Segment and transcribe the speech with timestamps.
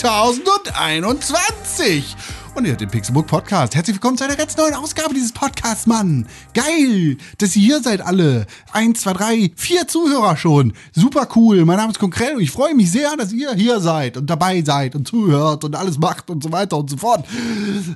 [0.00, 2.16] Februar 2021.
[2.54, 3.74] Und ihr hört den Pixelbook Podcast.
[3.74, 6.26] Herzlich willkommen zu einer ganz neuen Ausgabe dieses Podcasts, Mann.
[6.54, 8.46] Geil, dass ihr hier seid alle.
[8.72, 10.72] Eins, zwei, drei, vier Zuhörer schon.
[10.92, 11.66] Super cool.
[11.66, 14.62] Mein Name ist Konkret und ich freue mich sehr, dass ihr hier seid und dabei
[14.62, 17.26] seid und zuhört und alles macht und so weiter und so fort.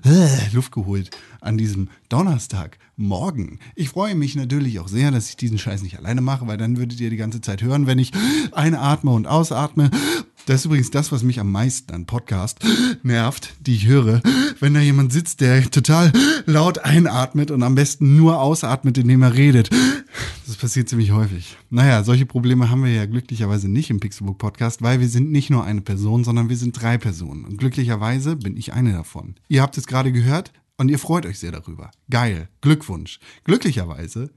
[0.04, 3.60] Äh, Luft geholt an diesem Donnerstagmorgen.
[3.76, 6.76] Ich freue mich natürlich auch sehr, dass ich diesen Scheiß nicht alleine mache, weil dann
[6.76, 8.12] würdet ihr die ganze Zeit hören, wenn ich
[8.52, 9.90] einatme und ausatme.
[10.46, 12.60] Das ist übrigens das, was mich am meisten an Podcast
[13.02, 14.20] nervt, die ich höre.
[14.60, 16.12] Wenn da jemand sitzt, der total
[16.44, 19.70] laut einatmet und am besten nur ausatmet, indem er redet.
[20.46, 21.56] Das passiert ziemlich häufig.
[21.70, 25.48] Naja, solche Probleme haben wir ja glücklicherweise nicht im Pixelbook Podcast, weil wir sind nicht
[25.48, 27.46] nur eine Person, sondern wir sind drei Personen.
[27.46, 29.36] Und glücklicherweise bin ich eine davon.
[29.48, 31.90] Ihr habt es gerade gehört und ihr freut euch sehr darüber.
[32.10, 32.48] Geil.
[32.60, 33.18] Glückwunsch.
[33.44, 34.30] Glücklicherweise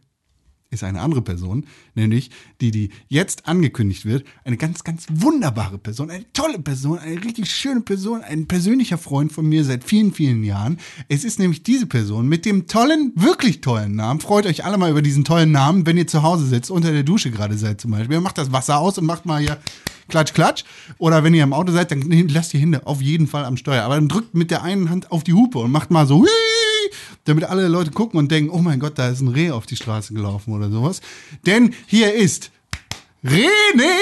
[0.70, 1.66] ist eine andere Person,
[1.96, 2.30] nämlich
[2.62, 7.50] die, die jetzt angekündigt wird, eine ganz, ganz wunderbare Person, eine tolle Person, eine richtig
[7.50, 10.78] schöne Person, ein persönlicher Freund von mir seit vielen, vielen Jahren.
[11.08, 14.20] Es ist nämlich diese Person mit dem tollen, wirklich tollen Namen.
[14.20, 17.04] Freut euch alle mal über diesen tollen Namen, wenn ihr zu Hause sitzt, unter der
[17.04, 18.20] Dusche gerade seid zum Beispiel.
[18.20, 19.58] Macht das Wasser aus und macht mal hier
[20.08, 20.64] Klatsch, Klatsch.
[20.98, 23.84] Oder wenn ihr im Auto seid, dann lasst die Hände auf jeden Fall am Steuer.
[23.84, 26.28] Aber dann drückt mit der einen Hand auf die Hupe und macht mal so, hui,
[27.26, 29.76] damit alle Leute gucken und denken, oh mein Gott, da ist ein Reh auf die
[29.76, 31.02] Straße gelaufen oder sowas.
[31.46, 32.52] Denn hier ist
[33.24, 33.94] René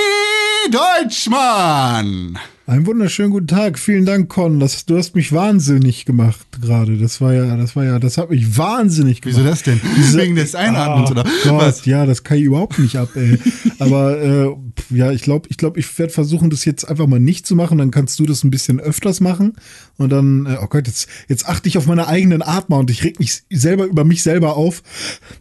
[0.72, 2.40] Deutschmann.
[2.68, 3.78] Einen wunderschönen guten Tag.
[3.78, 4.60] Vielen Dank, Con.
[4.60, 6.98] Das, du hast mich wahnsinnig gemacht gerade.
[6.98, 9.38] Das war ja, das war ja, das hat mich wahnsinnig gemacht.
[9.38, 9.80] Wieso das denn?
[9.96, 11.86] Diese, Wegen des Einatmens Ah, oder Gott, was?
[11.86, 13.38] Ja, das kann ich überhaupt nicht ab, ey.
[13.78, 14.56] Aber äh,
[14.90, 17.78] ja, ich glaube, ich glaube, ich werde versuchen, das jetzt einfach mal nicht zu machen.
[17.78, 19.54] Dann kannst du das ein bisschen öfters machen.
[19.98, 23.04] Und dann, äh, oh Gott, jetzt, jetzt achte ich auf meine eigenen Atmer und ich
[23.04, 24.82] reg mich selber über mich selber auf.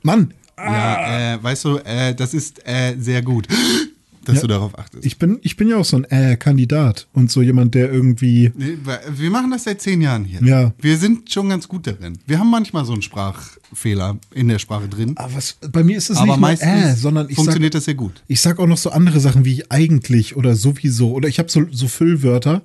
[0.02, 3.48] Mann, Ja, äh, weißt du, äh, das ist äh, sehr gut,
[4.24, 4.40] dass Ja.
[4.42, 5.04] du darauf achtest.
[5.04, 8.52] ich bin, ich bin ja auch so ein äh, Kandidat und so jemand, der irgendwie
[9.16, 10.42] Wir machen das seit zehn Jahren hier.
[10.42, 10.72] Ja.
[10.80, 12.18] Wir sind schon ganz gut darin.
[12.26, 15.12] Wir haben manchmal so einen Sprachfehler in der Sprache drin.
[15.16, 17.74] Aber Ah, was, bei mir ist es nicht nur meistens äh, sondern ich sag, funktioniert
[17.74, 18.22] das sehr gut.
[18.28, 21.12] ich sag auch noch so andere Sachen wie eigentlich oder sowieso.
[21.12, 22.62] Oder ich habe so, so Füllwörter,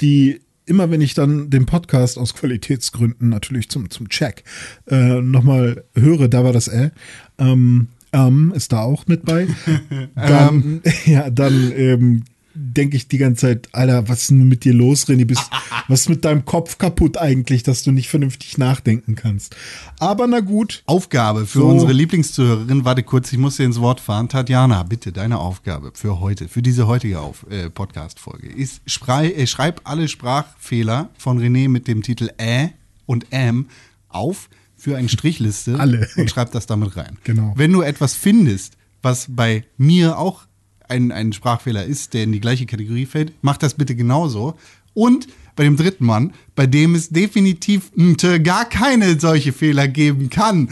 [0.00, 4.44] die immer, wenn ich dann den Podcast aus Qualitätsgründen natürlich zum, zum Check
[4.86, 6.90] äh, nochmal höre, da war das äh,
[7.38, 9.46] ähm, ähm, ist da auch mit bei.
[10.14, 14.74] Dann, ja, dann ähm, denke ich die ganze Zeit, Alter, was ist denn mit dir
[14.74, 15.24] los, René?
[15.24, 15.48] Bist,
[15.88, 19.54] was ist mit deinem Kopf kaputt eigentlich, dass du nicht vernünftig nachdenken kannst?
[19.98, 21.68] Aber na gut, Aufgabe für So.
[21.68, 24.28] unsere Lieblingszuhörerin, warte kurz, ich muss dir ins Wort fahren.
[24.28, 29.46] Tatjana, bitte, deine Aufgabe für heute, für diese heutige Auf, äh, Podcast-Folge ist, schrei, äh,
[29.46, 32.70] schreib alle Sprachfehler von René mit dem Titel Ä
[33.06, 33.66] und Äm
[34.08, 34.48] auf
[34.80, 36.08] für eine Strichliste Alle.
[36.16, 37.18] und schreib das damit rein.
[37.24, 37.52] Genau.
[37.56, 40.46] Wenn du etwas findest, was bei mir auch
[40.88, 44.58] ein, ein Sprachfehler ist, der in die gleiche Kategorie fällt, mach das bitte genauso.
[44.94, 50.30] Und bei dem dritten Mann, bei dem es definitiv mh, gar keine solche Fehler geben
[50.30, 50.70] kann,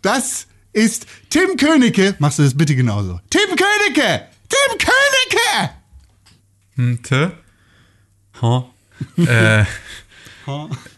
[0.00, 2.14] das ist Tim Königke.
[2.18, 3.20] Machst du das bitte genauso?
[3.30, 4.26] Tim Königke!
[4.48, 5.70] Tim Königke!
[6.76, 7.32] Hm, te?
[8.40, 8.70] Ha?
[9.16, 9.64] äh,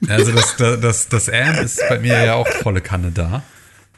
[0.09, 3.43] also das, das, das, das M ist bei mir ja auch volle Kanne da.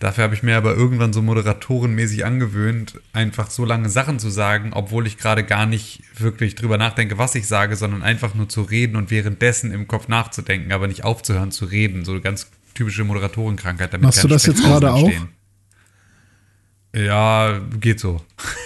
[0.02, 4.72] Dafür habe ich mir aber irgendwann so moderatorenmäßig angewöhnt, einfach so lange Sachen zu sagen,
[4.72, 8.62] obwohl ich gerade gar nicht wirklich drüber nachdenke, was ich sage, sondern einfach nur zu
[8.62, 12.04] reden und währenddessen im Kopf nachzudenken, aber nicht aufzuhören zu reden.
[12.04, 13.92] So eine ganz typische Moderatorenkrankheit.
[13.92, 15.08] Damit Machst du das jetzt gerade auch?
[16.96, 18.20] Ja, geht so.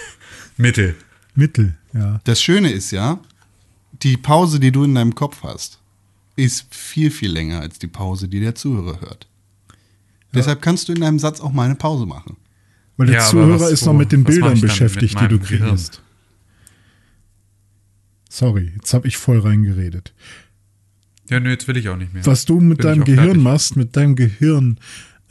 [0.57, 0.95] Mittel.
[1.35, 2.19] Mittel, ja.
[2.23, 3.19] Das Schöne ist ja,
[4.01, 5.79] die Pause, die du in deinem Kopf hast,
[6.37, 9.27] ist viel, viel länger als die Pause, die der Zuhörer hört.
[10.33, 12.37] Deshalb kannst du in deinem Satz auch mal eine Pause machen.
[12.95, 15.47] Weil der Ja, Zuhörer was- ist noch mit den Bildern beschäftigt, mit die du meinem
[15.47, 15.79] Gehirn?
[18.29, 20.13] Sorry, jetzt habe ich voll reingeredet.
[21.29, 22.25] Ja, nö, jetzt will ich auch nicht mehr.
[22.25, 23.43] Was du mit Bin ich deinem Gehirn fertig.
[23.43, 24.79] machst, mit deinem Gehirn,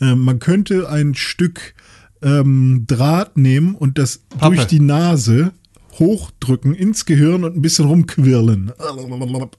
[0.00, 1.74] äh, man könnte ein Stück
[2.22, 4.56] ähm, Draht nehmen und das Pappe.
[4.56, 5.52] durch die Nase
[5.98, 8.72] hochdrücken ins Gehirn und ein bisschen rumquirlen.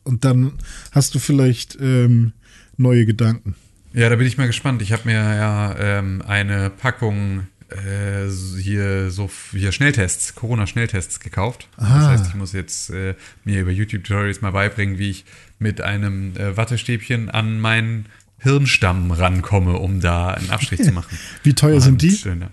[0.03, 0.53] Und dann
[0.91, 2.33] hast du vielleicht ähm,
[2.77, 3.55] neue Gedanken.
[3.93, 4.81] Ja, da bin ich mal gespannt.
[4.81, 8.29] Ich habe mir ja ähm, eine Packung äh,
[8.61, 11.67] hier so hier Schnelltests, Corona-Schnelltests gekauft.
[11.77, 12.09] Das Ah.
[12.11, 15.25] heißt, ich muss jetzt äh, mir über YouTube-Tutorials mal beibringen, wie ich
[15.59, 18.05] mit einem äh, Wattestäbchen an meinen
[18.39, 21.17] Hirnstamm rankomme, um da einen Abstrich zu machen.
[21.43, 22.15] Wie teuer sind die?
[22.29, 22.47] Und, äh,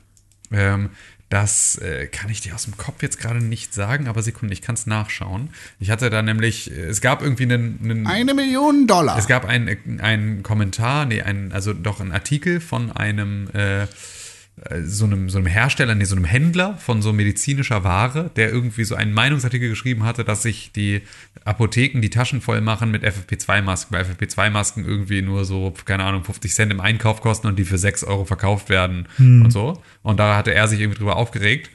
[0.50, 0.90] Ähm,
[1.34, 4.62] das äh, kann ich dir aus dem Kopf jetzt gerade nicht sagen, aber Sekunde, ich
[4.62, 5.50] kann es nachschauen.
[5.80, 9.18] Ich hatte da nämlich, äh, es gab irgendwie einen, einen Eine Million Dollar.
[9.18, 13.86] es gab einen, einen Kommentar, nee, einen, also doch einen Artikel von einem äh, äh,
[14.84, 18.84] so einem, so einem Hersteller, nee, so einem Händler von so medizinischer Ware, der irgendwie
[18.84, 21.02] so einen Meinungsartikel geschrieben hatte, dass sich die
[21.44, 26.54] Apotheken die Taschen voll machen mit FFP2-Masken, weil FFP2-Masken irgendwie nur so, keine Ahnung, 50
[26.54, 29.82] Cent im Einkauf kosten und die für 6 Euro verkauft werden und so.
[30.02, 31.70] Und da hatte er sich irgendwie drüber aufgeregt.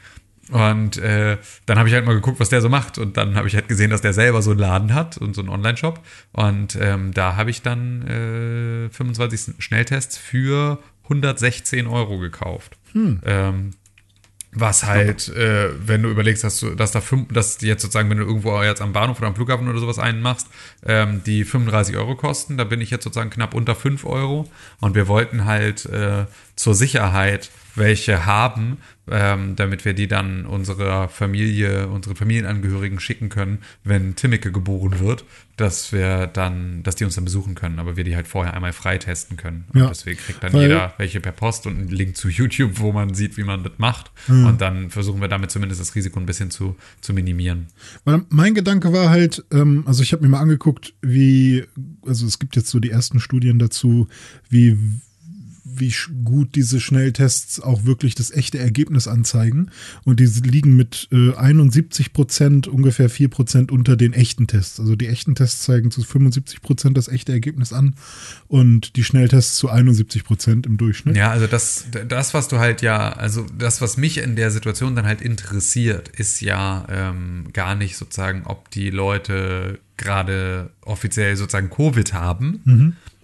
[0.51, 1.37] Und äh,
[1.67, 2.97] dann habe ich halt mal geguckt, was der so macht.
[2.97, 5.41] Und dann habe ich halt gesehen, dass der selber so einen Laden hat und so
[5.41, 5.99] einen Online-Shop.
[6.31, 12.77] Und ähm, da habe ich dann äh, 25 Schnelltests für 116 Euro gekauft.
[13.25, 13.71] Ähm,
[14.51, 18.09] was halt, äh, wenn du überlegst, dass du, dass da fünf, dass die jetzt sozusagen,
[18.09, 20.47] wenn du irgendwo jetzt am Bahnhof oder am Flughafen oder sowas einen machst,
[20.83, 24.49] ähm, die 35 Euro kosten, da bin ich jetzt sozusagen knapp unter 5 Euro.
[24.79, 26.25] Und wir wollten halt äh,
[26.55, 28.77] zur Sicherheit welche haben,
[29.11, 35.25] ähm, damit wir die dann unserer Familie, unseren Familienangehörigen schicken können, wenn Timmeke geboren wird,
[35.57, 38.71] dass wir dann, dass die uns dann besuchen können, aber wir die halt vorher einmal
[38.73, 39.65] freitesten können.
[39.73, 42.79] Und Ja, deswegen kriegt dann weil- jeder welche per Post und einen Link zu YouTube,
[42.79, 44.11] wo man sieht, wie man das macht.
[44.27, 47.67] Und dann versuchen wir damit zumindest das Risiko ein bisschen zu, zu minimieren.
[48.05, 51.65] Weil mein Gedanke war halt, ähm, also ich habe mir mal angeguckt, wie,
[52.05, 54.07] also es gibt jetzt so die ersten Studien dazu,
[54.49, 54.77] wie,
[55.79, 55.93] wie
[56.23, 59.71] gut diese Schnelltests auch wirklich das echte Ergebnis anzeigen.
[60.03, 64.79] Und die liegen mit äh, 71 Prozent, ungefähr 4 Prozent unter den echten Tests.
[64.79, 67.95] Also die echten Tests zeigen zu 75 Prozent das echte Ergebnis an
[68.47, 71.15] und die Schnelltests zu 71 Prozent im Durchschnitt.
[71.15, 74.95] Ja, also das, das, was du halt ja, also das, was mich in der Situation
[74.95, 81.69] dann halt interessiert, ist ja ähm, gar nicht sozusagen, ob die Leute gerade offiziell sozusagen
[81.69, 82.61] Covid haben,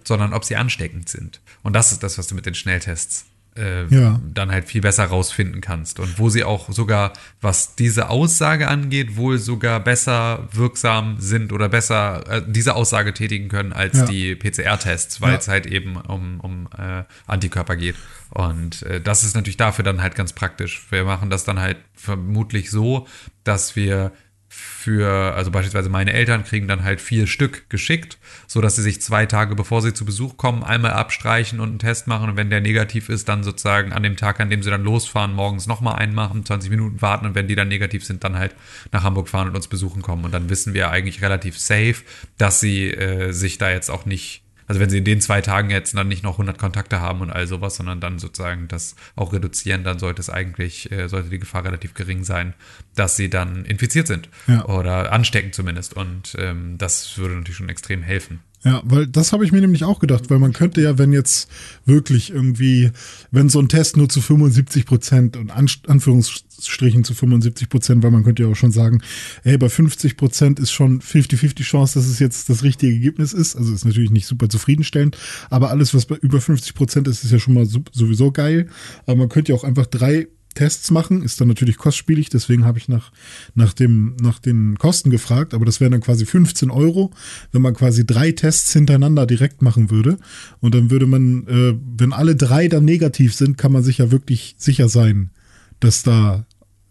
[0.04, 1.40] sondern ob sie ansteckend sind.
[1.66, 3.26] Und das ist das, was du mit den Schnelltests
[3.58, 4.20] äh, Ja.
[4.34, 5.98] dann halt viel besser rausfinden kannst.
[5.98, 11.68] Und wo sie auch sogar, was diese Aussage angeht, wohl sogar besser wirksam sind oder
[11.68, 14.04] besser äh, diese Aussage tätigen können als Ja.
[14.04, 15.38] die PCR-Tests, weil Ja.
[15.38, 17.96] es halt eben um, um äh, Antikörper geht.
[18.30, 20.86] Und äh, das ist natürlich dafür dann halt ganz praktisch.
[20.90, 23.08] Wir machen das dann halt vermutlich so,
[23.42, 24.12] dass wir
[24.58, 28.16] für, also beispielsweise meine Eltern kriegen dann halt vier Stück geschickt,
[28.46, 31.78] so dass sie sich zwei Tage bevor sie zu Besuch kommen, einmal abstreichen und einen
[31.78, 32.30] Test machen.
[32.30, 35.34] Und wenn der negativ ist, dann sozusagen an dem Tag, an dem sie dann losfahren,
[35.34, 37.26] morgens nochmal einen machen, 20 Minuten warten.
[37.26, 38.54] Und wenn die dann negativ sind, dann halt
[38.92, 40.24] nach Hamburg fahren und uns besuchen kommen.
[40.24, 41.96] Und dann wissen wir eigentlich relativ safe,
[42.38, 45.70] dass sie äh, sich da jetzt auch nicht also wenn sie in den zwei Tagen
[45.70, 49.32] jetzt dann nicht noch 100 Kontakte haben und all sowas, sondern dann sozusagen das auch
[49.32, 52.54] reduzieren, dann sollte es eigentlich, äh, sollte die Gefahr relativ gering sein,
[52.94, 54.64] dass sie dann infiziert sind Ja.
[54.66, 55.94] oder ansteckend zumindest.
[55.94, 58.40] Und ähm, das würde natürlich schon extrem helfen.
[58.64, 61.48] Ja, weil das habe ich mir nämlich auch gedacht, weil man könnte ja, wenn jetzt
[61.84, 62.90] wirklich irgendwie,
[63.30, 68.10] wenn so ein Test nur zu 75 Prozent und An Anführungsstrichen zu 75 Prozent, weil
[68.10, 69.02] man könnte ja auch schon sagen,
[69.44, 73.54] hey, bei 50 Prozent ist schon 50-50 Chance, dass es jetzt das richtige Ergebnis ist.
[73.56, 75.16] Also ist natürlich nicht super zufriedenstellend,
[75.48, 78.68] aber alles, was bei über 50 Prozent ist, ist ja schon mal sowieso geil.
[79.06, 80.26] Aber man könnte ja auch einfach drei
[80.56, 83.12] Tests machen, ist dann natürlich kostspielig, deswegen habe ich nach,
[83.54, 87.12] nach, dem, nach den Kosten gefragt, aber das wären dann quasi 15 Euro,
[87.52, 90.18] wenn man quasi drei Tests hintereinander direkt machen würde.
[90.60, 94.10] Und dann würde man, äh, wenn alle drei dann negativ sind, kann man sich ja
[94.10, 95.30] wirklich sicher sein,
[95.78, 96.44] dass da,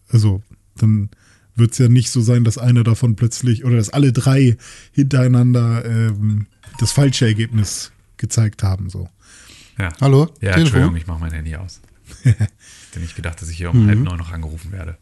[0.08, 0.42] also
[0.76, 1.10] dann
[1.56, 4.56] wird es ja nicht so sein, dass einer davon plötzlich oder dass alle drei
[4.92, 6.46] hintereinander ähm,
[6.78, 8.90] das falsche Ergebnis gezeigt haben.
[8.90, 9.08] So.
[9.78, 9.92] Ja.
[10.00, 10.28] Hallo?
[10.40, 10.60] Ja, Telefon?
[10.60, 11.80] Entschuldigung, ich mache mein Handy aus.
[12.22, 14.96] Hätte nicht gedacht, dass ich hier um halb neun noch angerufen werde.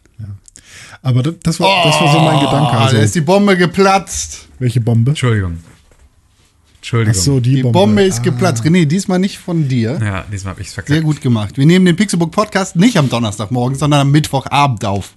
[1.03, 2.71] Aber das, das, war, das war so mein Gedanke.
[2.73, 4.49] Ah, Also, da ist die Bombe geplatzt.
[4.59, 5.11] welche Bombe?
[5.11, 5.59] Entschuldigung.
[5.63, 7.15] Ach Entschuldigung.
[7.15, 7.79] so, die, Die Bombe.
[7.79, 8.23] Bombe ist Ah.
[8.23, 8.65] geplatzt.
[8.65, 9.99] René, diesmal nicht von dir.
[10.03, 10.93] Ja, diesmal habe ich es verkackt.
[10.93, 11.57] Sehr gut gemacht.
[11.57, 15.15] Wir nehmen den Pixelbook Podcast nicht am Donnerstagmorgen, sondern am Mittwochabend auf.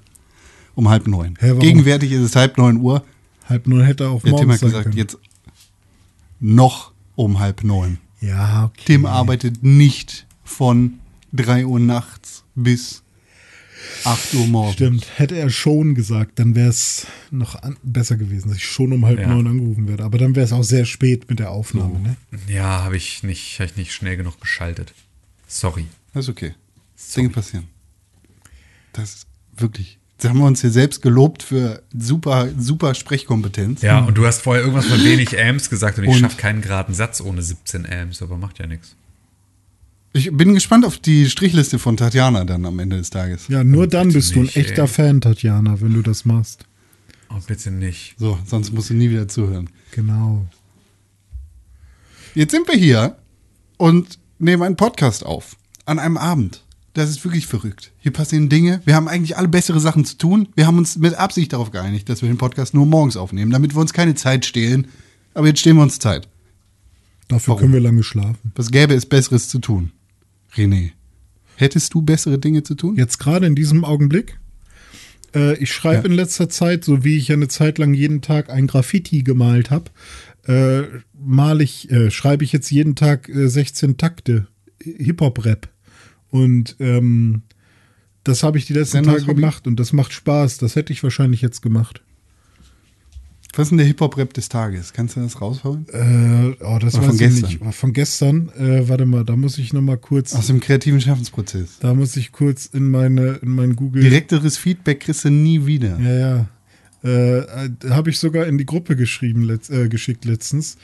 [0.76, 1.36] Um halb neun.
[1.40, 1.54] Hä?
[1.60, 3.04] Gegenwärtig ist es halb neun Uhr.
[3.50, 4.98] Halb neun hätte auch Der Tim hat gesagt, können.
[4.98, 5.18] jetzt
[6.40, 7.98] noch um halb neun.
[8.22, 8.84] Ja, okay.
[8.86, 11.00] Tim arbeitet nicht von
[11.38, 13.04] drei Uhr nachts bis
[14.04, 14.74] acht Uhr morgens.
[14.74, 18.92] Stimmt, hätte er schon gesagt, dann wäre es noch an, besser gewesen, dass ich schon
[18.92, 19.28] um halb Ja.
[19.28, 20.04] neun angerufen werde.
[20.04, 22.00] Aber dann wäre es auch sehr spät mit der Aufnahme.
[22.00, 22.16] Ne?
[22.48, 24.94] Ja, habe ich nicht, hab ich nicht schnell genug geschaltet.
[25.48, 25.86] Sorry.
[26.14, 26.54] Das ist okay.
[27.16, 27.68] Dinge passieren.
[28.94, 30.00] Das ist wirklich.
[30.20, 33.84] Da haben wir uns hier selbst gelobt für super, super Sprechkompetenz.
[33.84, 36.96] Ja, und du hast vorher irgendwas von wenig Amps gesagt und ich schaffe keinen geraden
[36.96, 38.96] Satz ohne 17 Amps, aber macht ja nichts.
[40.18, 43.48] Ich bin gespannt auf die Strichliste von Tatjana dann am Ende des Tages.
[43.50, 44.88] Ja, nur dann bist du ein echter ey.
[44.88, 46.66] Fan, Tatjana, wenn du das machst.
[47.30, 48.16] Oh, bitte nicht.
[48.18, 49.70] So, sonst musst du nie wieder zuhören.
[49.92, 50.48] Genau.
[52.34, 53.16] Jetzt sind wir hier
[53.78, 55.56] und nehmen einen Podcast auf.
[55.86, 56.64] An einem Abend.
[56.94, 57.92] Das ist wirklich verrückt.
[58.00, 58.82] Hier passieren Dinge.
[58.86, 60.50] Wir haben eigentlich alle bessere Sachen zu tun.
[60.56, 63.76] Wir haben uns mit Absicht darauf geeinigt, dass wir den Podcast nur morgens aufnehmen, damit
[63.76, 64.88] wir uns keine Zeit stehlen.
[65.36, 66.28] Aber jetzt stehen wir uns Zeit.
[67.28, 67.62] Dafür Warum?
[67.62, 68.52] können wir lange schlafen.
[68.56, 69.92] Was gäbe es Besseres zu tun?
[70.58, 70.92] René.
[71.56, 72.96] Hättest du bessere Dinge zu tun?
[72.96, 74.40] Jetzt gerade in diesem Augenblick.
[75.34, 76.12] Äh, ich schreibe Ja.
[76.12, 79.92] in letzter Zeit, so wie ich eine Zeit lang jeden Tag ein Graffiti gemalt habe,
[80.48, 80.84] äh,
[81.20, 84.48] mal ich, äh, schreibe ich jetzt jeden Tag äh, 16 Takte
[84.84, 85.70] Hip-Hop-Rap.
[86.30, 87.42] Und ähm,
[88.24, 90.58] das habe ich die letzten Tage gemacht und das macht Spaß.
[90.58, 92.04] Das hätte ich wahrscheinlich jetzt gemacht.
[93.58, 94.94] Was ist denn der Hip-Hop-Rap des Tages?
[94.94, 95.88] Kannst du das rausholen?
[95.92, 97.50] Äh, oh, das weiß von gestern?
[97.50, 97.76] nicht.
[97.76, 98.50] Von gestern.
[98.58, 100.36] Äh, warte mal, da muss ich noch mal kurz.
[100.36, 101.80] Aus dem kreativen Schaffensprozess.
[101.80, 104.04] Da muss ich kurz in meine in mein Google.
[104.04, 106.00] Direkteres Feedback kriegst du nie wieder.
[106.00, 106.48] Ja,
[107.04, 107.40] ja.
[107.42, 110.78] Äh, habe ich sogar in die Gruppe geschrieben, letzt, äh, geschickt letztens.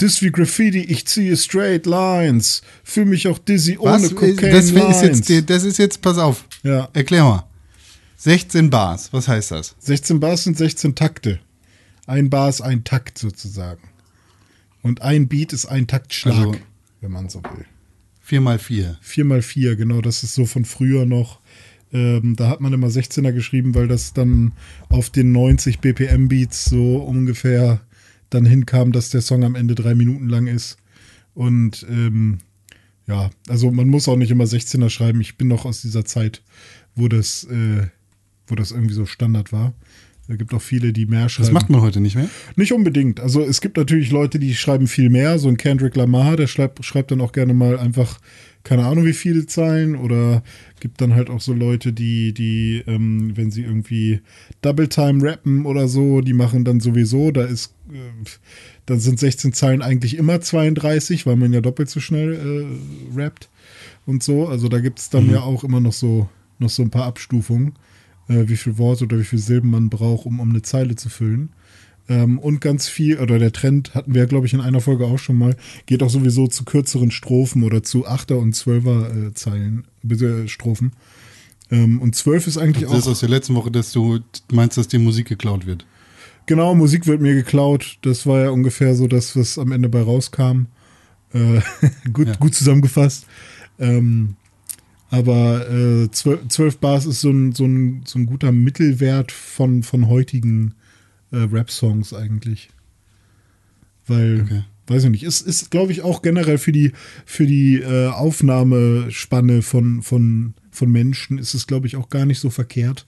[0.00, 2.62] Dis wie Graffiti, ich ziehe straight lines.
[2.84, 4.14] Fühl mich auch dizzy ohne Was?
[4.14, 5.02] Cocaine Das ist, Lines.
[5.02, 6.44] jetzt, die- das ist jetzt, pass auf.
[6.62, 6.88] Ja.
[6.92, 7.44] Erklär mal.
[8.16, 9.76] 16 Bars, was heißt das?
[9.78, 11.38] 16 Bars sind 16 Takte.
[12.08, 13.82] Ein Bar ist ein Takt sozusagen.
[14.82, 16.54] Und ein Beat ist ein Taktschlag, Also-
[17.02, 17.66] wenn man so will.
[18.20, 18.96] 4 mal 4.
[19.02, 21.40] 4 mal 4 genau, das ist so von früher noch.
[21.92, 24.52] Ähm, da hat man immer 16er geschrieben, weil das dann
[24.88, 27.80] auf den 90 BPM Beats so ungefähr
[28.30, 30.78] dann hinkam, dass der Song am Ende drei Minuten lang ist.
[31.34, 32.38] Und ähm,
[33.06, 35.20] ja, also man muss auch nicht immer 16er schreiben.
[35.20, 36.42] Ich bin noch aus dieser Zeit,
[36.94, 37.86] wo das, äh,
[38.46, 39.74] wo das irgendwie so Standard war.
[40.28, 41.46] Da gibt auch viele, die mehr schreiben.
[41.46, 42.28] Das macht man heute nicht mehr.
[42.54, 43.18] Nicht unbedingt.
[43.18, 45.38] Also es gibt natürlich Leute, die schreiben viel mehr.
[45.38, 48.20] So ein Kendrick Lamar, der schreibt, schreibt dann auch gerne mal einfach,
[48.62, 49.96] keine Ahnung wie viele Zeilen.
[49.96, 50.42] Oder
[50.80, 54.20] gibt dann halt auch so Leute, die, die, ähm, wenn sie irgendwie
[54.60, 58.28] Double Time rappen oder so, die machen dann sowieso, da ist, äh,
[58.84, 63.48] dann sind 16 Zeilen eigentlich immer 32, weil man ja doppelt so schnell äh, rappt
[64.04, 64.46] und so.
[64.46, 67.72] Also da gibt es dann ja auch immer noch so, noch so ein paar Abstufungen,
[68.28, 71.08] äh, wie viel Worte oder wie viel Silben man braucht, um, um eine Zeile zu
[71.08, 71.50] füllen.
[72.10, 75.18] Ähm, und ganz viel, oder der Trend hatten wir, glaube ich, in einer Folge auch
[75.18, 75.56] schon mal,
[75.86, 80.92] geht auch sowieso zu kürzeren Strophen oder zu Achter- und Zwölfer äh, Strophen.
[81.70, 83.10] Ähm, und zwölf ist eigentlich Das ist auch.
[83.10, 84.20] aus der letzten Woche, dass du
[84.50, 85.84] meinst, dass dir Musik geklaut wird.
[86.46, 87.98] Genau, Musik wird mir geklaut.
[88.00, 90.62] Das war ja ungefähr so das, was am Ende bei rauskam.
[91.34, 91.60] Äh,
[92.14, 92.36] gut, Ja.
[92.36, 93.26] gut zusammengefasst.
[93.78, 94.36] Ähm,
[95.10, 99.82] aber äh, zwölf, zwölf Bars ist so ein, so, ein, so ein guter Mittelwert von,
[99.82, 100.74] von heutigen
[101.30, 102.68] äh, Rap-Songs eigentlich.
[104.06, 104.64] Weil, Okay.
[104.86, 106.92] weiß ich nicht, ist, ist glaube ich, auch generell für die,
[107.24, 112.40] für die äh, Aufnahmespanne von, von, von Menschen ist es, glaube ich, auch gar nicht
[112.40, 113.06] so verkehrt,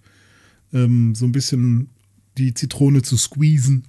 [0.72, 1.88] ähm, so ein bisschen
[2.38, 3.84] die Zitrone zu squeezen.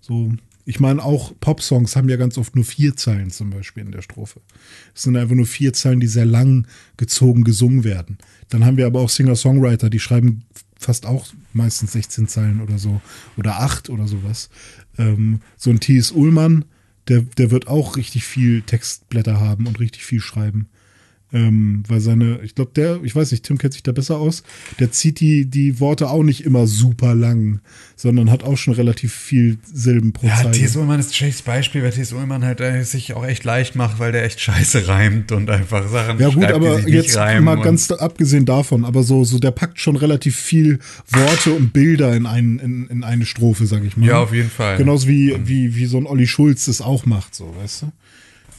[0.00, 0.32] So,
[0.64, 4.02] ich meine, auch Popsongs haben ja ganz oft nur vier Zeilen zum Beispiel in der
[4.02, 4.40] Strophe.
[4.94, 6.66] Es sind einfach nur vier Zeilen, die sehr lang
[6.96, 8.18] gezogen gesungen werden.
[8.48, 10.44] Dann haben wir aber auch Singer-Songwriter, die schreiben
[10.78, 13.00] fast auch meistens 16 Zeilen oder so.
[13.36, 14.50] Oder acht oder sowas.
[14.98, 16.12] Ähm, so ein T.S.
[16.12, 16.64] Ullmann,
[17.08, 20.68] der, der wird auch richtig viel Textblätter haben und richtig viel schreiben.
[21.34, 24.42] Ähm, weil seine, ich glaube, der, ich weiß nicht, Tim kennt sich da besser aus,
[24.78, 27.60] der zieht die, die Worte auch nicht immer super lang,
[27.96, 30.42] sondern hat auch schon relativ viel Silben pro Ja.
[30.50, 30.76] T.S.
[30.76, 32.12] Ullmann ist Chase Beispiel, weil T.S.
[32.12, 35.88] Ullmann halt äh, sich auch echt leicht macht, weil der echt scheiße reimt und einfach
[35.88, 37.44] Sachen Ja gut, schreibt, die aber sich nicht jetzt reimen.
[37.44, 42.14] mal ganz abgesehen davon, aber so, so der packt schon relativ viel Worte und Bilder
[42.14, 44.06] in, ein, in, in eine Strophe, sag ich mal.
[44.06, 44.76] Ja, auf jeden Fall.
[44.76, 47.92] Genauso wie, wie, wie so ein Olli Schulz das auch macht, so, weißt du?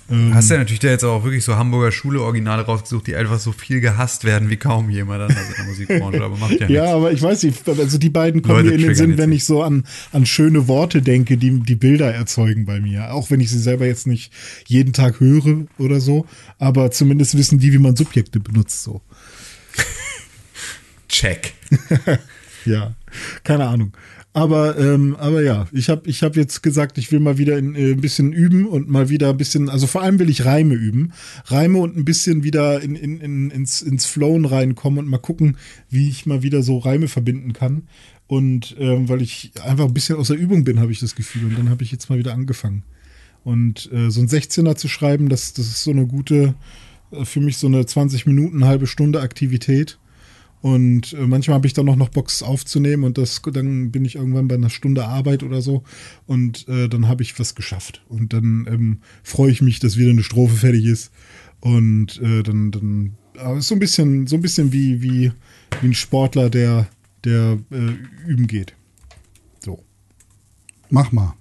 [0.10, 3.80] Hast ja natürlich da jetzt auch wirklich so Hamburger Schule-Originale rausgesucht, die einfach so viel
[3.80, 6.94] gehasst werden wie kaum jemand anders in der Musikbranche, aber macht ja, Ja, nichts.
[6.94, 9.64] aber ich weiß nicht, also die beiden kommen mir in den Sinn, wenn ich so
[9.64, 13.14] an, an schöne Worte denke, die die Bilder erzeugen bei mir.
[13.14, 14.34] Auch wenn ich sie selber jetzt nicht
[14.68, 16.26] jeden Tag höre oder so,
[16.60, 19.02] aber zumindest wissen die, wie man Subjekte benutzt, so.
[21.08, 21.54] Check.
[22.66, 22.96] Ja,
[23.44, 23.92] keine Ahnung.
[24.36, 27.76] Aber, ähm, aber ja, ich habe ich hab jetzt gesagt, ich will mal wieder in,
[27.76, 30.74] äh, ein bisschen üben und mal wieder ein bisschen, also vor allem will ich Reime
[30.74, 31.14] üben.
[31.46, 35.58] Reime und ein bisschen wieder in, in, in, ins, ins Flowen reinkommen und mal gucken,
[35.90, 37.84] wie ich mal wieder so Reime verbinden kann.
[38.26, 41.46] Und ähm, weil ich einfach ein bisschen aus der Übung bin, habe ich das Gefühl.
[41.46, 42.82] Und dann habe ich jetzt mal wieder angefangen.
[43.44, 46.56] Und äh, so ein 16er zu schreiben, das, das ist so eine gute,
[47.12, 50.00] äh, für mich so eine 20 Minuten, halbe Stunde Aktivität.
[50.64, 54.16] Und äh, manchmal habe ich dann noch, noch Box aufzunehmen und das, dann bin ich
[54.16, 55.84] irgendwann bei einer Stunde Arbeit oder so
[56.26, 58.02] und äh, dann habe ich was geschafft.
[58.08, 61.12] Und dann ähm, freue ich mich, dass wieder eine Strophe fertig ist.
[61.60, 65.34] Und äh, dann, dann aber so ein bisschen, so ein bisschen wie, wie,
[65.82, 66.88] wie ein Sportler, der,
[67.26, 67.92] der äh,
[68.26, 68.74] üben geht.
[69.60, 69.84] So.
[70.90, 71.34] Mach mal.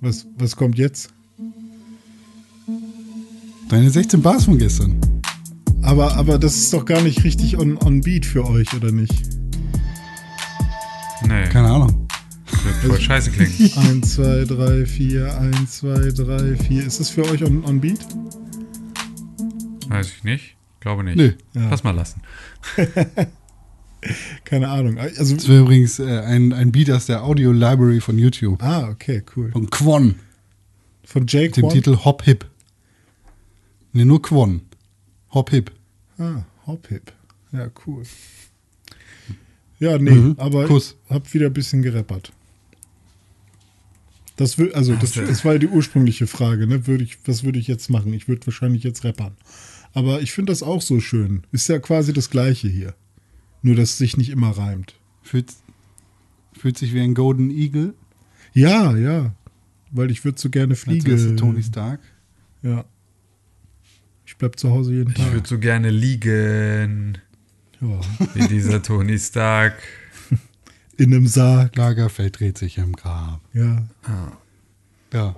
[0.00, 1.12] Was, was kommt jetzt?
[3.68, 5.13] Deine 16 Bars von gestern.
[5.84, 9.12] Aber, aber das ist doch gar nicht richtig on, on beat für euch, oder nicht?
[11.26, 12.06] Nee, Keine Ahnung.
[12.62, 13.70] wird voll scheiße klingen.
[13.76, 16.86] 1, 2, 3, 4, 1, 2, 3, 4.
[16.86, 18.00] Ist das für euch on, on beat?
[19.88, 20.56] Weiß ich nicht.
[20.80, 21.16] Glaube nicht.
[21.16, 21.32] Nö.
[21.54, 21.68] Ja.
[21.70, 22.20] Lass mal lassen.
[24.44, 24.98] Keine Ahnung.
[24.98, 28.62] Also, Das wäre übrigens äh, ein, ein Beat aus der Audio Library von YouTube.
[28.62, 29.50] ah, okay, cool.
[29.52, 30.16] Von Quan.
[31.04, 31.70] Von Jake Mit dem?
[31.70, 32.44] Titel Hop Hip.
[33.92, 34.60] Ne, nur Quan.
[35.34, 35.72] Hop Hip.
[36.18, 37.12] Ah, Hop Hip.
[37.52, 38.04] Ja, cool.
[39.80, 40.34] Ja, nee, Mhm.
[40.38, 40.96] aber Kuss.
[41.06, 42.32] ich hab wieder ein bisschen gerappert.
[44.36, 46.86] Das will, also das, das war ja die ursprüngliche Frage, ne?
[46.88, 48.12] Würde ich, was würde ich jetzt machen?
[48.12, 49.32] Ich würde wahrscheinlich jetzt rappern.
[49.92, 51.44] Aber ich finde das auch so schön.
[51.52, 52.94] Ist ja quasi das gleiche hier.
[53.62, 54.94] Nur, dass es sich nicht immer reimt.
[55.22, 55.52] Fühlt,
[56.52, 57.94] fühlt sich wie ein Golden Eagle.
[58.54, 59.34] Ja, ja.
[59.92, 61.36] Weil ich würde so gerne Als fliegen.
[61.36, 62.00] Tony Stark.
[62.62, 62.84] Ja.
[64.34, 65.32] Ich bleib zu Hause jeden Ich Tag.
[65.32, 67.18] würde so gerne liegen,
[67.80, 68.00] Ja.
[68.34, 69.74] wie dieser Tony Stark.
[70.96, 71.76] In einem Sarg.
[71.76, 73.40] Lagerfeld dreht sich im Grab.
[73.52, 73.84] Ja.
[75.12, 75.36] Ja.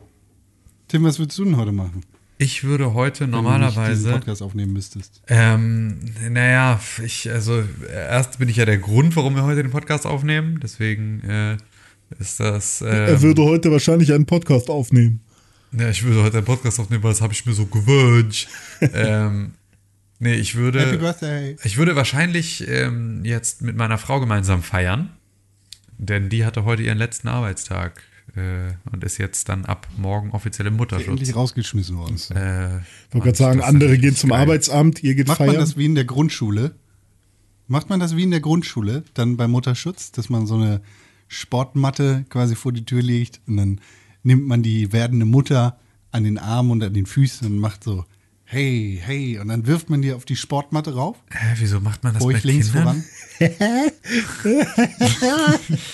[0.88, 2.02] Tim, was würdest du denn heute machen?
[2.38, 3.94] Ich würde heute Wenn du nicht normalerweise.
[3.94, 5.22] diesen Podcast aufnehmen müsstest.
[5.28, 5.98] Ähm,
[6.30, 10.58] naja, ich, also erst bin ich ja der Grund, warum wir heute den Podcast aufnehmen.
[10.62, 11.56] Deswegen äh,
[12.18, 12.80] ist das.
[12.82, 15.20] Ähm, er würde heute wahrscheinlich einen Podcast aufnehmen.
[15.72, 18.48] Ja, ich würde heute einen Podcast aufnehmen, weil das habe ich mir so gewünscht.
[18.80, 19.52] ähm,
[20.18, 20.98] nee, ich Happy würde.
[20.98, 21.56] Birthday.
[21.64, 25.10] Ich würde wahrscheinlich ähm, jetzt mit meiner Frau gemeinsam feiern.
[25.98, 28.02] Denn die hatte heute ihren letzten Arbeitstag
[28.36, 31.08] äh, und ist jetzt dann ab morgen offiziell im Mutterschutz.
[31.08, 32.16] Endlich rausgeschmissen worden.
[32.34, 34.40] Äh, Ich wollte gerade sagen, andere gehen zum geil.
[34.40, 35.52] Arbeitsamt, ihr geht Macht feiern.
[35.52, 36.74] man das wie in der Grundschule?
[37.68, 40.82] Macht man das wie in der Grundschule, dann beim Mutterschutz, dass man so eine
[41.28, 43.80] Sportmatte quasi vor die Tür legt und dann
[44.26, 45.78] nimmt man die werdende Mutter
[46.10, 48.04] an den Armen und an den Füßen und macht so,
[48.48, 52.14] hey, hey, und dann wirft man die auf die Sportmatte rauf, Hä, wieso macht man
[52.14, 53.02] das ruhig bei links Kindern?
[53.02, 53.04] voran.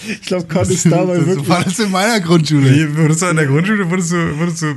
[0.08, 1.48] ich glaube, Con ist dabei so wirklich.
[1.48, 2.70] war das in meiner Grundschule.
[2.72, 4.74] Wie, wurdest du in der Grundschule wurdest du, wurdest du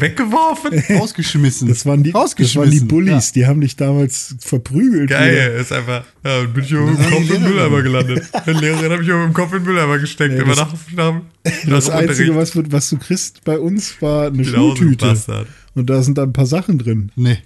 [0.00, 0.78] weggeworfen?
[0.98, 1.68] Rausgeschmissen.
[1.68, 2.60] Das waren die, das Rausgeschmissen.
[2.60, 5.10] waren die Bullies, die haben dich damals verprügelt.
[5.10, 6.04] Geil, ist einfach.
[6.24, 7.42] Ja, und bin ich oben im Das Kopf die im.
[7.42, 8.24] Mülleimer gelandet.
[8.46, 10.34] Der Lehrerin habe ich oben im Kopf in den Mülleimer gesteckt.
[10.34, 11.52] Ja, immer das- nach, nach, Ja.
[11.70, 15.06] Das Einzige, was, was du kriegst bei uns, war eine Genau so ein Schultüte.
[15.06, 15.46] Bastard.
[15.76, 17.12] Und da sind da ein paar Sachen drin.
[17.14, 17.38] Nee.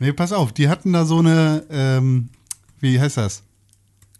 [0.00, 2.28] Nee, pass auf, die hatten da so eine, ähm,
[2.80, 3.42] wie heißt das?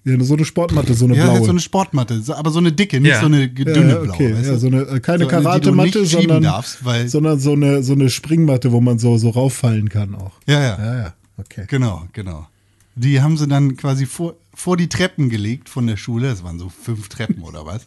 [0.05, 1.45] Ja, so eine Sportmatte, so eine Ja, blaue.
[1.45, 3.21] so eine Sportmatte, aber so eine dicke, nicht Ja.
[3.21, 4.15] so eine ja, dünne ja, blaue.
[4.15, 4.35] okay.
[4.35, 7.93] weißt ja, so eine, äh, keine So Karatematte, sondern, darfst, weil- sondern so eine, so
[7.93, 10.33] eine Springmatte, wo man so, so rauffallen kann auch.
[10.47, 11.65] ja, ja, Ja, ja, okay.
[11.69, 12.49] genau, genau.
[12.95, 16.29] Die haben sie dann quasi vor, vor die Treppen gelegt von der Schule.
[16.31, 17.87] Das waren so fünf Treppen oder was?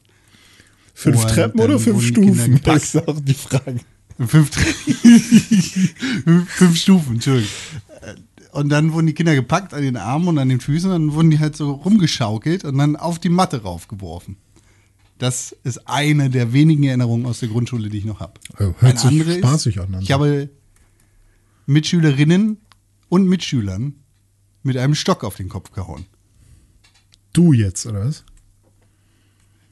[0.94, 2.60] Fünf Treppen dann oder fünf Stufen?
[2.64, 3.78] Das ist auch die Frage.
[4.28, 4.52] Fünf,
[6.48, 7.50] fünf, Stufen, Entschuldigung.
[8.52, 11.14] Und dann wurden die Kinder gepackt an den Armen und an den Füßen und dann
[11.16, 14.38] wurden die halt so rumgeschaukelt und dann auf die Matte raufgeworfen.
[15.18, 18.34] Das ist eine der wenigen Erinnerungen aus der Grundschule, die ich noch habe.
[18.60, 19.98] Oh, hört sich spaßig an.
[20.02, 20.50] Ich habe
[21.66, 22.58] Mitschülerinnen
[23.08, 23.96] und Mitschülern
[24.64, 26.06] mit einem Stock auf den Kopf gehauen.
[27.34, 28.26] Du jetzt, oder was?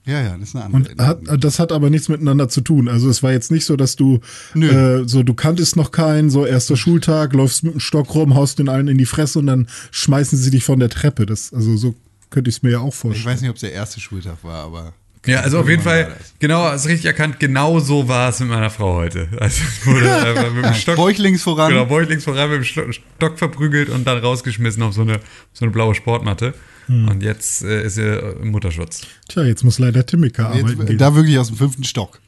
[0.10, 2.88] Ja, ja, das ist eine andere Und hat, das hat aber nichts miteinander zu tun.
[2.89, 4.19] Also es war jetzt nicht so, dass du
[4.54, 4.67] Nö.
[5.02, 8.60] äh, so, du kanntest noch keinen, so erster Schultag, läufst mit dem Stock rum, haust
[8.60, 11.26] den einen in die Fresse und dann schmeißen sie dich von der Treppe.
[11.26, 11.95] Das, also so
[12.30, 13.26] könnte ich es mir ja auch Ich vorstellen.
[13.28, 14.93] weiß nicht, ob es der erste Schultag war, aber.
[15.26, 18.69] Ja, also auf jeden Fall, genau, hast richtig erkannt, genau so war es mit meiner
[18.69, 19.28] Frau heute.
[19.39, 21.72] Also wurde mit dem Stock, Bäuchlings voran.
[21.72, 25.19] genau, bäuchlings voran mit dem Sto- Stock verprügelt und dann rausgeschmissen auf so eine,
[25.52, 26.54] so eine blaue Sportmatte.
[26.89, 29.06] Und jetzt äh, ist er im Mutterschutz.
[29.28, 30.97] Tja, jetzt muss leider Timmika arbeiten Jetzt, gehen.
[30.97, 32.19] da wirklich aus dem fünften Stock.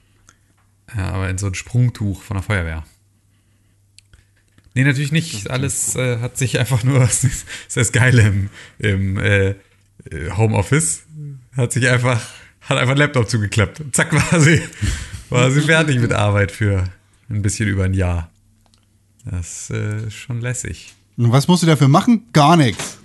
[0.96, 2.84] Ja, aber in so ein Sprungtuch von der Feuerwehr.
[4.76, 5.50] Nee, natürlich nicht.
[5.50, 9.56] Alles äh, hat sich einfach nur, das ist das Geile im, im äh, äh,
[10.38, 11.04] Homeoffice,
[11.58, 12.22] hat sich einfach,
[12.62, 13.82] hat einfach ein Laptop zugeklappt.
[13.94, 14.62] Zack, war sie,
[15.30, 16.84] war sie fertig mit Arbeit für
[17.30, 18.30] ein bisschen über ein Jahr.
[19.26, 20.94] Das äh, ist schon lässig.
[21.18, 22.26] Und was musst du dafür machen?
[22.32, 23.01] Gar nichts.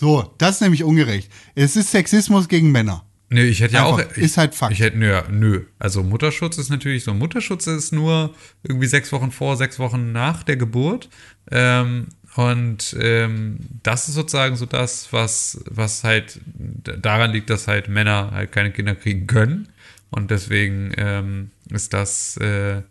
[0.00, 1.30] So, das ist nämlich ungerecht.
[1.54, 3.04] Es ist Sexismus gegen Männer.
[3.28, 4.16] Nö, ich hätte ja Einfach, auch.
[4.16, 4.72] Ich, ist halt Fakt.
[4.72, 5.64] Ich hätte, nö, nö.
[5.78, 7.12] Also Mutterschutz ist natürlich so.
[7.12, 11.10] Mutterschutz ist nur irgendwie sechs Wochen vor, sechs Wochen nach der Geburt.
[11.50, 17.88] Ähm, und ähm, das ist sozusagen so das, was, was halt daran liegt, dass halt
[17.88, 19.68] Männer halt keine Kinder kriegen können.
[20.08, 22.38] Und deswegen ähm, ist das.
[22.38, 22.84] Äh,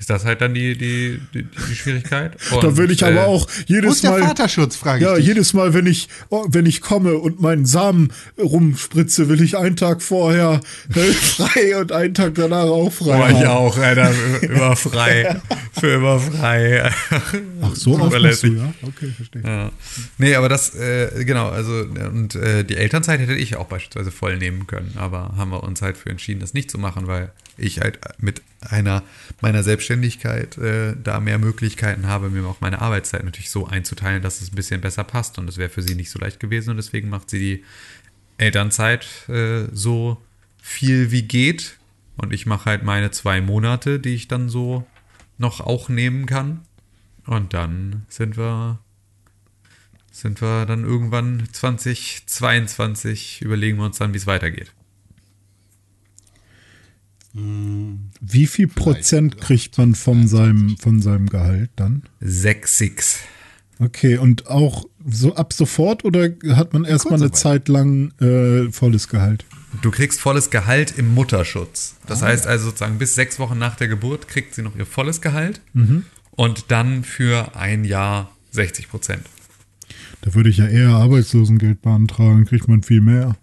[0.00, 2.32] ist das halt dann die, die, die, die Schwierigkeit?
[2.50, 4.22] da Und, würde ich aber äh, auch Wo jedes ist der Mal.
[4.22, 5.26] Vaterschutz, frage ich Ja, dich.
[5.26, 9.76] jedes Mal, wenn ich, oh, wenn ich komme und meinen Samen rumspritze, will ich einen
[9.76, 10.62] Tag vorher
[10.94, 13.18] äh, frei und einen Tag danach auch frei.
[13.18, 13.46] Boah, ich haben.
[13.48, 14.10] auch, Alter,
[14.42, 15.40] immer frei.
[15.78, 16.90] Für immer frei.
[17.60, 18.72] Ach, so du, ja?
[18.82, 19.42] Okay, verstehe.
[19.44, 19.70] Ja.
[20.16, 24.38] Nee, aber das, äh, genau, also, und äh, die Elternzeit hätte ich auch beispielsweise voll
[24.38, 27.80] nehmen können, aber haben wir uns halt für entschieden, das nicht zu machen, weil ich
[27.80, 29.02] halt mit einer
[29.40, 34.40] meiner Selbstständigkeit äh, da mehr Möglichkeiten habe, mir auch meine Arbeitszeit natürlich so einzuteilen, dass
[34.40, 36.76] es ein bisschen besser passt und das wäre für sie nicht so leicht gewesen und
[36.76, 37.64] deswegen macht sie die
[38.38, 40.20] Elternzeit äh, so
[40.62, 41.78] viel wie geht
[42.16, 44.86] und ich mache halt meine zwei Monate, die ich dann so
[45.38, 46.60] noch auch nehmen kann.
[47.26, 48.78] Und dann sind wir,
[50.12, 54.72] sind wir dann irgendwann 2022, überlegen wir uns dann, wie es weitergeht.
[57.32, 62.02] Wie viel Prozent kriegt man von seinem, von seinem Gehalt dann?
[62.20, 63.18] 6, 6.
[63.78, 69.08] Okay, und auch so ab sofort oder hat man erstmal eine Zeit lang äh, volles
[69.08, 69.46] Gehalt?
[69.80, 71.96] Du kriegst volles Gehalt im Mutterschutz.
[72.06, 75.20] Das heißt also sozusagen bis sechs Wochen nach der Geburt kriegt sie noch ihr volles
[75.20, 75.60] Gehalt
[76.32, 79.22] und dann für ein Jahr 60 Prozent.
[80.22, 83.36] Da würde ich ja eher Arbeitslosengeld beantragen, kriegt man viel mehr.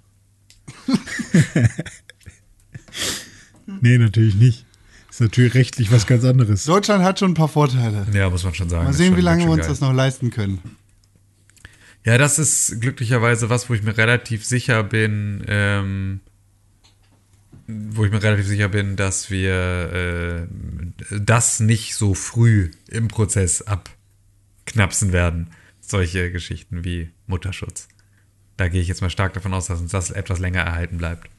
[3.81, 4.65] nee, natürlich nicht.
[5.09, 6.65] Ist natürlich rechtlich was ganz anderes.
[6.65, 8.05] Deutschland hat schon ein paar Vorteile.
[8.13, 8.85] Ja, muss man schon sagen.
[8.85, 9.69] Mal sehen, schon wie lange wir uns geil.
[9.69, 10.59] das noch leisten können.
[12.03, 16.19] Ja, das ist glücklicherweise was, wo ich mir relativ sicher bin, ähm,
[17.67, 20.47] wo ich mir relativ sicher bin, dass wir
[21.11, 25.49] äh, das nicht so früh im Prozess abknapsen werden.
[25.81, 27.87] Solche Geschichten wie Mutterschutz.
[28.55, 31.29] Da gehe ich jetzt mal stark davon aus, dass uns das etwas länger erhalten bleibt.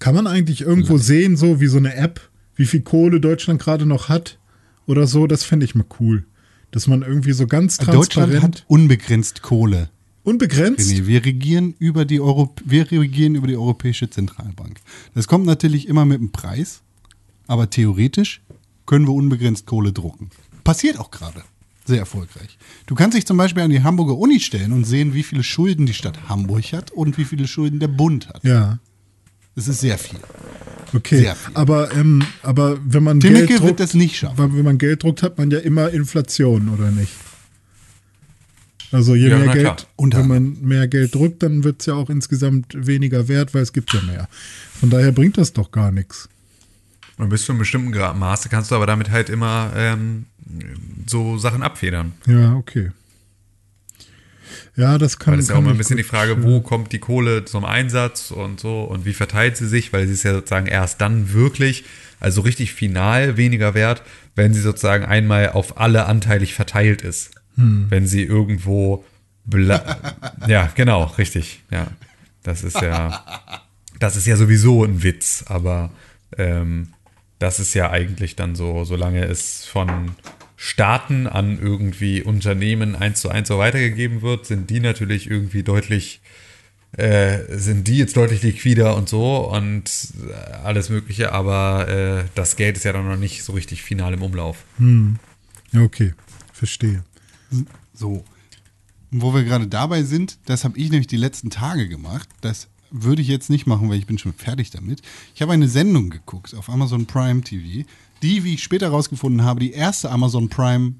[0.00, 2.20] Kann man eigentlich irgendwo sehen, so wie so eine App,
[2.56, 4.38] wie viel Kohle Deutschland gerade noch hat
[4.86, 5.26] oder so?
[5.26, 6.24] Das fände ich mal cool.
[6.72, 9.90] Dass man irgendwie so ganz Deutschland transparent, hat unbegrenzt Kohle.
[10.22, 10.90] unbegrenzt.
[10.90, 14.80] René, wir regieren über die Euro wir regieren über die Europäische Zentralbank.
[15.14, 16.80] Das kommt natürlich immer mit einem Preis,
[17.46, 18.40] aber theoretisch
[18.86, 20.30] können wir unbegrenzt Kohle drucken.
[20.64, 21.42] Passiert auch gerade.
[21.84, 22.56] Sehr erfolgreich.
[22.86, 25.86] Du kannst dich zum Beispiel an die Hamburger Uni stellen und sehen, wie viele Schulden
[25.86, 28.44] die Stadt Hamburg hat und wie viele Schulden der Bund hat.
[28.44, 28.78] Ja,
[29.60, 30.18] Das ist sehr viel.
[30.94, 31.18] okay.
[31.18, 31.54] Sehr viel.
[31.54, 34.38] Aber, ähm, aber wenn man Timmeke Geld wird druckt, das nicht schaffen.
[34.38, 37.12] weil wenn man Geld druckt, hat man ja immer Inflation, oder nicht?
[38.90, 42.08] Also je Ja, mehr Geld, wenn man mehr Geld druckt, dann wird es ja auch
[42.08, 44.30] insgesamt weniger wert, weil es gibt ja mehr.
[44.80, 46.30] Von daher bringt das doch gar nichts.
[47.18, 50.24] Und bis zu einem bestimmten Grad Maße kannst du aber damit halt immer ähm,
[51.06, 52.14] so Sachen abfedern.
[52.26, 52.92] Ja, okay.
[54.76, 56.92] Ja, das kann Weil das ist ja auch immer ein bisschen die Frage, wo kommt
[56.92, 60.32] die Kohle zum Einsatz und so und wie verteilt sie sich, weil sie ist ja
[60.32, 61.84] sozusagen erst dann wirklich,
[62.20, 64.02] also richtig final weniger wert,
[64.36, 67.32] wenn sie sozusagen einmal auf alle anteilig verteilt ist.
[67.56, 67.86] Hm.
[67.88, 69.04] Wenn sie irgendwo
[69.44, 70.14] bla
[70.46, 71.62] ja, genau, richtig.
[71.70, 71.88] Ja.
[72.42, 73.24] Das ist ja,
[73.98, 75.90] das ist ja sowieso ein Witz, aber
[76.38, 76.88] ähm,
[77.38, 80.12] das ist ja eigentlich dann so, solange es von
[80.62, 86.20] Staaten an irgendwie Unternehmen eins zu eins so weitergegeben wird, sind die natürlich irgendwie deutlich,
[86.92, 89.90] äh, sind die jetzt deutlich liquider und so und
[90.28, 94.12] äh, alles Mögliche, aber äh, das Geld ist ja dann noch nicht so richtig final
[94.12, 94.66] im Umlauf.
[95.72, 96.12] Ja, okay.
[96.52, 97.04] Verstehe.
[97.94, 98.22] So.
[99.10, 102.28] Und wo wir gerade dabei sind, das habe ich nämlich die letzten Tage gemacht.
[102.42, 105.00] Das würde ich jetzt nicht machen, weil ich bin schon fertig damit.
[105.34, 107.86] Ich habe eine Sendung geguckt auf Amazon Prime TV,
[108.22, 110.94] die, wie ich später herausgefunden habe, die erste Amazon Prime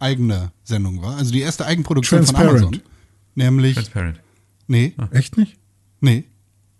[0.00, 1.16] eigene Sendung war.
[1.16, 2.36] Also die erste Eigenproduktion von.
[2.36, 2.80] Amazon.
[3.34, 4.20] Nämlich, Transparent.
[4.66, 5.56] nee, Echt nicht?
[6.00, 6.24] nee,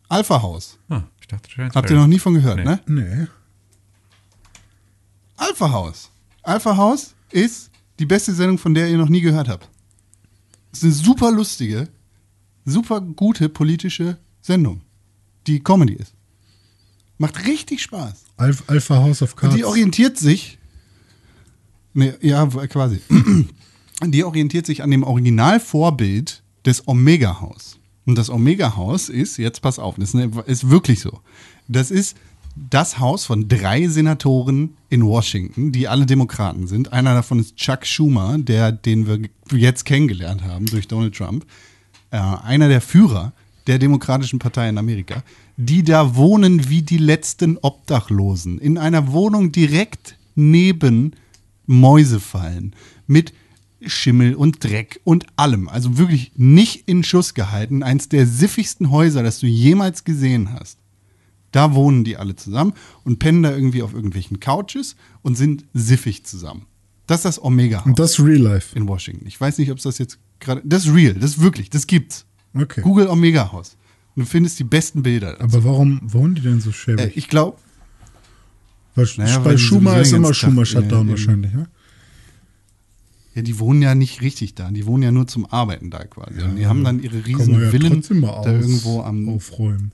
[0.09, 0.79] Alpha House.
[0.89, 1.75] Ah, ich dachte Transparent.
[1.77, 2.65] Habt ihr noch nie von gehört, Nee.
[2.65, 2.81] ne?
[2.87, 3.27] Nee.
[5.37, 6.11] Alpha House.
[6.43, 9.69] Alpha House ist die beste Sendung, von der ihr noch nie gehört habt.
[10.73, 11.89] Es ist eine super lustige,
[12.65, 14.83] super gute politische Sendung,
[15.47, 16.15] die Comedy ist.
[17.25, 18.25] Macht richtig Spaß.
[18.37, 19.57] Alpha, Alpha House of Und Cards.
[19.57, 20.59] die orientiert sich,
[21.95, 23.01] ne, ja, quasi,
[24.05, 27.79] die orientiert sich an dem Originalvorbild des Omega House.
[28.05, 31.21] Und das Omega House ist, jetzt pass auf, das ist wirklich so.
[31.67, 32.15] Das ist
[32.57, 36.93] das Haus von drei Senatoren in Washington, die alle Demokraten sind.
[36.93, 41.47] Einer davon ist Chuck Schumer, der, den wir jetzt kennengelernt haben durch Donald Trump.
[42.11, 43.33] Äh, einer der Führer
[43.67, 45.23] der Demokratischen Partei in Amerika,
[45.57, 48.59] die da wohnen wie die letzten Obdachlosen.
[48.59, 51.12] In einer Wohnung direkt neben
[51.67, 52.75] Mäusefallen.
[53.07, 53.33] Mit
[53.87, 55.69] Schimmel und Dreck und allem.
[55.69, 57.83] Also wirklich nicht in Schuss gehalten.
[57.83, 60.79] Eins der siffigsten Häuser, das du jemals gesehen hast.
[61.53, 62.73] Da wohnen die alle zusammen
[63.05, 66.67] und pennen da irgendwie auf irgendwelchen Couches und sind siffig zusammen.
[67.07, 68.77] Das ist das Omega House Und das ist Real Life.
[68.77, 69.27] in Washington.
[69.27, 70.62] Ich weiß nicht, ob es das jetzt gerade.
[70.64, 72.25] Das ist real, das ist wirklich, das gibt's.
[72.55, 72.81] Okay.
[72.81, 73.77] Google Omega House.
[74.16, 75.40] Und du findest die besten Bilder.
[75.40, 77.16] Aber warum wohnen die denn so Äh, schäbig?
[77.16, 77.59] ich glaube,
[79.16, 81.66] Naja, bei Schumer ist immer Schumer äh, Shutdown im- wahrscheinlich, ne?
[83.35, 84.70] Ja, die wohnen ja nicht richtig da.
[84.70, 86.40] Die wohnen ja nur zum Arbeiten da quasi.
[86.42, 89.29] und die haben dann ihre riesen ja Villen da irgendwo am.
[89.29, 89.90] aufräumen.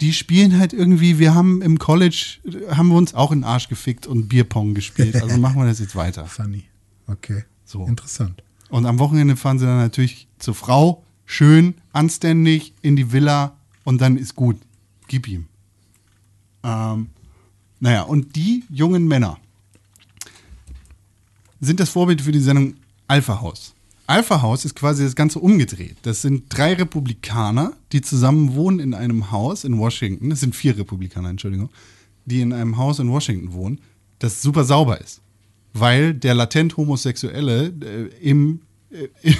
[0.00, 3.44] Die spielen halt irgendwie, wir haben im College, äh, haben wir uns auch in den
[3.44, 5.16] Arsch gefickt und Bierpong gespielt.
[5.22, 6.26] Also machen wir das jetzt weiter.
[6.26, 6.64] Funny.
[7.08, 7.42] Okay.
[7.64, 7.84] So.
[7.86, 8.44] Interessant.
[8.68, 14.00] Und am Wochenende fahren sie dann natürlich zur Frau, schön, anständig, in die Villa und
[14.00, 14.56] dann ist gut.
[15.08, 15.46] Gib ihm.
[16.62, 17.10] Ähm,
[17.78, 19.38] naja, und die jungen Männer
[21.60, 22.74] sind das Vorbild für die Sendung
[23.06, 23.74] Alpha House.
[24.06, 25.96] Alpha House ist quasi das Ganze umgedreht.
[26.02, 30.30] Das sind drei Republikaner, die zusammen wohnen in einem Haus in Washington.
[30.30, 31.70] Das sind vier Republikaner, Entschuldigung,
[32.24, 33.80] die in einem Haus in Washington wohnen,
[34.20, 35.20] das super sauber ist.
[35.72, 39.08] Weil der latent Homosexuelle äh, im, äh,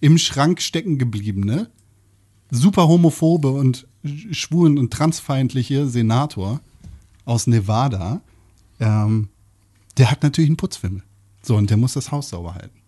[0.00, 1.70] im Schrank stecken gebliebene,
[2.50, 3.86] super homophobe und
[4.32, 6.60] schwulen- und transfeindliche Senator
[7.24, 8.20] aus Nevada,
[8.80, 9.28] ähm,
[9.98, 11.02] der hat natürlich einen Putzfimmel.
[11.42, 12.80] So, und der muss das Haus sauber halten.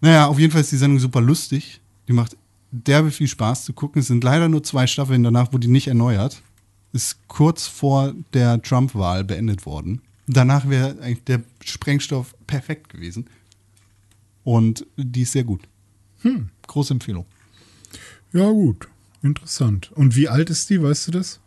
[0.00, 1.80] Naja, auf jeden Fall ist die Sendung super lustig.
[2.08, 2.36] Die macht
[2.70, 4.00] derbe viel Spaß zu gucken.
[4.00, 6.42] Es sind leider nur zwei Staffeln danach, wo die nicht erneuert.
[6.92, 10.02] Ist kurz vor der Trump-Wahl beendet worden.
[10.26, 13.26] Danach wäre eigentlich der Sprengstoff perfekt gewesen.
[14.44, 15.62] Und die ist sehr gut.
[16.22, 17.26] Hm, große Empfehlung.
[18.32, 18.88] Ja, gut.
[19.22, 19.92] Interessant.
[19.92, 21.38] Und wie alt ist die, weißt du das?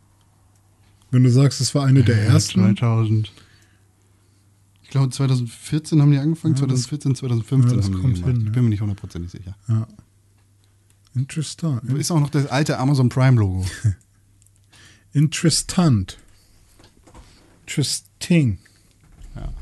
[1.11, 2.61] Wenn du sagst, es war eine der ersten.
[2.61, 3.31] 2000.
[4.83, 8.13] Ich glaube, 2014 haben die angefangen, Ja, das- 2014, 2015 ja, das haben die kommt
[8.15, 8.27] gemacht.
[8.31, 8.51] hin, ich ne?
[8.51, 9.57] bin mir nicht hundertprozentig sicher.
[9.67, 9.87] Ja.
[11.15, 11.83] Interessant.
[11.93, 13.65] Ist auch noch das alte Amazon Prime-Logo.
[15.13, 16.17] Interessant.
[17.61, 18.59] Interesting.
[19.35, 19.53] Ja.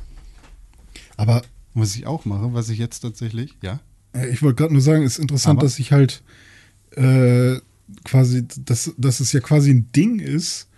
[1.17, 1.41] Aber
[1.73, 3.79] Was ich auch mache, was ich jetzt tatsächlich, ja.
[4.13, 5.65] äh, ich wollte gerade nur sagen, es ist interessant, Aber?
[5.65, 6.23] dass ich halt
[6.91, 7.57] äh,
[8.03, 10.69] quasi, dass, dass es ja quasi ein Ding ist,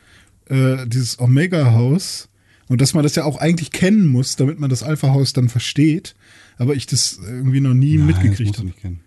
[0.47, 2.29] äh, dieses Omega-Haus.
[2.67, 6.15] Und dass man das ja auch eigentlich kennen muss, damit man das Alpha-Haus dann versteht.
[6.57, 8.67] Aber ich das irgendwie noch nie Nein, mitgekriegt habe.
[8.67, 9.01] nicht kennen.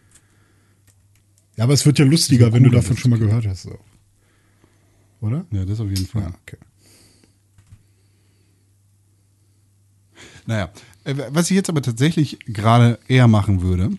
[1.56, 3.62] Ja, aber es wird ja lustiger, wenn du davon schon mal gehört hast.
[3.62, 3.76] So.
[5.20, 5.44] Oder?
[5.50, 6.22] Ja, das auf jeden Fall.
[6.22, 6.56] Ja, okay.
[10.46, 10.70] Naja,
[11.30, 13.90] was ich jetzt aber tatsächlich gerade eher machen würde,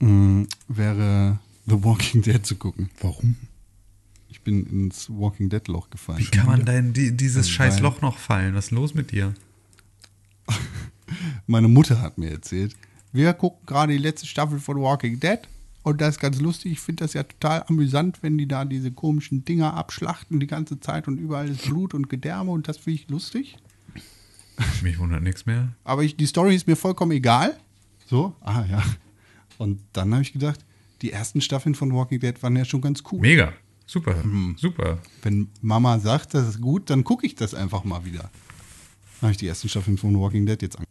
[0.00, 2.90] mh, wäre The Walking Dead zu gucken.
[3.00, 3.36] Warum?
[4.28, 6.18] Ich bin ins Walking Dead Loch gefallen.
[6.18, 8.54] Wie kann man denn die, dieses scheiß Loch noch fallen?
[8.54, 9.34] Was ist los mit dir?
[11.46, 12.74] Meine Mutter hat mir erzählt,
[13.12, 15.38] wir gucken gerade die letzte Staffel von Walking Dead
[15.82, 16.72] und das ist ganz lustig.
[16.72, 20.80] Ich finde das ja total amüsant, wenn die da diese komischen Dinger abschlachten die ganze
[20.80, 23.56] Zeit und überall ist Blut und Gedärme und das finde ich lustig.
[24.82, 25.74] Mich wundert nichts mehr.
[25.84, 27.58] Aber ich, die Story ist mir vollkommen egal.
[28.06, 28.82] So, ah ja.
[29.58, 30.64] Und dann habe ich gedacht,
[31.02, 33.20] die ersten Staffeln von Walking Dead waren ja schon ganz cool.
[33.20, 33.52] Mega.
[33.86, 34.14] Super.
[34.24, 34.56] Mhm.
[34.58, 34.98] Super.
[35.22, 38.30] Wenn Mama sagt, das ist gut, dann gucke ich das einfach mal wieder.
[39.20, 40.84] Dann habe ich die ersten Staffeln von Walking Dead jetzt an.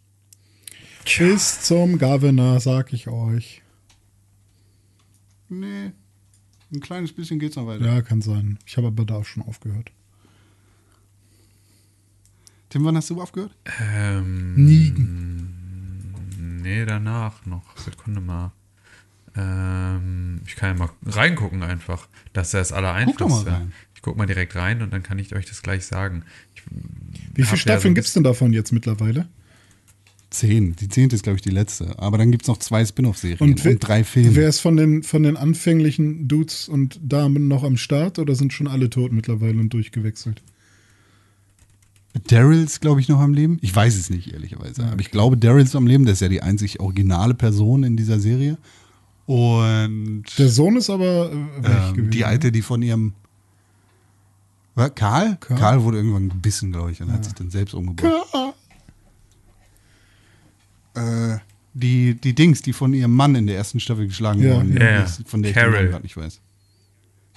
[1.17, 3.61] Bis zum Governor, sag ich euch.
[5.49, 5.91] Nee,
[6.73, 7.85] ein kleines bisschen geht's noch weiter.
[7.85, 8.57] Ja, kann sein.
[8.65, 9.91] Ich habe aber da auch schon aufgehört.
[12.73, 13.55] Tim, wann hast du aufgehört?
[13.95, 15.47] Ähm, Nigen.
[16.63, 17.77] Nee, danach noch.
[17.77, 18.51] Sekunde mal.
[19.35, 22.07] Ähm, ich kann ja mal reingucken einfach.
[22.33, 23.51] Das ist ja das Guck doch mal Allereinfachste.
[23.51, 23.73] rein.
[23.93, 26.23] Ich guck mal direkt rein und dann kann ich euch das gleich sagen.
[26.55, 26.63] Ich,
[27.35, 29.27] Wie viele ja Staffeln so ein gibt es denn davon jetzt mittlerweile?
[30.31, 30.75] Zehn.
[30.75, 31.99] Die zehnte ist, glaube ich, die letzte.
[31.99, 34.35] Aber dann gibt es noch zwei Spin-off-Serien und, wer- drei Filme.
[34.35, 38.51] Wer ist von den, von den anfänglichen Dudes und Damen noch am Start oder sind
[38.51, 40.41] schon alle tot mittlerweile und durchgewechselt?
[42.27, 43.57] Daryl ist, glaube ich, noch am Leben.
[43.61, 44.85] Ich weiß es nicht, ehrlicherweise.
[44.85, 46.05] Aber ich glaube, Daryl ist am Leben.
[46.05, 48.57] Das ist ja die einzig originale Person in dieser Serie.
[49.25, 52.11] Und Der Sohn ist aber äh, weg ähm, gewesen.
[52.11, 53.13] die alte, die von ihrem.
[54.75, 55.37] Was, Karl?
[55.39, 55.57] Karl?
[55.59, 55.83] Karl?
[55.83, 58.13] wurde irgendwann gebissen, glaube ich, und hat sich dann selbst umgebracht.
[60.95, 61.37] Äh,
[61.73, 64.55] die, die Dings, die von ihrem Mann in der ersten Staffel geschlagen Ja.
[64.55, 65.05] wurden, Ja, ja.
[65.25, 65.73] von der ich den Carol.
[65.77, 66.39] Namen gerade nicht weiß.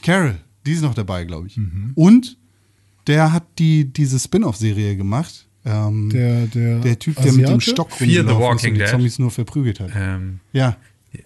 [0.02, 0.36] Carol,
[0.66, 1.56] die ist noch dabei, glaube ich.
[1.56, 1.92] Mhm.
[1.94, 2.36] Und
[3.06, 5.46] der hat die, diese Spin-off-Serie gemacht.
[5.64, 7.60] Ähm, der, Der, der, Typ, der mit dem?
[7.60, 8.88] Stock rumgelaufen ist Walking und die Dead.
[8.88, 9.90] Zombies nur verprügelt hat.
[9.96, 10.76] ähm, Ja.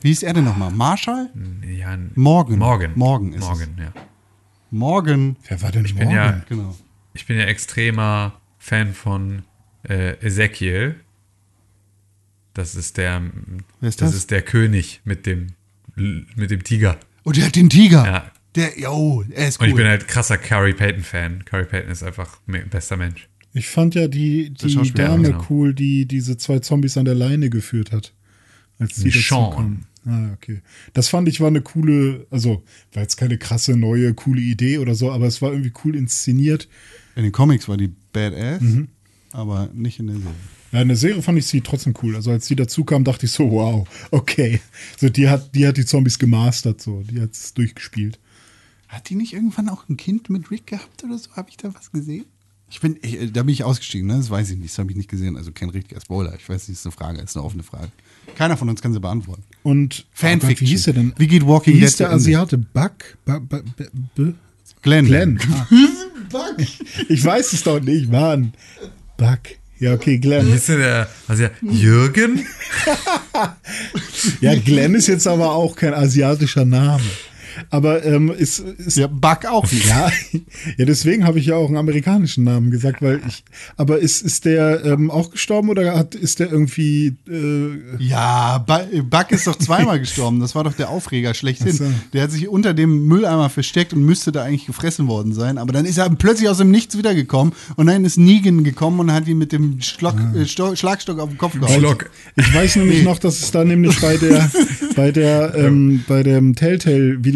[0.02, 0.70] Wie ist er denn nochmal?
[0.70, 1.30] Marshall?
[1.68, 2.58] ja, Morgan.
[2.58, 2.92] Morgan.
[2.94, 3.92] Morgan ist Morgan, ja.
[4.70, 5.36] Morgan.
[5.48, 6.76] Wer war denn Ich bin ja, Genau.
[7.12, 9.42] ich bin ja extremer Fan von
[9.88, 10.94] äh, Ezekiel.
[12.54, 13.20] Das ist der,
[13.80, 14.14] ist das das?
[14.14, 15.48] ist der König mit dem,
[15.96, 16.98] mit dem Tiger.
[17.24, 18.04] Und der hat den Tiger.
[18.06, 18.30] Ja.
[18.56, 19.64] Der, yo, er ist cool.
[19.64, 21.44] Und ich bin halt krasser Carrie Payton-Fan.
[21.44, 22.38] Carrie Payton ist einfach
[22.70, 23.28] bester Mensch.
[23.52, 25.46] Ich fand ja die, die Dame genau.
[25.50, 28.12] cool, die diese zwei Zombies an der Leine geführt hat.
[28.78, 29.44] Als die Michonne.
[29.46, 29.84] dazukamen.
[30.06, 30.62] Ah, okay.
[30.94, 32.62] Das fand ich war eine coole, also
[32.94, 36.68] war jetzt keine krasse neue, coole Idee oder so, aber es war irgendwie cool inszeniert.
[37.16, 38.88] In den Comics war die Badass, Mhm.
[39.32, 40.30] aber nicht in der Serie.
[40.72, 42.16] Ja, in der Serie fand ich sie trotzdem cool.
[42.16, 44.60] Also als sie dazu kam, dachte ich so, wow, okay.
[44.96, 48.18] So, die hat, die hat die Zombies gemastert, so, die hat es durchgespielt.
[48.90, 51.30] Hat die nicht irgendwann auch ein Kind mit Rick gehabt oder so?
[51.36, 52.24] Habe ich da was gesehen?
[52.72, 54.16] Ich bin, ich, äh, da bin ich ausgestiegen, ne?
[54.16, 55.36] Das weiß ich nicht, das habe ich nicht gesehen.
[55.36, 56.34] Also kein richtiger Spoiler.
[56.36, 57.88] Ich weiß nicht, das ist eine Frage, ist eine offene Frage.
[58.36, 59.42] Keiner von uns kann sie beantworten.
[59.62, 60.48] Und Fanfiction.
[60.48, 61.12] Oh Gott, wie hieß der denn?
[61.16, 62.12] Wie geht Walking wie hieß Dead der?
[62.12, 62.58] Asiate?
[62.58, 62.92] Buck?
[63.24, 64.34] Bu- bu- bu- bu-
[64.82, 65.06] Glenn.
[65.06, 65.40] Glenn.
[66.32, 66.56] Ah.
[67.08, 68.52] Ich weiß es doch nicht, Mann.
[69.16, 69.40] Buck.
[69.80, 70.52] Ja, okay, Wie Glenn.
[70.52, 72.46] ist denn der, also Jürgen?
[74.40, 77.02] Ja, Glenn ist jetzt aber auch kein asiatischer Name.
[77.70, 79.86] Aber ähm, ist, ist Ja, Buck auch nicht.
[79.86, 80.10] Ja,
[80.76, 83.44] ja deswegen habe ich ja auch einen amerikanischen Namen gesagt, weil ich.
[83.76, 87.16] Aber ist, ist der ähm, auch gestorben oder hat, ist der irgendwie.
[87.28, 90.40] Äh, Ja, Bu- Buck ist doch zweimal gestorben.
[90.40, 91.72] Das war doch der Aufreger schlechthin.
[91.72, 91.84] So.
[92.12, 95.58] Der hat sich unter dem Mülleimer versteckt und müsste da eigentlich gefressen worden sein.
[95.58, 99.12] Aber dann ist er plötzlich aus dem Nichts wiedergekommen und dann ist Negan gekommen und
[99.12, 101.96] hat ihn mit dem Schlock, äh, Sto Schlagstock auf den Kopf gehauen.
[102.36, 104.50] Ich weiß nämlich noch, dass es da nämlich bei der,
[104.96, 106.54] bei der, ähm, bei dem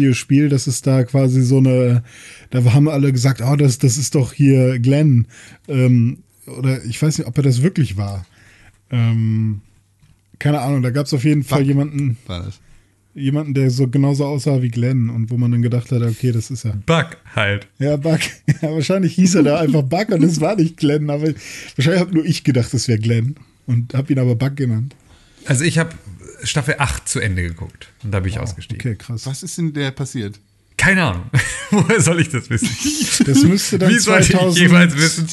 [0.09, 2.03] Telltale-Videospiel, dass es da quasi so eine,
[2.51, 5.27] da haben alle gesagt, oh, das, das ist doch hier Glenn.
[5.67, 8.25] Ähm, oder ich weiß nicht, ob er das wirklich war.
[8.91, 9.61] Ähm,
[10.39, 12.59] keine Ahnung, da gab es auf jeden Fall jemanden, War das.
[13.15, 16.51] jemanden, der so genauso aussah wie Glenn und wo man dann gedacht hat, okay, das
[16.51, 16.75] ist er.
[16.85, 17.67] Buck halt.
[17.79, 18.19] Ja, Buck.
[18.61, 21.29] Ja, wahrscheinlich hieß er da einfach Buck und es war nicht Glenn, aber
[21.75, 24.95] wahrscheinlich habe nur ich gedacht, es wäre Glenn und habe ihn aber Buck genannt.
[25.45, 25.91] Also ich habe
[26.45, 28.79] Staffel 8 zu Ende geguckt und da bin ich ausgestiegen.
[28.79, 29.25] Okay, krass.
[29.25, 30.39] Was ist denn der passiert?
[30.77, 31.29] Keine Ahnung.
[31.71, 32.69] Woher soll ich das wissen?
[33.25, 35.27] Das müsste dann Wie sollte ich 2000 jeweils wissen,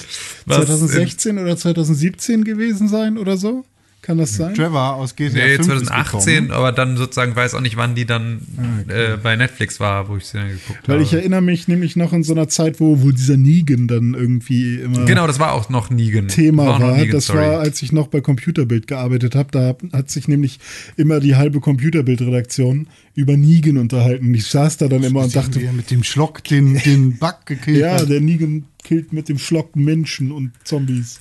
[0.47, 3.65] was 2016 oder 2017 gewesen sein oder so?
[4.03, 4.53] Kann das sein?
[4.55, 6.51] Trevor aus GTA Nee, 5 ist 2018, gekommen.
[6.51, 8.41] aber dann sozusagen weiß auch nicht, wann die dann
[8.89, 11.05] äh, bei Netflix war, wo ich sie dann geguckt Weil habe.
[11.05, 14.75] ich erinnere mich nämlich noch in so einer Zeit, wo, wo dieser Negan dann irgendwie
[14.81, 16.27] immer genau, das war auch noch Negan.
[16.27, 16.97] Thema noch war.
[16.97, 17.39] Negan Das Story.
[17.39, 19.51] war, als ich noch bei Computerbild gearbeitet habe.
[19.53, 20.59] Da hat sich nämlich
[20.97, 24.35] immer die halbe Computerbild-Redaktion über Negan unterhalten.
[24.35, 28.01] Ich saß da dann immer und dachte, mit dem Schlock den, den Bug gekillt ja,
[28.01, 28.09] hat.
[28.11, 31.21] der Negan killt mit dem Schlock Menschen und Zombies.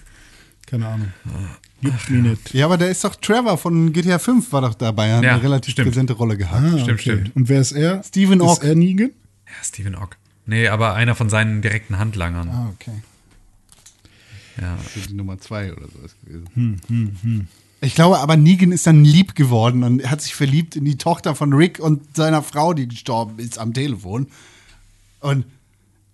[0.66, 1.10] Keine Ahnung.
[1.82, 2.54] Juckt mich nicht.
[2.54, 5.44] Ja, aber da ist doch Trevor von GTA 5 war doch dabei, hat Ja, eine
[5.44, 5.90] relativ stimmt.
[5.90, 6.64] präsente Rolle gehabt.
[6.64, 7.36] Ah, Stimmt, stimmt.
[7.36, 8.04] Und wer ist er?
[8.04, 8.64] Stephen Ist Ogg.
[8.64, 9.12] er Negan?
[9.48, 10.16] Ja, Stephen Ogg.
[10.46, 12.50] Nee, aber einer von seinen direkten Handlangern.
[12.50, 12.92] Ah, okay.
[14.62, 14.76] Ja.
[14.84, 17.48] Das ist die Nummer 2 oder sowas gewesen.
[17.82, 21.34] Ich glaube aber, Negan ist dann lieb geworden und hat sich verliebt in die Tochter
[21.36, 24.28] von Rick und seiner Frau, die gestorben ist am Telefon.
[25.20, 25.46] Und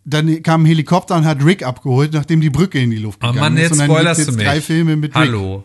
[0.10, 3.28] dann kam ein Helikopter und hat Rick abgeholt, nachdem die Brücke in die Luft Oh
[3.28, 3.62] gegangen Mann, ist.
[3.64, 4.48] jetzt und dann spoilerst gibt's du jetzt mich.
[4.48, 5.16] drei Filme mit Rick.
[5.16, 5.64] Hallo.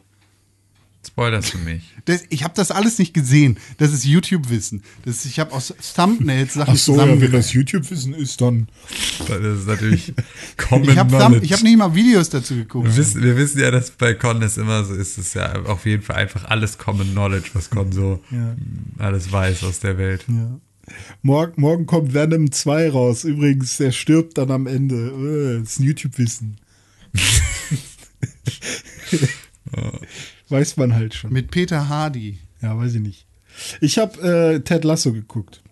[1.06, 1.82] Spoilerst du mich.
[2.04, 3.58] Das, ich habe das alles nicht gesehen.
[3.78, 4.82] Das ist YouTube-Wissen.
[5.04, 8.66] Das- Ich habe aus Thumbnails Sachen Ach so, ja, wenn das YouTube-Wissen ist, dann.
[9.28, 10.12] Das ist natürlich
[10.56, 12.88] Common Ich habe hab nicht mal Videos dazu geguckt.
[12.88, 15.62] wir, wissen, wir wissen ja, dass bei Con es immer so ist, es ist ja
[15.66, 18.56] auf jeden Fall einfach alles Common Knowledge, was Con so Ja.
[18.98, 20.24] alles weiß aus der Welt.
[21.22, 23.24] Morgen, morgen kommt Venom 2 raus.
[23.24, 24.94] Übrigens, der stirbt dann am Ende.
[25.56, 26.56] Äh, Das ist ein YouTube-Wissen.
[30.48, 31.32] Weiß man halt schon.
[31.32, 32.38] Mit Peter Hardy.
[32.60, 33.26] Ja, weiß ich nicht.
[33.80, 34.20] Ich habe
[34.56, 35.62] äh, Ted Lasso geguckt.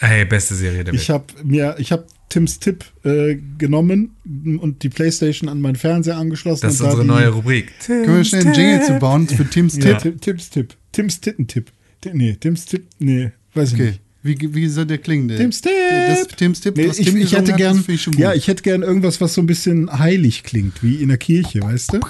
[0.00, 1.02] Hey, beste Serie der Welt.
[1.02, 4.16] Ich habe mir, ich habe Tims Tipp äh, genommen
[4.60, 6.62] und die Playstation an meinen Fernseher angeschlossen.
[6.66, 7.72] das ist unsere die- neue Rubrik.
[7.86, 9.94] Können wir schnell einen Jingle zu bauen für Tims Ja.
[9.94, 10.20] Tipp?
[10.20, 10.76] Tim, Tims Tipp.
[10.92, 11.70] Tims Tittentipp.
[12.00, 12.86] Ti- Nee, Tims Tipp.
[12.98, 13.86] Nee, weiß ich Okay.
[13.86, 14.00] nicht.
[14.26, 15.28] Wie, wie soll der klingen?
[15.28, 15.72] Der, Tims Tipp.
[16.08, 18.48] Das Tims Tipp, Nee, ich, Tim ich hätte hat, gern, das finde ich ja, ich
[18.48, 22.00] hätte gern irgendwas, was so ein bisschen heilig klingt, wie in der Kirche, weißt du?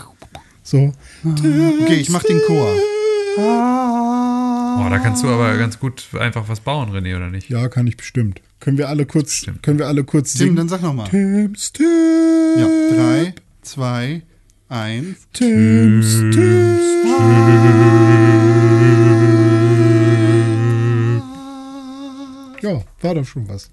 [0.63, 0.93] So.
[1.25, 2.75] okay, ich mach den Chor.
[3.39, 7.49] Oh, da kannst du aber ganz gut einfach was bauen, René, oder nicht?
[7.51, 8.41] Ja, kann ich bestimmt.
[8.61, 9.63] Können wir alle kurz, Stimmt.
[9.63, 10.57] können wir alle kurz Tim, singen?
[10.57, 11.09] dann sag nochmal.
[11.09, 11.87] Tims Tipp.
[12.59, 14.23] Ja, drei, zwei,
[14.69, 15.19] eins.
[15.33, 16.81] Tims Tipp.
[17.05, 18.56] Ja,
[23.01, 23.69] war doch schon was.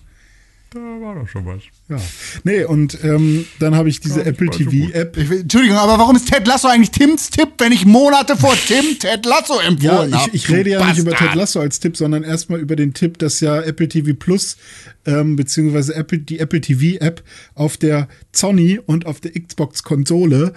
[0.71, 1.61] Da war doch schon was.
[1.87, 1.97] Ja.
[2.43, 4.95] Nee, und ähm, dann habe ich diese Ja, Apple war schon TV gut.
[4.95, 5.17] App.
[5.17, 8.55] Ich will, Entschuldigung, aber warum ist Ted Lasso eigentlich Tims Tipp, wenn ich Monate vor
[8.55, 10.29] Tim Ted Lasso Ja, empfohlen habe?
[10.33, 13.19] ich, ich rede ja nicht über Ted Lasso als Tipp, sondern erstmal über den Tipp,
[13.19, 14.57] dass ja Apple TV Plus
[15.05, 17.21] ähm, beziehungsweise Apple, die Apple TV App
[17.53, 20.53] auf der Sony und auf der Xbox-Konsole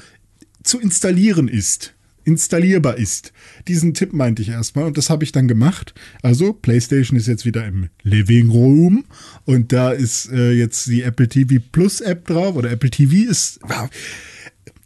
[0.64, 1.93] zu installieren ist.
[2.27, 3.33] Installierbar ist.
[3.68, 5.95] Diesen Tipp meinte ich erstmal und das habe ich dann gemacht.
[6.22, 9.05] Also, PlayStation ist jetzt wieder im Living Room
[9.45, 13.61] und da ist äh, jetzt die Apple TV Plus App drauf oder Apple TV ist.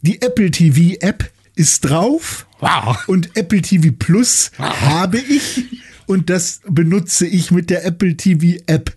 [0.03, 2.47] Die Apple TV App ist drauf.
[2.59, 2.97] Wow.
[3.07, 5.65] Und Apple TV Plus habe ich
[6.05, 8.95] und das benutze ich mit der Apple TV App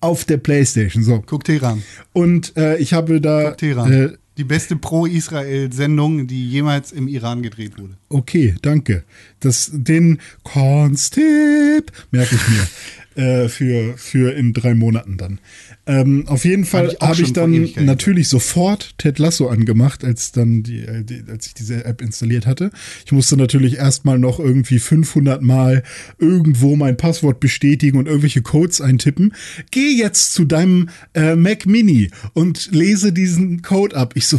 [0.00, 1.02] auf der Playstation.
[1.02, 1.22] So.
[1.24, 1.82] Guck Teheran.
[2.12, 3.52] Und äh, ich habe da.
[3.52, 7.98] Äh, die beste Pro-Israel-Sendung, die jemals im Iran gedreht wurde.
[8.08, 9.04] okay, danke.
[9.38, 12.66] Das, den Konstip merke ich mir
[13.16, 15.40] äh, für, für in drei Monaten dann.
[15.86, 17.44] Ähm, auf jeden Fall ich habe ich schon vor
[17.76, 22.02] dann natürlich sofort Ted Lasso angemacht, als dann die, äh, die, als ich diese App
[22.02, 22.70] installiert hatte.
[23.04, 25.82] Ich musste natürlich erstmal noch irgendwie 500 Mal
[26.18, 29.34] irgendwo mein Passwort bestätigen und irgendwelche Codes eintippen.
[29.70, 34.12] Geh jetzt zu deinem äh, Mac Mini und lese diesen Code ab.
[34.14, 34.38] Ich so,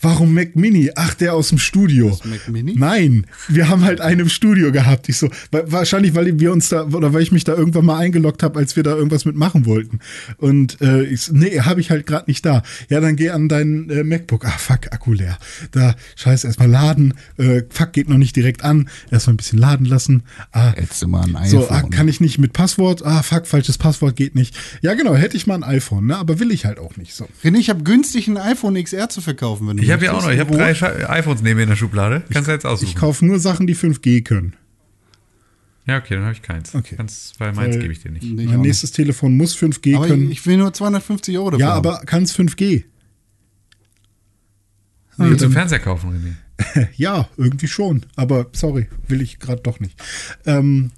[0.00, 0.90] warum Mac Mini?
[0.94, 2.10] Ach, der aus dem Studio.
[2.10, 2.74] Das Mac Mini?
[2.76, 5.08] Nein, wir haben halt einen im Studio gehabt.
[5.08, 7.98] Ich so, wa- wahrscheinlich, weil wir uns da, oder weil ich mich da irgendwann mal
[7.98, 10.00] eingeloggt habe, als wir da irgendwas mitmachen wollten.
[10.38, 12.62] Und äh, ich so, nee, habe ich halt gerade nicht da.
[12.88, 14.44] Ja, dann geh an dein äh, MacBook.
[14.46, 15.38] Ah, fuck, Akku leer.
[15.72, 17.14] Da, scheiße, erstmal laden.
[17.38, 18.88] Äh, fuck, geht noch nicht direkt an.
[19.10, 20.22] Erstmal ein bisschen laden lassen.
[20.52, 21.48] Ah, Hättest du mal ein iPhone.
[21.62, 23.04] so, ah, kann ich nicht mit Passwort?
[23.04, 24.56] Ah, fuck, falsches Passwort geht nicht.
[24.82, 26.16] Ja, genau, hätte ich mal ein iPhone, ne?
[26.16, 27.14] Aber will ich halt auch nicht.
[27.14, 27.28] So.
[27.44, 30.22] René, ich habe günstig ein iPhone XR zu verkaufen, wenn du Ich habe ja auch
[30.22, 30.70] noch, ich habe drei
[31.08, 32.22] iPhones neben mir in der Schublade.
[32.32, 32.88] Kannst du jetzt aussuchen.
[32.88, 34.54] Ich kaufe nur Sachen, die 5G können.
[35.86, 36.74] ja, okay, dann habe ich keins.
[36.74, 36.94] Okay.
[36.96, 38.24] Kannst, weil meins gebe ich dir nicht.
[38.24, 38.66] Nee, mein auch nicht.
[38.68, 40.30] nächstes Telefon muss 5G Aber können.
[40.30, 41.66] ich will nur 250 Euro dafür.
[41.66, 42.84] ja, aber kann es 5G?
[45.18, 46.86] Willst du einen Fernseher kaufen, René?
[46.96, 48.04] Ja, irgendwie schon.
[48.16, 49.98] Aber sorry, will ich gerade doch nicht.
[50.46, 50.90] Ähm,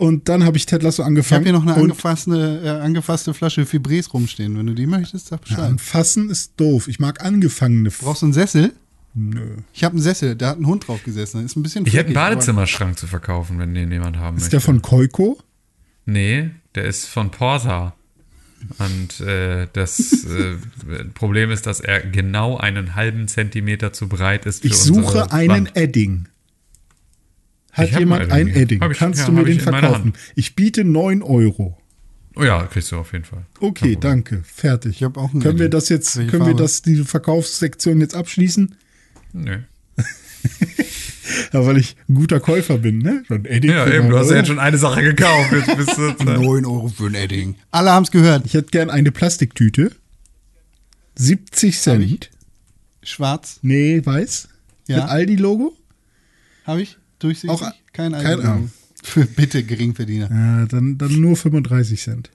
[0.00, 1.40] und dann habe ich Ted Lasso Ich angefangen.
[1.40, 4.56] habe hier noch eine angefasste, äh, angefasste Flasche Fibres rumstehen.
[4.58, 5.58] Wenn du die möchtest, sag Bescheid.
[5.60, 6.88] Anfassen ist doof.
[6.88, 7.90] Ich mag angefangene.
[7.90, 8.72] Brauchst du einen Sessel?
[9.14, 9.56] Nö.
[9.72, 11.44] Ich habe einen Sessel, da hat ein Hund drauf gesessen.
[11.44, 14.50] Ist ein bisschen Ich hätte einen Badezimmerschrank zu verkaufen, wenn den jemand haben Ist möchte.
[14.56, 15.38] der von Koiko?
[16.06, 17.94] Nee, der ist von Porsa.
[18.78, 20.56] Und äh, das äh,
[21.14, 24.62] Problem ist, dass er genau einen halben Zentimeter zu breit ist.
[24.62, 25.76] Für Ich suche einen Wand.
[25.76, 26.26] Edding.
[27.72, 28.82] Hat jemand ein Edding.
[28.90, 30.12] Ich- Kannst ja, du mir den verkaufen?
[30.34, 31.76] Ich biete 9 Euro.
[32.36, 33.44] Oh ja, kriegst du auf jeden Fall.
[33.60, 34.42] Okay, danke.
[34.44, 34.96] Fertig.
[34.96, 35.78] Ich hab auch einen können wir Edding.
[35.78, 36.62] das jetzt, Welche können wir Farbe?
[36.62, 38.74] das, diese Verkaufssektion jetzt abschließen?
[39.32, 39.58] Nö.
[41.52, 43.22] Ja, weil ich ein guter Käufer bin, ne?
[43.28, 45.52] Schon Edding Ja, eben, 9 du hast ja jetzt schon eine Sache gekauft.
[45.52, 47.54] Jetzt bist du jetzt, äh, 9 Euro für ein Edding.
[47.70, 48.46] Alle haben es gehört.
[48.46, 49.92] Ich hätte gern eine Plastiktüte.
[51.16, 52.30] 70 Cent.
[53.02, 54.48] Schwarz, Nee, weiß.
[54.88, 54.96] Ja.
[54.96, 55.76] Mit Aldi-Logo.
[56.66, 56.98] habe ich?
[57.20, 57.50] Durchsichtig?
[57.50, 58.44] Auch- kein Alkohol.
[58.46, 58.70] Ahnung.
[59.02, 60.28] Für bitte Geringverdiener.
[60.30, 62.30] Ja, dann, dann nur 35 Cent.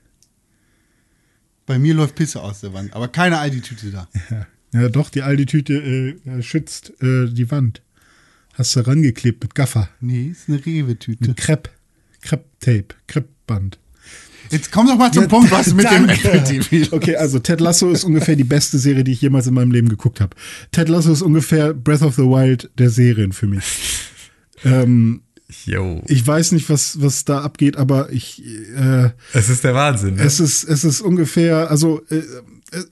[1.68, 4.08] Bei mir läuft Pisse aus der Wand, aber keine Aldi-Tüte da.
[4.30, 4.48] Ja,
[4.82, 5.74] ja doch, die Aldi-Tüte
[6.26, 7.82] äh, schützt äh, die Wand.
[8.54, 9.90] Hast du rangeklebt mit Gaffer.
[10.00, 11.28] Nee, ist eine Rewe-Tüte.
[11.28, 11.70] Mit Crepe.
[12.22, 12.96] Crepe-Tape.
[13.08, 13.78] Crepe-Band.
[14.52, 16.32] Jetzt komm doch mal zum Ja, Punkt, was mit dem danke.
[16.32, 16.96] Apple TV.
[16.96, 19.90] Okay, also Ted Lasso ist ungefähr die beste Serie, die ich jemals in meinem Leben
[19.90, 20.36] geguckt habe.
[20.72, 23.64] Ted Lasso ist ungefähr Breath of the Wild der Serien für mich.
[24.64, 25.22] Ähm,
[25.66, 26.02] yo.
[26.08, 28.44] ich weiß nicht, was, was da abgeht, aber ich,
[28.76, 30.16] äh, Es ist der Wahnsinn.
[30.16, 30.24] Ne?
[30.24, 32.22] es ist, es ist ungefähr, also äh,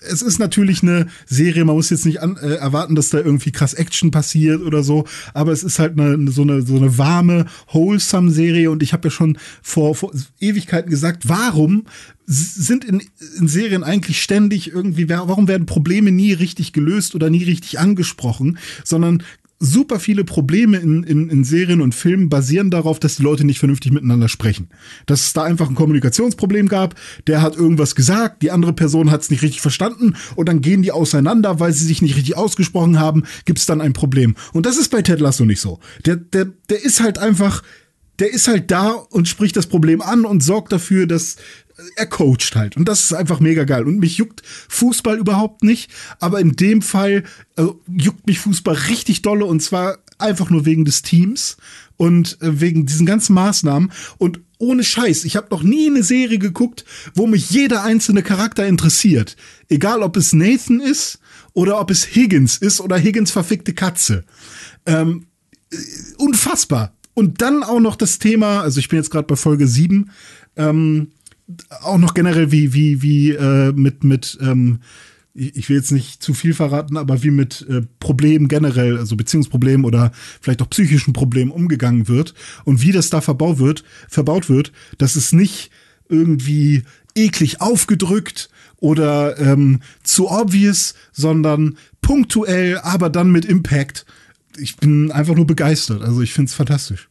[0.01, 3.51] es ist natürlich eine Serie, man muss jetzt nicht an, äh, erwarten, dass da irgendwie
[3.51, 7.45] krass Action passiert oder so, aber es ist halt eine, so, eine, so eine warme,
[7.71, 11.85] wholesome Serie und ich habe ja schon vor, vor Ewigkeiten gesagt, warum
[12.25, 13.01] sind in,
[13.37, 18.59] in Serien eigentlich ständig irgendwie, warum werden Probleme nie richtig gelöst oder nie richtig angesprochen,
[18.85, 19.23] sondern
[19.63, 23.59] super viele Probleme in, in, in Serien und Filmen basieren darauf, dass die Leute nicht
[23.59, 24.67] vernünftig miteinander sprechen.
[25.05, 26.95] Dass es da einfach ein Kommunikationsproblem gab,
[27.27, 30.81] der hat irgendwas gesagt, die andere Person hat es nicht richtig verstanden und dann gehen
[30.81, 34.35] die auseinander, weil sie sich nicht richtig ausgesprochen haben, gibt es dann ein Problem.
[34.51, 35.79] Und das ist bei Ted Lasso nicht so.
[36.05, 37.63] Der, der, der ist halt einfach,
[38.19, 41.37] der ist halt da und spricht das Problem an und sorgt dafür, dass
[41.95, 42.77] er coacht halt.
[42.77, 43.85] Und das ist einfach mega geil.
[43.85, 45.91] Und mich juckt Fußball überhaupt nicht.
[46.19, 47.23] Aber in dem Fall
[47.57, 49.45] äh, juckt mich Fußball richtig dolle.
[49.45, 51.57] Und zwar einfach nur wegen des Teams
[51.97, 53.91] und äh, wegen diesen ganzen Maßnahmen.
[54.17, 58.65] Und ohne Scheiß, ich habe noch nie eine Serie geguckt, wo mich jeder einzelne Charakter
[58.65, 59.35] interessiert.
[59.69, 61.19] Egal, ob es Nathan ist
[61.53, 64.23] oder ob es Higgins ist oder Higgins verfickte Katze
[66.17, 66.93] unfassbar.
[67.13, 70.09] Und dann auch noch das Thema, also ich bin jetzt gerade bei Folge 7,
[70.55, 71.11] ähm,
[71.81, 74.79] auch noch generell wie, wie, wie äh, mit, mit ähm,
[75.35, 79.85] ich will jetzt nicht zu viel verraten, aber wie mit äh, Problemen generell, also Beziehungsproblemen
[79.85, 82.35] oder vielleicht auch psychischen Problemen umgegangen wird
[82.65, 85.71] und wie das da verbaut wird, verbaut wird, dass es nicht
[86.07, 86.83] irgendwie
[87.15, 94.05] eklig aufgedrückt oder ähm, zu obvious, sondern punktuell, aber dann mit Impact.
[94.57, 96.03] Ich bin einfach nur begeistert.
[96.03, 97.07] Also ich finde es fantastisch.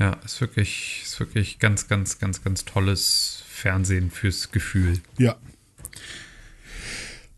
[0.00, 5.00] Ja, ist wirklich, ist wirklich ganz, ganz, ganz, ganz tolles Fernsehen fürs Gefühl.
[5.18, 5.36] Ja.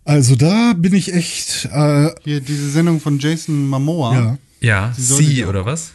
[0.05, 1.67] Also da bin ich echt.
[1.67, 4.15] Äh, Hier diese Sendung von Jason Momoa.
[4.15, 4.39] ja.
[4.61, 5.91] Ja, Sie ja- oder was?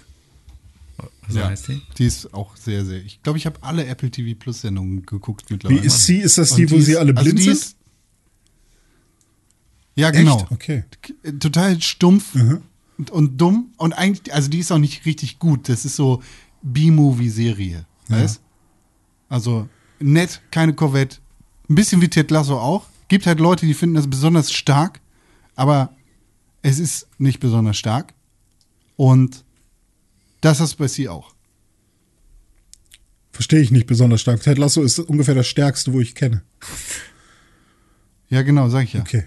[1.30, 1.82] So heißt die?
[1.98, 3.00] Die ist auch sehr, sehr.
[3.02, 5.82] Ich glaube, ich habe alle Apple TV Plus Sendungen geguckt mittlerweile.
[5.82, 6.18] Wie ist sie?
[6.18, 7.54] Ist das Und die, wo ist- sie alle also blind die sind?
[7.54, 7.76] Ist,
[9.96, 10.42] ja, genau.
[10.42, 10.52] Echt?
[10.52, 10.84] Okay.
[11.40, 12.36] Total stumpf
[12.98, 13.72] und, und dumm.
[13.78, 15.70] Und eigentlich, also die ist auch nicht richtig gut.
[15.70, 16.22] Das ist so
[16.62, 17.86] B-Movie-Serie.
[18.08, 18.42] Weißt?
[19.30, 19.68] Also
[20.00, 21.18] nett, keine Corvette.
[21.70, 22.86] Ein bisschen wie Ted Lasso auch.
[23.08, 25.02] Gibt halt Leute, die finden das besonders stark.
[25.56, 25.94] Aber
[26.62, 28.14] es ist nicht besonders stark.
[28.96, 29.44] Und
[30.42, 31.34] das ist bei sie auch.
[33.32, 34.42] Verstehe ich nicht besonders stark.
[34.42, 36.44] Ted Lasso ist ungefähr das stärkste, wo ich kenne.
[38.30, 39.02] Ja, genau, sag ich ja.
[39.02, 39.26] Okay.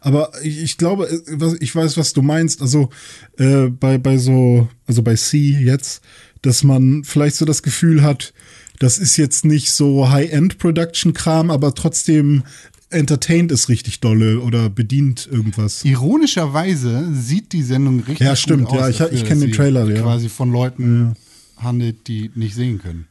[0.00, 2.62] Aber ich, ich glaube, äh, ich weiß, was du meinst.
[2.62, 2.90] Also
[3.38, 6.02] äh, bei, bei so, also bei C jetzt,
[6.42, 8.32] dass man vielleicht so das Gefühl hat,
[8.78, 12.44] das ist jetzt nicht so High-End-Production-Kram, aber trotzdem
[12.90, 15.84] entertaint es richtig dolle oder bedient irgendwas.
[15.84, 18.80] Ironischerweise sieht die Sendung richtig Ja, stimmt, gut aus.
[18.80, 20.00] ja, ich- dafür, ich kenn dass den Trailer, ja.
[20.02, 21.14] Quasi von Leuten
[21.56, 23.06] handelt, die nicht sehen können.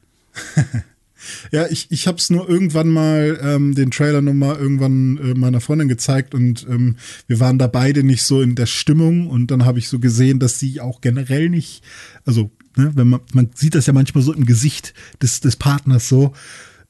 [1.52, 5.34] Ja, ich, ich habe es nur irgendwann mal, ähm, den Trailer nur mal irgendwann äh,
[5.34, 6.98] meiner Freundin gezeigt und ähm,
[7.28, 10.40] wir waren da beide nicht so in der Stimmung und dann habe ich so gesehen,
[10.40, 11.84] dass sie auch generell nicht,
[12.26, 16.08] also ne, wenn man, man sieht das ja manchmal so im Gesicht des, des Partners
[16.08, 16.34] so,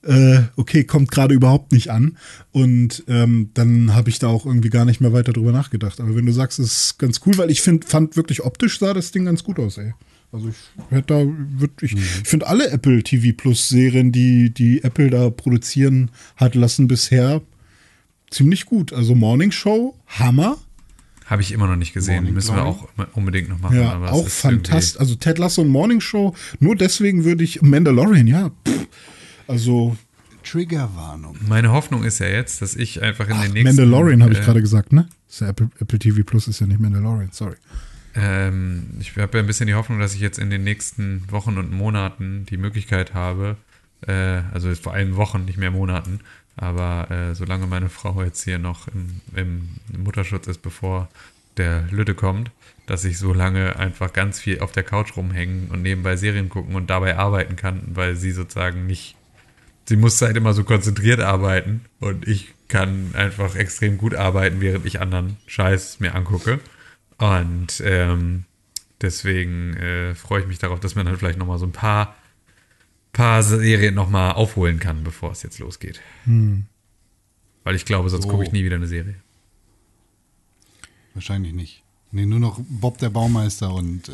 [0.04, 2.18] äh, okay, kommt gerade überhaupt nicht an
[2.52, 6.00] und ähm, dann habe ich da auch irgendwie gar nicht mehr weiter drüber nachgedacht.
[6.00, 8.94] Aber wenn du sagst, es ist ganz cool, weil ich find, fand wirklich optisch sah
[8.94, 9.94] das Ding ganz gut aus, ey.
[10.32, 10.56] Also ich
[10.90, 11.26] hätte da
[11.60, 16.88] wirklich, ich finde alle Apple TV Plus Serien, die die Apple da produzieren hat lassen
[16.88, 17.42] bisher
[18.30, 18.92] ziemlich gut.
[18.94, 20.58] Also Morning Show, Hammer.
[21.26, 22.16] Habe ich immer noch nicht gesehen.
[22.16, 22.78] Morning Müssen wir Glory.
[22.98, 23.78] auch unbedingt noch machen.
[23.78, 25.00] Ja, auch fantastisch.
[25.00, 26.36] Also Ted Lasso und Morning Show.
[26.60, 28.52] Nur deswegen würde ich Mandalorian, ja.
[28.68, 28.88] Pff,
[29.48, 29.98] also
[30.44, 31.38] Triggerwarnung.
[31.48, 33.64] Meine Hoffnung ist ja jetzt, dass ich einfach in den nächsten.
[33.64, 35.08] Mandalorian habe ich äh, gerade gesagt, ne?
[35.30, 37.56] Ist ja Apple, Apple TV Plus ist ja nicht Mandalorian, sorry.
[38.18, 41.57] Ähm, ich habe ja ein bisschen die Hoffnung, dass ich jetzt in den nächsten Wochen
[41.57, 43.57] und Monaten die Möglichkeit habe,
[44.05, 46.22] äh, also vor allem Wochen, nicht mehr Monaten,
[46.55, 51.09] aber äh, solange meine Frau jetzt hier noch im, im Mutterschutz ist, bevor
[51.57, 52.49] der Lütte kommt,
[52.88, 56.76] dass ich so lange einfach ganz viel auf der Couch rumhängen und nebenbei Serien gucken
[56.76, 59.15] und dabei arbeiten kann, weil sie sozusagen nicht,
[59.86, 64.86] sie muss halt immer so konzentriert arbeiten und ich kann einfach extrem gut arbeiten, während
[64.86, 66.59] ich anderen Scheiß mir angucke.
[67.18, 68.45] Und ähm,
[69.01, 72.15] deswegen äh, freue ich mich darauf, dass man dann vielleicht noch mal so ein paar,
[73.13, 75.99] paar Serien noch mal aufholen kann, bevor es jetzt losgeht.
[76.26, 78.30] Weil ich glaube, sonst So.
[78.30, 79.15] gucke ich nie wieder eine Serie.
[81.13, 81.84] Wahrscheinlich nicht.
[82.11, 84.11] Nee, nur noch Bob der Baumeister und äh,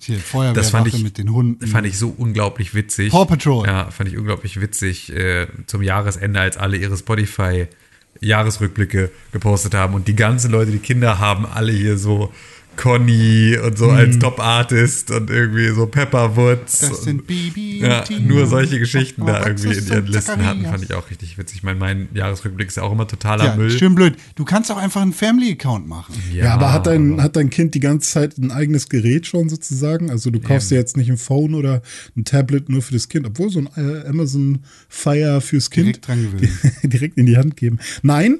[0.00, 1.66] hier Feuerwehrwache ich, mit den Hunden.
[1.66, 3.12] fand ich so unglaublich witzig.
[3.12, 3.66] Paw Patrol.
[3.66, 7.68] Ja, fand ich unglaublich witzig äh, zum Jahresende, als alle ihre Spotify
[8.20, 9.94] Jahresrückblicke gepostet haben.
[9.94, 12.32] Und die ganzen Leute, die Kinder haben, alle hier so
[12.76, 13.96] Conny und so Mhm.
[13.96, 16.80] als Top-Artist und irgendwie so Pepper Woods.
[16.80, 20.44] das und, sind Bibi ja, und nur solche Geschichten Oh, da irgendwie in ihren Listen
[20.44, 21.58] hatten, fand ich auch richtig witzig.
[21.58, 23.70] Ich meine, mein Jahresrückblick ist ja auch immer totaler Ja, Müll.
[23.70, 24.14] schön blöd.
[24.34, 26.14] Du kannst auch einfach einen Family-Account machen.
[26.32, 30.10] Ja, aber hat dein, hat dein Kind die ganze Zeit ein eigenes Gerät schon sozusagen?
[30.10, 31.82] Also du kaufst dir jetzt nicht ein Phone oder
[32.16, 36.08] ein Tablet nur für das Kind, obwohl so ein äh, Amazon Fire fürs Kind Direkt
[36.08, 36.58] dran gewöhnen.
[36.82, 37.78] direkt in die Hand geben.
[38.02, 38.38] Nein,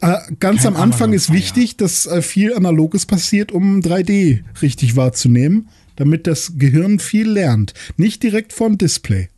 [0.00, 4.96] äh, ganz Kein am Anfang ist wichtig, dass äh, viel Analoges passiert, um 3D richtig
[4.96, 7.74] wahrzunehmen, damit das Gehirn viel lernt.
[7.96, 9.28] Nicht direkt vom Display.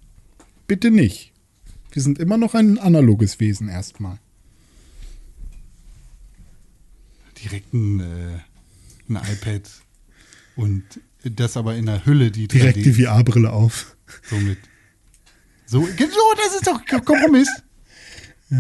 [0.66, 1.32] Bitte nicht.
[1.92, 4.18] Wir sind immer noch ein analoges Wesen erstmal.
[7.42, 8.38] Direkt ein, äh,
[9.08, 9.62] ein iPad
[10.56, 10.84] und
[11.24, 13.96] das aber in der Hülle, die Direkt 3D die VR-Brille auf.
[14.28, 14.58] somit.
[15.66, 15.86] So, so,
[16.36, 17.48] das ist doch Kompromiss.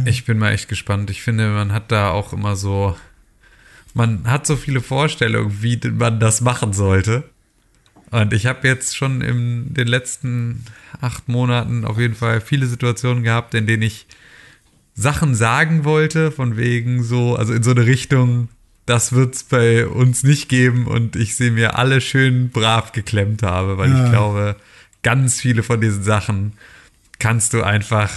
[0.06, 1.10] Ich bin mal echt gespannt.
[1.10, 2.96] Ich finde, man hat da auch immer so,
[3.94, 7.24] man hat so viele Vorstellungen, wie man das machen sollte.
[8.10, 10.64] Und ich habe jetzt schon in den letzten
[11.00, 14.06] acht Monaten auf jeden Fall viele Situationen gehabt, in denen ich
[14.94, 18.48] Sachen sagen wollte, von wegen so, also in so eine Richtung,
[18.86, 23.78] das wird's bei uns nicht geben und ich sie mir alle schön brav geklemmt habe,
[23.78, 24.04] weil Ja.
[24.04, 24.56] ich glaube,
[25.02, 26.52] ganz viele von diesen Sachen
[27.20, 28.10] kannst du einfach,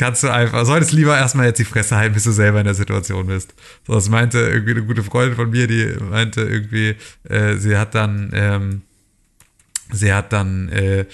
[0.00, 2.74] kannst du einfach, solltest lieber erstmal jetzt die Fresse halten, bis du selber in der
[2.74, 3.52] Situation bist.
[3.86, 6.96] So, das meinte irgendwie eine gute Freundin von mir, die meinte irgendwie,
[7.28, 8.82] äh, sie hat dann, ähm,
[9.92, 11.04] sie hat dann äh,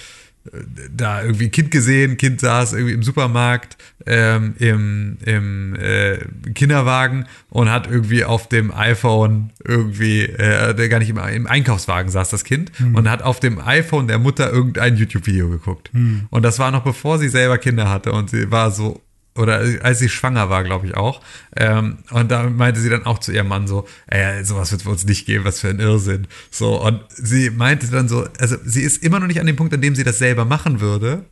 [0.95, 6.19] da irgendwie ein Kind gesehen, Kind saß irgendwie im Supermarkt, ähm, im, im äh,
[6.53, 12.11] Kinderwagen und hat irgendwie auf dem iPhone irgendwie, äh, der gar nicht im, im Einkaufswagen
[12.11, 15.91] saß das Kind und hat auf dem iPhone der Mutter irgendein YouTube-Video geguckt.
[16.29, 19.01] Und das war noch bevor sie selber Kinder hatte und sie war so
[19.37, 21.21] oder als sie schwanger war, glaube ich auch.
[21.55, 24.87] Ähm, und da meinte sie dann auch zu ihrem Mann so, ey, sowas wird es
[24.87, 26.27] uns nicht geben, was für ein Irrsinn.
[26.51, 29.73] So, und sie meinte dann so, also sie ist immer noch nicht an dem Punkt,
[29.73, 31.25] an dem sie das selber machen würde,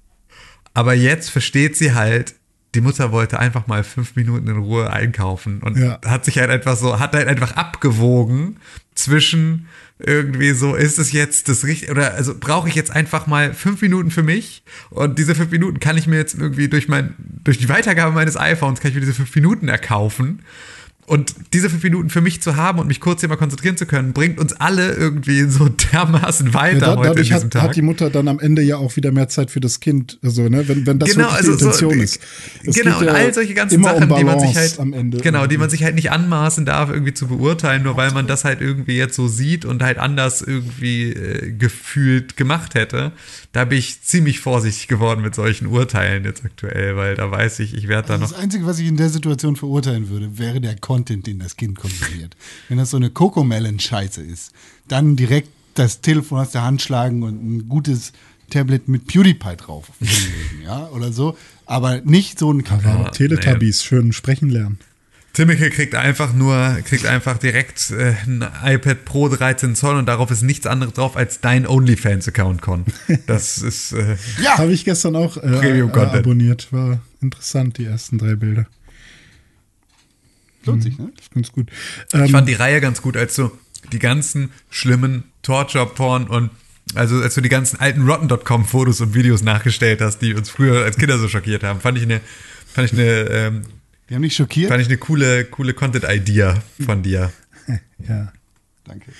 [0.73, 2.35] aber jetzt versteht sie halt,
[2.75, 5.99] die Mutter wollte einfach mal fünf Minuten in Ruhe einkaufen und Ja.
[6.05, 8.57] hat sich halt einfach so, hat halt einfach abgewogen
[8.95, 9.67] zwischen
[9.97, 13.81] irgendwie so, ist es jetzt das richtige, oder also brauche ich jetzt einfach mal fünf
[13.81, 17.57] Minuten für mich und diese fünf Minuten kann ich mir jetzt irgendwie durch mein, durch
[17.57, 20.41] die Weitergabe meines iPhones kann ich mir diese fünf Minuten erkaufen.
[21.07, 23.85] Und diese fünf Minuten für mich zu haben und mich kurz hier mal konzentrieren zu
[23.85, 27.53] können, bringt uns alle irgendwie so dermaßen weiter Ja, da, heute dadurch in diesem hat,
[27.53, 27.61] Tag.
[27.61, 30.49] hat die Mutter dann am Ende ja auch wieder mehr Zeit für das Kind, also
[30.49, 32.19] ne, wenn, wenn das genau, also die Intention so, ist.
[32.63, 34.93] Es genau, und ja all solche ganzen immer um Sachen, die man sich halt, am
[34.93, 38.25] Ende genau, die man sich halt nicht anmaßen darf, irgendwie zu beurteilen, nur weil man
[38.25, 43.11] das halt irgendwie jetzt so sieht und halt anders irgendwie äh, gefühlt gemacht hätte.
[43.55, 47.73] Da bin ich ziemlich vorsichtig geworden mit solchen Urteilen jetzt aktuell, weil da weiß ich,
[47.73, 50.75] ich werde da noch Das Einzige, was ich in der Situation verurteilen würde, wäre der
[50.75, 52.35] Content, den das Kind konsumiert.
[52.67, 54.51] Wenn das so eine Cocomelon-Scheiße ist,
[54.89, 58.11] dann direkt das Telefon aus der Hand schlagen und ein gutes
[58.49, 59.89] Tablet mit PewDiePie drauf
[60.65, 61.37] ja, oder so.
[61.65, 64.79] Aber nicht so ein Aber Teletubbies, schön sprechen lernen.
[65.35, 70.31] Timmeke kriegt einfach nur, kriegt einfach direkt äh, ein iPad Pro 13 Zoll und darauf
[70.31, 72.85] ist nichts anderes drauf als dein OnlyFans-Account, Con.
[73.27, 76.71] Das ist, äh, Ja, Habe ich gestern auch äh, äh, abonniert.
[76.71, 78.65] War interessant, die ersten drei Bilder.
[80.63, 81.11] lohnt sich, ne?
[81.33, 81.69] Ganz gut.
[82.07, 83.51] ich Ähm, fand die Reihe ganz gut, als du
[83.91, 86.49] die ganzen schlimmen Torture-Porn und
[86.93, 90.97] also als du die ganzen alten Rotten.com-Fotos und Videos nachgestellt hast, die uns früher als
[90.97, 92.21] Kinder so schockiert haben, fand ich eine,
[92.73, 93.61] fand ich eine, ähm,
[94.09, 94.69] Die haben mich schockiert.
[94.69, 97.31] fand ich eine coole, coole Content-Idea von dir.
[98.07, 98.31] ja.
[98.83, 99.11] Danke.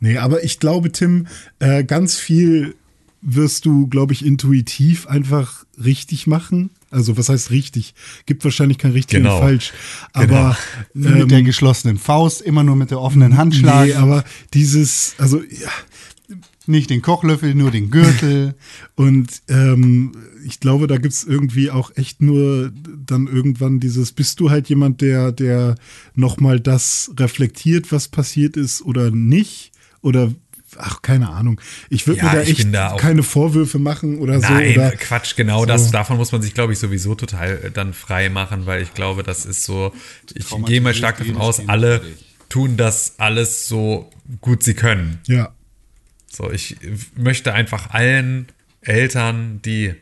[0.00, 1.26] Nee, aber ich glaube, Tim,
[1.60, 2.74] äh, ganz viel
[3.22, 6.70] wirst du, glaube ich, intuitiv einfach richtig machen.
[6.90, 7.94] Also, was heißt richtig?
[8.26, 9.36] Gibt wahrscheinlich kein richtig Genau.
[9.36, 9.72] und falsch.
[10.12, 10.56] Aber
[10.92, 13.88] Nur mit ähm, der geschlossenen Faust, immer nur mit der offenen Hand schlagen.
[13.90, 15.70] nee, aber dieses, also ja,
[16.68, 18.54] nicht den Kochlöffel, nur den Gürtel.
[18.94, 20.12] Und ähm,
[20.46, 22.72] ich glaube, da gibt's irgendwie auch echt nur
[23.06, 25.74] dann irgendwann dieses, bist du halt jemand, der, der
[26.14, 29.72] nochmal das reflektiert, was passiert ist oder nicht?
[30.02, 30.32] Oder
[30.76, 31.60] ach, keine Ahnung.
[31.88, 34.80] Ich würde Ja, mir da echt da auch- keine Vorwürfe machen oder Nein, so.
[34.80, 35.90] Oder, Quatsch, genau das.
[35.92, 39.22] Davon muss man sich, glaube ich, sowieso total äh, dann frei machen, weil ich glaube,
[39.22, 39.92] das ist so,
[40.34, 42.00] ich gehe mal stark davon aus, alle
[42.48, 44.10] tun das alles so
[44.40, 45.18] gut sie können.
[45.26, 45.52] ja.
[46.34, 46.76] So, ich
[47.16, 48.46] möchte einfach allen
[48.80, 49.94] Eltern, die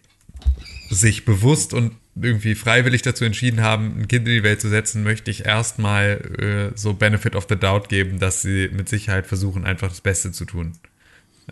[0.91, 5.03] sich bewusst und irgendwie freiwillig dazu entschieden haben, ein Kind in die Welt zu setzen,
[5.03, 9.64] möchte ich erstmal äh, so Benefit of the Doubt geben, dass sie mit Sicherheit versuchen,
[9.64, 10.72] einfach das Beste zu tun.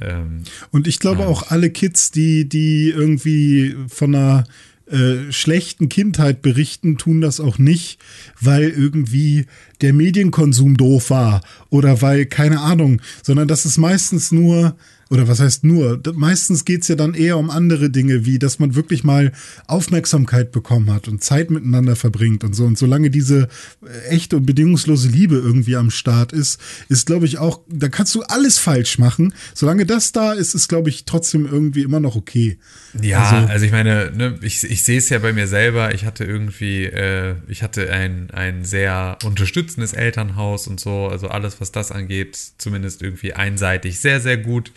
[0.01, 4.45] Ähm, Und ich glaube auch alle Kids, die, die irgendwie von einer
[4.91, 7.99] äh, schlechten Kindheit berichten, tun das auch nicht,
[8.41, 9.47] weil irgendwie
[9.80, 14.76] der Medienkonsum doof war oder weil, keine Ahnung, sondern das ist meistens nur,
[15.11, 18.74] oder was heißt nur, meistens geht's ja dann eher um andere Dinge, wie dass man
[18.76, 19.32] wirklich mal
[19.66, 22.64] Aufmerksamkeit bekommen hat und Zeit miteinander verbringt und so.
[22.64, 23.48] Und solange diese
[23.84, 28.14] äh, echte und bedingungslose Liebe irgendwie am Start ist, ist, glaube ich, auch, da kannst
[28.14, 29.34] du alles falsch machen.
[29.54, 32.58] Solange das da ist, ist, glaube ich, trotzdem irgendwie immer noch okay.
[33.00, 35.94] Ja, Also- also, ich meine, ne, ich, ich sehe es ja bei mir selber.
[35.94, 41.08] Ich hatte irgendwie, äh, ich hatte ein, ein sehr unterstützendes Elternhaus und so.
[41.08, 44.72] Also alles, was das angeht, zumindest irgendwie einseitig sehr, sehr gut.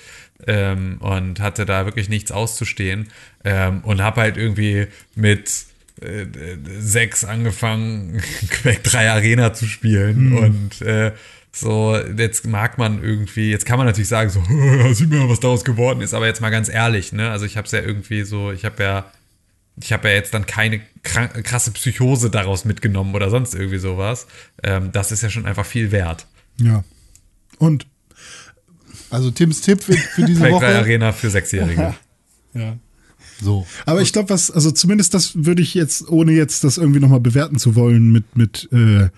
[0.45, 3.09] Ähm, und hatte da wirklich nichts auszustehen.
[3.43, 5.65] Ähm, und habe halt irgendwie mit
[6.01, 6.25] äh,
[6.79, 10.33] sechs angefangen, Quake 3 Arena zu spielen.
[10.37, 11.11] Und äh,
[11.51, 14.41] so, jetzt mag man irgendwie, jetzt kann man natürlich sagen, so,
[14.93, 17.29] sieht man, was daraus geworden ist, aber jetzt mal ganz ehrlich, ne?
[17.29, 19.11] Also ich habe es ja irgendwie so, ich habe ja,
[19.79, 24.27] ich habe ja jetzt dann keine krasse Psychose daraus mitgenommen oder sonst irgendwie sowas.
[24.63, 26.25] Ähm, das ist ja schon einfach viel wert.
[26.57, 26.83] Ja.
[27.59, 27.87] Und
[29.13, 30.65] Also Tims Tipp für, für diese Quake 3 Woche.
[30.65, 31.93] Arena für Sechsjährige.
[32.53, 32.77] ja.
[33.41, 33.65] So.
[33.85, 37.19] Aber ich glaube, was, also zumindest das würde ich jetzt, ohne jetzt das irgendwie nochmal
[37.19, 39.09] bewerten zu wollen, mit, mit, äh,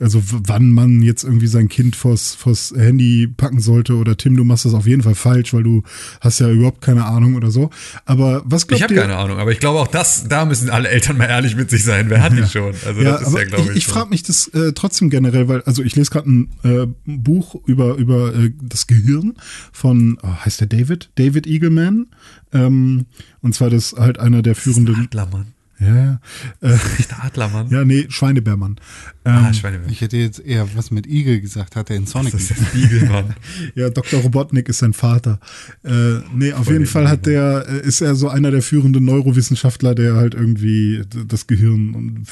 [0.00, 4.44] also wann man jetzt irgendwie sein Kind vors, vors Handy packen sollte oder Tim, du
[4.44, 5.82] machst das auf jeden Fall falsch, weil du
[6.20, 7.70] hast ja überhaupt keine Ahnung oder so.
[8.04, 9.00] Aber was glaubt Ich habe ihr?
[9.02, 11.84] keine Ahnung, aber ich glaube auch das, da müssen alle Eltern mal ehrlich mit sich
[11.84, 12.10] sein.
[12.10, 12.74] Wer hat die schon?
[12.86, 13.70] Also ja, das ist ja, glaube ich.
[13.70, 16.86] ich, ich frage mich das äh, trotzdem generell, weil, also ich lese gerade ein äh,
[17.04, 19.34] Buch über, über äh, das Gehirn
[19.72, 21.10] von, oh, heißt der David?
[21.16, 22.06] David Eagleman.
[22.52, 23.06] Ähm,
[23.40, 24.96] und zwar das halt einer der führenden.
[24.96, 25.46] Adler, Mann.
[25.80, 26.20] Ja, ja.
[26.60, 27.68] Äh, Nicht Adlermann.
[27.70, 28.80] ja, nee, Schweinebärmann.
[29.24, 29.88] Ähm, Ah, Schweinebär.
[29.90, 32.32] Ich hätte jetzt eher was mit Igel gesagt, hat er in Sonic.
[32.32, 33.34] Das ist Igelmann.
[33.76, 34.20] Ja, Dr.
[34.20, 35.38] Robotnik ist sein Vater.
[35.84, 39.04] Äh, nee, auf jeden den Fall hat der, äh, ist er so einer der führenden
[39.04, 42.26] Neurowissenschaftler, der halt irgendwie das Gehirn und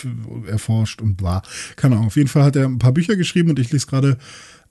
[0.48, 1.42] erforscht und bla.
[1.76, 2.08] Keine Ahnung.
[2.08, 4.18] Auf jeden Fall hat er ein paar Bücher geschrieben und ich lese gerade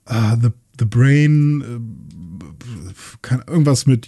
[0.04, 2.92] ah, The, The Brain, äh,
[3.22, 4.06] kann, irgendwas mit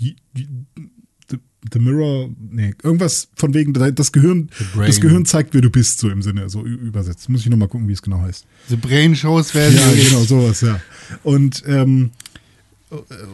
[1.72, 6.08] The, Mirror, nee, irgendwas von wegen, das Gehirn, das Gehirn zeigt, wer du bist, so
[6.08, 7.28] im Sinne, so übersetzt.
[7.28, 8.46] Muss ich nochmal gucken, wie es genau heißt.
[8.68, 9.76] The Brain Shows werden.
[9.76, 10.80] Ja, genau, sowas, ja.
[11.24, 12.10] Und, ähm,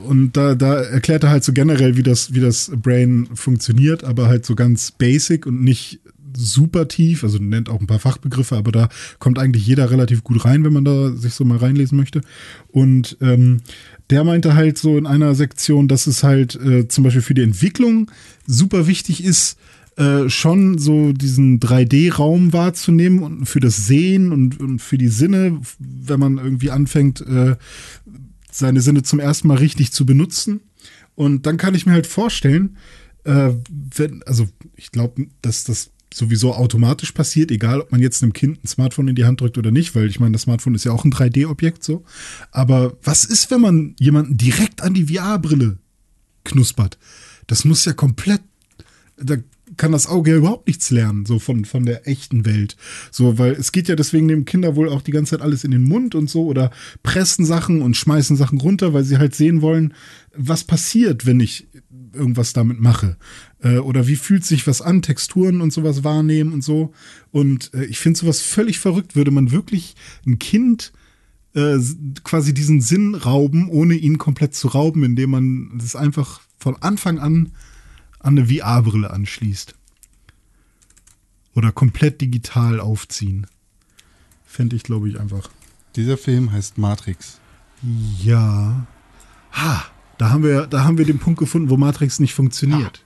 [0.04, 4.26] und da, da erklärt er halt so generell, wie das, wie das Brain funktioniert, aber
[4.26, 6.00] halt so ganz basic und nicht
[6.36, 10.44] super tief, also nennt auch ein paar Fachbegriffe, aber da kommt eigentlich jeder relativ gut
[10.44, 12.22] rein, wenn man da sich so mal reinlesen möchte.
[12.68, 13.60] Und ähm,
[14.10, 17.42] der meinte halt so in einer Sektion, dass es halt äh, zum Beispiel für die
[17.42, 18.10] Entwicklung
[18.46, 19.58] super wichtig ist,
[19.96, 25.60] äh, schon so diesen 3D-Raum wahrzunehmen und für das Sehen und, und für die Sinne,
[25.78, 27.56] wenn man irgendwie anfängt, äh,
[28.50, 30.60] seine Sinne zum ersten Mal richtig zu benutzen.
[31.14, 32.76] Und dann kann ich mir halt vorstellen,
[33.24, 33.50] äh,
[33.94, 34.46] wenn, also
[34.76, 39.08] ich glaube, dass das sowieso automatisch passiert, egal ob man jetzt einem Kind ein Smartphone
[39.08, 41.12] in die Hand drückt oder nicht, weil ich meine, das Smartphone ist ja auch ein
[41.12, 42.04] 3D-Objekt so.
[42.50, 45.78] Aber was ist, wenn man jemanden direkt an die VR-Brille
[46.44, 46.98] knuspert?
[47.46, 48.40] Das muss ja komplett,
[49.16, 49.36] da
[49.76, 52.76] kann das Auge ja überhaupt nichts lernen, so von, von der echten Welt.
[53.10, 55.70] So, weil es geht ja deswegen dem Kinder wohl auch die ganze Zeit alles in
[55.70, 56.70] den Mund und so oder
[57.02, 59.94] pressen Sachen und schmeißen Sachen runter, weil sie halt sehen wollen,
[60.36, 61.66] was passiert, wenn ich
[62.12, 63.16] irgendwas damit mache.
[63.64, 66.92] Äh, oder wie fühlt sich was an, Texturen und sowas wahrnehmen und so.
[67.32, 69.96] Und äh, ich finde sowas völlig verrückt, würde man wirklich
[70.26, 70.92] ein Kind
[71.54, 71.78] äh,
[72.22, 77.18] quasi diesen Sinn rauben, ohne ihn komplett zu rauben, indem man das einfach von Anfang
[77.18, 77.52] an
[78.20, 79.74] an eine VR-Brille anschließt.
[81.54, 83.46] Oder komplett digital aufziehen.
[84.44, 85.50] Fände ich, glaube ich, einfach.
[85.94, 87.38] Dieser Film heißt Matrix.
[88.22, 88.86] Ja.
[89.52, 89.84] Ha,
[90.18, 93.03] da haben wir, da haben wir den Punkt gefunden, wo Matrix nicht funktioniert.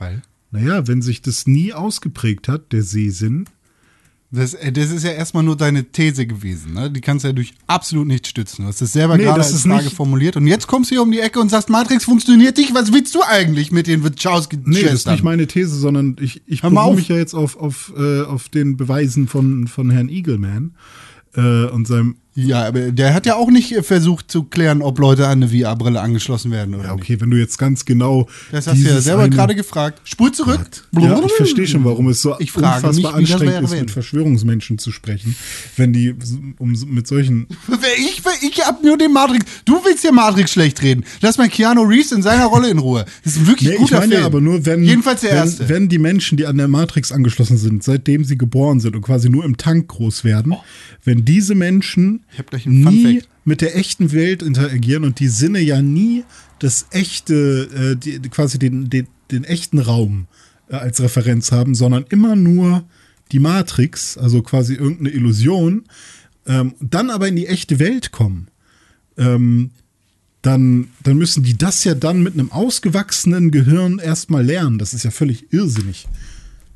[0.00, 0.22] Weil?
[0.50, 3.44] Naja, wenn sich das nie ausgeprägt hat, der Sehsinn,
[4.32, 6.88] Das, äh, das ist ja erstmal nur deine These gewesen, ne?
[6.90, 8.62] Die kannst du ja durch absolut nichts stützen.
[8.62, 10.94] Du hast es selber Nee, gerade das als ist Frage formuliert und jetzt kommst du
[10.94, 12.72] hier um die Ecke und sagst, Matrix funktioniert nicht.
[12.72, 16.42] Was willst du eigentlich mit den wachowski Nee, das ist nicht meine These, sondern ich,
[16.46, 16.96] ich auf.
[16.96, 20.74] mich ja jetzt auf, auf, äh, auf den Beweisen von, von Herrn Eagleman
[21.34, 22.16] äh, und seinem.
[22.36, 25.48] Ja, aber der hat ja auch nicht äh, versucht zu klären, ob Leute an eine
[25.48, 27.02] VR-Brille angeschlossen werden oder Ja, nicht.
[27.02, 28.28] okay, wenn du jetzt ganz genau.
[28.52, 30.00] Das hast du ja selber gerade gefragt.
[30.04, 30.60] Spul zurück.
[30.98, 33.90] Ja, ich verstehe schon, warum es so Ich frage mich, unfassbar das anstrengend ist, mit
[33.90, 35.34] Verschwörungsmenschen zu sprechen,
[35.76, 36.14] wenn die
[36.58, 37.46] um, mit solchen.
[37.98, 39.44] Ich, ich hab nur den Matrix.
[39.64, 41.04] Du willst hier Matrix schlecht reden.
[41.20, 43.04] Lass mal Keanu Reeves in seiner Rolle in Ruhe.
[43.24, 44.20] Das ist ein wirklich Nee, ich guter meine Film.
[44.20, 45.68] ja aber nur, wenn, Jedenfalls der wenn, erste.
[45.68, 49.28] wenn die Menschen, die an der Matrix angeschlossen sind, seitdem sie geboren sind und quasi
[49.28, 50.54] nur im Tank groß werden,
[51.04, 55.28] wenn diese Menschen Ich hab gleich einen nie mit der echten Welt interagieren und die
[55.28, 56.24] Sinne ja nie
[56.58, 60.26] das echte, äh, die, quasi den, den, den echten Raum
[60.68, 62.84] äh, als Referenz haben, sondern immer nur
[63.32, 65.84] die Matrix, also quasi irgendeine Illusion,
[66.46, 68.48] ähm, dann aber in die echte Welt kommen,
[69.16, 69.70] ähm,
[70.42, 74.78] dann, dann müssen die das ja dann mit einem ausgewachsenen Gehirn erstmal lernen.
[74.78, 76.06] Das ist ja völlig irrsinnig.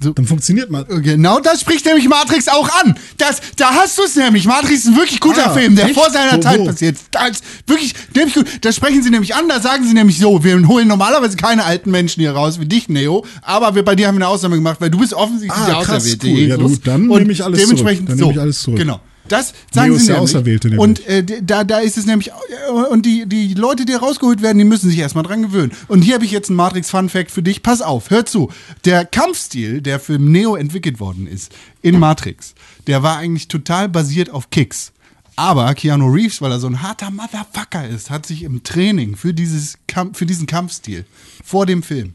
[0.00, 0.12] So.
[0.12, 0.84] Dann funktioniert mal.
[0.84, 2.94] Genau das spricht nämlich Matrix auch an.
[3.16, 4.44] Das, da hast du es nämlich.
[4.44, 5.94] Matrix ist ein wirklich guter Ah, Film, der echt?
[5.94, 6.66] vor seiner Wo, Zeit wo?
[6.66, 6.96] passiert.
[7.12, 8.46] Das wirklich, nämlich gut.
[8.60, 11.90] Da sprechen sie nämlich an, da sagen sie nämlich so, wir holen normalerweise keine alten
[11.90, 14.80] Menschen hier raus, wie dich, Neo, aber wir, bei dir haben wir eine Ausnahme gemacht,
[14.80, 16.28] weil du bist offensichtlich Ah, der krass, cool.
[16.30, 18.08] Ja, du, dann Und nehme ich alles dementsprechend zurück.
[18.08, 18.24] Dann so.
[18.26, 18.78] nehme ich alles zurück.
[18.78, 19.00] Genau.
[19.28, 20.34] Das sagen Neo sie ist der nämlich.
[20.34, 20.80] Auserwählte nämlich.
[20.82, 24.58] Und äh, da, da ist es nämlich, äh, und die, die Leute, die rausgeholt werden,
[24.58, 25.72] die müssen sich erstmal dran gewöhnen.
[25.88, 27.62] Und hier habe ich jetzt einen Matrix-Fun-Fact für dich.
[27.62, 28.50] Pass auf, hör zu.
[28.84, 31.52] Der Kampfstil, der für Neo entwickelt worden ist,
[31.82, 32.54] in Matrix,
[32.86, 34.92] der war eigentlich total basiert auf Kicks.
[35.36, 39.34] Aber Keanu Reeves, weil er so ein harter Motherfucker ist, hat sich im Training für,
[39.34, 41.04] dieses Kamp für diesen Kampfstil
[41.42, 42.14] vor dem Film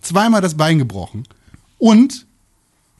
[0.00, 1.26] zweimal das Bein gebrochen
[1.78, 2.26] und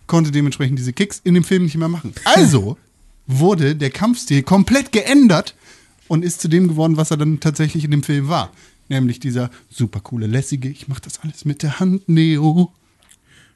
[0.07, 2.14] konnte dementsprechend diese Kicks in dem Film nicht mehr machen.
[2.25, 2.77] Also
[3.27, 5.55] wurde der Kampfstil komplett geändert
[6.09, 8.51] und ist zu dem geworden, was er dann tatsächlich in dem Film war.
[8.89, 12.72] Nämlich dieser super coole, lässige, ich mach das alles mit der Hand, Neo.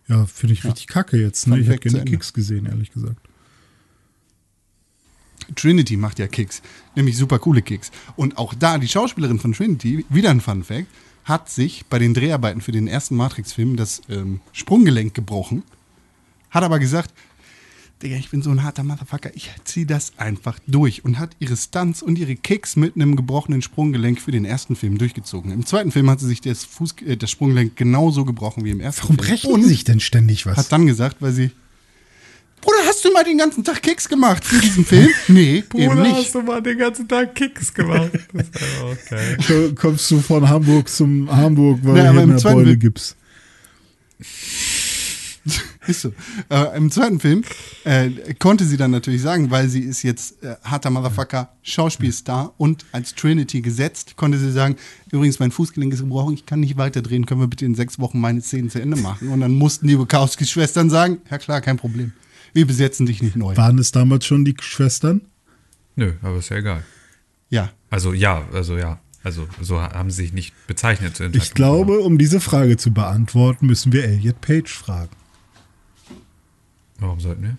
[0.09, 1.47] Ja, finde ich richtig kacke jetzt.
[1.47, 1.59] Ne?
[1.59, 2.05] Ich habe Fact gerne.
[2.05, 3.21] Kicks gesehen, ehrlich gesagt.
[5.55, 6.62] Trinity macht ja Kicks,
[6.95, 7.91] nämlich super coole Kicks.
[8.16, 10.89] Und auch da, die Schauspielerin von Trinity, wieder ein Fun Fact,
[11.25, 15.62] hat sich bei den Dreharbeiten für den ersten Matrix-Film das ähm, Sprunggelenk gebrochen,
[16.51, 17.12] hat aber gesagt,
[18.03, 21.05] Digga, ich bin so ein harter Motherfucker, ich zieh das einfach durch.
[21.05, 24.99] Und hat ihre Stunts und ihre Kicks mit einem gebrochenen Sprunggelenk für den ersten Film
[24.99, 25.51] durchgezogen.
[25.51, 28.81] Im zweiten Film hat sie sich das, Fuß, äh, das Sprunggelenk genauso gebrochen wie im
[28.81, 29.29] ersten Warum Film.
[29.29, 30.57] brechen und die sich denn ständig was?
[30.57, 31.51] hat dann gesagt, weil sie.
[32.61, 35.09] Bruder, hast du mal den ganzen Tag Kicks gemacht für diesen Film?
[35.29, 36.15] Nee, eben Bruder, nicht.
[36.17, 38.11] hast du mal den ganzen Tag Kicks gemacht?
[38.83, 39.73] Okay.
[39.75, 43.17] Kommst du von Hamburg zum Hamburg, weil Ja, du hier eine Beule gibst.
[45.87, 46.13] Ist so.
[46.51, 47.43] Äh, Im zweiten Film
[47.85, 52.85] äh, konnte sie dann natürlich sagen, weil sie ist jetzt äh, harter Motherfucker, Schauspielstar und
[52.93, 54.77] als Trinity gesetzt, konnte sie sagen,
[55.11, 58.21] übrigens mein Fußgelenk ist gebrochen, ich kann nicht weiterdrehen, können wir bitte in sechs Wochen
[58.21, 59.29] meine Szenen zu Ende machen?
[59.29, 62.13] Und dann mussten die Bukowski-Schwestern sagen, ja klar, kein Problem.
[62.53, 63.57] Wir besetzen dich nicht neu.
[63.57, 65.23] Waren es damals schon die Schwestern?
[65.97, 66.85] Nö, aber ist ja egal.
[67.51, 67.71] Ja.
[67.91, 69.01] Also ja, also ja.
[69.25, 71.21] Also so haben sie sich nicht bezeichnet.
[71.35, 75.11] Ich glaube, um diese Frage zu beantworten, müssen wir Elliot Page fragen.
[76.99, 77.59] Warum sollten wir?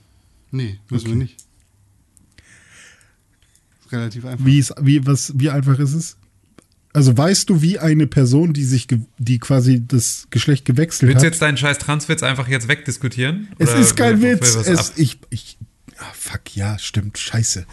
[0.51, 1.37] Nee, müssen wir nicht.
[3.81, 4.45] Ist relativ einfach.
[4.45, 6.17] Wie, ist, wie, was, wie einfach ist es?
[6.91, 8.87] Also weißt du, wie eine Person, die sich,
[9.19, 11.33] die quasi das Geschlecht gewechselt Willst du hat?
[11.33, 13.49] jetzt deinen scheiß Transwitz einfach jetzt wegdiskutieren?
[13.59, 14.55] Es Oder ist kein Witz.
[14.55, 15.57] Es, ich, ich,
[15.97, 17.65] ah, fuck, ja, stimmt, scheiße.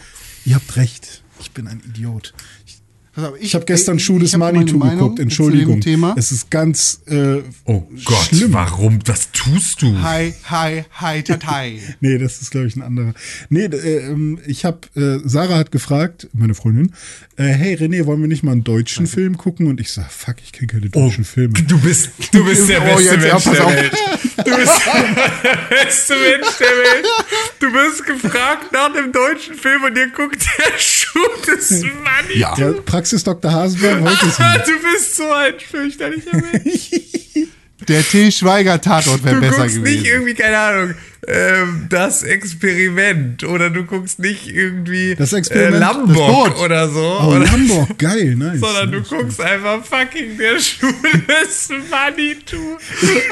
[0.45, 1.23] Ihr habt recht.
[1.39, 2.33] Ich bin ein Idiot.
[2.65, 2.76] Ich,
[3.25, 5.19] auf, ich habe gestern ich- Schuh des ich hab meine Manitou geguckt.
[5.19, 5.81] Entschuldigung.
[6.15, 8.53] Es ist ganz äh, Oh Gott, schlimm.
[8.53, 8.99] warum?
[9.05, 9.99] Was tust du?
[10.01, 11.79] Hi, hi, hi, tatai.
[11.99, 13.13] Nee, das ist, glaube ich, ein anderer.
[13.49, 16.91] Nee, äh, ähm, ich habe, äh, Sarah hat gefragt, meine Freundin,
[17.37, 19.67] äh, hey René, wollen wir nicht mal einen deutschen Film gucken?
[19.67, 21.53] Und ich sag, fuck, ich kenne keine deutschen Filme.
[21.67, 23.67] Du bist, du bist der Oh, beste jetzt, ja, Mensch der.
[23.67, 23.91] Welt.
[24.45, 24.81] Du bist
[25.43, 27.05] der beste Mensch der Welt.
[27.59, 32.37] Du wirst gefragt nach einem deutschen Film und dir guckt der Schuh des Manni.
[32.39, 32.55] Ja.
[32.57, 33.51] Ja, Praxis Dr.
[33.51, 34.39] Hasenberg heute ist.
[34.67, 36.89] Du bist so ein fürchterlicher Mensch.
[37.87, 40.01] Der Til Schweiger Tatort wäre Du besser guckst gewesen.
[40.01, 40.95] nicht irgendwie, keine Ahnung,
[41.27, 46.57] ähm, das Experiment oder du guckst nicht irgendwie Das Experiment, äh, das Lambock Boot.
[46.63, 46.99] oder so.
[47.21, 48.59] Oh, oder, Hamburg, geil, nice.
[48.59, 50.87] sondern du guckst einfach fucking der Schuh
[51.27, 52.55] des Manitou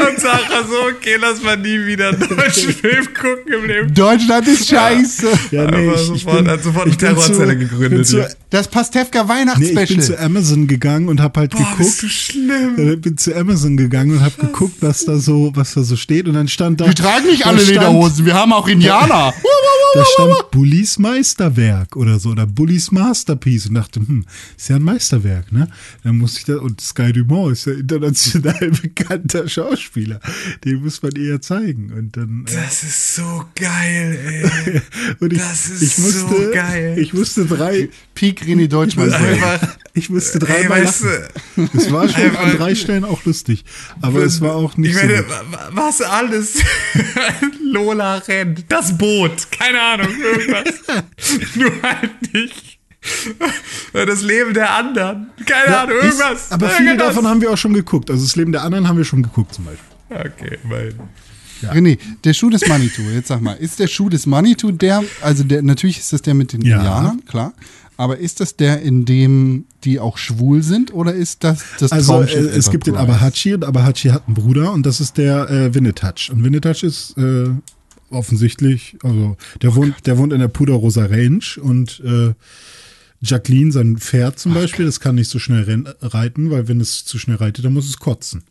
[0.07, 3.93] und sagst so, okay, lass mal nie wieder einen deutschen Film gucken im Leben.
[3.93, 5.27] Deutschland ist scheiße.
[5.51, 8.07] Ja, nee, Aber ich, ich sofort- bin, hat sofort eine ich bin Terrorzelle zu- gegründet
[8.07, 8.27] zu.
[8.49, 9.83] Das Pastewka nee, Weihnachtsspecial.
[9.83, 12.13] ich bin zu Amazon gegangen und habe halt Boah, bist du geguckt.
[12.21, 12.75] schlimm.
[12.93, 16.27] äh, Bin zu Amazon gegangen und habe geguckt, was da so, was da so steht.
[16.27, 16.85] Und dann stand da.
[16.87, 19.33] wir tragen nicht alle stand- Lederhosen, wir haben auch Indianer.
[19.93, 24.25] Da stand Bullis Meisterwerk oder so, oder Bullis Masterpiece und dachte, hm,
[24.57, 25.69] ist ja ein Meisterwerk, ne?
[26.03, 30.19] Dann muss ich da, und Sky Dumont ist ja international bekannter Schauspieler.
[30.65, 31.93] Den muss man eher zeigen.
[31.97, 34.81] Und dann, äh, Das ist so geil, ey.
[35.21, 36.95] und ich, das ist ich musste, so geil.
[36.99, 39.13] ich musste drei, Peak René Deutschmann.
[39.93, 41.69] Ich musste ey, dreimal weißt lachen.
[41.73, 43.63] Es war schon einfach- an drei Stellen auch lustig.
[44.01, 45.29] Aber es war auch nicht ich meine, so.
[45.29, 46.55] wa- wa- was alles?
[47.71, 50.73] Lola rennt, das Boot, keine Ahnung, irgendwas.
[51.55, 52.79] Nur halt nicht.
[53.93, 56.51] Das Leben der anderen, keine Ja, Ahnung, ist- irgendwas.
[56.51, 57.07] aber viele Irgendwas.
[57.09, 58.09] davon haben wir auch schon geguckt.
[58.09, 59.85] Also das Leben der anderen haben wir schon geguckt zum Beispiel.
[60.09, 60.93] Okay, mein.
[61.71, 65.43] René, der Schuh des Manitou, jetzt sag mal, ist der Schuh des Manitou der, also
[65.43, 66.77] der, natürlich ist das der mit den Ja.
[66.77, 67.53] Indianern, klar,
[67.97, 72.21] aber ist das der, in dem die auch schwul sind oder ist das das Also
[72.21, 72.95] äh, es gibt den?
[72.95, 76.31] Abahachi und Abahachi hat einen Bruder und das ist der äh, Winnetouch.
[76.31, 77.49] Und Winnetouch ist äh,
[78.09, 82.33] offensichtlich, also der wohnt, der wohnt in der Puderrosa Range und äh,
[83.21, 87.17] Jacqueline, sein Pferd zum Beispiel, das kann nicht so schnell reiten, weil wenn es zu
[87.17, 88.43] schnell reitet, dann muss es kotzen.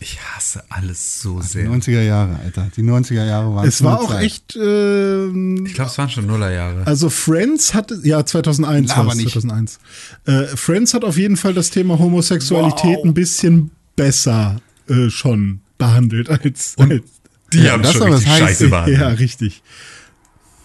[0.00, 1.68] Ich hasse alles so Die sehr.
[1.70, 2.68] 90er Jahre, Alter.
[2.76, 4.24] Die 90er Jahre waren Es war so auch Zeit.
[4.24, 6.86] echt, ähm, Ich glaube, es waren schon Nullerjahre.
[6.86, 9.32] also Friends hat, ja 2001 Laber war es, nicht.
[9.32, 9.78] 2001.
[10.26, 13.04] Äh, Friends hat auf jeden Fall das Thema Homosexualität Wow.
[13.04, 17.02] ein bisschen besser äh, schon behandelt als, als
[17.52, 19.00] Die Ja, haben das schon richtig scheiße behandelt.
[19.00, 19.62] Ja, richtig.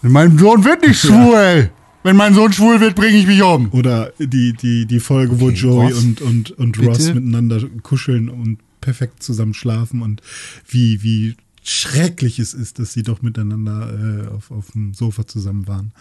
[0.01, 1.69] Mein Sohn wird nicht schwul.
[2.03, 3.69] Wenn mein Sohn schwul wird, bringe ich mich um.
[3.71, 6.03] Oder die, die, die Folge, wo Okay, Joey Ross.
[6.03, 6.87] und, und, und Bitte?
[6.87, 10.21] Ross miteinander kuscheln und perfekt zusammen schlafen und
[10.67, 15.67] wie, wie schrecklich es ist, dass sie doch miteinander äh, auf, auf dem Sofa zusammen
[15.67, 15.91] waren.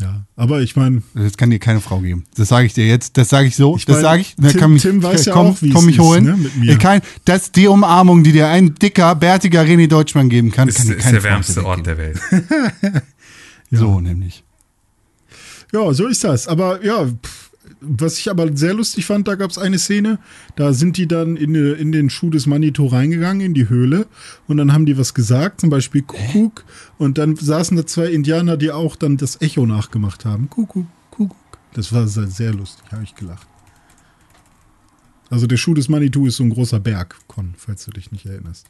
[0.00, 2.22] Ja, aber ich meine, Das kann dir keine Frau geben.
[2.36, 3.16] Das sage ich dir jetzt.
[3.16, 3.76] Das sage ich so.
[3.76, 4.36] Ich das sage ich.
[4.36, 6.24] Tim- kann mich, Tim weiß ja komm, auch, wie es komm mich ist, holen.
[6.24, 6.78] ne, mit mir.
[6.78, 10.68] Kann, das ist die Umarmung, die dir ein dicker, bärtiger René Deutschmann geben kann.
[10.68, 12.20] Ist, kann dir ist keine der Frau wärmste Ort der Welt.
[12.30, 12.46] geben.
[13.70, 14.44] So nämlich.
[15.72, 16.46] ja, so ist das.
[16.48, 17.47] Aber ja, pff,
[17.80, 20.18] was ich aber sehr lustig fand, da gab es eine Szene,
[20.56, 24.06] da sind die dann in, äh, in den Schuh des Manito reingegangen, in die Höhle,
[24.46, 26.64] und dann haben die was gesagt, zum Beispiel Kuckuck,
[26.98, 30.50] und dann saßen da zwei Indianer, die auch dann das Echo nachgemacht haben.
[30.50, 31.36] Kuckuck, Kuckuck.
[31.74, 33.46] Das war sehr, sehr lustig, habe ich gelacht.
[35.30, 38.26] Also der Schuh des Manitou ist so ein großer Berg, Con, falls du dich nicht
[38.26, 38.66] erinnerst.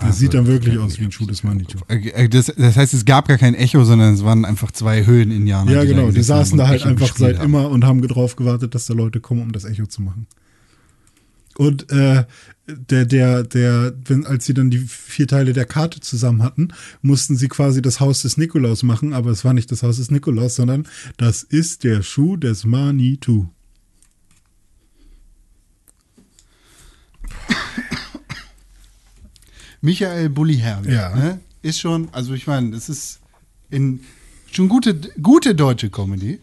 [0.00, 1.78] Das sieht dann wirklich aus wie ein Schuh des Manitou.
[1.88, 5.72] Äh, Das, das heißt, es gab gar kein Echo, sondern es waren einfach zwei Höhlen-Indianer.
[5.72, 6.10] Ja, die genau.
[6.10, 7.46] Die haben saßen da halt Echo einfach seit haben.
[7.46, 10.28] immer und haben drauf gewartet, dass da Leute kommen, um das Echo zu machen.
[11.56, 12.24] Und äh,
[12.68, 16.68] der, der, der, wenn, als sie dann die vier Teile der Karte zusammen hatten,
[17.02, 20.12] mussten sie quasi das Haus des Nikolaus machen, aber es war nicht das Haus des
[20.12, 20.86] Nikolaus, sondern
[21.16, 23.48] das ist der Schuh des Manitou.
[29.80, 30.92] Michael Bulli Herbig.
[30.92, 31.14] Ja.
[31.14, 31.40] Ne?
[31.62, 33.20] Ist schon, also ich meine, das ist
[33.70, 34.00] in,
[34.50, 36.38] schon gute, gute deutsche Comedy.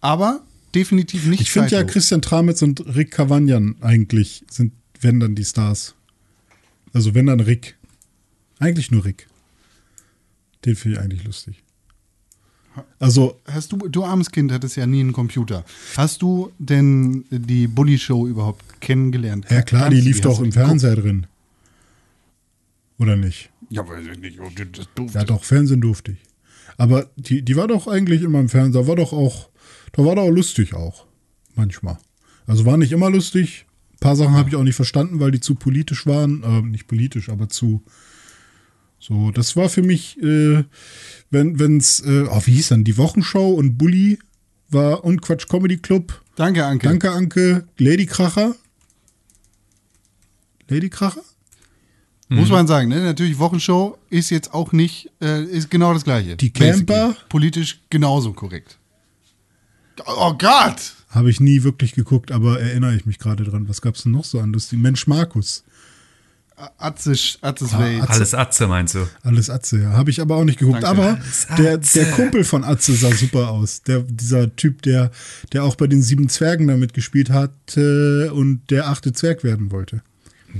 [0.00, 0.42] Aber
[0.74, 1.84] definitiv nicht Ich finde ja.
[1.84, 5.94] Christian Tramitz und Rick Cavagnan eigentlich sind, wenn dann die Stars.
[6.92, 7.76] Also wenn dann Rick.
[8.58, 9.26] Eigentlich nur Rick.
[10.64, 11.64] Den finde ich eigentlich lustig.
[12.98, 15.64] Also, Hast du, du armes Kind, hattest ja nie einen Computer.
[15.96, 19.46] Hast du denn die Bully Show überhaupt kennengelernt?
[19.48, 20.50] ja klar, die lief doch im?
[20.50, 21.26] Fernseher drin.
[22.98, 23.50] Oder nicht?
[23.70, 24.40] Ja, weiß ich nicht.
[24.40, 25.18] Oh, das durfte.
[25.18, 26.18] Ja, doch, Fernsehen durfte ich.
[26.76, 29.50] Aber die, die war doch eigentlich immer im Fernseher, war doch auch,
[29.92, 31.06] da war doch auch lustig auch.
[31.54, 31.98] Manchmal.
[32.46, 33.66] Also war nicht immer lustig.
[33.94, 36.42] Ein paar Sachen habe ich auch nicht verstanden, weil die zu politisch waren.
[36.42, 37.82] Äh, nicht politisch, aber zu.
[38.98, 40.64] So, das war für mich, äh,
[41.30, 44.18] wenn es, äh, oh, wie hieß dann, die Wochenshow und Bully
[44.68, 46.22] war und Quatsch Comedy Club.
[46.36, 46.88] Danke, Anke.
[46.88, 47.68] Danke, Anke.
[47.78, 48.56] Lady Kracher.
[50.68, 51.22] Lady Kracher?
[52.28, 53.00] Muss man sagen, ne?
[53.02, 56.36] Natürlich, Wochenshow ist jetzt auch nicht, äh, ist genau das Gleiche.
[56.36, 57.14] Die Camper?
[57.28, 58.78] Politisch genauso korrekt.
[60.06, 60.94] Oh Gott!
[61.10, 63.68] Habe ich nie wirklich geguckt, aber erinnere ich mich gerade dran.
[63.68, 64.68] Was gab es denn noch so anderes?
[64.68, 65.62] Die Mensch Markus.
[66.78, 68.02] Atzes, Atzes Ah, Welt.
[68.02, 68.12] Atze.
[68.12, 69.06] Alles Atze, meinst du?
[69.22, 69.90] Alles Atze, ja.
[69.90, 70.82] Habe ich aber auch nicht geguckt.
[70.82, 71.02] Danke.
[71.02, 71.18] Aber
[71.58, 71.98] der, Atze.
[72.00, 73.82] der Kumpel von Atze sah super aus.
[73.82, 75.10] Der, dieser Typ, der,
[75.52, 79.72] der auch bei den sieben Zwergen da mitgespielt hat äh, und der achte Zwerg werden
[79.72, 80.02] wollte.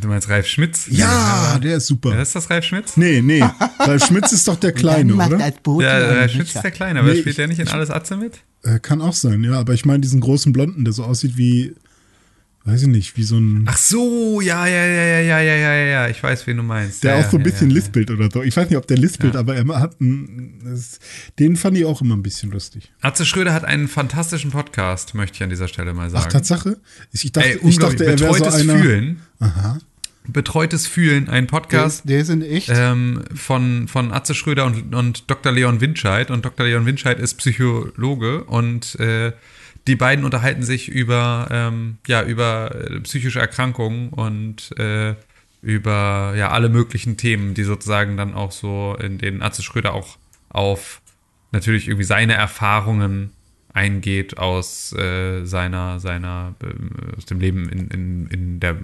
[0.00, 0.86] Du meinst Ralf Schmitz?
[0.90, 2.10] Ja, der ist super.
[2.14, 2.96] Ja, ist das Ralf Schmitz?
[2.96, 3.40] Nee, nee.
[3.78, 5.38] Ralf Schmitz ist doch der Kleine, oder?
[5.38, 8.16] Ja, Ralf Schmitz ist der Kleine, aber Nee, spielt der ich- nicht in Alles Atze
[8.16, 8.38] mit?
[8.64, 9.52] Äh, kann auch sein, ja.
[9.60, 11.74] Aber ich meine diesen großen Blonden, der so aussieht wie,
[12.64, 15.74] weiß ich nicht, wie so ein, Ach so, ja, ja, ja, ja, ja, ja, ja,
[15.74, 17.04] ja, ich weiß, wen du meinst.
[17.04, 17.80] der ja, auch so ein ja, bisschen ja, ja.
[17.80, 18.42] lispelt oder so.
[18.42, 20.98] Ich weiß nicht, ob der lispelt, aber er hat einen, das,
[21.38, 22.90] den fand ich auch immer ein bisschen lustig.
[23.02, 26.24] Atze Schröder hat einen fantastischen Podcast, möchte ich an dieser Stelle mal sagen.
[26.26, 26.78] Ach, Tatsache?
[27.12, 28.78] Ich dachte, Ey, ich dachte er wäre so Betreutes einer.
[28.78, 29.20] Fühlen.
[29.40, 29.78] Aha.
[30.26, 31.98] Betreutes Fühlen, ein Der Podcast.
[31.98, 32.70] ist, der ist in echt.
[32.72, 35.52] ähm, von, von Atze Schröder und, und Dr.
[35.52, 36.30] Leon Winscheid.
[36.30, 36.64] Und Dr.
[36.64, 39.32] Leon Winscheid ist Psychologe und äh,
[39.86, 45.14] die beiden unterhalten sich über, ähm, ja, über äh, psychische Erkrankungen und äh,
[45.60, 50.18] über ja, alle möglichen Themen, die sozusagen dann auch so in denen Atze Schröder auch
[50.50, 51.00] auf
[51.52, 53.30] natürlich irgendwie seine Erfahrungen
[53.74, 58.76] eingeht aus äh, seiner, seiner, äh, aus dem Leben in, in, in, der,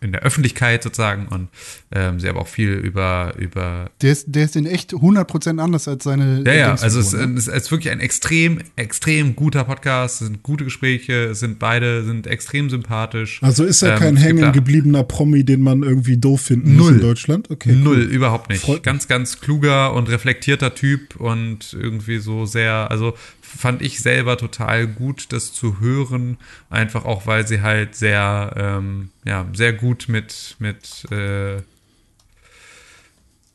[0.00, 1.48] in der Öffentlichkeit sozusagen und
[1.90, 5.88] ähm, sie aber auch viel über, über der, ist, der ist in echt 100% anders
[5.88, 6.44] als seine.
[6.46, 7.34] ja, ja, also es, ne?
[7.36, 12.04] es ist wirklich ein extrem, extrem guter Podcast, es sind gute Gespräche, es sind beide,
[12.04, 13.42] sind extrem sympathisch.
[13.42, 16.94] Also ist er Ähm, kein hängen gebliebener Promi, den man irgendwie doof finden muss Null.
[16.94, 17.50] in Deutschland?
[17.50, 17.72] Okay.
[17.72, 18.14] Null, cool.
[18.14, 18.62] überhaupt nicht.
[18.62, 18.84] Freut.
[18.84, 23.14] Ganz, ganz kluger und reflektierter Typ und irgendwie so sehr, also
[23.48, 26.36] fand ich selber total gut, das zu hören,
[26.70, 31.62] einfach auch, weil sie halt sehr, ähm, ja, sehr gut mit, mit, äh,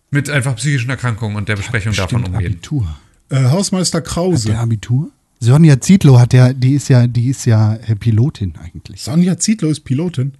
[0.09, 2.53] mit einfach psychischen Erkrankungen und der Besprechung davon umgehen.
[2.53, 2.97] Abitur.
[3.29, 4.49] Äh, Hausmeister Hat Krause.
[4.49, 5.11] der Abitur?
[5.39, 9.01] Sonja Zietlow hat ja, die ist ja, die ist ja äh, Pilotin eigentlich.
[9.01, 10.33] Sonja Zietlow ist Pilotin.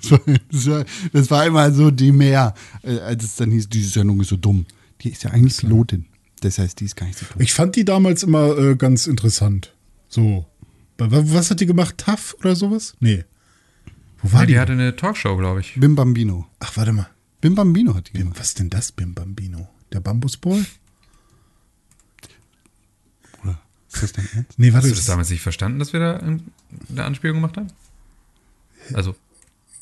[0.00, 3.68] Das war, das war, das war immer so die mehr, äh, als es dann hieß,
[3.68, 4.64] diese Sendung ist so dumm.
[5.00, 6.06] Die ist ja eigentlich Pilotin.
[6.42, 7.40] Das heißt, die ist gar nicht so dumm.
[7.40, 9.72] Ich fand die damals immer äh, ganz interessant.
[10.08, 10.46] So.
[10.98, 11.98] Wa- Was hat die gemacht?
[11.98, 12.94] TAF oder sowas?
[13.00, 13.24] Nee.
[14.22, 14.52] Wo war Ja, die?
[14.52, 15.74] die hatte eine Talkshow, glaube ich.
[15.76, 16.46] Bim Bambino.
[16.60, 17.08] Ach, warte mal.
[17.40, 18.38] Bim Bambino hat die Bim, gemacht.
[18.40, 19.68] was ist denn das, Bim Bambino?
[19.92, 20.64] Der Bambusboy?
[23.42, 23.60] Oder
[23.92, 24.58] ist das dein Ernst?
[24.58, 24.88] Nee, Hast warte.
[24.88, 26.50] du das damals nicht verstanden, dass wir da ein-
[26.90, 27.68] eine Anspielung gemacht haben?
[28.94, 29.14] Also,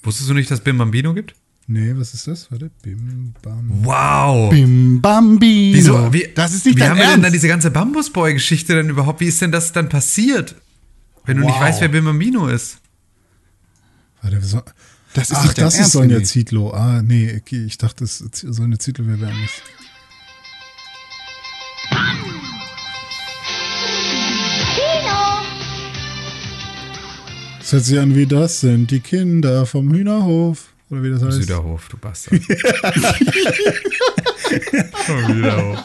[0.02, 1.34] wusstest du nicht, dass Bim Bambino gibt?
[1.66, 2.50] Nee, was ist das?
[2.50, 2.70] Warte.
[2.82, 3.68] Bim Bam.
[3.84, 4.50] Wow!
[4.50, 5.76] Bim Bambino.
[5.76, 6.12] Wieso?
[6.12, 7.24] Wie, das ist nicht wie dein haben wir denn Ernst.
[7.26, 9.20] dann diese ganze Bambusboy-Geschichte denn überhaupt?
[9.20, 10.56] Wie ist denn das dann passiert?
[11.24, 11.60] Wenn du nicht Wow.
[11.62, 12.78] weißt, wer Bim Bambino ist.
[14.22, 14.62] Warte, so,
[15.14, 16.24] Das ist Ach, nicht das ist Ernst, Sonja René.
[16.24, 16.70] Zietlow.
[16.72, 19.50] Ah, nee, okay, ich dachte, das, Sonja Zietlow wäre wer anders.
[27.58, 30.72] Das hört sich an wie das sind die Kinder vom Hühnerhof.
[30.90, 31.36] Oder wie das heißt.
[31.42, 32.42] Süderhof, du Bastard.
[35.26, 35.78] Süderhof.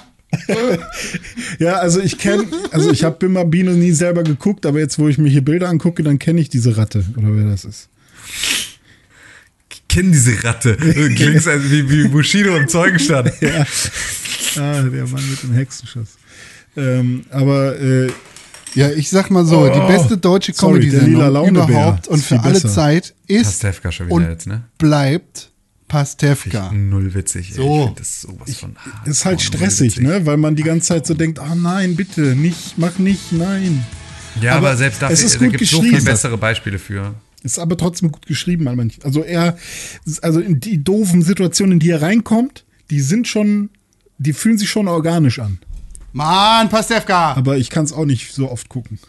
[1.60, 5.08] Ja, also ich kenne, also ich habe Bim Bambino nie selber geguckt, aber jetzt, wo
[5.08, 7.89] ich mir hier Bilder angucke, dann kenne ich diese Ratte oder wer das ist.
[9.88, 10.76] kenne diese Ratte.
[10.76, 13.32] Klingt also wie, wie Bushido im Zeugenstand.
[13.41, 13.66] ja.
[14.58, 16.18] Ah, der Mann mit dem Hexenschuss.
[16.78, 18.10] Ähm, aber äh,
[18.76, 22.69] Ja, ich sag mal so, Oh, die beste deutsche Comedy-Sendung überhaupt und für alle besser.
[22.69, 24.63] Zeit ist Pastewka schon wieder und jetzt, ne?
[24.78, 25.51] bleibt
[25.88, 26.71] Pastewka.
[26.71, 27.51] Null witzig.
[27.51, 27.55] ey.
[27.55, 27.88] So.
[27.89, 29.07] Ich das sowas von hart.
[29.07, 30.26] ist halt stressig, ne?
[30.26, 33.86] Weil man die ganze Zeit so denkt, ah nein, bitte, nicht, mach nicht, nein.
[34.41, 37.15] Ja, aber, Aber selbst dafür, ist da gibt es so viel bessere Beispiele für.
[37.43, 39.03] Ist aber trotzdem gut geschrieben, an manchen.
[39.03, 39.57] Also er,
[40.21, 43.69] also in die doofen Situationen, in die er reinkommt, die sind schon,
[44.17, 45.59] die fühlen sich schon organisch an.
[46.16, 47.34] Mann, Pastewka!
[47.34, 48.99] Aber ich kann es auch nicht so oft gucken.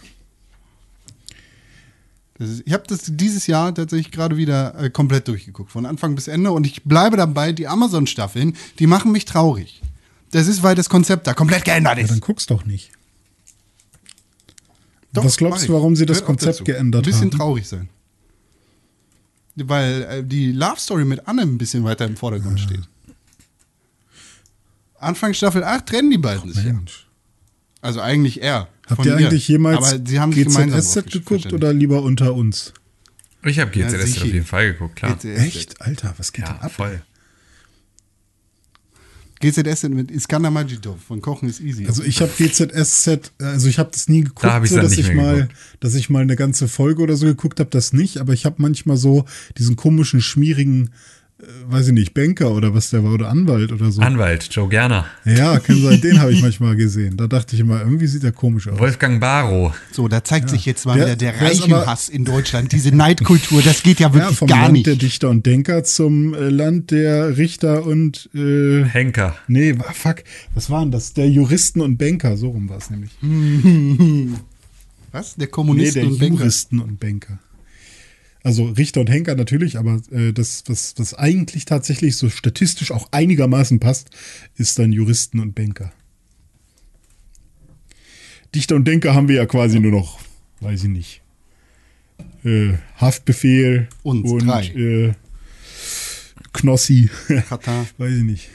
[2.38, 6.26] Ist, ich habe das dieses Jahr tatsächlich gerade wieder äh, komplett durchgeguckt, von Anfang bis
[6.26, 6.50] Ende.
[6.50, 9.80] Und ich bleibe dabei, die Amazon-Staffeln, die machen mich traurig.
[10.32, 12.10] Das ist, weil das Konzept da komplett geändert Ja, ist.
[12.10, 12.90] dann guck's doch nicht.
[15.12, 17.38] Doch, Was glaubst du, warum sie das Konzept geändert Ein bisschen haben?
[17.38, 17.88] traurig sein.
[19.54, 22.82] Weil äh, die Love Story mit Anne ein bisschen weiter im Vordergrund steht.
[25.00, 26.72] Anfang Staffel 8 trennen die beiden sich ja.
[26.72, 27.06] Mensch.
[27.80, 28.68] Also eigentlich er.
[28.86, 32.34] Habt von ihr eigentlich jemals Aber sie haben sich gemeinsam GZSZ geguckt oder lieber unter
[32.34, 32.72] uns?
[33.44, 34.20] Ich habe Ja, GZS sicher.
[34.22, 35.14] auf jeden Fall geguckt, klar.
[35.16, 35.38] GZSZ.
[35.38, 35.80] Echt?
[35.80, 36.72] Alter, was geht Ja, denn ab?
[36.72, 37.02] voll.
[39.40, 41.86] GZS mit Iskandar Majidov von Kochen ist easy.
[41.86, 45.14] Also ich habe GZSZ, also ich habe das nie geguckt, Da so dass nicht ich
[45.14, 45.54] mal, geguckt.
[45.80, 48.56] dass ich mal eine ganze Folge oder so geguckt habe, das nicht, aber ich habe
[48.58, 49.26] manchmal so
[49.58, 50.90] diesen komischen, schmierigen, äh,
[51.68, 54.00] weiß ich nicht, Banker oder was der war oder Anwalt oder so.
[54.00, 55.04] Anwalt, Joe Gerner.
[55.26, 57.18] ja, kann sein, den habe ich manchmal gesehen.
[57.18, 58.78] Da dachte ich immer, irgendwie sieht er komisch aus.
[58.78, 59.74] Wolfgang Barrow.
[59.92, 62.72] so, da zeigt sich jetzt mal Der- wieder der Reichenhass in Deutschland.
[62.72, 64.86] Diese Neidkultur, das geht ja Ja, wirklich vom gar Land nicht.
[64.86, 69.36] der Dichter und Denker zum äh, Land der Richter und äh, Henker.
[69.46, 70.24] nee, fuck,
[70.54, 71.12] was waren das?
[71.12, 73.10] Der Juristen und Banker, so rum war es nämlich.
[75.12, 75.36] Was?
[75.36, 76.38] Der Nee, Kommunist der und Banker.
[76.40, 77.38] Juristen und Banker.
[78.46, 83.08] Also Richter und Henker natürlich, aber äh, das, was, was eigentlich tatsächlich so statistisch auch
[83.10, 84.10] einigermaßen passt,
[84.54, 85.92] ist dann Juristen und Banker.
[88.54, 90.20] Dichter und Denker haben wir ja quasi nur noch,
[90.60, 91.22] weiß ich nicht,
[92.44, 94.68] äh, Haftbefehl und drei.
[94.68, 95.14] äh,
[96.52, 97.10] Knossi,
[97.48, 97.84] Katar.
[97.98, 98.48] weiß ich nicht.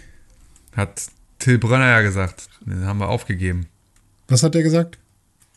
[0.71, 2.47] Hat Till Brönner ja gesagt.
[2.65, 3.65] Den haben wir aufgegeben.
[4.29, 4.99] Was hat er gesagt?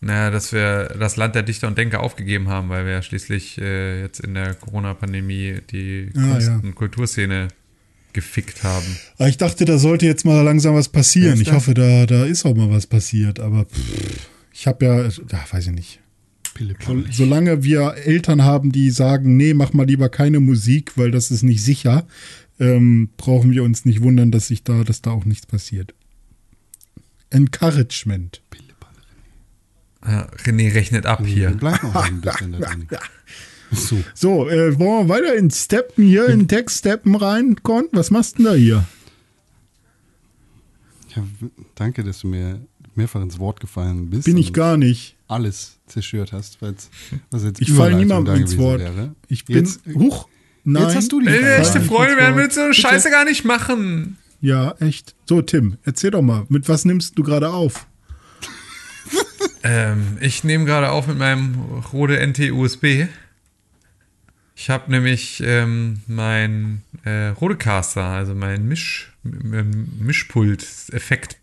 [0.04, 3.58] Naja, dass wir das Land der Dichter und Denker aufgegeben haben, weil wir ja schließlich
[3.58, 6.56] äh, jetzt in der Corona-Pandemie die Ah, Kunst- ja.
[6.62, 7.48] und Kulturszene
[8.12, 8.86] gefickt haben.
[9.18, 11.40] Ah, Ich dachte, da sollte jetzt mal langsam was passieren.
[11.40, 11.54] Ich da?
[11.54, 15.66] hoffe, da, da ist auch mal was passiert, aber pff, ich habe ja, ja, weiß
[15.68, 16.00] ich nicht.
[16.54, 21.10] Pille, So, solange wir Eltern haben, die sagen, nee, mach mal lieber keine Musik, weil
[21.10, 22.06] das ist nicht sicher,
[22.60, 25.94] ähm, brauchen wir uns nicht wundern, dass sich da, dass da auch nichts passiert.
[27.30, 28.40] Encouragement.
[30.06, 31.50] Ja, René rechnet ab hier.
[31.50, 32.86] Bleib noch ein bisschen da drin.
[33.72, 33.98] So.
[34.14, 37.88] So, äh, wollen wir weiter in Steppen hier, in Text-Steppen rein, Con?
[37.90, 38.84] Was machst du denn da hier?
[41.16, 41.24] Ja,
[41.74, 42.60] danke, dass du mir
[42.94, 44.26] mehrfach ins Wort gefallen bist.
[44.26, 45.16] Bin ich gar nicht.
[45.26, 48.80] alles zerstört hast, was jetzt Ich falle niemandem ins Wort.
[48.80, 49.14] Wäre.
[49.28, 50.28] Ich bin, Jetzt, huch,
[50.62, 50.84] nein.
[50.84, 51.54] jetzt hast du die Frage.
[51.56, 54.18] echte Freunde werden mit so einer Scheiße gar nicht machen.
[54.40, 55.16] Ja, echt.
[55.28, 57.86] So, Tim, erzähl doch mal, mit was nimmst du gerade auf?
[59.64, 61.54] Ähm, ich nehme gerade auf mit meinem
[61.92, 63.06] Rode NT USB.
[64.56, 71.38] Ich habe nämlich ähm, mein äh, Rodecaster, also mein Misch, ähm, Mischpult, Effekt,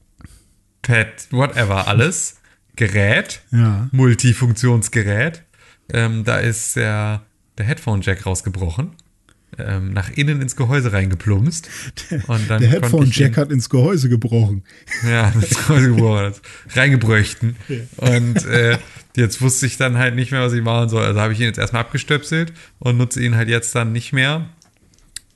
[0.82, 2.38] Pad, whatever, alles,
[2.78, 3.89] Gerät, Ja.
[3.91, 5.43] Multifunktionsgerät.
[5.91, 7.24] Ähm, da ist der,
[7.57, 8.91] der Headphone-Jack rausgebrochen,
[9.58, 11.70] ähm, nach innen ins Gehäuse reingeplumpst.
[12.28, 14.64] Und dann Der Headphone-Jack hat ins Gehäuse gebrochen.
[15.08, 16.34] ja, das Gehäuse gebrochen.
[16.74, 17.56] Reingebröchten.
[17.97, 18.78] Und äh,
[19.16, 21.04] jetzt wusste ich dann halt nicht mehr, was ich machen soll.
[21.04, 24.49] Also habe ich ihn jetzt erstmal abgestöpselt und nutze ihn halt jetzt dann nicht mehr.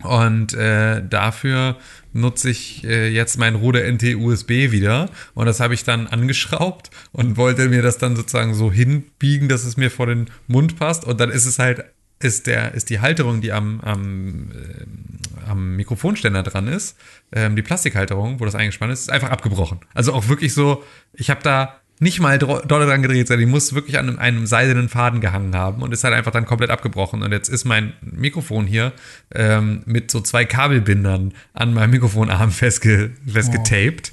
[0.03, 1.78] Und äh, dafür
[2.13, 5.09] nutze ich äh, jetzt mein Rode NT USB wieder.
[5.34, 9.66] Und das habe ich dann angeschraubt und wollte mir das dann sozusagen so hinbiegen, dass
[9.66, 11.05] es mir vor den Mund passt.
[11.05, 11.83] Und dann ist es halt,
[12.20, 16.97] ist der, ist die Halterung, die am, am, äh, am Mikrofonständer dran ist,
[17.32, 19.79] ähm, die Plastikhalterung, wo das eingespannt ist, ist einfach abgebrochen.
[19.93, 20.83] Also auch wirklich so,
[21.13, 24.20] ich habe da nicht mal dro- doll dran gedreht, sondern die muss wirklich an einem,
[24.20, 27.21] einem seidenen Faden gehangen haben und ist halt einfach dann komplett abgebrochen.
[27.24, 28.92] Und jetzt ist mein Mikrofon hier
[29.33, 34.12] ähm, mit so zwei Kabelbindern an meinem Mikrofonarm festge festgetaped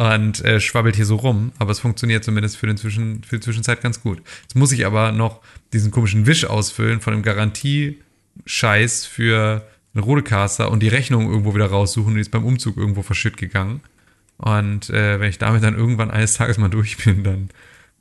[0.00, 1.52] und äh, schwabbelt hier so rum.
[1.58, 4.22] Aber es funktioniert zumindest für, den Zwischen für die Zwischenzeit ganz gut.
[4.40, 5.42] Jetzt muss ich aber noch
[5.74, 11.66] diesen komischen Wisch ausfüllen von dem Garantiescheiß für einen Rodecaster und die Rechnung irgendwo wieder
[11.66, 12.14] raussuchen.
[12.14, 13.82] Die ist beim Umzug irgendwo verschütt gegangen.
[14.38, 17.50] Und äh, wenn ich damit dann irgendwann eines Tages mal durch bin, dann,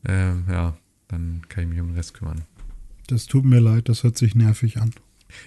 [0.07, 0.77] äh, ja,
[1.09, 2.45] dann kann ich mich um den Rest kümmern.
[3.07, 4.93] Das tut mir leid, das hört sich nervig an.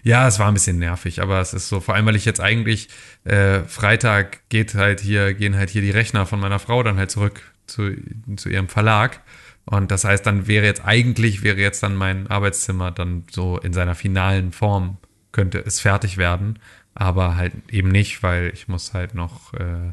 [0.03, 2.41] Ja, es war ein bisschen nervig, aber es ist so, vor allem, weil ich jetzt
[2.41, 2.89] eigentlich
[3.25, 7.11] äh, Freitag geht halt hier, gehen halt hier die Rechner von meiner Frau dann halt
[7.11, 7.93] zurück zu,
[8.37, 9.21] zu ihrem Verlag.
[9.65, 13.73] Und das heißt, dann wäre jetzt eigentlich, wäre jetzt dann mein Arbeitszimmer dann so in
[13.73, 14.99] seiner finalen Form,
[15.31, 16.59] könnte es fertig werden,
[16.95, 19.93] aber halt eben nicht, weil ich muss halt noch äh,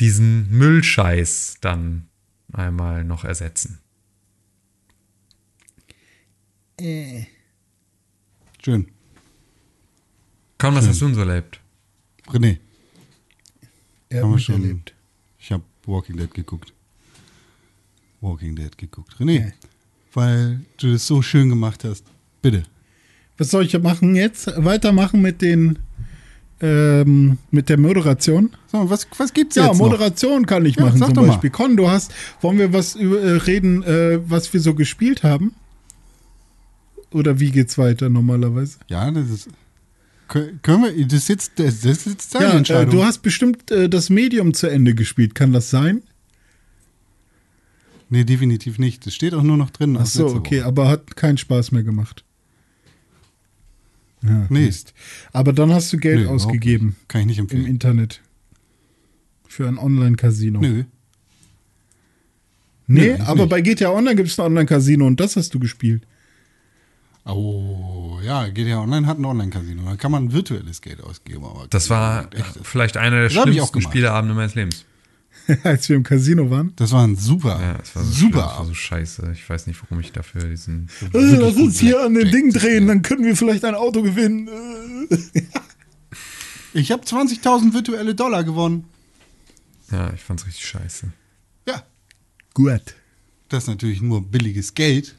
[0.00, 2.08] diesen Müllscheiß dann
[2.52, 3.80] einmal noch ersetzen.
[8.64, 8.86] Schön.
[10.58, 11.60] Con, was hast du denn so erlebt?
[12.28, 12.58] René,
[14.08, 14.62] Er Haben wir hat schon.
[14.62, 14.94] erlebt.
[15.38, 16.72] ich habe Walking Dead geguckt.
[18.20, 19.16] Walking Dead geguckt.
[19.18, 19.52] René,
[20.14, 22.04] weil du das so schön gemacht hast.
[22.40, 22.62] Bitte.
[23.38, 24.46] Was soll ich machen jetzt?
[24.56, 25.78] Weitermachen mit den
[26.60, 28.50] ähm, mit der Moderation?
[28.70, 29.86] So, was, was gibt's Ja, jetzt noch?
[29.88, 31.28] Moderation kann ich Ja, machen sag zum doch mal.
[31.32, 31.50] Beispiel.
[31.50, 35.56] Con, du hast, wollen wir was über, äh, reden, äh, was wir so gespielt haben?
[37.12, 38.78] Oder wie geht's weiter normalerweise?
[38.88, 39.48] Ja, das ist.
[40.28, 42.94] Kö- Können wir, das ist jetzt, das ist jetzt deine Ja, äh, Entscheidung.
[42.94, 46.02] du hast bestimmt äh, das Medium zu Ende gespielt, kann das sein?
[48.08, 49.06] nee, definitiv nicht.
[49.06, 49.96] Das steht auch nur noch drin.
[49.98, 50.66] Ach so, okay, Woche.
[50.66, 52.24] aber hat keinen Spaß mehr gemacht.
[54.22, 54.66] Ja, Nee.
[54.66, 54.92] Mist.
[55.32, 56.94] Aber dann hast du Geld überhaupt ausgegeben.
[57.08, 57.64] Kann ich nicht im empfehlen.
[57.66, 58.20] Internet.
[59.48, 60.60] Für ein Online-Casino.
[60.60, 60.84] Nö.
[62.86, 63.48] Nee, eigentlich aber nicht.
[63.50, 66.02] bei GTA Online gibt es ein Online-Casino und das hast du gespielt.
[67.24, 69.82] Oh, ja, GTA Online hat ein Online-Casino.
[69.84, 71.44] Da kann man virtuelles Geld ausgeben.
[71.44, 72.62] Aber Das war echtes.
[72.64, 73.80] vielleicht einer der Das schlimmsten.
[73.82, 74.84] Spieleabende meines Lebens.
[75.64, 76.72] Als wir im Casino waren.
[76.76, 79.30] Das war ein super, Ja, es war so schlimm, super es war so scheiße.
[79.34, 80.88] Ich weiß nicht, warum ich dafür diesen.
[81.12, 84.48] Äh, lass uns hier an den Ding drehen, dann können wir vielleicht ein Auto gewinnen.
[86.74, 88.86] Ich habe 20.000 virtuelle Dollar gewonnen.
[89.90, 91.12] Ja, ich fand's richtig scheiße.
[91.68, 91.82] Ja,
[92.54, 92.94] Gut.
[93.50, 95.14] das ist natürlich nur billiges Geld,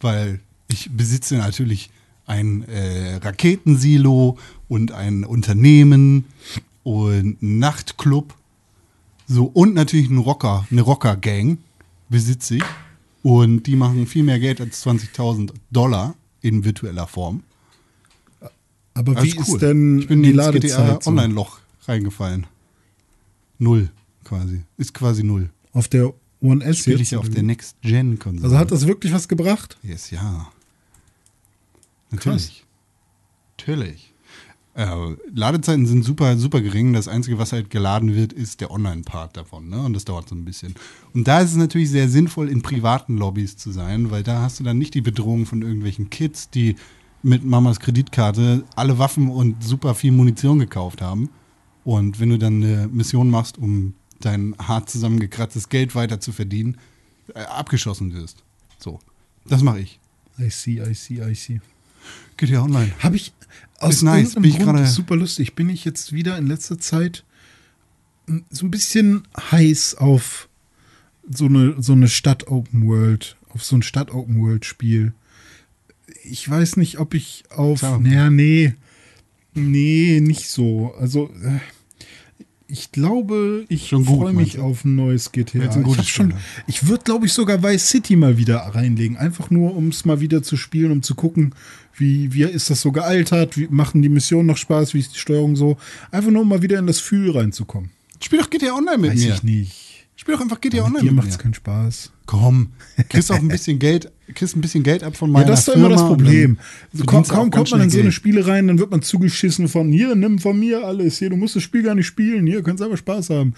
[0.00, 0.38] weil
[0.72, 1.90] ich besitze natürlich
[2.26, 4.38] ein äh, Raketensilo
[4.68, 6.24] und ein Unternehmen
[6.82, 8.34] und einen Nachtclub.
[9.26, 11.58] So, und natürlich einen Rocker, eine Rocker-Gang
[12.08, 12.64] besitze ich.
[13.22, 17.42] Und die machen viel mehr Geld als 20.000 Dollar in virtueller Form.
[18.94, 19.58] Aber Das wie ist, cool.
[19.58, 21.02] denn ich bin die Ladezeit?
[21.04, 21.10] So?
[21.10, 22.46] Online-Loch reingefallen.
[23.58, 23.90] Null
[24.24, 24.62] quasi.
[24.76, 25.50] Ist quasi null.
[25.72, 27.12] Auf der One S Spiele jetzt?
[27.12, 27.42] ich auf der?
[27.42, 28.44] Next-Gen-Konsole.
[28.44, 29.78] Also hat das wirklich was gebracht?
[29.82, 30.48] Yes, ja.
[32.12, 32.64] Natürlich.
[33.58, 34.12] Natürlich.
[34.74, 36.92] Äh, Ladezeiten sind super, super gering.
[36.92, 39.68] Das Einzige, was halt geladen wird, ist der Online-Part davon.
[39.68, 39.80] Ne?
[39.82, 40.74] Und das dauert so ein bisschen.
[41.12, 44.60] Und da ist es natürlich sehr sinnvoll, in privaten Lobbys zu sein, weil da hast
[44.60, 46.76] du dann nicht die Bedrohung von irgendwelchen Kids, die
[47.22, 51.28] mit Mamas Kreditkarte alle Waffen und super viel Munition gekauft haben.
[51.84, 56.78] Und wenn du dann eine Mission machst, um dein hart zusammengekratztes Geld weiter zu verdienen,
[57.34, 58.42] äh, abgeschossen wirst.
[58.78, 59.00] So.
[59.46, 60.00] Das mache ich.
[60.38, 61.60] I see, I see, I see.
[62.36, 62.92] Geht ja online.
[63.00, 63.32] Habe ich
[63.78, 64.34] aus Ist nice.
[64.34, 67.24] Bin ich Grund, super lustig, bin ich jetzt wieder in letzter Zeit
[68.50, 70.48] so ein bisschen heiß auf
[71.28, 75.12] so eine, so eine Stadt-Open World, auf so ein Stadt-Open World-Spiel.
[76.24, 77.82] Ich weiß nicht, ob ich auf.
[77.82, 78.74] Naja, nee.
[79.54, 80.94] Nee, nicht so.
[80.98, 81.58] Also, äh,
[82.72, 85.68] ich glaube, ich freue mich auf ein neues GTA.
[85.70, 86.32] Ein ich schon,
[86.66, 89.18] ich würde, glaube ich, sogar Vice City mal wieder reinlegen.
[89.18, 91.54] Einfach nur, um es mal wieder zu spielen, um zu gucken,
[91.94, 95.18] wie, wie ist das so gealtert, wie machen die Missionen noch Spaß, wie ist die
[95.18, 95.76] Steuerung so.
[96.10, 97.90] Einfach nur, um mal wieder in das Gefühl reinzukommen.
[98.22, 99.34] Spiel doch GTA Online mit Weiß mir.
[99.34, 99.91] ich nicht.
[100.16, 102.12] Spiel doch einfach GTA Ja, Online dir macht es keinen Spaß.
[102.26, 102.68] Komm,
[103.08, 105.68] kriegst auch ein bisschen Geld, kriegst ein bisschen Geld ab von Ja, meiner das ist
[105.68, 106.58] doch immer das Problem.
[106.92, 108.12] So, du kaum kommt man in so eine.
[108.12, 111.18] Spiele rein, dann wird man zugeschissen von hier, nimm von mir alles.
[111.18, 112.46] Hier, du musst das Spiel gar nicht spielen.
[112.46, 113.54] Hier, kannst aber Spaß haben.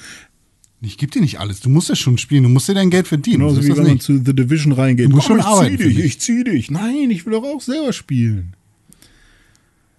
[0.81, 1.61] Ich geb dir nicht alles.
[1.61, 2.43] Du musst es schon spielen.
[2.43, 3.39] Du musst dir dein Geld verdienen.
[3.41, 5.07] Genauso so wie wenn man zu The Division reingeht.
[5.07, 6.07] Du musst Komm, schon arbeiten ich für zieh dich, mich.
[6.07, 6.71] ich zieh dich.
[6.71, 8.55] Nein, ich will doch auch selber spielen.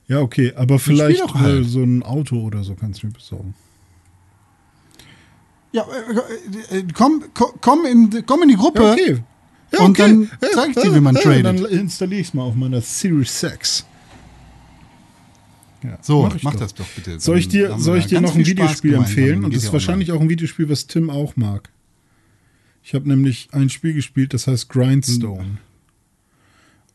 [0.07, 1.65] Ja, okay, aber vielleicht halt.
[1.67, 3.55] so ein Auto oder so kannst du mir besorgen.
[5.75, 5.85] Ja,
[6.71, 8.81] äh, äh, komm, komm, komm, in, komm in die Gruppe.
[8.81, 9.23] Ja, okay.
[9.73, 10.29] Ja, Und okay.
[10.39, 11.45] dann zeig ich dir, wie man tradet.
[11.45, 13.85] Dann installiere ich es mal auf meiner Series 6.
[15.83, 16.61] Ja, So, ich mach doch.
[16.61, 17.19] das doch bitte.
[17.19, 19.43] Soll ich dir, soll ich dir noch ein Videospiel empfehlen?
[19.43, 21.69] Und das ist wahrscheinlich auch ein Videospiel, was Tim auch mag.
[22.81, 25.57] Ich habe nämlich ein Spiel gespielt, das heißt Grindstone.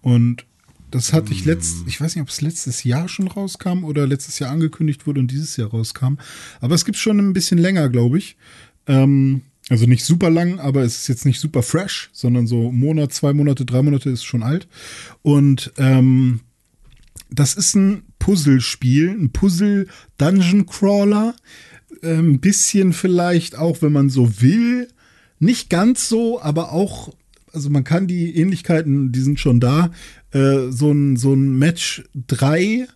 [0.01, 0.47] Und
[0.91, 4.39] das hatte ich letzt, ich weiß nicht, ob es letztes Jahr schon rauskam oder letztes
[4.39, 6.15] Jahr angekündigt wurde und dieses Jahr rauskam.
[6.61, 8.37] Aber es gibt schon ein bisschen länger, glaube ich.
[8.87, 13.13] Ähm, also nicht super lang, aber es ist jetzt nicht super fresh, sondern so Monat,
[13.13, 14.67] zwei Monate, drei Monate ist schon alt.
[15.23, 16.41] Und ähm,
[17.31, 21.35] das ist ein Puzzlespiel, ein Puzzle-Dungeon-Crawler.
[22.03, 24.89] Äh, Ein bisschen vielleicht auch, wenn man so will,
[25.39, 27.13] nicht ganz so, aber auch
[27.53, 29.91] also man kann die Ähnlichkeiten, die sind schon da.
[30.33, 32.87] Äh, so ein, so ein Match 3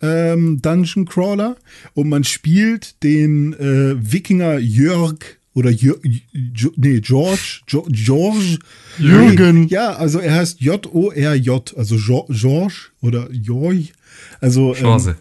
[0.00, 1.56] ähm, Dungeon Crawler
[1.94, 5.18] und man spielt den äh, Wikinger Jörg
[5.54, 5.96] oder Jör,
[6.32, 8.58] Jö, nee, George, jo, George
[8.98, 9.62] Jürgen.
[9.62, 13.92] Nee, ja, also er heißt J-O-R-J, also jo, George oder Jorg.
[14.40, 14.82] Also ähm.
[14.82, 15.16] Jorg.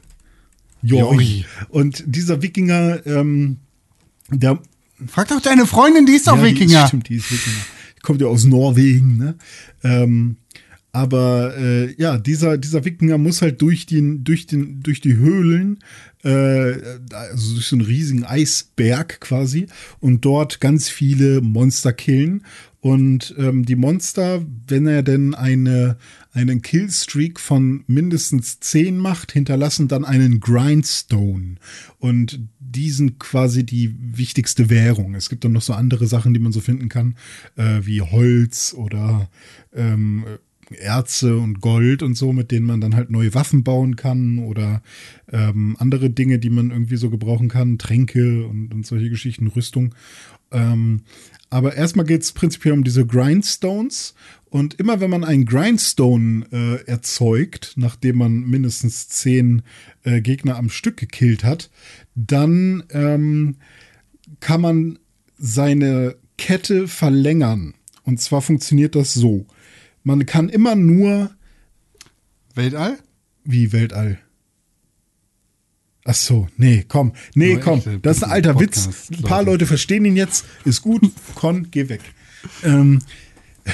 [0.82, 1.22] Jorg.
[1.70, 3.58] Und dieser Wikinger, ähm,
[4.30, 4.60] der
[5.08, 6.84] Frag doch deine Freundin, die ist doch ja, Die Wikinger.
[6.84, 7.66] ist, stimmt, die ist Wikinger.
[7.98, 9.36] Die kommt ja aus Norwegen, ne?
[9.84, 10.38] Ähm,
[11.00, 15.80] aber äh, ja, dieser, dieser Wikinger muss halt durch, den, durch, den, durch die Höhlen,
[16.26, 16.74] äh,
[17.14, 19.68] also durch so einen riesigen Eisberg quasi,
[20.02, 22.44] und dort ganz viele Monster killen.
[22.82, 25.98] Und ähm, die Monster, wenn er denn eine,
[26.34, 31.56] einen Killstreak von mindestens 10 macht, hinterlassen dann einen Grindstone.
[32.00, 35.16] Und die sind quasi die wichtigste Währung.
[35.16, 37.16] Es gibt dann noch so andere Sachen, die man so finden kann,
[37.56, 39.30] äh, wie Holz oder
[39.74, 40.26] ähm,
[40.72, 44.82] Erze und Gold und so, mit denen man dann halt neue Waffen bauen kann oder
[45.32, 49.96] ähm, andere Dinge, die man irgendwie so gebrauchen kann, Tränke und, und solche Geschichten, Rüstung.
[50.52, 51.02] Ähm,
[51.50, 54.14] aber erstmal geht es prinzipiell um diese Grindstones.
[54.50, 59.62] Und immer wenn man einen Grindstone äh, erzeugt, nachdem man mindestens zehn
[60.04, 61.70] äh, Gegner am Stück gekillt hat,
[62.16, 63.58] dann ähm,
[64.40, 65.00] kann man
[65.38, 67.74] seine Kette verlängern.
[68.04, 69.46] Und zwar funktioniert das so.
[70.10, 71.30] Man kann immer nur
[72.56, 72.98] Weltall?
[73.44, 74.18] wie Weltall.
[76.04, 78.86] Ach so, nee, komm, nee, Nur komm, das ist ein alter Witz.
[78.86, 79.52] Podcast, Ein paar Leute.
[79.52, 81.04] Leute verstehen ihn jetzt, ist gut,
[81.36, 82.02] Con, geh weg.
[82.64, 83.04] Ähm,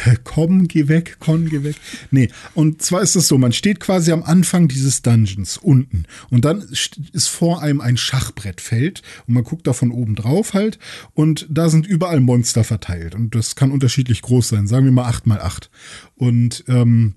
[0.24, 1.76] komm, geh weg, Con, geh weg.
[2.12, 6.04] Nee, und zwar ist es so, man steht quasi am Anfang dieses Dungeons unten.
[6.30, 10.54] Und dann st- ist vor einem ein Schachbrettfeld und man guckt da von oben drauf
[10.54, 10.80] halt.
[11.14, 13.16] Und da sind überall Monster verteilt.
[13.16, 15.70] Und das kann unterschiedlich groß sein, sagen wir mal 8 mal 8
[16.16, 17.16] Und ähm,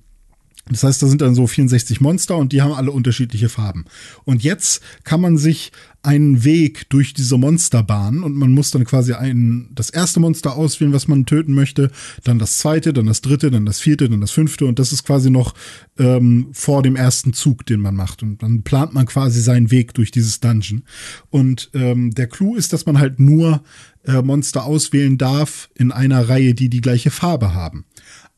[0.71, 3.85] das heißt, da sind dann so 64 Monster und die haben alle unterschiedliche Farben.
[4.25, 5.73] Und jetzt kann man sich
[6.03, 10.55] einen Weg durch diese Monster bahnen und man muss dann quasi ein, das erste Monster
[10.57, 11.91] auswählen, was man töten möchte,
[12.23, 15.05] dann das zweite, dann das dritte, dann das vierte, dann das fünfte und das ist
[15.05, 15.55] quasi noch
[15.99, 18.23] ähm, vor dem ersten Zug, den man macht.
[18.23, 20.85] Und dann plant man quasi seinen Weg durch dieses Dungeon.
[21.31, 23.63] Und ähm, der Clou ist, dass man halt nur
[24.05, 27.85] äh, Monster auswählen darf in einer Reihe, die die gleiche Farbe haben.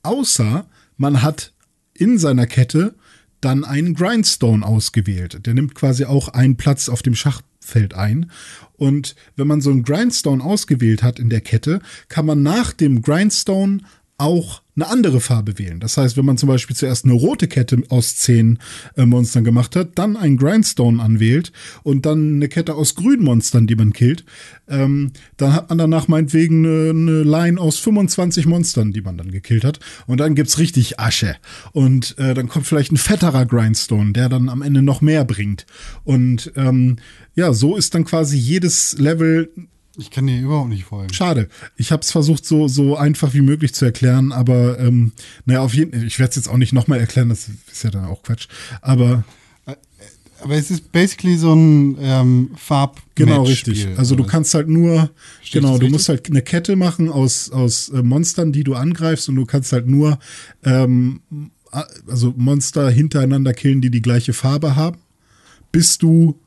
[0.03, 0.67] Außer
[0.97, 1.53] man hat
[2.01, 2.95] in seiner Kette
[3.41, 5.47] dann einen Grindstone ausgewählt.
[5.47, 8.31] Der nimmt quasi auch einen Platz auf dem Schachfeld ein.
[8.77, 13.03] Und wenn man so einen Grindstone ausgewählt hat in der Kette, kann man nach dem
[13.03, 13.81] Grindstone
[14.21, 15.81] auch eine andere Farbe wählen.
[15.81, 18.59] Das heißt, wenn man zum Beispiel zuerst eine rote Kette aus zehn
[18.97, 21.53] äh, Monstern gemacht hat, dann einen Grindstone anwählt
[21.83, 24.25] und dann eine Kette aus grünen Monstern, die man killt,
[24.69, 29.31] ähm, dann hat man danach meinetwegen eine, eine Line aus 25 Monstern, die man dann
[29.31, 29.81] gekillt hat.
[30.07, 31.37] Und dann gibt's richtig Asche.
[31.73, 35.67] Und äh, dann kommt vielleicht ein fetterer Grindstone, der dann am Ende noch mehr bringt.
[36.05, 36.97] Und ähm,
[37.35, 39.51] ja, so ist dann quasi jedes Level
[40.01, 41.13] Ich kann dir überhaupt nicht folgen.
[41.13, 41.49] Schade.
[41.77, 45.13] Ich habe es versucht, so, so einfach wie möglich zu erklären, aber ähm,
[45.45, 48.07] naja, auf jeden ich werde es jetzt auch nicht nochmal erklären, das ist ja dann
[48.07, 48.49] auch Quatsch.
[48.81, 49.25] Aber
[50.43, 53.87] Aber es ist basically so ein ähm, Farb genau richtig.
[53.99, 55.11] Also du kannst halt nur,
[55.43, 55.93] Steht genau, du richtig?
[55.93, 59.73] musst halt eine Kette machen aus, aus äh, Monstern, die du angreifst und du kannst
[59.73, 60.19] halt nur
[60.65, 61.21] ähm,
[61.73, 64.97] a- also Monster hintereinander killen, die die gleiche Farbe haben,
[65.73, 66.39] bis du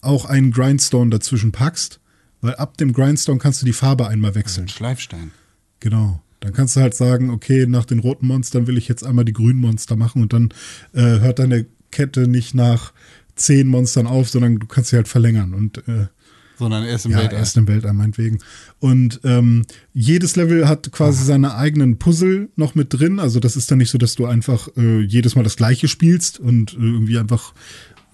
[0.00, 2.00] auch einen Grindstone dazwischen packst,
[2.42, 4.66] weil ab dem Grindstone kannst du die Farbe einmal wechseln.
[4.66, 5.30] ein Schleifstein.
[5.80, 6.20] Genau.
[6.40, 9.32] Dann kannst du halt sagen, okay, nach den roten Monstern will ich jetzt einmal die
[9.32, 10.52] grünen Monster machen und dann
[10.92, 12.92] äh, hört deine Kette nicht nach
[13.36, 16.06] zehn Monstern auf, sondern du kannst sie halt verlängern und äh,
[16.58, 17.38] Sondern erst im ja, Weltall.
[17.38, 18.38] erst im Weltall meinetwegen.
[18.80, 19.64] Und ähm,
[19.94, 23.20] jedes Level hat quasi seine eigenen Puzzle noch mit drin.
[23.20, 26.40] Also das ist dann nicht so, dass du einfach äh, jedes Mal das gleiche spielst
[26.40, 27.54] und äh, irgendwie einfach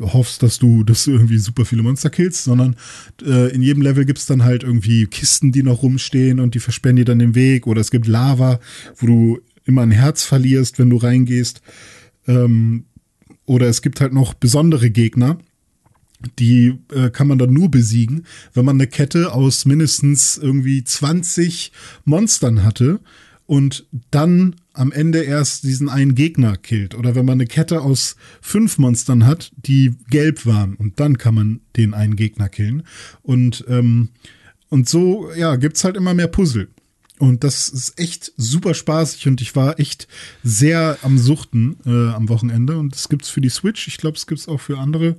[0.01, 2.77] hoffst, dass du, dass du irgendwie super viele Monster killst, sondern
[3.25, 6.97] äh, in jedem Level gibt's dann halt irgendwie Kisten, die noch rumstehen und die versperren
[6.97, 7.67] dir dann den Weg.
[7.67, 8.61] Oder es gibt Lava,
[8.97, 11.63] wo du immer ein Herz verlierst, wenn du reingehst.
[12.27, 12.85] Ähm,
[13.45, 15.39] oder es gibt halt noch besondere Gegner,
[16.39, 21.73] die äh, kann man dann nur besiegen, wenn man eine Kette aus mindestens irgendwie 20
[22.05, 23.01] Monstern hatte
[23.49, 26.95] und dann am Ende erst diesen einen Gegner killt.
[26.95, 31.35] Oder wenn man eine Kette aus fünf Monstern hat, die gelb waren und dann kann
[31.35, 32.83] man den einen Gegner killen.
[33.23, 34.11] Und, ähm,
[34.69, 36.69] und so, ja, gibt's halt immer mehr Puzzle.
[37.19, 40.09] Und das ist echt super spaßig und ich war echt
[40.45, 42.77] sehr am Suchten äh, am Wochenende.
[42.77, 43.89] Und das gibt's für die Switch.
[43.89, 45.17] Ich glaube, es gibt's auch für andere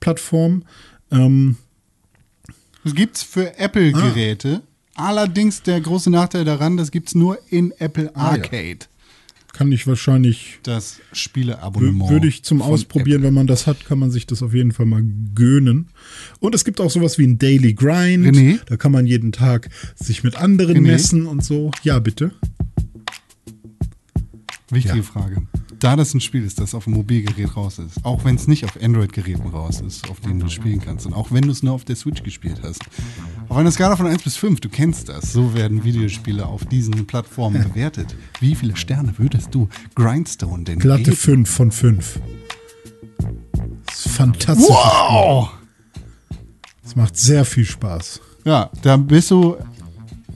[0.00, 0.66] Plattformen.
[1.10, 1.56] Ähm,
[2.84, 4.60] Es gibt's für Apple-Geräte
[5.00, 8.42] Allerdings der große Nachteil daran, das gibt es nur in Apple Ah, ja.
[8.42, 8.78] Arcade.
[9.52, 12.08] Kann ich wahrscheinlich, Das Spieleabonnement.
[12.10, 14.86] würde ich zum Ausprobieren, wenn man das hat, kann man sich das auf jeden Fall
[14.86, 15.02] mal
[15.34, 15.88] gönnen.
[16.38, 18.26] Und es gibt auch sowas wie ein Daily Grind.
[18.26, 18.60] René?
[18.66, 20.80] Da kann man jeden Tag sich mit anderen René?
[20.92, 21.70] messen und so.
[21.82, 22.30] Ja, bitte.
[24.70, 25.02] Wichtige Ja.
[25.02, 25.42] Frage.
[25.80, 28.66] Da das ein Spiel ist, das auf dem Mobilgerät raus ist, auch wenn es nicht
[28.66, 31.72] auf Android-Geräten raus ist, auf denen du spielen kannst, und auch wenn du es nur
[31.72, 32.82] auf der Switch gespielt hast,
[33.48, 37.06] auf einer Skala von 1 bis 5, du kennst das, so werden Videospiele auf diesen
[37.06, 38.14] Plattformen bewertet.
[38.40, 41.16] Wie viele Sterne würdest du Grindstone denn Glatte geben?
[41.16, 42.20] 5 von 5.
[43.86, 44.68] Das ist fantastisch.
[44.68, 45.48] Wow!
[46.84, 48.20] Es macht sehr viel Spaß.
[48.44, 49.56] Ja, da bist du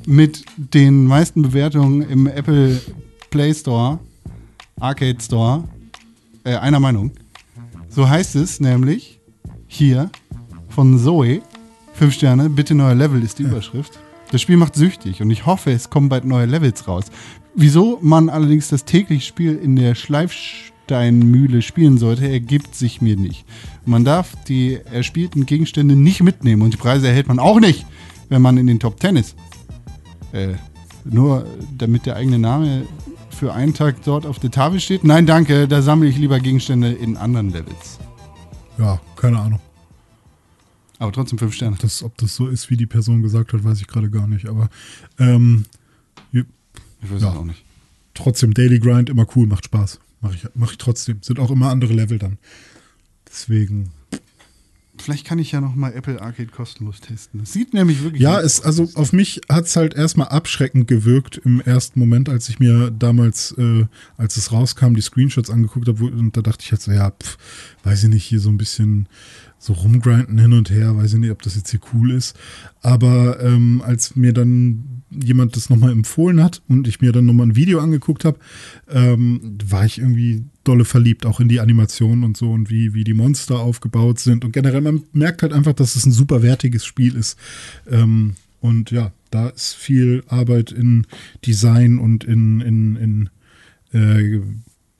[0.06, 2.80] mit den meisten Bewertungen im Apple
[3.28, 3.98] Play Store,
[4.80, 5.64] Arcade Store,
[6.44, 7.12] äh, einer Meinung.
[7.88, 9.20] So heißt es nämlich
[9.66, 10.10] hier
[10.68, 11.42] von Zoe.
[11.92, 13.98] Fünf Sterne, bitte neuer Level ist die Überschrift.
[14.32, 17.04] Das Spiel macht süchtig und ich hoffe, es kommen bald neue Levels raus.
[17.54, 23.44] Wieso man allerdings das tägliche Spiel in der Schleifsteinmühle spielen sollte, ergibt sich mir nicht.
[23.84, 27.86] Man darf die erspielten Gegenstände nicht mitnehmen und die Preise erhält man auch nicht,
[28.28, 29.36] wenn man in den Top 10 ist.
[30.32, 30.54] Äh,
[31.04, 31.46] nur
[31.78, 32.86] damit der eigene Name
[33.44, 35.04] für einen Tag dort auf der Tafel steht?
[35.04, 37.98] Nein, danke, da sammle ich lieber Gegenstände in anderen Levels.
[38.78, 39.60] Ja, keine Ahnung.
[40.98, 41.76] Aber trotzdem fünf Sterne.
[41.78, 44.48] Das, ob das so ist, wie die Person gesagt hat, weiß ich gerade gar nicht.
[44.48, 44.70] Aber
[45.18, 45.66] ähm,
[46.32, 46.42] Ich
[47.02, 47.32] weiß Ja.
[47.32, 47.62] es auch nicht.
[48.14, 50.00] trotzdem Daily Grind immer cool, macht Spaß.
[50.22, 51.18] Mache ich, mach ich trotzdem.
[51.20, 52.38] Sind auch immer andere Level dann.
[53.28, 53.90] Deswegen.
[55.04, 57.40] Vielleicht kann ich ja noch mal Apple Arcade kostenlos testen.
[57.40, 61.36] Das sieht nämlich wirklich Ja, es, also auf mich hat es halt erstmal abschreckend gewirkt
[61.44, 63.84] im ersten Moment, als ich mir damals, äh,
[64.16, 66.04] als es rauskam, die Screenshots angeguckt habe.
[66.06, 67.36] Und da dachte ich halt so, ja, pf,
[67.82, 69.08] weiß ich nicht, hier so ein bisschen
[69.58, 72.34] so rumgrinden hin und her, weiß ich nicht, ob das jetzt hier cool ist.
[72.80, 77.46] Aber ähm, als mir dann jemand das nochmal empfohlen hat und ich mir dann nochmal
[77.46, 78.38] ein Video angeguckt habe,
[78.88, 83.04] ähm, war ich irgendwie dolle verliebt, auch in die Animation und so und wie, wie
[83.04, 84.44] die Monster aufgebaut sind.
[84.44, 87.38] Und generell, man merkt halt einfach, dass es ein super wertiges Spiel ist.
[87.90, 91.06] Ähm, und ja, da ist viel Arbeit in
[91.44, 93.30] Design und in, in, in
[93.92, 94.40] äh,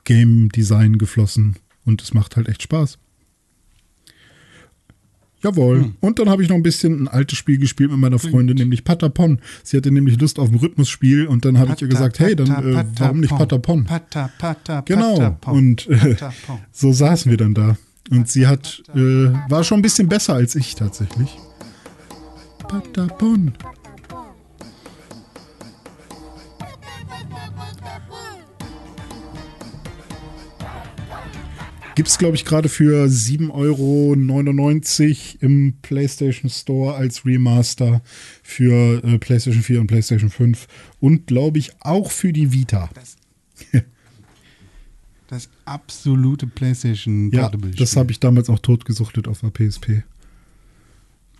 [0.04, 1.56] Game Design geflossen.
[1.86, 2.98] Und es macht halt echt Spaß.
[5.44, 5.92] Jawohl.
[6.00, 8.82] Und dann habe ich noch ein bisschen ein altes Spiel gespielt mit meiner Freundin, nämlich
[8.82, 9.40] Patapon.
[9.62, 12.48] Sie hatte nämlich Lust auf ein Rhythmusspiel und dann habe ich ihr gesagt, hey, dann
[12.48, 13.84] äh, warum nicht Patapon?
[13.84, 15.36] Pata, pata, Genau.
[15.46, 16.16] Und äh,
[16.72, 17.76] so saßen wir dann da.
[18.10, 18.98] Und sie hat, äh,
[19.50, 21.36] war schon ein bisschen besser als ich tatsächlich.
[22.66, 23.52] Patapon.
[31.94, 34.14] Gibt es, glaube ich, gerade für 7,99 Euro
[35.40, 38.02] im PlayStation Store als Remaster
[38.42, 40.66] für äh, PlayStation 4 und PlayStation 5
[41.00, 42.90] und, glaube ich, auch für die Vita.
[45.28, 50.04] Das absolute PlayStation Ja, das habe ich damals auch totgesuchtet auf der PSP.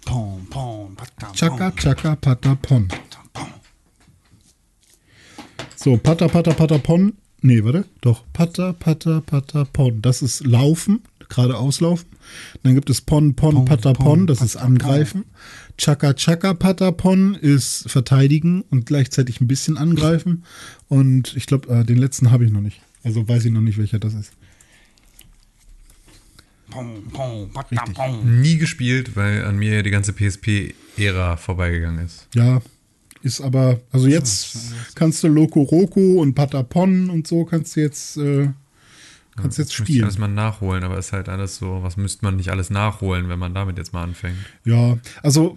[0.05, 1.35] Pom, pom, Patapon.
[1.35, 2.17] Chaka, chaka.
[2.17, 2.89] Patapon.
[5.77, 6.79] So, pata, pata.
[7.47, 7.85] Nee, warte.
[8.01, 8.25] Doch.
[8.33, 10.01] Pata, pata, patapon.
[10.01, 12.07] Das ist Laufen, geradeaus laufen.
[12.63, 14.07] Dann gibt es Pon, Pon, Pon, Patapon.
[14.07, 14.57] Pon, Das ist.
[14.57, 15.27] Angreifen.
[15.77, 20.45] Chaka, chaka, patapon ist Verteidigen und gleichzeitig ein bisschen angreifen.
[20.89, 22.81] Und ich glaube, äh, den letzten habe ich noch nicht.
[23.03, 24.33] Also weiß ich noch nicht, welcher das ist.
[26.71, 28.41] Pom, pom, Patapon.
[28.41, 32.27] Nie gespielt, weil an mir die ganze PSP-Ära vorbeigegangen ist.
[32.35, 32.63] Ja,
[33.25, 34.57] ist aber, also jetzt
[34.95, 38.51] kannst du Loco Roco und Patapon und so kannst du jetzt, äh,
[39.35, 40.05] kannst jetzt Müsste ich spielen.
[40.05, 43.39] alles mal nachholen, aber ist halt alles so, was müsste man nicht alles nachholen, wenn
[43.39, 44.37] man damit jetzt mal anfängt?
[44.65, 45.57] Ja, also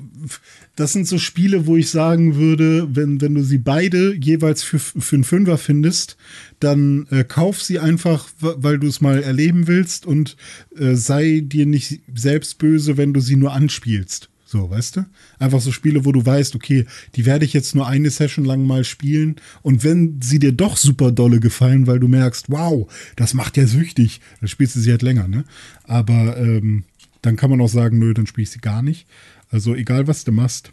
[0.77, 4.79] das sind so Spiele, wo ich sagen würde, wenn, wenn du sie beide jeweils für,
[4.79, 6.15] für einen Fünfer findest,
[6.61, 10.37] dann äh, kauf sie einfach, weil du es mal erleben willst und
[10.77, 14.29] äh, sei dir nicht selbst böse, wenn du sie nur anspielst.
[14.49, 15.05] So, weißt du?
[15.39, 18.65] Einfach so Spiele, wo du weißt, okay, die werde ich jetzt nur eine Session lang
[18.65, 19.35] mal spielen.
[19.61, 23.67] Und wenn sie dir doch super dolle gefallen, weil du merkst, wow, das macht ja
[23.67, 25.43] süchtig, dann spielst du sie halt länger, ne?
[25.83, 26.85] Aber ähm,
[27.21, 29.05] dann kann man auch sagen, nö, dann spiele ich sie gar nicht.
[29.51, 30.71] Also egal, was du machst.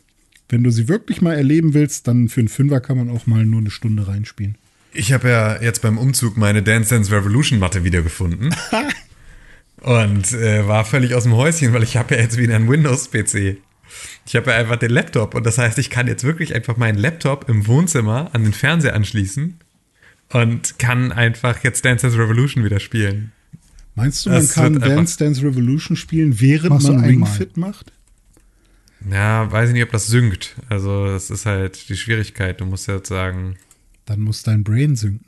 [0.48, 3.44] Wenn du sie wirklich mal erleben willst, dann für einen Fünfer kann man auch mal
[3.44, 4.56] nur eine Stunde reinspielen.
[4.92, 8.54] Ich habe ja jetzt beim Umzug meine Dance Dance Revolution Matte wiedergefunden.
[9.82, 13.58] und äh, war völlig aus dem Häuschen, weil ich habe ja jetzt wieder einen Windows-PC.
[14.26, 16.98] Ich habe ja einfach den Laptop und das heißt, ich kann jetzt wirklich einfach meinen
[16.98, 19.58] Laptop im Wohnzimmer an den Fernseher anschließen
[20.30, 23.32] und kann einfach jetzt Dance Dance Revolution wieder spielen.
[23.94, 27.04] Meinst du, man Das kann Dance Dance Revolution spielen, während man.
[27.04, 27.92] Ring Fit macht?
[29.08, 30.56] Ja, weiß ich nicht, ob das synkt.
[30.68, 32.60] Also, das ist halt die Schwierigkeit.
[32.60, 33.56] Du musst ja jetzt sagen,
[34.06, 35.26] Dann muss dein Brain sinken.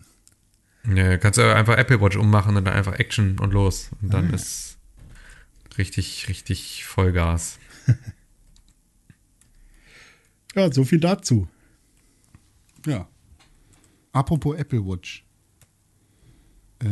[0.94, 3.90] Ja, kannst du einfach Apple Watch ummachen und dann einfach Action und los.
[4.02, 4.78] Und dann ist
[5.78, 7.58] richtig, richtig Vollgas.
[10.56, 11.46] Ja, so viel dazu.
[12.86, 13.06] Ja.
[14.12, 15.22] Apropos Apple Watch.
[16.78, 16.86] Äh,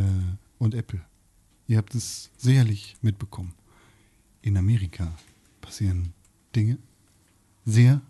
[0.59, 1.01] und Apple.
[1.67, 3.55] Ihr habt es sicherlich mitbekommen.
[4.43, 5.17] In Amerika
[5.63, 6.13] passieren
[6.55, 6.79] Dinge.
[7.65, 8.03] Sehr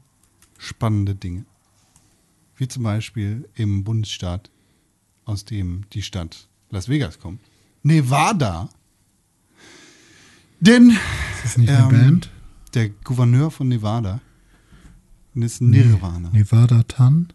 [0.58, 1.46] spannende Dinge.
[2.56, 4.50] Wie zum Beispiel im Bundesstaat,
[5.24, 7.40] aus dem die Stadt Las Vegas kommt.
[7.82, 8.68] Nevada.
[10.60, 12.30] Denn Ist das nicht eine ähm, Band?
[12.74, 14.20] der Gouverneur von Nevada
[15.34, 17.32] ist Nirvana Nevada Tan?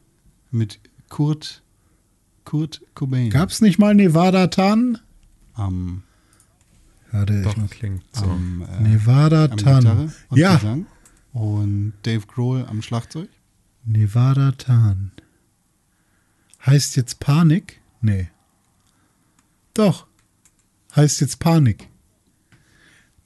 [0.52, 0.80] mit
[1.10, 1.62] Kurt,
[2.46, 3.30] Kurt Cobain.
[3.30, 4.98] Gab's nicht mal Nevada Tan?
[5.54, 6.04] am,
[7.12, 8.26] Ja, der Doch, ich muss, klingt so.
[8.26, 10.12] am, äh, Nevada Tan.
[10.34, 10.86] Ja, Gesang
[11.34, 13.30] und Dave Grohl am Schlagzeug.
[13.86, 15.12] Nevada Tan.
[16.66, 17.80] Heißt jetzt Panik?
[18.02, 18.30] Nee.
[19.74, 20.08] Doch.
[20.96, 21.88] Heißt jetzt Panik.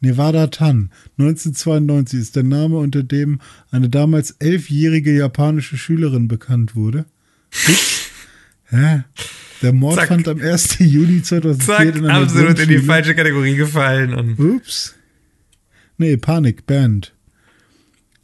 [0.01, 3.39] Nevada Tan, 1992 ist der Name, unter dem
[3.71, 7.05] eine damals elfjährige japanische Schülerin bekannt wurde.
[8.65, 9.03] Hä?
[9.61, 10.09] Der Mord Zack.
[10.09, 10.79] fand am 1.
[10.79, 14.13] Juli 2004 Zack, in einer absolut in die falsche Kategorie gefallen.
[14.13, 14.93] Und Ups.
[15.97, 17.13] Nee, Panik, Band.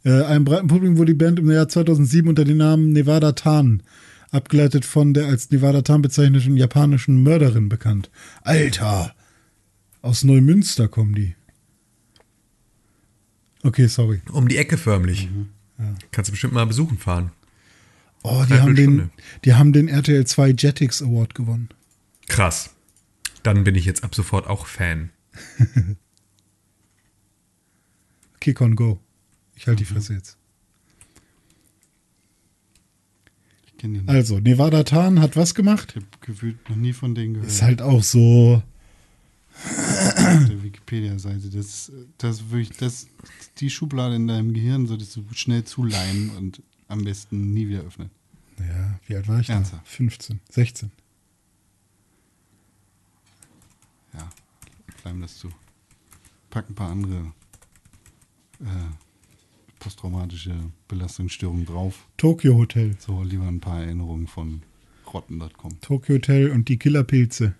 [0.04, 3.82] Äh, einem breiten Publikum wurde die Band im Jahr 2007 unter dem Namen Nevada Tan,
[4.30, 8.10] abgeleitet von der als Nevada Tan bezeichneten japanischen Mörderin bekannt.
[8.42, 9.14] Alter!
[10.02, 11.34] Aus Neumünster kommen die.
[13.62, 14.22] Okay, sorry.
[14.32, 15.28] um die Ecke förmlich.
[15.30, 15.48] Mhm.
[16.10, 17.32] Kannst du bestimmt mal besuchen fahren.
[18.22, 19.10] Oh, die haben, den,
[19.44, 21.70] die haben den RTL 2 Jetix Award gewonnen.
[22.28, 22.70] Krass.
[23.42, 25.10] Dann bin ich jetzt ab sofort auch Fan.
[28.40, 29.00] Kick on Go.
[29.54, 30.36] Ich halte die Fresse jetzt.
[33.62, 33.68] Ich kenne den nicht.
[34.06, 35.94] Also, Nevada Tan hat was gemacht?
[35.96, 37.50] Ich habe gefühlt noch nie von denen gehört.
[37.50, 38.62] Ist halt auch so.
[39.64, 41.50] auf der Wikipedia-Seite.
[41.50, 43.08] Das, das wirklich, das,
[43.58, 48.10] die Schublade in deinem Gehirn solltest du schnell zuleihen und am besten nie wieder öffnen.
[48.58, 49.54] Ja, wie alt war ich da?
[49.54, 49.86] Ernsthaft?
[49.88, 50.90] 15, 16.
[54.12, 54.28] Ja,
[55.02, 55.48] bleiben das zu.
[56.50, 57.32] Pack ein paar andere
[58.60, 59.09] äh,
[59.80, 60.54] posttraumatische
[60.86, 62.06] Belastungsstörungen drauf.
[62.16, 62.94] Tokyo Hotel.
[63.00, 64.62] So, lieber ein paar Erinnerungen von
[65.12, 65.80] rotten.com.
[65.80, 67.54] Tokyo Hotel und die Killerpilze.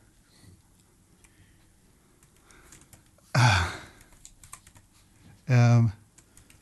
[5.49, 5.93] Ähm,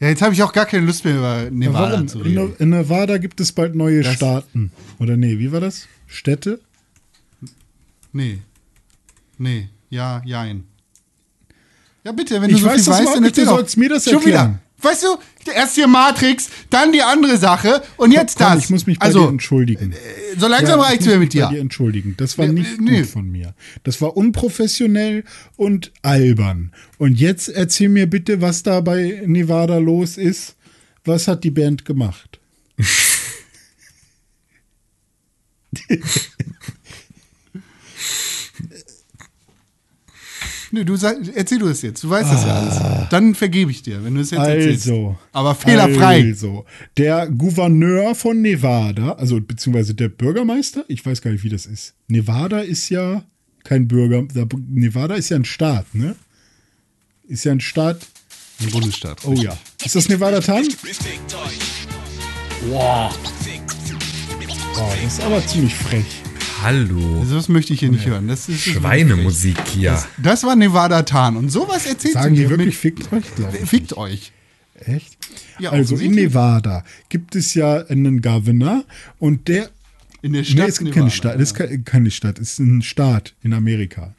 [0.00, 2.08] ja, jetzt habe ich auch gar keine Lust mehr über Nevada Warum?
[2.08, 2.56] zu In, reden.
[2.58, 4.72] In Nevada gibt es bald neue Das- Staaten.
[4.98, 5.86] Oder nee, wie war das?
[6.06, 6.60] Städte?
[8.12, 8.40] Nee.
[9.36, 9.68] Nee.
[9.90, 10.64] Ja, jein.
[12.04, 13.76] Ja, bitte, wenn Ich du so weiß viel weißt, dann erzähl doch.
[13.76, 14.48] mir das Schon erklären.
[14.50, 14.60] wieder.
[14.80, 15.18] Weißt du,
[15.52, 18.64] erst hier Matrix, dann die andere Sache und jetzt Komm, das.
[18.64, 19.92] Ich muss mich bei also, dir entschuldigen.
[20.36, 21.46] so langsam Ja, reicht's muss mir mit dir.
[21.46, 22.14] Bei dir entschuldigen.
[22.16, 23.00] Das war nicht nee.
[23.00, 23.54] gut von mir.
[23.82, 25.24] Das war unprofessionell
[25.56, 26.72] und albern.
[26.96, 30.54] Und jetzt erzähl mir bitte, was da bei Nevada los ist.
[31.04, 32.38] Was hat die Band gemacht?
[40.70, 42.04] Nee, du sag, erzähl du es jetzt.
[42.04, 43.08] Du weißt das ja alles.
[43.10, 44.86] Dann vergebe ich dir, wenn du es jetzt erzählst.
[44.88, 44.90] Ah.
[44.90, 45.18] Also.
[45.32, 46.22] Aber fehlerfrei.
[46.22, 46.64] Also,
[46.96, 51.94] der Gouverneur von Nevada, also beziehungsweise der Bürgermeister, ich weiß gar nicht, wie das ist.
[52.08, 53.22] Nevada ist ja
[53.64, 56.16] kein Bürger, da- Nevada ist ja ein Staat, ne?
[57.26, 58.06] Ist ja ein Staat.
[58.60, 59.24] Ein Bundesstaat.
[59.24, 59.56] Oh ja.
[59.84, 60.66] Ist das Nevada Tan?
[62.68, 63.16] Wow.
[64.76, 66.04] Oh, das ist aber ziemlich frech.
[66.62, 67.24] Hallo.
[67.30, 68.26] Das möchte ich hier nicht hören.
[68.28, 70.02] Das ist Schweinemusik hier.
[70.22, 71.36] Das war Nevada Tan.
[71.36, 73.68] Und sowas erzählt Sagen sie die mir wirklich fickt euch, glaube ich.
[73.68, 74.32] Fickt euch.
[74.74, 75.16] Echt?
[75.58, 76.12] Ja, also in.
[76.12, 78.84] Nevada gibt es ja einen Governor
[79.18, 79.70] und der
[80.22, 81.36] In der Nee, Stadt es gibt Nevada, keine Stadt.
[81.40, 82.38] Es ist ke- keine Stadt.
[82.38, 84.14] Es ist ein Staat in Amerika.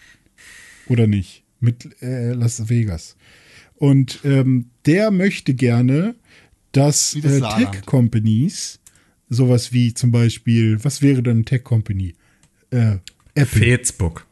[0.88, 1.44] Oder nicht?
[1.60, 3.16] Mit äh, Las Vegas.
[3.76, 6.16] Und ähm, der möchte gerne,
[6.72, 7.42] dass das äh.
[7.66, 8.80] Tech-Companies,
[9.30, 12.16] sowas wie zum Beispiel, was wäre denn eine Tech-Company?
[12.72, 12.98] Äh,
[13.36, 14.26] Apple, Facebook.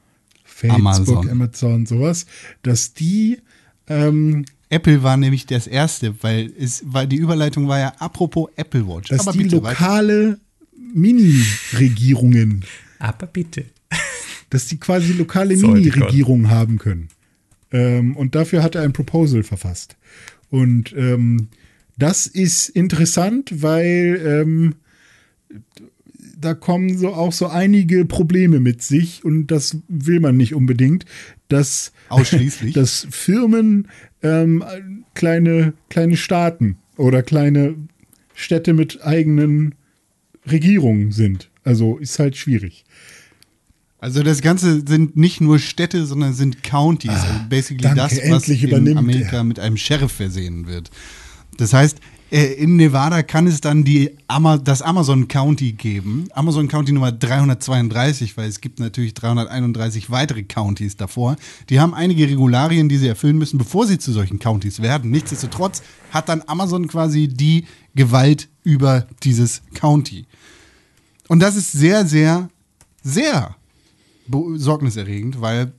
[0.44, 1.30] Facebook, Amazon.
[1.30, 1.86] Amazon.
[1.86, 2.26] sowas,
[2.64, 3.40] dass die
[3.88, 8.88] ähm, Apple war nämlich das erste, weil es weil die Überleitung war ja apropos Apple
[8.88, 9.10] Watch.
[9.10, 9.80] dass die bitte, weiter.
[9.80, 10.40] lokale
[10.94, 12.66] Mini-Regierungen
[13.00, 13.66] Aber bitte.
[14.50, 17.10] dass die quasi lokale Mini-Regierungen haben können.
[17.72, 19.96] Ähm, und dafür hat er ein Proposal verfasst.
[20.50, 21.50] Und ähm,
[21.98, 24.76] das ist interessant, weil ähm,
[26.40, 31.06] da kommen so auch so einige Probleme mit sich und das will man nicht unbedingt,
[31.48, 32.74] dass, Ausschließlich?
[32.76, 33.88] dass Firmen
[34.22, 34.64] ähm,
[35.14, 37.76] kleine, kleine Staaten oder kleine
[38.34, 39.76] Städte mit eigenen
[40.50, 41.50] Regierungen sind.
[41.64, 42.86] Also ist halt schwierig.
[44.00, 47.10] Also das Ganze sind nicht nur Städte, sondern sind Counties.
[47.10, 49.44] also basically danke, das, was in Amerika er.
[49.44, 50.92] mit einem Sheriff versehen wird.
[51.58, 52.00] Das heißt,
[52.30, 56.28] in Nevada kann es dann die Ama das Amazon County geben.
[56.34, 61.38] Amazon County Nummer 332, weil es gibt natürlich 331 weitere Counties davor.
[61.70, 65.10] Die haben einige Regularien, die sie erfüllen müssen, bevor sie zu solchen Counties werden.
[65.10, 65.82] Nichtsdestotrotz
[66.12, 70.26] hat dann Amazon quasi die Gewalt über dieses County.
[71.30, 72.50] Und das ist sehr, sehr,
[73.04, 73.56] sehr
[74.28, 75.72] besorgniserregend, weil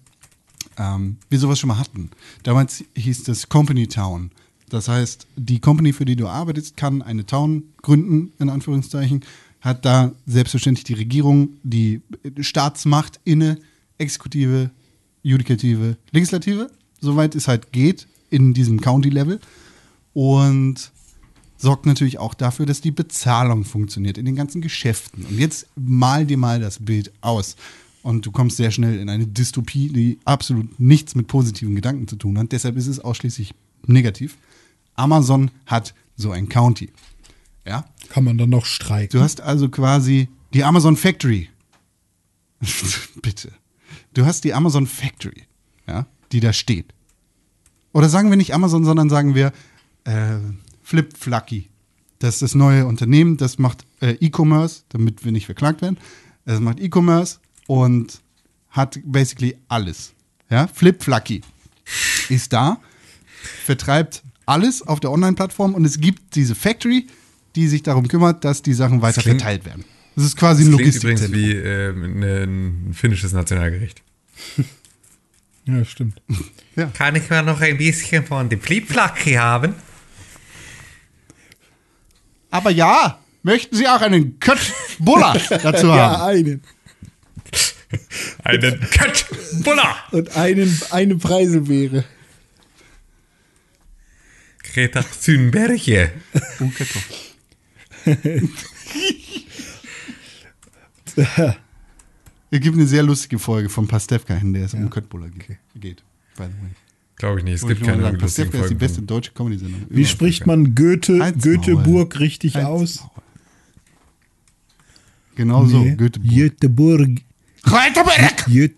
[0.78, 2.10] ähm, wir sowas schon mal hatten.
[2.42, 4.30] Damals hieß das Company Town.
[4.68, 9.24] Das heißt, die Company, für die du arbeitest, kann eine Town gründen, in Anführungszeichen,
[9.60, 12.00] hat da selbstverständlich die Regierung, die
[12.40, 13.58] Staatsmacht inne,
[13.98, 14.70] Exekutive,
[15.22, 16.70] Judikative, Legislative,
[17.00, 19.40] soweit es halt geht, in diesem County-Level.
[20.14, 20.92] Und
[21.56, 25.24] sorgt natürlich auch dafür, dass die Bezahlung funktioniert in den ganzen Geschäften.
[25.24, 27.56] Und jetzt mal dir mal das Bild aus.
[28.02, 32.16] Und du kommst sehr schnell in eine Dystopie, die absolut nichts mit positiven Gedanken zu
[32.16, 32.52] tun hat.
[32.52, 33.54] Deshalb ist es ausschließlich
[33.86, 34.36] negativ.
[34.98, 36.92] Amazon hat so ein County.
[37.66, 37.84] Ja?
[38.08, 39.18] Kann man dann noch streiken?
[39.18, 41.48] Du hast also quasi die Amazon Factory.
[43.22, 43.52] Bitte.
[44.14, 45.44] Du hast die Amazon Factory,
[45.86, 46.92] ja, die da steht.
[47.92, 49.52] Oder sagen wir nicht Amazon, sondern sagen wir
[50.04, 50.38] äh,
[50.82, 51.68] Flip Flucky.
[52.18, 55.98] Das ist das neue Unternehmen, das macht äh, E-Commerce, damit wir nicht verklagt werden.
[56.44, 58.20] Das macht E-Commerce und
[58.70, 60.14] hat basically alles.
[60.50, 60.66] Ja?
[60.66, 61.42] Flip Flucky
[62.28, 62.80] ist da,
[63.64, 67.06] vertreibt alles auf der Online-Plattform und es gibt diese Factory,
[67.56, 69.84] die sich darum kümmert, dass die Sachen weiter klingt- verteilt werden.
[70.16, 72.04] Das ist quasi ein Das klingt übrigens Logistikzentrum.
[72.24, 74.02] wie äh, ein finnisches Nationalgericht.
[75.70, 76.22] Ja, stimmt.
[76.94, 79.74] Kann ich mal noch ein bisschen von dem Flipflacki haben?
[82.50, 86.22] Aber ja, möchten Sie auch einen Köttbullar dazu Ja, haben?
[86.30, 86.62] einen.
[88.44, 89.96] Einen Köttbullar!
[90.12, 92.04] Und einen, eine Preiselbeere.
[94.74, 96.12] Greta Thunberg.
[96.60, 98.50] Und Kartoffeln.
[102.50, 106.02] Es gibt eine sehr lustige Folge von Pastewka hin, der es um Köttbullar ge- geht.
[106.36, 106.70] By the way.
[107.16, 107.54] Glaube ich nicht.
[107.56, 108.78] Es Wollte gibt keine sagen, lustigen Pastewka ist die Folgen.
[108.78, 109.86] beste deutsche Comedy-Sendung.
[109.88, 112.02] Wie spricht man Goethe, Maul.
[112.18, 113.00] richtig Halt's aus?
[113.00, 113.10] Maul.
[115.34, 115.94] Genau so, Nee.
[115.96, 116.30] Göteborg.
[116.34, 117.20] Göteborg.
[117.64, 118.46] Göteborg!
[118.46, 118.74] Göt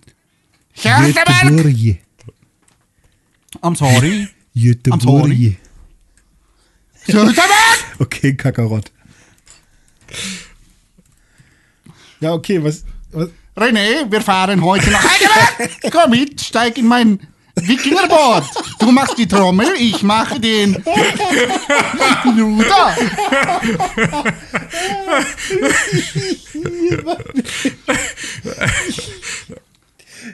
[0.75, 1.15] Göteborg!
[1.15, 1.99] Göteborg.
[3.63, 4.29] I'm sorry.
[4.55, 5.03] Göteborg.
[5.03, 5.57] sorry.
[7.99, 8.91] Okay, Kakarott.
[12.21, 15.93] Ja, okay, was, was René, wir fahren heute nach Heidelberg.
[15.93, 17.21] Komm mit, steig in mein
[17.57, 18.45] Wikingerboot.
[18.79, 20.83] Du machst die Trommel, ich mache den
[22.37, 22.97] Luder.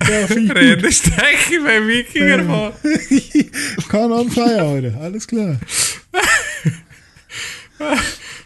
[0.09, 0.57] Ja, find ich gut.
[0.57, 2.73] Rede Steiche beim Wikinger.
[3.93, 5.59] On fire heute, alles klar.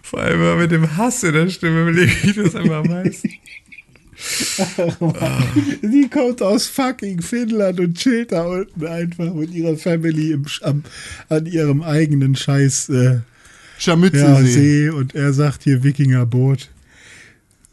[0.03, 3.31] Vor allem mit dem Hass in der Stimme liebe ich das immer am meisten.
[5.83, 10.83] Die kommt aus fucking Finnland und chillt da unten einfach mit ihrer Family im, am,
[11.29, 13.21] an ihrem eigenen Scheiß äh,
[14.43, 14.43] ja.
[14.43, 16.69] See und er sagt hier Wikingerboot.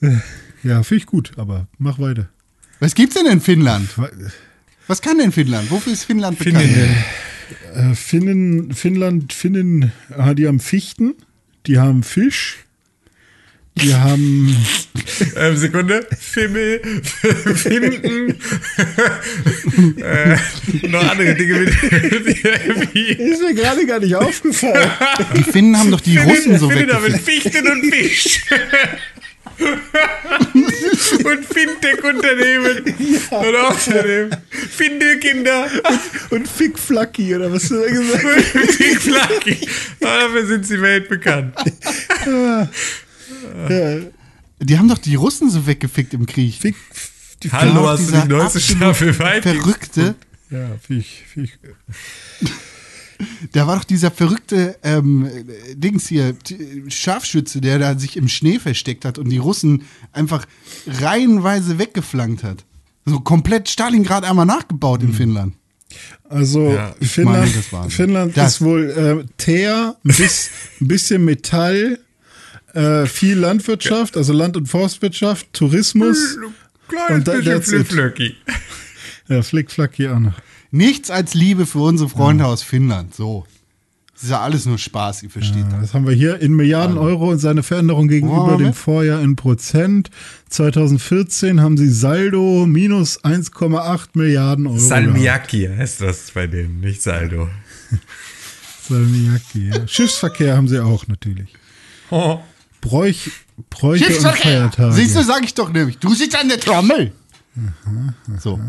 [0.01, 0.17] Äh,
[0.63, 2.29] Ja, finde ich gut, aber mach weiter.
[2.79, 3.89] Was gibt's denn in Finnland?
[4.87, 5.71] Was kann denn Finnland?
[5.71, 6.63] Wofür ist Finnland bekannt?
[7.73, 11.15] Äh, Finnen, Finnland, Finnen, ah, die haben Fichten,
[11.65, 12.57] die haben Fisch,
[13.77, 14.55] die haben
[15.35, 16.05] Ähm, Sekunde.
[16.19, 16.81] Fimmel,
[17.55, 18.29] Finden.
[20.01, 20.37] äh,
[20.87, 21.69] noch andere Dinge mit.
[22.95, 24.91] Ist mir gerade gar nicht aufgefallen.
[25.35, 27.19] Die Finnen haben doch die Russen so Finnen haben.
[27.19, 28.41] Fichten und Fisch.
[31.23, 32.83] und Fintech-Unternehmen.
[33.31, 35.67] Und außerdem Findelkinder.
[36.29, 39.67] Und Fick Flacky, oder was du da gesagt Und Big Flaky.
[39.99, 41.55] Dafür sind sie weltbekannt.
[41.55, 42.69] hast?
[43.69, 43.99] Ja,
[44.59, 46.55] Die haben doch die Russen so weggefickt im Krieg.
[46.55, 46.75] Fick,
[47.43, 49.43] die Hallo, hast du die neueste Staffel Vikings?
[49.63, 50.15] Verrückte.
[50.49, 51.05] Ja, find
[51.35, 51.51] ich.
[53.51, 56.35] Da war doch dieser verrückte ähm, äh, Dings hier,
[56.87, 60.45] Scharfschütze, der da sich im Schnee versteckt hat und die Russen einfach
[60.85, 62.63] reihenweise weggeflankt hat.
[63.05, 65.55] So komplett Stalingrad einmal nachgebaut in Finnland.
[66.29, 70.49] Also Ja, Finnland, meine, Finnland das- ist wohl äh, Teer, ein, bis,
[70.81, 71.99] ein bisschen Metall,
[72.73, 76.37] äh, viel Landwirtschaft, also Land- und Forstwirtschaft, Tourismus.
[76.89, 77.63] Kleines Und da- bisschen.
[77.85, 78.35] Flip-Flöcki.
[79.29, 80.33] Ja, Flick, Flack hier auch noch.
[80.71, 83.13] Nichts als Liebe für unsere Freunde aus Finnland.
[83.15, 83.45] So.
[84.13, 85.81] Das ist ja alles nur Spaß, ihr versteht Ja, das.
[85.81, 88.73] das haben wir hier in Milliarden Euro und seine Veränderung gegenüber Wow, dem?
[88.73, 90.09] Vorjahr in Prozent.
[90.49, 94.75] 2014 haben sie Saldo minus 1,8 Milliarden Euro.
[94.77, 94.89] gehabt.
[94.89, 97.47] Salmiakki heißt das bei denen, nicht Saldo.
[98.89, 99.87] Salmiakki, ja.
[99.87, 101.53] Schiffsverkehr haben sie auch natürlich.
[102.09, 102.39] Oh.
[102.81, 103.29] Bräuch,
[103.69, 104.93] Bräuche und Feiertage.
[104.93, 105.97] Siehst du, sag ich doch nämlich.
[105.99, 107.11] Du sitzt an der Trommel.
[108.39, 108.59] So.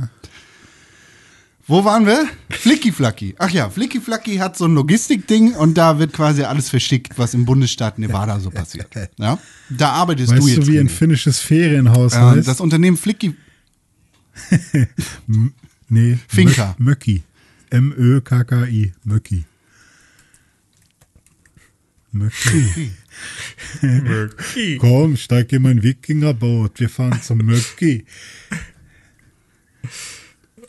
[1.69, 2.27] Wo waren wir?
[2.49, 3.35] Flicky Flacky.
[3.39, 7.35] Ach ja, Flicky Flacky hat so ein Logistikding und da wird quasi alles verschickt, was
[7.35, 8.89] im Bundesstaat Nevada so passiert.
[9.19, 9.39] Ja?
[9.69, 10.67] Da arbeitest weißt du jetzt.
[10.67, 12.49] du, wie ein finnisches Ferienhaus Ähm, heißt?
[12.49, 13.35] das Unternehmen Flicky.
[15.89, 16.75] nee, Finca.
[16.79, 17.23] Mö- Möcki.
[17.71, 18.93] M-Ö-K-K-I.
[19.05, 19.45] Möcki.
[22.13, 22.93] Möcki.
[24.79, 26.81] Komm, steig in mein Wikingerboot.
[26.81, 28.07] Wir fahren zum Möcki.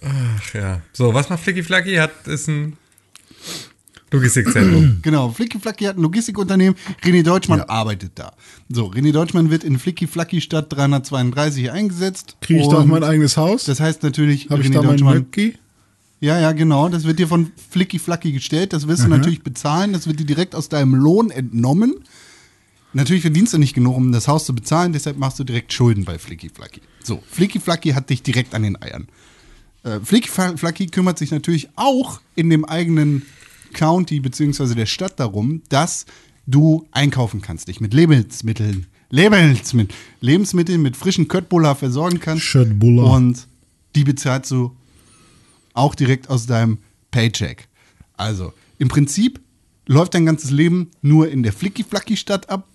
[0.04, 0.82] Ach ja.
[0.94, 1.96] So, was macht Flicky Flacky?
[1.96, 2.78] Hat, ist ein
[4.12, 5.00] Logistikzentrum.
[5.02, 6.76] Genau, Flicky Flacky hat ein Logistikunternehmen.
[7.04, 8.34] René Deutschmann arbeitet da.
[8.70, 12.38] So, René Deutschmann wird in Flicky Flacky Stadt 332 eingesetzt.
[12.42, 13.66] Kriege ich da auch mein eigenes Haus?
[13.66, 15.58] Das heißt natürlich, Habe ich René da mein Deutschmann Möcki?
[16.22, 16.90] Ja, ja, genau.
[16.90, 18.74] Das wird dir von Flicky Flacky gestellt.
[18.74, 19.94] Das wirst du natürlich bezahlen.
[19.94, 21.96] Das wird dir direkt aus deinem Lohn entnommen.
[22.92, 24.92] Natürlich verdienst du nicht genug, um das Haus zu bezahlen.
[24.92, 26.82] Deshalb machst du direkt Schulden bei Flicky Flacky.
[27.04, 29.08] So, Flicky Flacky hat dich direkt an den Eiern.
[29.84, 33.26] Äh, Flicky Fla- Flacky kümmert sich natürlich auch in dem eigenen
[33.74, 36.06] County beziehungsweise der Stadt darum, dass
[36.48, 42.52] du einkaufen kannst, dich mit Lebensmitteln, Lebensmitteln, Lebensmitteln mit frischen Köttbullar versorgen kannst.
[42.52, 43.14] Köttbullar.
[43.14, 43.48] Und
[43.96, 44.76] die bezahlst du
[45.74, 46.80] auch direkt aus deinem
[47.12, 47.68] Paycheck.
[48.18, 49.40] Also, im Prinzip
[49.88, 52.68] läuft dein ganzes Leben nur in der Flicky-Flacky-Stadt ab.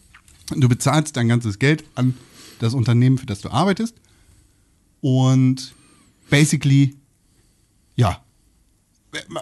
[0.57, 2.15] Du bezahlst dein ganzes Geld an
[2.61, 3.95] das Unternehmen, für das du arbeitest.
[5.01, 5.75] Und
[6.31, 6.97] basically,
[7.97, 8.23] ja,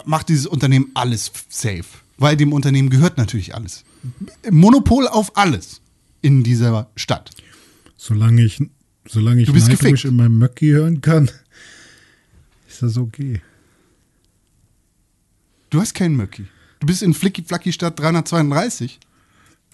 [0.05, 1.85] macht dieses Unternehmen alles safe.
[2.17, 3.83] Weil dem Unternehmen gehört natürlich alles.
[4.49, 5.81] Monopol auf alles
[6.21, 7.31] in dieser Stadt.
[7.97, 8.59] Solange ich,
[9.07, 11.29] solange ich Nightwish in meinem Möcki hören kann,
[12.67, 13.41] ist das okay.
[15.69, 16.45] Du hast keinen Möcki.
[16.79, 18.99] Du bist in Flicky-Flacky-Stadt 332.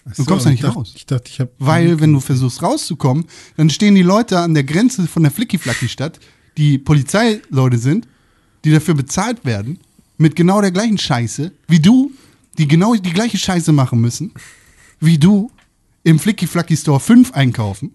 [0.08, 0.92] Ach Du kommst da nicht ich dachte, raus.
[0.94, 1.50] Ich dachte, ich habe.
[1.58, 3.26] Weil, wenn du versuchst rauszukommen,
[3.56, 6.20] dann stehen die Leute an der Grenze von der Flicky-Flacky-Stadt,
[6.60, 8.06] die Polizeileute sind,
[8.64, 9.80] die dafür bezahlt werden,
[10.18, 12.12] mit genau der gleichen Scheiße, wie du,
[12.58, 14.32] die genau die gleiche Scheiße machen müssen,
[15.00, 15.50] wie du
[16.02, 17.92] im Flicky-Flacky-Store 5 einkaufen.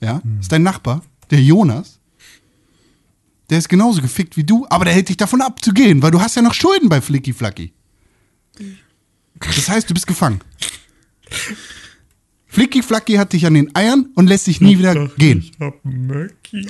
[0.00, 2.00] Ja, ist dein Nachbar, der Jonas.
[3.48, 6.10] Der ist genauso gefickt wie du, aber der hält dich davon ab zu gehen, weil
[6.10, 7.72] du hast ja noch Schulden bei Flicky-Flacky.
[9.38, 10.40] Das heißt, du bist gefangen.
[12.54, 15.40] Flicky Flacky hat dich an den Eiern und lässt dich nie wieder gehen.
[15.40, 16.66] Ich hab Möcki.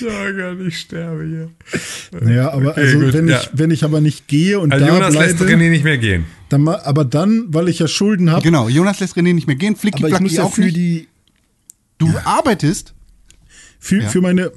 [0.00, 2.20] ja, gar nicht sterbe hier.
[2.20, 3.40] Naja, aber Okay, also gut, wenn, ja.
[3.40, 5.98] ich, wenn ich aber nicht gehe und Also da Jonas lässt bleibe, René nicht mehr
[5.98, 6.24] gehen.
[6.48, 9.76] dann, aber dann, weil ich ja Schulden habe, Genau, Jonas lässt René nicht mehr gehen,
[9.76, 10.76] Flicky aber ich muss Flacky ja auch für nicht.
[10.76, 11.08] die,
[11.98, 12.94] Du arbeitest,
[13.78, 14.08] für, Ja.
[14.08, 14.52] für meine,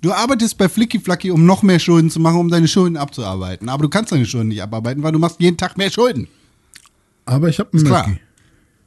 [0.00, 3.68] du arbeitest bei Flicky Flacky, um noch mehr Schulden zu machen, um deine Schulden abzuarbeiten.
[3.68, 6.28] Aber du kannst deine Schulden nicht abarbeiten, weil du machst jeden Tag mehr Schulden.
[7.26, 8.08] aber ich habe einen klar.
[8.08, 8.20] Möcki.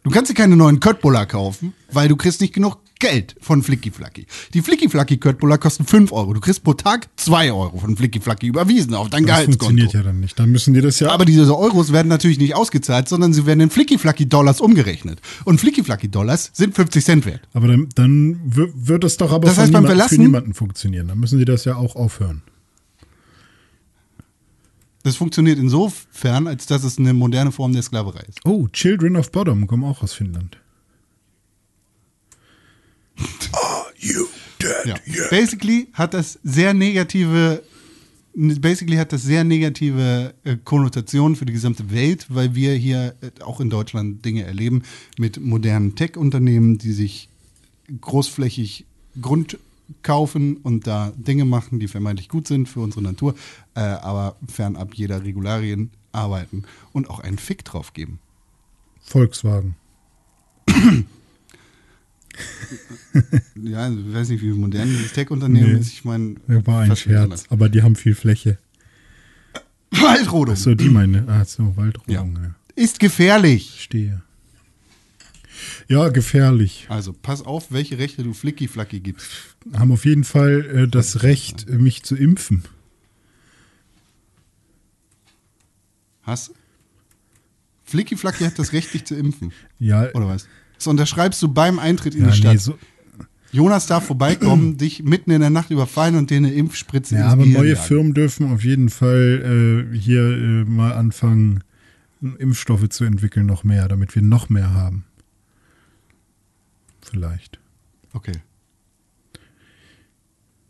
[0.04, 3.92] Du kannst dir keine neuen Köttbullar kaufen, weil du kriegst nicht genug Geld von Flicky
[3.92, 4.26] Flacky.
[4.54, 6.34] Die Flicky Flacky Köttbullar kosten 5 Euro.
[6.34, 9.66] Du kriegst pro Tag 2 Euro von Flicky Flacky überwiesen auf dein Das Gehaltskonto.
[9.66, 10.40] funktioniert ja dann nicht.
[10.40, 11.10] Dann müssen die das ja.
[11.12, 15.20] Aber diese Euros werden natürlich nicht ausgezahlt, sondern sie werden in Flicky-Flacky-Dollars umgerechnet.
[15.44, 17.42] Und Flicky-Flacky-Dollars sind 50 Cent wert.
[17.54, 21.08] Aber dann, dann wird das doch aber Das heißt, beim niemand- für Verlassen- niemanden funktionieren.
[21.10, 22.42] Dann müssen sie das ja auch aufhören.
[25.04, 28.40] Das funktioniert insofern, als dass es eine moderne Form der Sklaverei ist.
[28.46, 30.58] Oh, Children of Bottom kommen auch aus Finnland.
[34.86, 34.96] Ja.
[35.30, 37.64] Basically hat das sehr negative,
[38.34, 43.44] basically hat das sehr negative äh, Konnotationen für die gesamte Welt, weil wir hier äh,
[43.44, 44.84] auch in Deutschland Dinge erleben
[45.18, 47.30] mit modernen Tech-Unternehmen, die sich
[48.02, 48.86] großflächig
[49.22, 49.58] Grund
[50.02, 53.36] kaufen und da Dinge machen, die vermeintlich gut sind für unsere Natur,
[53.76, 56.64] äh, aber fernab jeder Regularien arbeiten
[56.94, 58.20] und auch einen Fick drauf geben.
[59.02, 59.76] Volkswagen.
[63.56, 65.80] Ja, ich weiß nicht, wie modern dieses Tech-Unternehmen Nee.
[65.80, 65.94] ist.
[65.94, 68.58] Ich meine, Ja, War ein Scherz, aber die haben viel Fläche.
[69.92, 71.26] Waldrodung So, die meine.
[71.28, 72.14] Ah, so, Waldrodung.
[72.14, 72.24] Ja.
[72.44, 72.56] Ja.
[72.76, 73.70] ist gefährlich.
[73.72, 74.22] Verstehe.
[75.88, 76.88] Ja, gefährlich.
[76.90, 79.30] Also pass auf, welche Rechte du Flicky-Flacky gibst.
[79.74, 82.64] Haben auf jeden Fall äh, das Recht, äh, mich zu impfen.
[86.24, 86.52] Hast
[87.86, 89.52] Flicky-Flacky hat das Recht, dich zu impfen.
[89.78, 90.48] Ja, Oder was?
[90.84, 92.52] Das unterschreibst du beim Eintritt in ja die Stadt.
[92.52, 92.78] nee, so,
[93.54, 97.44] Jonas darf vorbeikommen, dich mitten in der Nacht überfallen und dir eine Impfspritze Ja, aber
[97.44, 97.88] Gehirn neue jagen.
[97.88, 101.64] Firmen dürfen auf jeden Fall äh, hier äh, mal anfangen,
[102.38, 105.06] Impfstoffe zu entwickeln, noch mehr, damit wir noch mehr haben.
[107.02, 107.62] Vielleicht.
[108.12, 108.42] Okay.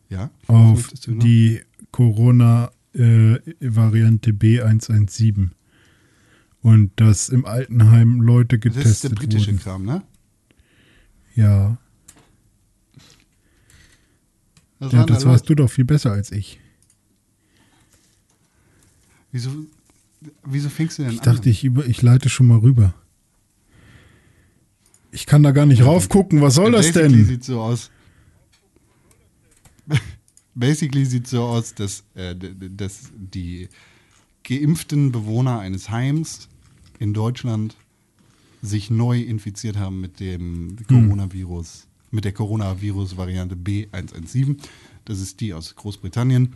[0.09, 0.29] Ja?
[0.45, 1.61] Auf die
[1.91, 5.49] Corona-Variante B117.
[6.63, 9.59] Und dass im Altenheim Leute Das ist der getestet britische wurden.
[9.59, 10.01] Kram, ne?
[11.35, 11.77] Ja,
[14.79, 16.59] Was ja waren da das weißt du doch viel besser als ich.
[19.31, 19.49] Wieso,
[20.45, 21.25] wieso fängst du denn Ich an?
[21.35, 22.93] dachte, ich, über, ich leite schon mal rüber.
[25.11, 26.41] Ich kann da gar nicht raufgucken.
[26.41, 27.25] Was soll das Basically denn?
[27.25, 27.91] sieht so aus.
[30.55, 33.69] Basically sieht so aus, dass, äh, dass die
[34.43, 36.47] geimpften Bewohner eines Heims
[37.03, 37.75] in Deutschland
[38.61, 44.55] sich neu infiziert haben mit dem Coronavirus, mit der Coronavirus-Variante B117.
[45.03, 46.53] Das ist die aus Großbritannien.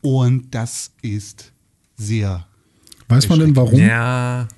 [0.00, 1.52] Und das ist
[1.96, 2.46] sehr
[3.08, 3.78] Weiß man denn warum?
[3.78, 4.48] Ja,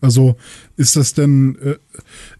[0.00, 0.36] Also
[0.76, 1.76] ist das denn, äh,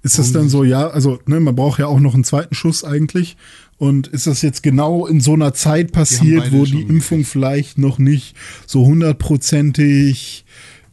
[0.03, 2.85] ist das denn so, ja, also ne, man braucht ja auch noch einen zweiten Schuss
[2.85, 3.37] eigentlich.
[3.77, 7.33] Und ist das jetzt genau in so einer Zeit passiert, wo die Impfung gekriegt.
[7.33, 8.37] vielleicht noch nicht
[8.67, 10.45] so hundertprozentig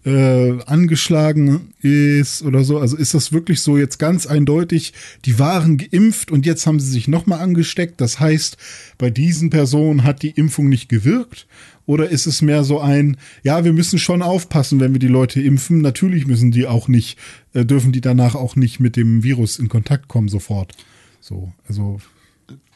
[0.07, 2.79] äh, angeschlagen ist oder so?
[2.79, 4.93] Also ist das wirklich so jetzt ganz eindeutig,
[5.25, 7.99] die waren geimpft und jetzt haben sie sich nochmal angesteckt?
[7.99, 8.55] Das heißt,
[8.97, 11.45] bei diesen Personen hat die Impfung nicht gewirkt?
[11.85, 15.41] Oder ist es mehr so ein, ja, wir müssen schon aufpassen, wenn wir die Leute
[15.41, 15.81] impfen.
[15.81, 17.17] Natürlich müssen die auch nicht,
[17.53, 20.73] äh, dürfen die danach auch nicht mit dem Virus in Kontakt kommen sofort.
[21.19, 21.99] So, also.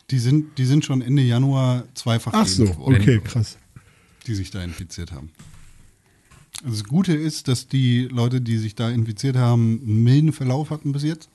[0.10, 3.58] Die sind, die sind schon Ende Januar zweifach Ach so, okay, krass.
[4.28, 5.30] die sich da infiziert haben.
[6.64, 10.92] Das Gute ist, dass die Leute, die sich da infiziert haben, einen milden Verlauf hatten
[10.92, 11.30] bis jetzt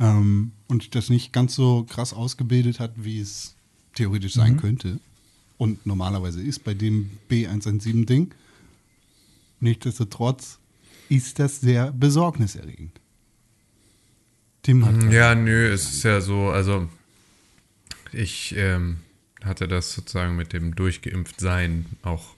[0.00, 3.54] ähm, und das nicht ganz so krass ausgebildet hat, wie es
[3.94, 5.00] theoretisch sein könnte
[5.58, 8.32] und normalerweise ist bei dem B117-Ding.
[9.60, 10.58] Nichtsdestotrotz
[11.08, 13.00] ist das sehr besorgniserregend.
[14.62, 16.88] Tim hat ja, nö, es ist ja so, also
[18.12, 18.98] ich ähm,
[19.42, 22.34] hatte das sozusagen mit dem Durchgeimpft-Sein auch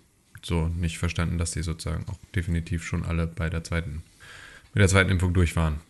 [0.46, 4.02] so nicht verstanden, dass die sozusagen auch definitiv schon alle bei der zweiten,
[4.74, 5.80] mit der zweiten Impfung durch waren.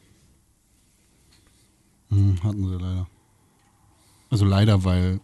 [2.10, 3.06] Hm, hatten sie leider.
[4.30, 5.20] Also leider, weil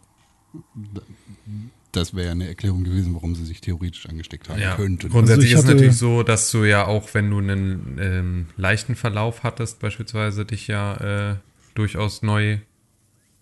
[1.92, 5.10] das wäre ja eine Erklärung gewesen, warum sie sich theoretisch angesteckt haben Ja, könnten.
[5.10, 8.96] grundsätzlich Also ist es natürlich so, dass du ja auch, wenn du einen ähm, leichten
[8.96, 11.36] Verlauf hattest, beispielsweise dich ja äh,
[11.74, 12.58] durchaus neu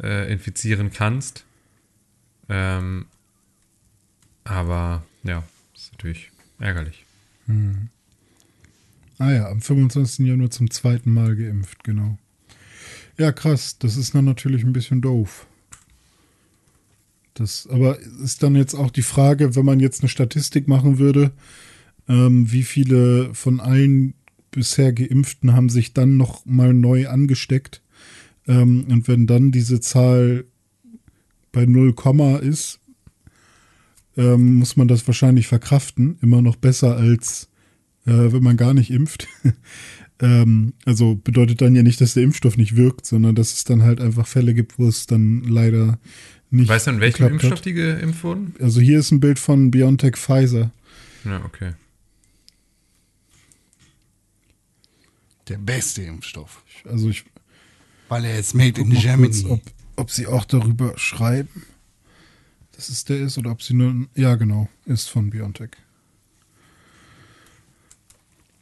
[0.02, 1.44] äh, infizieren kannst.
[2.48, 3.06] Ähm,
[4.44, 5.44] aber ja,
[6.00, 7.04] natürlich ärgerlich.
[9.18, 10.26] Ah ja, am 25.
[10.26, 12.16] Januar zum zweiten Mal geimpft, genau.
[13.18, 15.46] Ja, krass, das ist dann natürlich ein bisschen doof.
[17.34, 21.32] Das, aber ist dann jetzt auch die Frage, wenn man jetzt eine Statistik machen würde,
[22.08, 24.14] ähm, wie viele von allen
[24.52, 27.82] bisher Geimpften haben sich dann noch mal neu angesteckt?
[28.48, 30.46] Ähm, und wenn dann diese Zahl
[31.52, 31.94] bei 0,
[32.42, 32.80] ist,
[34.16, 36.18] ähm, muss man das wahrscheinlich verkraften.
[36.20, 37.50] Immer noch besser als
[38.06, 39.28] äh, wenn man gar nicht impft.
[40.20, 43.82] ähm, also bedeutet dann ja nicht, dass der Impfstoff nicht wirkt, sondern dass es dann
[43.82, 45.98] halt einfach Fälle gibt, wo es dann leider
[46.50, 46.68] nicht.
[46.68, 47.64] Weißt du, in welchem Impfstoff hat.
[47.64, 48.54] die geimpft wurden?
[48.60, 50.72] Also hier ist ein Bild von BioNTech Pfizer.
[51.24, 51.72] Ja, okay.
[55.48, 56.64] Der beste Impfstoff.
[56.84, 57.24] Also ich
[58.08, 59.28] Weil er ist made in Germany.
[59.28, 59.60] kurz, ob,
[59.96, 61.64] ob sie auch darüber schreiben,
[62.80, 64.06] dass es der ist oder ob sie nur.
[64.14, 65.72] Ja, genau, ist von BioNTech.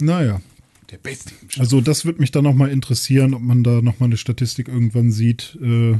[0.00, 0.40] Naja,
[0.90, 1.32] der beste.
[1.58, 5.56] Also das würde mich dann nochmal interessieren, ob man da nochmal eine Statistik irgendwann sieht,
[5.62, 5.98] äh,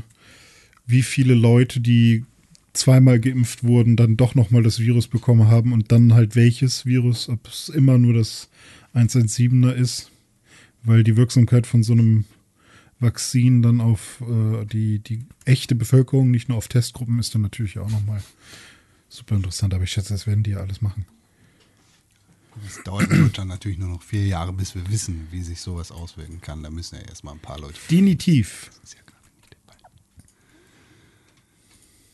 [0.84, 2.24] wie viele Leute, die
[2.72, 7.28] zweimal geimpft wurden, dann doch nochmal das Virus bekommen haben und dann halt welches Virus,
[7.28, 8.48] ob es immer nur das
[8.96, 10.10] 117er ist,
[10.82, 12.24] weil die Wirksamkeit von so einem
[13.00, 17.78] Vakzin dann auf äh, die, die echte Bevölkerung, nicht nur auf Testgruppen, ist dann natürlich
[17.78, 18.22] auch nochmal
[19.08, 19.74] super interessant.
[19.74, 21.06] Aber ich schätze, das werden die ja alles machen.
[22.66, 25.92] Es dauert in Deutschland natürlich nur noch vier Jahre, bis wir wissen, wie sich sowas
[25.92, 26.62] auswirken kann.
[26.62, 27.74] Da müssen ja erstmal ein paar Leute.
[27.74, 28.70] Definitiv.
[28.84, 28.98] Ja.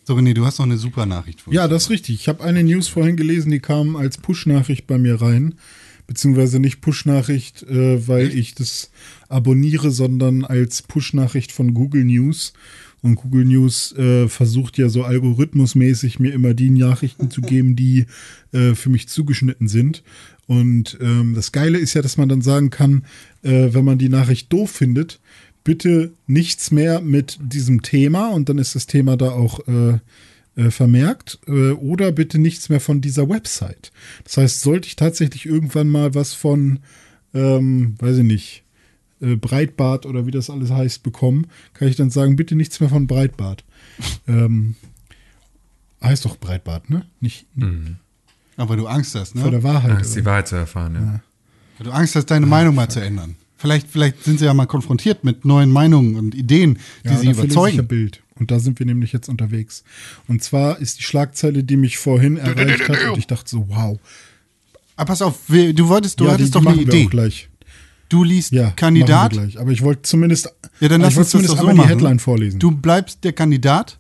[0.07, 1.57] So, René, du hast noch eine super Nachricht für uns.
[1.57, 2.17] Ja, das ist richtig.
[2.17, 5.55] Ich habe eine News vorhin gelesen, die kam als Push-Nachricht bei mir rein.
[6.07, 8.91] Beziehungsweise nicht Push-Nachricht, äh, weil ich das
[9.35, 12.53] abonniere, sondern als Push-Nachricht von Google News.
[13.03, 18.07] Und Google News äh, versucht ja so algorithmusmäßig mir immer die Nachrichten zu geben, die
[18.53, 20.03] äh, für mich zugeschnitten sind.
[20.47, 23.05] Und ähm, das Geile ist ja, dass man dann sagen kann,
[23.43, 25.21] äh, wenn man die Nachricht doof findet,
[25.65, 29.99] bitte nichts mehr mit diesem Thema und dann ist das Thema da auch äh,
[30.57, 33.91] äh, vermerkt äh, oder bitte nichts mehr von dieser Website.
[34.25, 36.81] Das heißt, sollte ich tatsächlich irgendwann mal was von,
[37.33, 38.64] ähm, weiß ich nicht,
[39.21, 42.89] äh, Breitbart oder wie das alles heißt bekommen, kann ich dann sagen, bitte nichts mehr
[42.89, 43.65] von Breitbart.
[44.29, 44.75] ähm,
[46.03, 47.07] heißt doch Breitbart, ne?
[47.21, 47.97] Nicht, nicht
[48.57, 49.51] Aber du Angst hast, vor ne?
[49.53, 50.01] der Wahrheit.
[50.01, 50.25] Das ist die?
[50.25, 51.21] Wahrheit zu erfahren, ja.
[51.79, 53.37] Weil du Angst hast, deine Meinung mal zu ändern.
[53.57, 57.27] Vielleicht, vielleicht sind sie ja mal konfrontiert mit neuen Meinungen und Ideen, die Ja, sie
[57.27, 57.87] lese ich ja überzeugen.
[57.87, 58.23] Bild.
[58.37, 59.85] Und da sind wir nämlich jetzt unterwegs.
[60.29, 63.99] Und zwar ist die Schlagzeile, die mich vorhin erreicht hat, und ich dachte so, wow.
[64.97, 67.07] Aber pass auf, du wolltest, du ja, hattest die, die doch eine machen wir Idee.
[67.07, 67.49] auch gleich.
[68.09, 69.33] Du liest Ja, Kandidat.
[69.35, 69.61] Machen wir gleich.
[69.61, 71.99] Aber ich wollte zumindest, Ja, dann lass uns das zumindest doch so einmal die machen.
[72.01, 72.61] Headline vorlesen.
[72.61, 73.99] Du bleibst der Kandidat.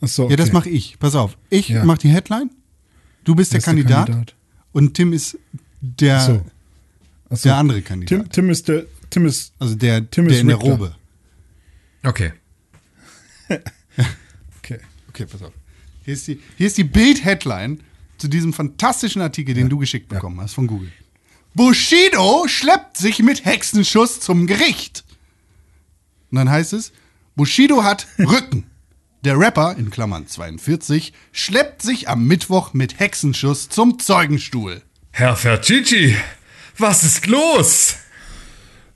[0.00, 0.32] Achso, okay.
[0.32, 0.98] Ja, das mache ich.
[0.98, 1.36] Pass auf.
[1.50, 1.84] Ich Ja.
[1.84, 2.50] mache die Headline.
[3.24, 4.34] Du bist der ist der Kandidat, Kandidat?
[4.72, 5.36] Und Tim ist
[5.80, 6.44] der, Achso.
[7.28, 7.48] Achso.
[7.48, 8.20] der andere Kandidat.
[8.20, 10.56] Tim, Tim ist der, Tim ist, also der, Tim der ist in der.
[10.56, 10.94] Robe.
[12.04, 12.32] Okay.
[14.58, 14.78] okay.
[15.08, 15.52] Okay, pass auf.
[16.04, 17.80] Hier ist die, hier ist die Bild-Headline
[18.18, 20.90] zu diesem fantastischen Artikel, den du geschickt bekommen hast von Google.
[21.58, 25.02] Bushido schleppt sich mit Hexenschuss zum Gericht.
[26.30, 26.92] Und dann heißt es,
[27.34, 28.70] Bushido hat Rücken.
[29.24, 34.82] Der Rapper, in Klammern 42, schleppt sich am Mittwoch mit Hexenschuss zum Zeugenstuhl.
[35.10, 36.16] Herr Fercici,
[36.78, 37.96] was ist los?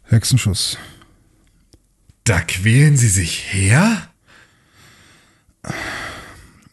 [0.04, 0.78] Hexenschuss.
[2.22, 4.08] Da quälen Sie sich her?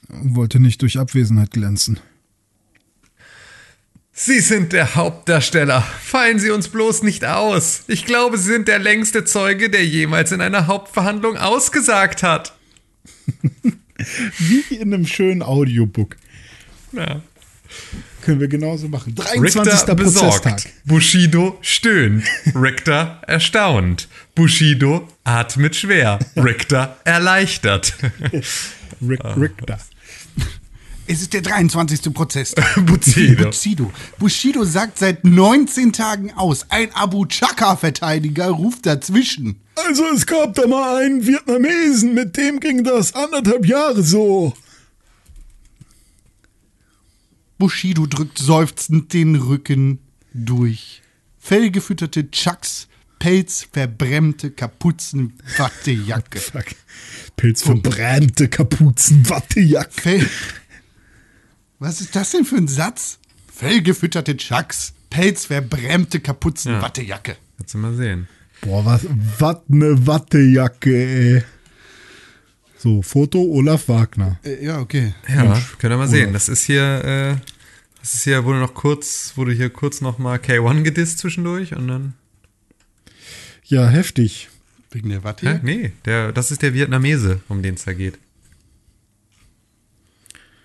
[0.07, 1.99] Wollte nicht durch Abwesenheit glänzen.
[4.21, 5.81] Sie sind der Hauptdarsteller.
[5.81, 7.83] Fallen Sie uns bloß nicht aus.
[7.87, 12.53] Ich glaube, Sie sind der längste Zeuge, der jemals in einer Hauptverhandlung ausgesagt hat.
[14.37, 16.17] Wie in einem schönen Audiobook.
[16.91, 17.21] Ja.
[18.21, 19.15] Können wir genauso machen.
[19.15, 19.41] 23.
[19.41, 19.97] Richter Prozesstag.
[19.97, 20.69] besorgt.
[20.83, 22.25] Bushido stöhnt.
[22.53, 24.09] Richter erstaunt.
[24.35, 26.19] Bushido atmet schwer.
[26.35, 27.93] Richter erleichtert.
[29.01, 29.79] Rick, Richter.
[31.11, 32.13] Es ist der 23.
[32.13, 32.53] Prozess.
[32.85, 33.45] Bushido.
[33.45, 33.91] Bushido.
[34.19, 36.67] Bushido sagt seit 19 Tagen aus.
[36.69, 39.59] Ein Abu Chaka-Verteidiger ruft dazwischen.
[39.73, 44.53] Also es gab da mal einen Vietnamesen, mit dem ging das anderthalb Jahre so.
[47.57, 49.97] Bushido drückt seufzend den Rücken
[50.35, 51.01] durch.
[51.39, 52.87] Fellgefütterte Chucks,
[53.17, 56.39] pelzverbremmte Kapuzen, Wattejacke.
[56.39, 56.65] Fuck.
[57.35, 60.01] Pilzverbrannte Kapuzen, Wattejacke.
[60.01, 60.29] Fell
[61.79, 63.19] Was ist das denn für ein Satz?
[63.53, 66.81] Fellgefütterte Chucks, pelzverbremmte Kapuzen, Ja.
[66.81, 67.37] Wattejacke.
[67.57, 68.27] Kannst du mal sehen.
[68.61, 69.05] Boah, was,
[69.39, 70.93] was ne Wattejacke,
[71.35, 71.43] ey.
[72.77, 74.39] So, Foto Olaf Wagner.
[74.43, 75.13] Äh, ja, okay.
[75.27, 76.31] Ja, könnt ihr mal sehen.
[76.33, 77.35] Das ist hier, äh,
[77.99, 81.87] das ist hier, wurde noch kurz, wurde hier kurz noch mal K1 gedisst zwischendurch und
[81.89, 82.13] dann.
[83.65, 84.49] Ja, heftig.
[84.91, 85.23] Wegen der?
[85.23, 85.59] Watte.
[85.63, 88.17] Nee, der, das ist der Vietnamese, um den es da geht.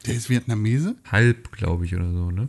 [0.06, 0.96] Der ist Vietnamese?
[1.10, 2.48] Halb, glaube ich, oder so, ne?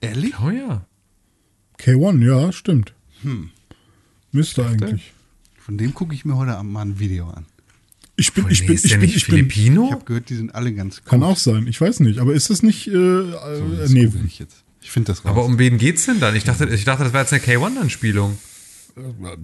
[0.00, 0.34] Ehrlich?
[0.42, 0.86] Oh ja.
[1.78, 2.94] K1, ja, stimmt.
[4.32, 5.12] Müsste eigentlich.
[5.58, 7.46] Von dem gucke ich mir heute Abend mal ein Video an.
[8.16, 9.34] Ich bin, ich nee, bin, ist ich bin, nicht ich bin.
[9.48, 9.86] Filipino?
[9.86, 11.28] Ich habe gehört, die sind alle ganz Kann gut.
[11.28, 12.18] auch sein, ich weiß nicht.
[12.18, 14.64] Aber ist das nicht, äh, äh, Das nee, google ich jetzt.
[14.80, 15.30] Ich finde das raus.
[15.30, 16.34] Aber um wen geht's denn dann?
[16.34, 18.36] Ich dachte, ich dachte, das wäre jetzt eine K1-Anspielung.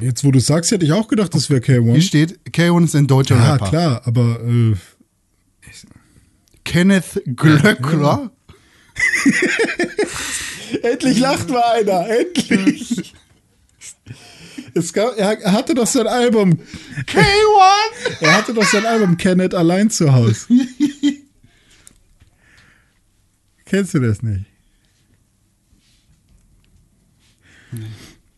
[0.00, 2.00] jetzt wo du sagst, hätte ich auch gedacht, das wäre Hier K1.
[2.00, 3.68] steht, K1 ist ein deutscher Ja, Rapper.
[3.68, 4.74] klar, aber äh,
[6.64, 8.30] Kenneth Glöckler.
[10.82, 13.14] Endlich lacht mal einer, endlich.
[14.74, 16.58] Es gab, er, hatte doch sein Album,
[17.06, 18.20] K1!
[18.20, 20.46] er hatte doch sein Album Kenneth allein zu Hause.
[23.64, 24.44] Kennst du das nicht?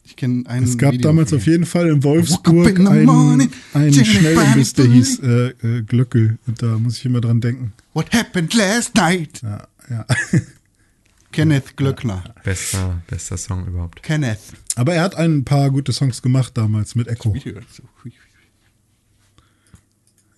[0.05, 0.65] Ich kenne einen.
[0.67, 5.19] Es gab Video damals auf jeden Fall in Wolfsburg einen, einen chilling Schnellimbiss, der hieß
[5.21, 6.39] äh, äh, Glöckel.
[6.47, 7.73] Und da muss ich immer dran denken.
[7.97, 9.41] What happened last night?
[9.43, 10.05] Ja, ja.
[11.33, 12.23] Kenneth Glöckner.
[12.45, 14.03] Bester, bester Song überhaupt.
[14.03, 14.39] Kenneth.
[14.75, 17.35] Aber er hat ein paar gute Songs gemacht damals mit Echo.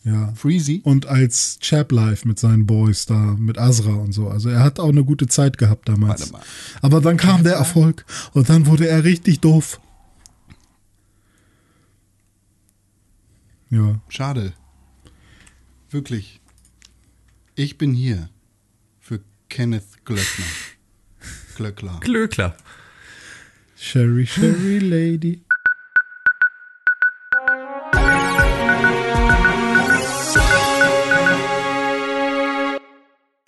[0.04, 0.32] Ja.
[0.36, 0.82] Freezy.
[0.84, 4.28] Und als Chap Live mit seinen Boys da, mit Azra und so.
[4.28, 6.20] Also er hat auch eine gute Zeit gehabt damals.
[6.20, 6.42] Warte mal.
[6.80, 9.80] Aber dann kam der Erfolg und dann wurde er richtig doof.
[13.68, 14.00] Ja.
[14.08, 14.52] Schade.
[15.90, 16.40] Wirklich.
[17.58, 18.28] Ich bin hier
[19.00, 19.18] für
[19.48, 20.44] Kenneth Glöckner.
[21.56, 21.98] Glöckler.
[21.98, 22.56] Glöckler.
[23.76, 25.40] Sherry, Sherry Lady.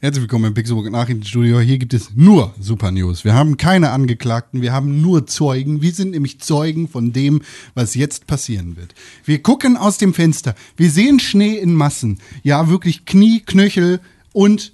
[0.03, 1.61] Herzlich willkommen im Pixelburg Nachrichtenstudio.
[1.61, 3.23] Hier gibt es nur Super News.
[3.25, 5.83] Wir haben keine Angeklagten, wir haben nur Zeugen.
[5.83, 7.43] Wir sind nämlich Zeugen von dem,
[7.75, 8.95] was jetzt passieren wird.
[9.27, 10.55] Wir gucken aus dem Fenster.
[10.77, 12.19] Wir sehen Schnee in Massen.
[12.43, 14.01] Ja, wirklich Knie, Knöchel
[14.33, 14.73] und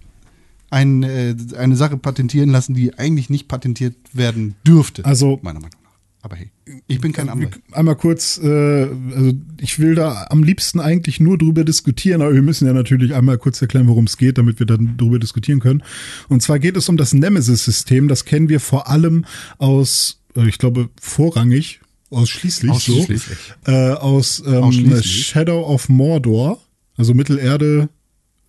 [0.72, 5.06] ein, äh, eine Sache patentieren lassen, die eigentlich nicht patentiert werden dürfte.
[5.06, 5.79] Also- meiner Meinung nach.
[6.22, 6.52] Aber hey,
[6.88, 7.62] ich bin kein Anwalt.
[7.72, 12.42] Einmal kurz, äh, also ich will da am liebsten eigentlich nur drüber diskutieren, aber wir
[12.42, 15.82] müssen ja natürlich einmal kurz erklären, worum es geht, damit wir dann drüber diskutieren können.
[16.28, 18.10] Und zwar geht es um das Nemesis-System.
[18.10, 19.24] Das kennen wir vor allem
[19.60, 21.80] aus, äh, ich glaube, vorrangig,
[22.10, 23.22] ausschließlich, Ausschließlich.
[23.66, 25.28] so, äh, aus ähm, Ausschließlich.
[25.28, 26.60] Shadow of Mordor,
[26.98, 27.88] also Mittelerde.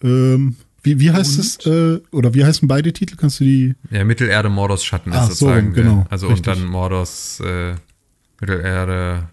[0.03, 1.65] Ähm, wie, wie heißt es?
[1.67, 3.17] Äh, oder wie heißen beide Titel?
[3.17, 3.75] Kannst du die?
[3.91, 5.73] Ja, Mittelerde, Mordos Schatten Ach ist so, sozusagen.
[5.75, 6.49] genau, der- also richtig.
[6.49, 7.75] und dann Mordos äh,
[8.41, 9.29] Mittelerde,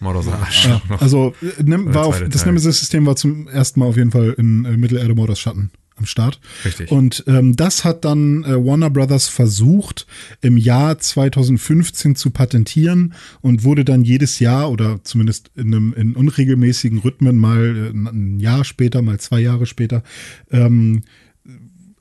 [0.00, 0.66] Mordos Arsch.
[0.66, 2.44] Ja, also äh, Oder war auf, das.
[2.46, 6.40] Nemesis-System war zum ersten Mal auf jeden Fall in äh, Mittelerde Mordors Schatten am Start.
[6.64, 6.90] Richtig.
[6.90, 10.06] Und ähm, das hat dann äh, Warner Brothers versucht
[10.40, 16.16] im Jahr 2015 zu patentieren und wurde dann jedes Jahr oder zumindest in einem in
[16.16, 20.02] unregelmäßigen Rhythmen mal äh, ein Jahr später, mal zwei Jahre später
[20.50, 21.02] ähm,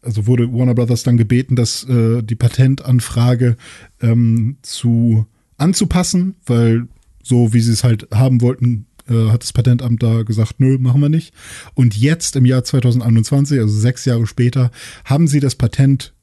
[0.02, 3.56] also wurde Warner Brothers dann gebeten, dass äh, die Patentanfrage
[4.02, 5.26] ähm, zu
[5.58, 6.88] anzupassen, weil
[7.24, 11.02] so wie sie es halt haben wollten, äh, hat das Patentamt da gesagt, nö, machen
[11.02, 11.34] wir nicht.
[11.74, 14.72] Und jetzt im Jahr 2021, also sechs Jahre später,
[15.06, 16.14] haben sie das Patent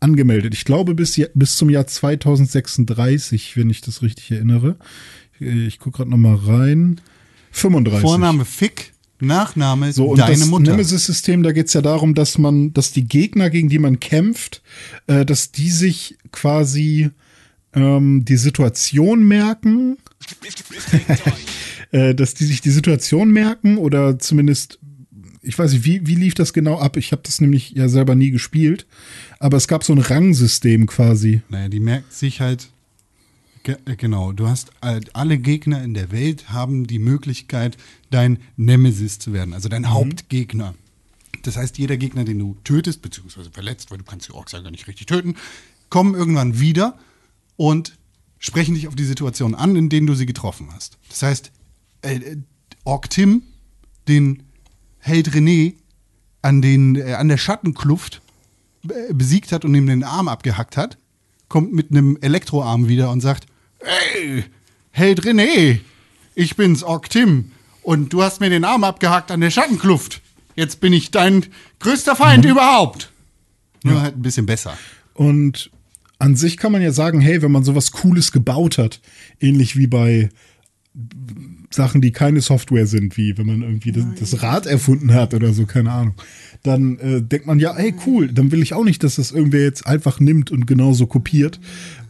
[0.00, 0.54] angemeldet.
[0.54, 4.76] Ich glaube bis, bis zum Jahr 2036, wenn ich das richtig erinnere.
[5.38, 7.00] Ich, ich gucke gerade noch mal rein.
[7.52, 8.02] 35.
[8.02, 10.72] Vorname Fick, Nachname So, und deine das Mutter.
[10.72, 14.62] Nemesis-System, da geht's ja darum, dass man, dass die Gegner, gegen die man kämpft,
[15.06, 17.10] äh, dass die sich quasi
[17.72, 19.96] ähm, die Situation merken,
[21.92, 24.78] äh, dass die sich die Situation merken oder zumindest,
[25.42, 26.96] ich weiß nicht, wie, wie lief das genau ab?
[26.96, 28.86] Ich habe das nämlich ja selber nie gespielt,
[29.38, 31.42] aber es gab so ein Rangsystem quasi.
[31.48, 32.68] Naja, die merkt sich halt,
[33.62, 37.76] ge äh, genau, du hast äh, alle Gegner in der Welt haben die Möglichkeit,
[38.10, 40.74] dein Nemesis zu werden, also dein Hauptgegner.
[41.42, 44.60] Das heißt, jeder Gegner, den du tötest, beziehungsweise verletzt, weil du kannst die Orks ja
[44.60, 45.36] gar nicht richtig töten,
[45.90, 46.98] kommen irgendwann wieder
[47.56, 47.96] und
[48.38, 50.98] sprechen dich auf die Situation an, in denen du sie getroffen hast.
[51.08, 51.52] Das heißt,
[52.02, 52.36] äh, äh,
[52.84, 53.42] Ork Tim,
[54.08, 54.42] den
[54.98, 55.74] Held René
[56.42, 58.22] an, den, äh, an der Schattenkluft
[58.88, 60.98] äh, besiegt hat und ihm den Arm abgehackt hat,
[61.48, 63.46] kommt mit einem Elektroarm wieder und sagt,
[64.14, 64.44] Ey,
[64.90, 65.80] Held René,
[66.34, 67.52] ich bin's, Ork Tim,
[67.82, 70.22] und du hast mir den Arm abgehackt an der Schattenkluft.
[70.56, 71.46] Jetzt bin ich dein
[71.78, 73.12] größter Feind überhaupt.
[73.84, 74.76] Nur halt ein bisschen besser.
[75.14, 75.70] Und
[76.18, 79.00] an sich kann man ja sagen, hey, wenn man sowas Cooles gebaut hat,
[79.38, 80.30] ähnlich wie bei
[81.76, 85.52] Sachen, die keine Software sind, wie wenn man irgendwie das, das Rad erfunden hat oder
[85.52, 86.14] so, keine Ahnung,
[86.62, 89.62] dann äh, denkt man ja, hey, cool, dann will ich auch nicht, dass das irgendwer
[89.62, 91.60] jetzt einfach nimmt und genauso kopiert.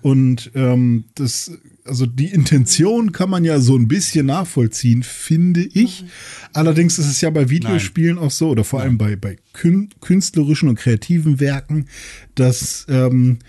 [0.01, 1.53] Und ähm, das,
[1.85, 6.05] also die Intention kann man ja so ein bisschen nachvollziehen, finde ich.
[6.53, 10.69] Allerdings ist es ja bei Videospielen auch so, oder vor allem bei, bei kün künstlerischen
[10.69, 11.87] und kreativen Werken,
[12.35, 13.41] dass ähm,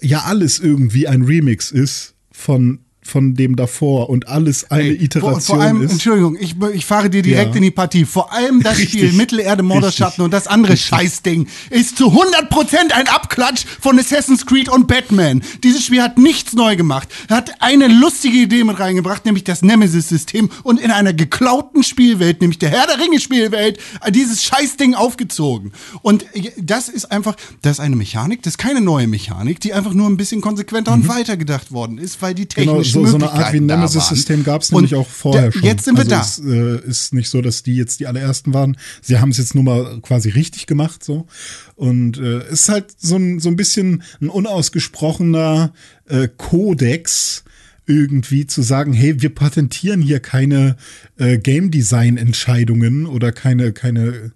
[0.00, 5.40] ja alles irgendwie ein Remix ist von von dem davor und alles eine Ey, Iteration
[5.40, 5.92] vor, vor allem, ist.
[5.92, 7.56] Entschuldigung, ich, ich fahre dir direkt Ja.
[7.56, 8.04] in die Partie.
[8.04, 9.00] Vor allem das Richtig.
[9.00, 10.24] Spiel Mittelerde Morderschatten Richtig.
[10.24, 15.42] und das andere Scheißding ist zu 100% ein Abklatsch von Assassin's Creed und Batman.
[15.64, 17.08] Dieses Spiel hat nichts neu gemacht.
[17.28, 22.58] Hat eine lustige Idee mit reingebracht, nämlich das Nemesis-System und in einer geklauten Spielwelt, nämlich
[22.60, 23.78] der Herr der Ringe-Spielwelt,
[24.10, 25.72] dieses Scheißding aufgezogen.
[26.02, 26.24] Und
[26.56, 30.08] das ist einfach, das ist eine Mechanik, das ist keine neue Mechanik, die einfach nur
[30.08, 32.48] ein bisschen konsequenter und weitergedacht worden ist, weil die Mhm.
[32.54, 33.60] Genau, so, so eine Art wie.
[33.60, 35.62] Nemesis-System gab es nämlich auch vorher schon.
[35.62, 36.20] Jetzt sind wir also da.
[36.20, 38.76] Es äh, ist nicht so, dass die jetzt die allerersten waren.
[39.00, 41.26] Sie haben es jetzt nur mal quasi richtig gemacht so.
[41.74, 45.72] Und äh, es ist halt so ein, so ein bisschen ein unausgesprochener
[46.08, 47.44] äh, Kodex
[47.86, 50.76] irgendwie zu sagen, hey, wir patentieren hier keine
[51.16, 54.32] äh, Game Design Entscheidungen oder keine keine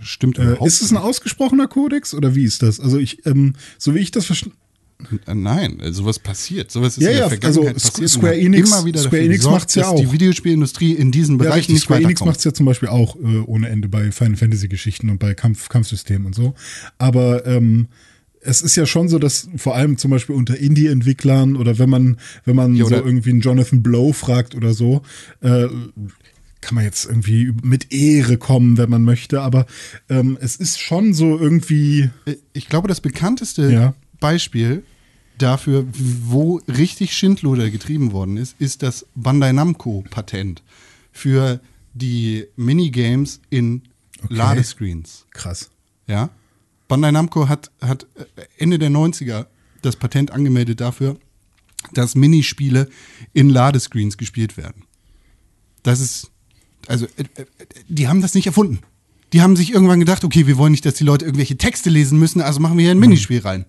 [0.00, 2.80] Stimmt äh, ist es ein ausgesprochener Kodex oder wie ist das?
[2.80, 4.65] Also ich ähm, so wie ich das verstanden Äh,
[5.32, 6.70] Nein, äh, sowas passiert.
[6.70, 8.10] Sowas ist Ja, in der ja, Vergangenheit also passiert.
[8.10, 10.12] Square Enix- immer wieder Square Enix macht's ja dass die auch.
[10.12, 11.74] Videospielindustrie in diesen Ja, Bereichen richtig.
[11.74, 14.68] nicht Square Enix macht es ja zum Beispiel auch äh, ohne Ende bei Final Fantasy
[14.68, 16.54] Geschichten und bei Kampf, Kampfsystemen und so.
[16.98, 17.88] Aber ähm,
[18.40, 22.16] es ist ja schon so, dass vor allem zum Beispiel unter Indie-Entwicklern oder wenn man,
[22.44, 25.02] wenn man Ja, so irgendwie einen Jonathan Blow fragt oder so,
[25.42, 25.66] äh,
[26.62, 29.66] kann man jetzt irgendwie mit Ehre kommen, wenn man möchte, aber
[30.08, 33.94] ähm, es ist schon so irgendwie, Äh, Ich glaube, das bekannteste Ja.
[34.20, 34.84] Beispiel
[35.38, 40.62] dafür, wo richtig Schindluder getrieben worden ist, ist das Bandai Namco-Patent
[41.12, 41.60] für
[41.94, 43.82] die Minigames in
[44.28, 45.26] Ladescreens.
[45.30, 45.70] krass.
[46.06, 46.30] Ja.
[46.88, 48.06] Bandai Namco hat, hat
[48.58, 49.46] Ende der 90er
[49.82, 51.16] das Patent angemeldet dafür,
[51.92, 52.88] dass Minispiele
[53.32, 54.84] in Ladescreens gespielt werden.
[55.82, 56.30] Das ist,
[56.86, 57.46] also, äh, äh,
[57.88, 58.80] die haben das nicht erfunden.
[59.32, 62.18] Die haben sich irgendwann gedacht, okay, wir wollen nicht, dass die Leute irgendwelche Texte lesen
[62.18, 63.66] müssen, also machen wir hier ein Minispiel rein.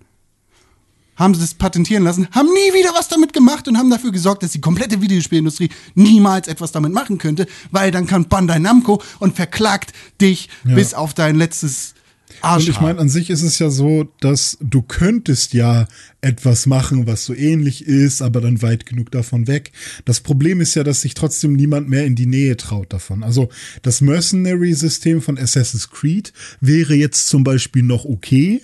[1.18, 4.42] Haben sie das patentieren lassen, haben nie wieder was damit gemacht und haben dafür gesorgt,
[4.42, 9.36] dass die komplette Videospielindustrie niemals etwas damit machen könnte, weil dann kann Bandai Namco und
[9.36, 10.74] verklagt dich Ja.
[10.74, 11.94] bis auf dein letztes
[12.40, 12.64] Arsch.
[12.64, 15.88] Und ich meine, an sich ist es ja so, dass du könntest ja
[16.20, 19.72] etwas machen, was so ähnlich ist, aber dann weit genug davon weg.
[20.04, 23.22] Das Problem ist ja, dass sich trotzdem niemand mehr in die Nähe traut davon.
[23.22, 23.48] Also
[23.82, 28.62] das Mercenary-System von Assassin's Creed wäre jetzt zum Beispiel noch okay.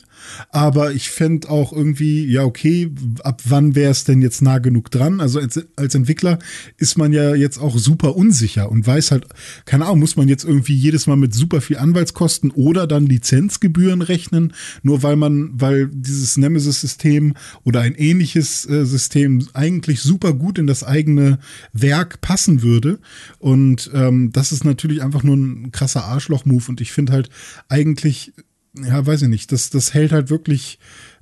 [0.51, 2.91] Aber ich fände auch irgendwie, ja, okay,
[3.23, 5.21] ab wann wäre es denn jetzt nah genug dran?
[5.21, 6.39] Also als, als Entwickler
[6.77, 9.27] ist man ja jetzt auch super unsicher und weiß halt,
[9.65, 14.03] keine Ahnung, muss man jetzt irgendwie jedes Mal mit super viel Anwaltskosten oder dann Lizenzgebühren
[14.03, 14.53] rechnen,
[14.83, 17.35] nur weil man, weil dieses Nemesis-System
[17.65, 21.39] oder ein ähnliches äh, System eigentlich super gut in das eigene
[21.73, 22.99] Werk passen würde.
[23.39, 27.31] Und ähm, das ist natürlich einfach nur ein krasser Arschloch-Move und ich finde halt
[27.69, 28.33] eigentlich
[28.75, 30.79] ja, weiß ich nicht, das, das hält halt wirklich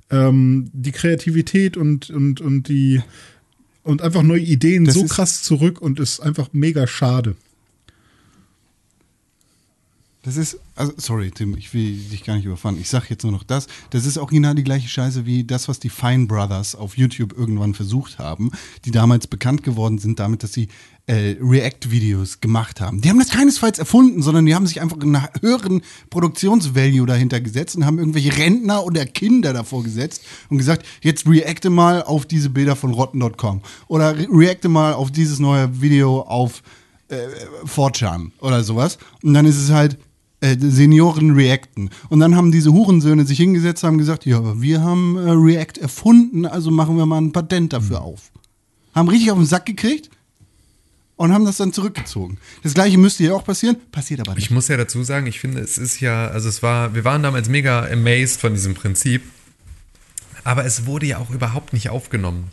[0.09, 3.01] ähm, die Kreativität und, und, und die
[3.83, 7.35] und einfach neue Ideen Das so krass zurück und ist einfach mega schade.
[10.23, 12.79] Das ist, also, sorry, Tim, ich will dich gar nicht überfahren.
[12.79, 13.67] Ich sag jetzt nur noch das.
[13.89, 17.73] Das ist original die gleiche Scheiße wie das, was die Fine Brothers auf YouTube irgendwann
[17.73, 18.49] versucht haben,
[18.85, 20.69] die damals bekannt geworden sind damit, dass sie
[21.05, 23.01] äh, React-Videos gemacht haben.
[23.01, 27.75] Die haben das keinesfalls erfunden, sondern die haben sich einfach einen höheren Produktionsvalue dahinter gesetzt
[27.75, 32.49] und haben irgendwelche Rentner oder Kinder davor gesetzt und gesagt, jetzt reacte mal auf diese
[32.49, 36.63] Bilder von rotten.com oder re reacte mal auf dieses neue Video auf
[37.09, 37.17] äh,
[37.67, 38.97] 4chan oder sowas.
[39.23, 39.97] Und dann ist es halt,
[40.39, 41.89] äh, Senioren reacten.
[42.09, 45.81] Und dann haben diese Hurensöhne sich hingesetzt, haben gesagt, ja, aber wir haben äh, React
[45.81, 48.31] erfunden, also machen wir mal ein Patent dafür auf.
[48.93, 50.09] Haben richtig auf den Sack gekriegt
[51.15, 52.37] und haben das dann zurückgezogen.
[52.63, 54.45] Das gleiche müsste hier auch passieren, passiert aber nicht.
[54.45, 57.23] Ich muss ja dazu sagen, ich finde, es ist ja, also es war, wir waren
[57.23, 59.23] damals mega amazed von diesem Prinzip,
[60.43, 62.51] aber es wurde ja auch überhaupt nicht aufgenommen.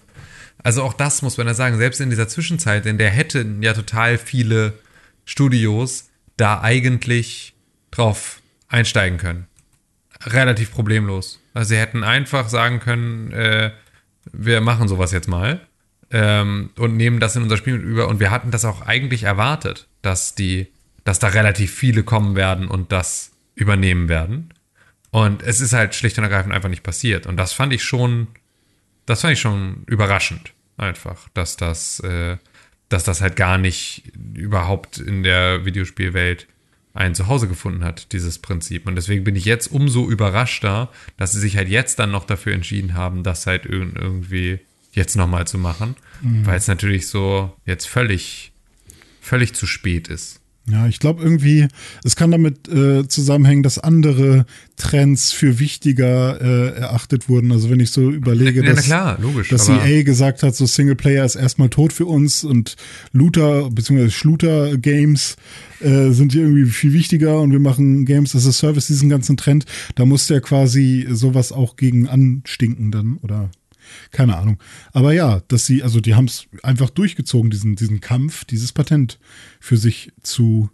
[0.62, 3.72] Also auch das muss man ja sagen, selbst in dieser Zwischenzeit, in der hätten ja
[3.72, 4.74] total viele
[5.24, 7.54] Studios da eigentlich
[7.90, 9.46] drauf einsteigen können.
[10.22, 11.40] Relativ problemlos.
[11.54, 13.72] Also sie hätten einfach sagen können, äh,
[14.32, 15.66] wir machen sowas jetzt mal
[16.10, 18.08] ähm, und nehmen das in unser Spiel mit über.
[18.08, 20.68] Und wir hatten das auch eigentlich erwartet, dass die,
[21.04, 24.52] dass da relativ viele kommen werden und das übernehmen werden.
[25.10, 27.26] Und es ist halt schlicht und ergreifend einfach nicht passiert.
[27.26, 28.28] Und das fand ich schon,
[29.06, 32.36] das fand ich schon überraschend, einfach, dass das, äh,
[32.88, 36.46] dass das halt gar nicht überhaupt in der Videospielwelt
[36.92, 38.86] ein Zuhause gefunden hat, dieses Prinzip.
[38.86, 42.52] Und deswegen bin ich jetzt umso überraschter, dass sie sich halt jetzt dann noch dafür
[42.52, 44.58] entschieden haben, das halt irg- irgendwie
[44.92, 48.52] jetzt nochmal zu machen, weil es natürlich so jetzt völlig,
[49.20, 50.40] völlig zu spät ist.
[50.70, 51.66] Ja, ich glaube irgendwie,
[52.04, 54.44] es kann damit äh, zusammenhängen, dass andere
[54.76, 57.50] Trends für wichtiger äh, erachtet wurden.
[57.50, 61.24] Also wenn ich so überlege, Ja, dass, klar, logisch, dass EA gesagt hat, so Singleplayer
[61.24, 62.76] ist erstmal tot für uns und
[63.12, 64.10] Looter bzw.
[64.10, 65.36] Schluter-Games
[65.80, 69.36] äh, sind hier irgendwie viel wichtiger und wir machen Games as a Service, diesen ganzen
[69.36, 69.64] Trend.
[69.96, 73.50] Da musste ja quasi sowas auch gegen anstinken dann oder
[74.10, 74.58] keine Ahnung.
[74.92, 79.18] Aber ja, dass sie, also die haben es einfach durchgezogen, diesen, diesen Kampf, dieses Patent
[79.60, 80.70] für sich zu,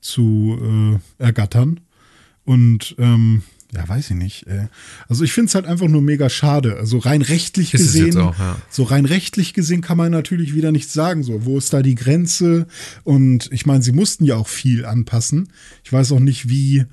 [0.00, 1.80] zu äh, ergattern.
[2.44, 3.42] Und ähm,
[3.74, 4.46] ja, weiß ich nicht.
[4.46, 4.68] Äh.
[5.08, 6.76] Also ich finde es halt einfach nur mega schade.
[6.76, 8.56] Also rein rechtlich gesehen, auch, ja.
[8.70, 11.22] so rein rechtlich gesehen kann man natürlich wieder nichts sagen.
[11.22, 12.66] So, wo ist da die Grenze?
[13.02, 15.48] Und ich meine, sie mussten ja auch viel anpassen.
[15.82, 16.84] Ich weiß auch nicht, wie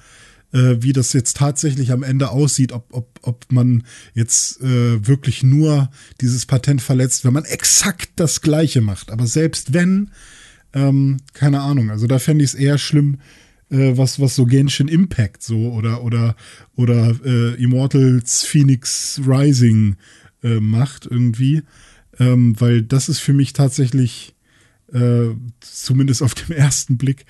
[0.54, 3.84] äh, wie das jetzt tatsächlich am Ende aussieht, ob, ob, ob man
[4.14, 9.12] jetzt äh, wirklich nur dieses Patent verletzt, wenn man exakt das Gleiche macht.
[9.12, 10.12] Aber selbst wenn,
[10.74, 13.20] ähm, keine Ahnung, also da fände ich es eher schlimm,
[13.70, 16.36] äh, was, was so Genshin Impact so oder, oder,
[16.76, 19.96] oder äh, Immortals Phoenix Rising
[20.44, 21.64] äh, macht irgendwie.
[22.20, 24.36] Ähm, weil das ist für mich tatsächlich
[24.94, 25.30] äh,
[25.62, 27.26] zumindest auf den ersten Blick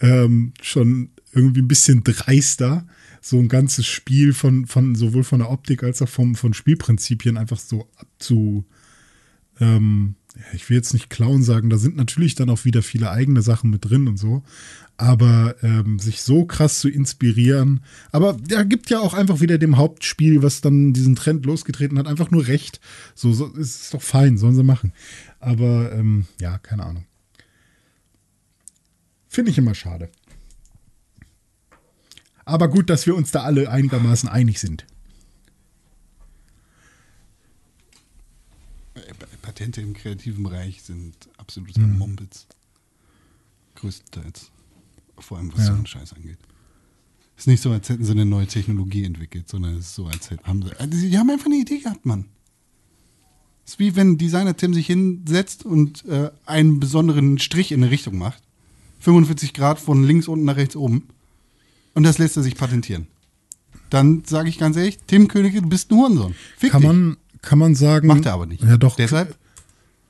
[0.00, 2.86] ähm, schon irgendwie ein bisschen dreister,
[3.20, 7.36] so ein ganzes Spiel von, von sowohl von der Optik als auch vom, von Spielprinzipien
[7.36, 8.64] einfach so abzu,
[9.60, 10.14] ähm,
[10.52, 13.70] ich will jetzt nicht klauen sagen, da sind natürlich dann auch wieder viele eigene Sachen
[13.70, 14.42] mit drin und so,
[14.96, 17.80] aber ähm, sich so krass zu inspirieren,
[18.12, 22.06] aber ja, gibt ja auch einfach wieder dem Hauptspiel, was dann diesen Trend losgetreten hat,
[22.06, 22.80] einfach nur recht.
[23.14, 24.92] So, so ist es doch fein, sollen sie machen.
[25.40, 27.06] Aber ähm, ja, keine Ahnung.
[29.28, 30.10] Finde ich immer schade.
[32.46, 34.86] Aber gut, dass wir uns da alle einigermaßen einig sind.
[39.42, 42.46] Patente im kreativen Bereich sind absoluter Mumpitz.
[43.74, 44.50] Größtenteils.
[45.18, 45.66] Vor allem, was Ja.
[45.66, 46.38] so einen Scheiß angeht.
[47.36, 50.30] Ist nicht so, als hätten sie eine neue Technologie entwickelt, sondern es ist so, als
[50.30, 50.72] hätten sie.
[50.80, 52.24] Also die haben einfach eine Idee gehabt, Mann.
[53.64, 57.90] Es ist wie wenn Designer Tim sich hinsetzt und äh, einen besonderen Strich in eine
[57.90, 58.42] Richtung macht.
[59.00, 61.08] 45 Grad von links unten nach rechts oben.
[61.96, 63.06] Und das lässt er sich patentieren.
[63.88, 66.34] Dann sage ich ganz ehrlich, Tim Königke, du bist ein Hurensohn.
[66.58, 66.88] Fick Kann dich.
[66.88, 68.06] man, kann man sagen.
[68.06, 68.62] Macht er aber nicht.
[68.62, 68.96] Ja, doch.
[68.96, 69.34] Deshalb,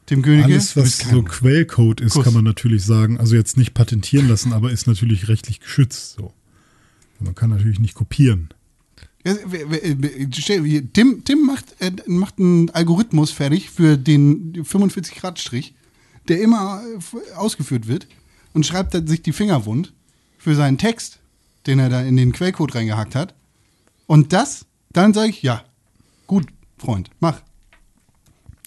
[0.06, 1.22] Tim Königke, Alles, was so.
[1.22, 2.24] Quellcode ist, Kuss.
[2.24, 3.20] kann man natürlich sagen.
[3.20, 6.16] Also jetzt nicht patentieren lassen, aber ist natürlich rechtlich geschützt.
[6.16, 6.32] So.
[7.20, 8.48] Man kann natürlich nicht kopieren.
[10.92, 15.74] Tim, Tim macht, äh, macht einen Algorithmus fertig für den 45-Grad-Strich,
[16.26, 18.08] der immer äh, ausgeführt wird
[18.54, 19.92] und schreibt dann sich die Finger wund
[20.36, 21.20] für seinen Text,
[21.66, 23.34] den er da in den Quellcode reingehackt hat.
[24.06, 25.64] Und das, dann sage ich, ja,
[26.26, 26.46] gut,
[26.78, 27.40] Freund, mach.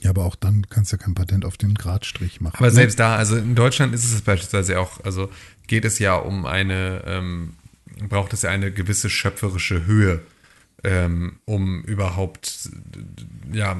[0.02, 2.56] Ja, aber auch dann kannst du ja kein Patent auf den Gradstrich machen.
[2.58, 2.74] Aber ne?
[2.74, 5.30] selbst da, also in Deutschland ist es beispielsweise auch, also
[5.68, 7.56] geht es ja um eine, ähm,
[8.08, 10.22] braucht es ja eine gewisse schöpferische Höhe,
[10.84, 12.70] ähm, um überhaupt,
[13.52, 13.78] ja,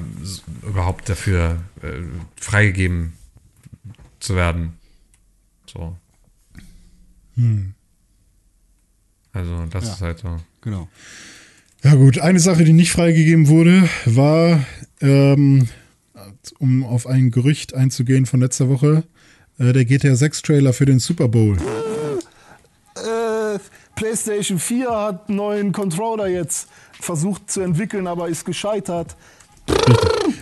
[0.62, 2.02] überhaupt dafür äh,
[2.36, 3.14] freigegeben
[4.20, 4.76] zu werden.
[5.66, 5.96] So.
[9.32, 9.92] Also das Ja.
[9.94, 10.36] ist halt so.
[10.62, 10.88] Genau.
[11.82, 14.64] Ja gut, eine Sache, die nicht freigegeben wurde, war,
[15.00, 15.68] ähm,
[16.58, 19.04] um auf ein Gerücht einzugehen von letzter Woche,
[19.58, 21.56] äh, der GTA 6 Trailer für den Super Bowl.
[22.96, 23.58] Äh,
[23.96, 26.68] PlayStation 4 hat einen neuen Controller jetzt
[27.00, 29.16] versucht zu entwickeln, aber ist gescheitert.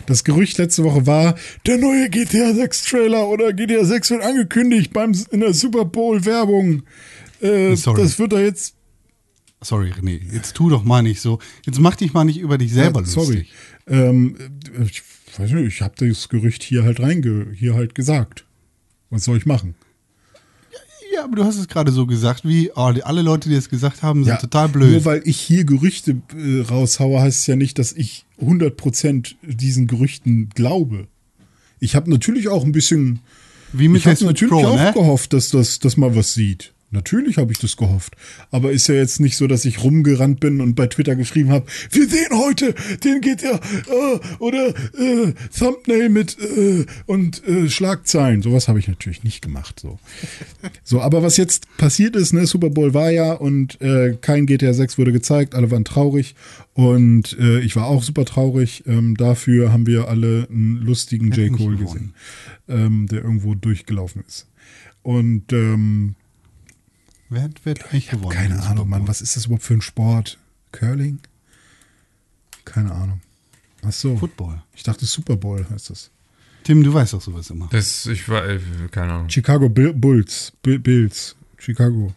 [0.06, 1.35] Das Gerücht letzte Woche war,
[1.66, 6.24] der neue GTA 6 Trailer oder GTA 6 wird angekündigt beim, in der Super Bowl
[6.24, 6.82] Werbung.
[7.40, 8.02] Äh, Sorry.
[8.02, 8.74] das wird da jetzt
[9.60, 11.40] Sorry, René, jetzt tu doch mal nicht so.
[11.66, 13.26] Jetzt mach dich mal nicht über dich selber Ja, sorry.
[13.26, 13.52] lustig.
[13.89, 14.36] Ähm,
[14.85, 15.02] ich
[15.36, 18.44] weiß nicht, ich habe das Gerücht hier halt reinge, hier halt gesagt.
[19.10, 19.74] Was soll ich machen?
[21.14, 23.68] Ja, aber du hast es gerade so gesagt, wie oh, die, alle Leute, die es
[23.68, 24.93] gesagt haben, sind total blöd.
[24.93, 29.86] Nur weil ich hier Gerüchte äh, raushaue, heißt es ja nicht, dass ich 100% diesen
[29.86, 31.09] Gerüchten glaube.
[31.80, 33.20] Ich habe natürlich auch ein bisschen,
[33.72, 34.93] wie mit ich habe natürlich Pro, auch ne?
[34.94, 36.72] gehofft, dass das dass mal was sieht.
[36.90, 38.16] Natürlich habe ich das gehofft.
[38.51, 41.66] Aber ist ja jetzt nicht so, dass ich rumgerannt bin und bei Twitter geschrieben habe,
[41.90, 42.74] wir sehen heute
[43.05, 48.40] den GTA äh, oder äh, Thumbnail mit äh, und äh, Schlagzeilen.
[48.40, 49.81] Sowas habe ich natürlich nicht gemacht.
[49.81, 49.98] So.
[50.82, 54.73] so, aber was jetzt passiert ist, ne, Super Bowl war ja und äh, kein GTA
[54.73, 56.35] 6 wurde gezeigt, alle waren traurig
[56.73, 58.85] und äh, ich war auch super traurig.
[58.86, 61.52] Ähm, dafür haben wir alle einen lustigen J.
[61.52, 62.15] Cole gesehen,
[62.69, 64.47] ähm, der irgendwo durchgelaufen ist.
[65.02, 66.15] Und ähm,
[67.30, 68.30] Wer hat, eigentlich gewonnen?
[68.30, 70.38] keine Ahnung, Mann, was ist das überhaupt für ein Sport?
[70.72, 71.18] Curling?
[72.64, 73.20] Keine Ahnung.
[73.86, 74.16] Ach so.
[74.16, 74.62] Football.
[74.74, 76.10] Ich dachte Super Bowl heißt das.
[76.64, 77.68] Tim, du weißt doch sowas immer.
[77.70, 78.42] Das, ich war,
[78.90, 79.28] keine Ahnung.
[79.30, 82.12] Chicago Bill- Bulls, Bill- Bills, Chicago.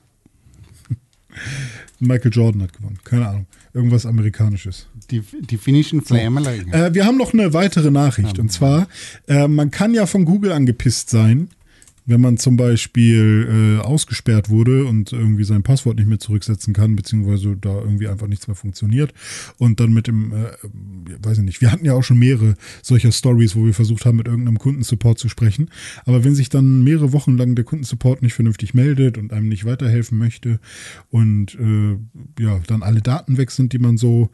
[2.00, 3.00] Michael Jordan hat gewonnen.
[3.04, 3.46] Keine Ahnung.
[3.74, 4.88] Irgendwas Amerikanisches.
[5.10, 6.58] Die, die finnischen Flamelei.
[6.72, 8.40] Äh, wir haben noch eine weitere Nachricht.
[8.40, 8.88] Und zwar,
[9.28, 11.50] äh, man kann ja von Google angepisst sein,
[12.06, 16.96] wenn man zum Beispiel äh, ausgesperrt wurde und irgendwie sein Passwort nicht mehr zurücksetzen kann,
[16.96, 19.14] beziehungsweise da irgendwie einfach nichts mehr funktioniert
[19.58, 20.48] und dann mit dem, äh,
[21.22, 24.18] weiß ich nicht, wir hatten ja auch schon mehrere solcher Stories, wo wir versucht haben,
[24.18, 25.70] mit irgendeinem Kundensupport zu sprechen,
[26.06, 29.66] aber wenn sich dann mehrere Wochen lang der Kundensupport nicht vernünftig meldet und einem nicht
[29.66, 30.60] weiterhelfen möchte
[31.10, 31.98] und äh,
[32.42, 34.30] ja, dann alle Daten weg sind, die man so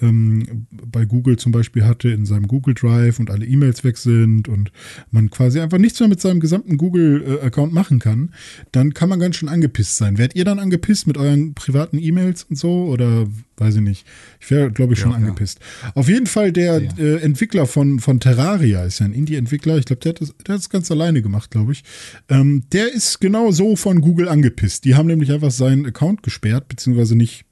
[0.00, 4.48] ähm, bei Google zum Beispiel hatte in seinem Google Drive und alle E-Mails weg sind
[4.48, 4.72] und
[5.10, 6.76] man quasi einfach nichts mehr mit seinem gesamten
[7.18, 8.32] Google-Account machen kann,
[8.72, 10.18] dann kann man ganz schön angepisst sein.
[10.18, 13.26] Werdet ihr dann angepisst mit euren privaten E-Mails und so oder
[13.56, 14.06] weiß ich nicht?
[14.40, 15.60] Ich wäre, glaube ich, schon Ja, angepisst.
[15.94, 19.78] Auf jeden Fall der äh, Entwickler von, von Terraria ist ja ein Indie-Entwickler.
[19.78, 21.82] Ich glaube, der hat das, der hat das ganz alleine gemacht, glaube ich.
[22.28, 24.84] Ähm, der ist genau so von Google angepisst.
[24.84, 27.44] Die haben nämlich einfach seinen Account gesperrt, beziehungsweise nicht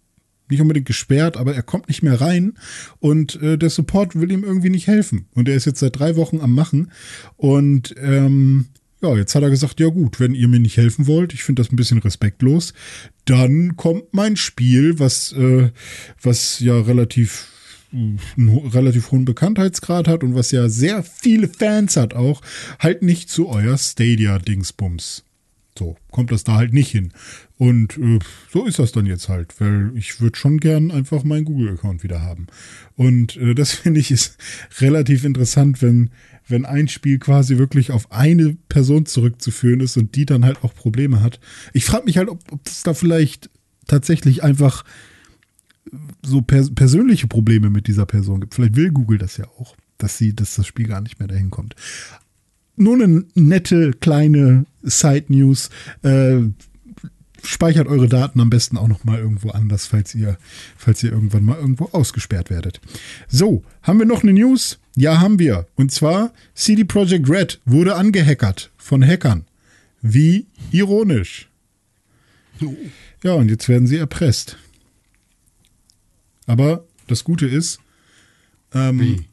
[0.50, 2.54] nicht unbedingt gesperrt, aber er kommt nicht mehr rein
[3.00, 5.26] und äh, der Support will ihm irgendwie nicht helfen.
[5.34, 6.90] Und er ist jetzt seit drei Wochen am Machen
[7.36, 8.66] und ähm,
[9.00, 11.62] ja, jetzt hat er gesagt, ja gut, wenn ihr mir nicht helfen wollt, ich finde
[11.62, 12.74] das ein bisschen respektlos,
[13.24, 15.70] dann kommt mein Spiel, was, äh,
[16.20, 17.48] was ja relativ
[17.90, 22.42] einen relativ hohen Bekanntheitsgrad hat und was ja sehr viele Fans hat auch,
[22.78, 25.24] halt nicht zu euer Stadia-Dingsbums.
[25.78, 27.12] So, kommt das da halt nicht hin.
[27.56, 28.18] Und äh,
[28.52, 32.20] so ist das dann jetzt halt, weil ich würde schon gern einfach meinen Google-Account wieder
[32.20, 32.48] haben.
[32.96, 34.36] Und äh, das finde ich ist
[34.80, 36.10] relativ interessant, wenn,
[36.50, 40.74] wenn ein Spiel quasi wirklich auf eine Person zurückzuführen ist und die dann halt auch
[40.74, 41.40] Probleme hat.
[41.72, 43.50] Ich frage mich halt, ob, ob es da vielleicht
[43.86, 44.84] tatsächlich einfach
[46.24, 48.54] so pers persönliche Probleme mit dieser Person gibt.
[48.54, 51.50] Vielleicht will Google das ja auch, dass sie, dass das Spiel gar nicht mehr dahin
[51.50, 51.74] kommt
[52.78, 55.70] nur eine nette kleine Side-News.
[56.02, 56.42] Äh,
[57.42, 60.38] speichert eure Daten am besten auch noch mal irgendwo anders, falls ihr,
[60.76, 62.80] falls ihr irgendwann mal irgendwo ausgesperrt werdet.
[63.28, 64.78] So, haben wir noch eine News?
[64.98, 65.68] Ja, haben wir.
[65.76, 69.44] Und zwar CD Projekt Red wurde angehackert von Hackern.
[70.02, 71.48] Wie ironisch.
[73.22, 74.56] Ja, und jetzt werden sie erpresst.
[76.46, 77.78] Aber das Gute ist,
[78.74, 79.24] ähm,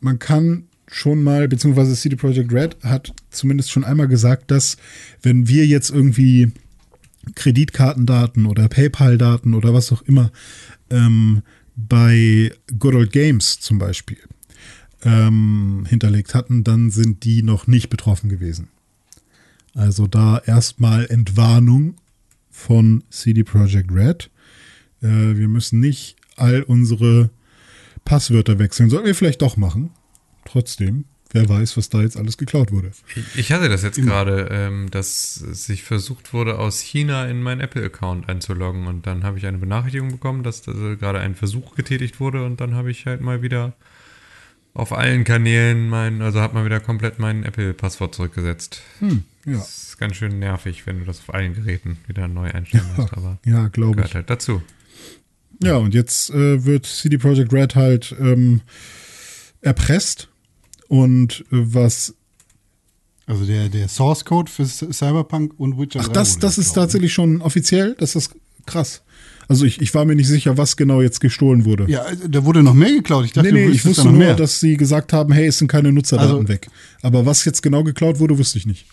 [0.00, 4.76] man kann schon mal, beziehungsweise CD Projekt Red hat zumindest schon einmal gesagt, dass
[5.22, 6.50] wenn wir jetzt irgendwie
[7.36, 10.32] Kreditkartendaten oder PayPal-Daten oder was auch immer
[10.90, 11.42] ähm,
[11.76, 14.18] bei Good Old Games zum Beispiel
[15.06, 18.68] ähm, hinterlegt hatten, dann sind die noch nicht betroffen gewesen.
[19.74, 21.94] Also da erstmal Entwarnung
[22.50, 24.30] von CD Projekt Red.
[25.02, 25.06] Äh,
[25.36, 27.30] wir müssen nicht all unsere
[28.04, 28.90] Passwörter wechseln.
[28.90, 29.90] Sollten wir vielleicht doch machen.
[30.46, 32.92] Trotzdem, wer weiß, was da jetzt alles geklaut wurde.
[33.34, 38.28] Ich- hatte das jetzt gerade, ähm, dass sich versucht wurde, aus China in meinen Apple-Account
[38.28, 42.44] einzuloggen und dann habe ich eine Benachrichtigung bekommen, dass da gerade ein Versuch getätigt wurde
[42.44, 43.74] und dann habe ich halt mal wieder
[44.76, 48.80] auf allen Kanälen mein, also habe mal wieder komplett mein Apple-Passwort zurückgesetzt.
[49.00, 49.54] Hm, ja.
[49.54, 53.12] Das ist ganz schön nervig, wenn du das auf allen Geräten wieder neu einstellen musst,
[53.14, 54.14] aber Ja, glaube gehört ich.
[54.14, 54.62] halt dazu.
[55.62, 58.60] Ja, und jetzt äh, wird CD Projekt Red halt ähm,
[59.62, 60.28] erpresst.
[60.88, 62.14] Und äh, was.
[63.26, 66.84] Also der, der Source Code für Cyberpunk und Witcher Ach, 3 das, das ist geklaut.
[66.84, 67.96] tatsächlich schon offiziell?
[67.98, 68.36] Das ist
[68.66, 69.02] krass.
[69.48, 71.86] Also ich, ich war mir nicht sicher, was genau jetzt gestohlen wurde.
[71.88, 73.24] Ja, da wurde noch mehr geklaut.
[73.26, 74.34] Ich dachte, nee, nee, ich wusste nur, mehr.
[74.34, 76.68] dass sie gesagt haben, hey, es sind keine Nutzerdaten Also- weg.
[77.02, 78.86] Aber was jetzt genau geklaut wurde, wusste ich nicht.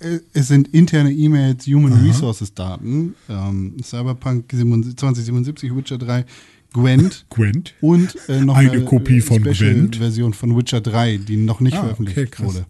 [0.00, 6.24] Äh, Es sind interne E-Mails, Human Resources Daten, ähm, Cyberpunk 2077, Witcher 3,
[6.72, 7.74] Gwent Gwent?
[7.80, 9.56] und äh, noch Eine Kopie von Gwent.
[9.56, 12.46] Special-Version von Witcher 3, die noch nicht Ah, veröffentlicht okay, krass.
[12.54, 12.66] wurde.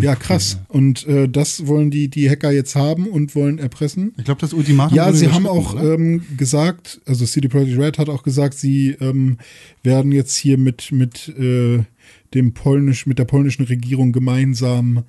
[0.00, 0.58] Ja, krass.
[0.68, 4.12] Und äh, das wollen die, die Hacker jetzt haben und wollen erpressen.
[4.18, 8.08] Ich glaube, das Ultimatum Ja, sie haben auch ähm, gesagt, also CD Projekt Red hat
[8.08, 9.38] auch gesagt, sie ähm,
[9.82, 11.84] werden jetzt hier mit, mit äh,
[12.34, 15.04] dem polnisch, mit der polnischen Regierung gemeinsam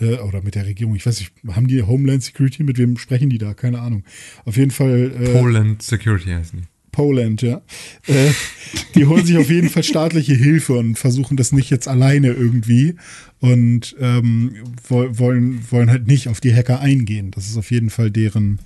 [0.00, 3.30] äh, oder mit der Regierung, ich weiß nicht, haben die Homeland Security, mit wem sprechen
[3.30, 3.54] die da?
[3.54, 4.04] Keine Ahnung.
[4.44, 6.66] Auf jeden Fall äh, Poland Security heißen die.
[6.92, 7.60] Poland, ja.
[8.06, 8.30] Äh,
[8.94, 12.96] die holen sich auf jeden Fall staatliche Hilfe und versuchen das nicht jetzt alleine irgendwie
[13.40, 14.54] und ähm,
[14.88, 17.30] wo- wollen, wollen halt nicht auf die Hacker eingehen.
[17.30, 18.58] Das ist auf jeden Fall deren,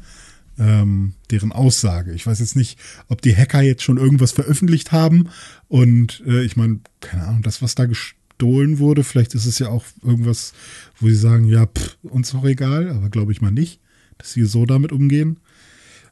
[0.58, 2.12] ähm, deren Aussage.
[2.14, 2.78] Ich weiß jetzt nicht,
[3.08, 5.28] ob die Hacker jetzt schon irgendwas veröffentlicht haben
[5.68, 9.68] und äh, ich meine, keine Ahnung, das, was da gestohlen wurde, vielleicht ist es ja
[9.68, 10.52] auch irgendwas,
[11.00, 13.80] wo sie sagen, ja, pff, uns doch egal, aber glaube ich mal nicht,
[14.18, 15.38] dass sie so damit umgehen.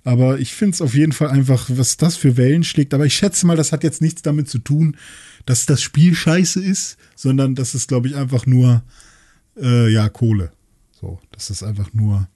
[0.05, 2.93] Aber ich finde es auf jeden Fall einfach, was das für Wellen schlägt.
[2.93, 4.97] Aber ich schätze mal, das hat jetzt nichts damit zu tun,
[5.47, 8.83] dass das Spiel scheiße ist, sondern das ist, glaube ich, einfach nur,
[9.57, 10.53] äh, ja, Kohle.
[10.93, 12.29] So, dass es einfach nur,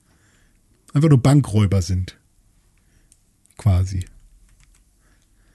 [0.93, 2.17] einfach nur Bankräuber sind.
[3.57, 4.05] Quasi.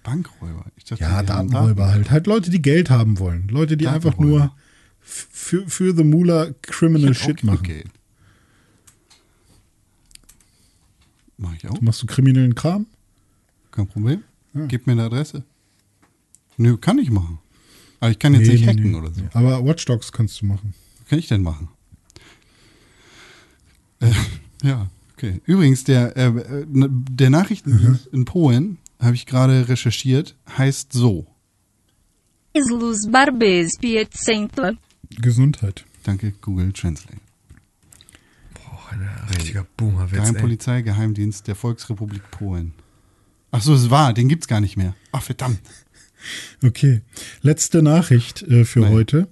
[0.03, 0.67] Bankräuber.
[0.77, 2.11] Ich dachte, Ja, Datenräuber halt.
[2.11, 3.49] Halt Leute, die Geld haben wollen.
[3.49, 4.55] Leute, die einfach nur
[5.01, 7.63] für, für the Moolah Criminal Shit machen.
[7.63, 7.89] Geld.
[11.43, 11.81] Mach ich auch.
[11.81, 12.87] Machst du kriminellen Kram?
[13.73, 14.23] Kein Problem.
[14.69, 15.43] Gib mir eine Adresse.
[16.57, 17.39] Nö, kann ich machen.
[17.99, 18.97] Aber ich kann jetzt Nee, nicht nee, hacken nee.
[18.97, 19.23] oder so.
[19.33, 20.73] Aber Watch Dogs kannst du machen.
[20.99, 21.69] Was kann ich denn machen?
[24.01, 24.13] Äh,
[24.63, 25.41] ja, okay.
[25.45, 31.27] Übrigens, der, äh, äh, der Nachrichtendienst in Polen, habe ich gerade recherchiert, heißt so.
[32.55, 34.77] Luz Barbes 500.
[35.21, 35.85] Gesundheit.
[36.05, 37.19] Danke, Google Translate.
[38.93, 40.19] Ein richtiger Boomer-Witz, ey.
[40.21, 42.75] Geheimpolizei, Geheimdienst der Volksrepublik Polen.
[43.51, 44.95] Ach so, es war, den gibt's gar nicht mehr.
[45.13, 45.61] Ach, verdammt.
[46.63, 47.03] Okay.
[47.41, 48.93] Letzte Nachricht äh, für Nein.
[48.93, 49.29] heute.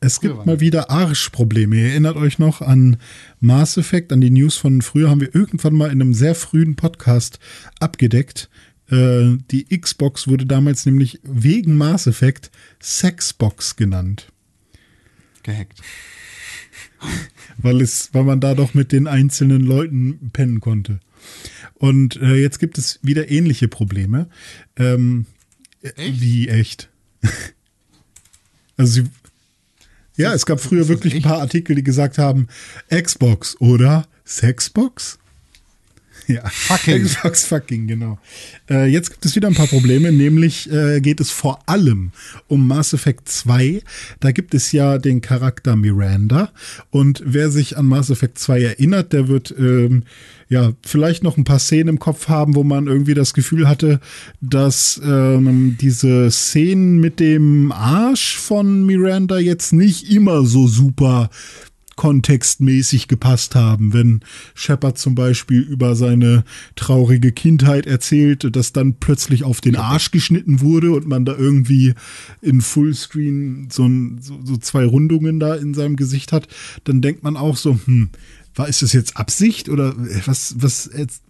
[0.00, 1.76] Es Früher gibt mal wieder Arschprobleme.
[1.76, 2.96] Ihr erinnert euch noch an
[3.40, 6.76] Mass Effect, an die News von früher, haben wir irgendwann mal in einem sehr frühen
[6.76, 7.38] Podcast
[7.80, 8.50] abgedeckt.
[8.90, 12.50] Äh, die Xbox wurde damals nämlich wegen Mass Effect
[12.80, 14.32] Sexbox genannt.
[15.42, 15.80] Gehackt.
[17.58, 21.00] Weil es, weil man da doch mit den einzelnen Leuten pennen konnte.
[21.74, 24.28] Und äh, jetzt gibt es wieder ähnliche Probleme.
[24.76, 25.26] Ähm,
[25.96, 26.20] Echt?
[26.20, 26.88] Wie echt?
[28.76, 29.08] also sie,
[30.16, 32.48] ja, es gab früher wirklich ein paar Artikel, die gesagt haben,
[32.90, 35.18] Xbox oder Sexbox?
[36.28, 37.04] Ja, Fucking.
[37.04, 38.18] Xbox fucking, genau.
[38.68, 42.10] Äh, jetzt gibt es wieder ein paar Probleme, nämlich äh, geht es vor allem
[42.48, 43.80] um Mass Effect 2.
[44.18, 46.50] Da gibt es ja den Charakter Miranda
[46.90, 50.02] und wer sich an Mass Effect 2 erinnert, der wird ähm,
[50.48, 54.00] ja vielleicht noch ein paar Szenen im Kopf haben, wo man irgendwie das Gefühl hatte,
[54.40, 61.30] dass ähm, diese Szenen mit dem Arsch von Miranda jetzt nicht immer so super
[61.96, 63.92] kontextmäßig gepasst haben.
[63.92, 64.20] Wenn
[64.54, 66.44] Shepard zum Beispiel über seine
[66.76, 71.94] traurige Kindheit erzählt, dass dann plötzlich auf den Arsch geschnitten wurde und man da irgendwie
[72.42, 76.48] in Fullscreen so, ein, so, so zwei Rundungen da in seinem Gesicht hat,
[76.84, 78.10] dann denkt man auch so, hm,
[78.54, 79.94] war ist das jetzt Absicht oder
[80.26, 81.22] was, was jetzt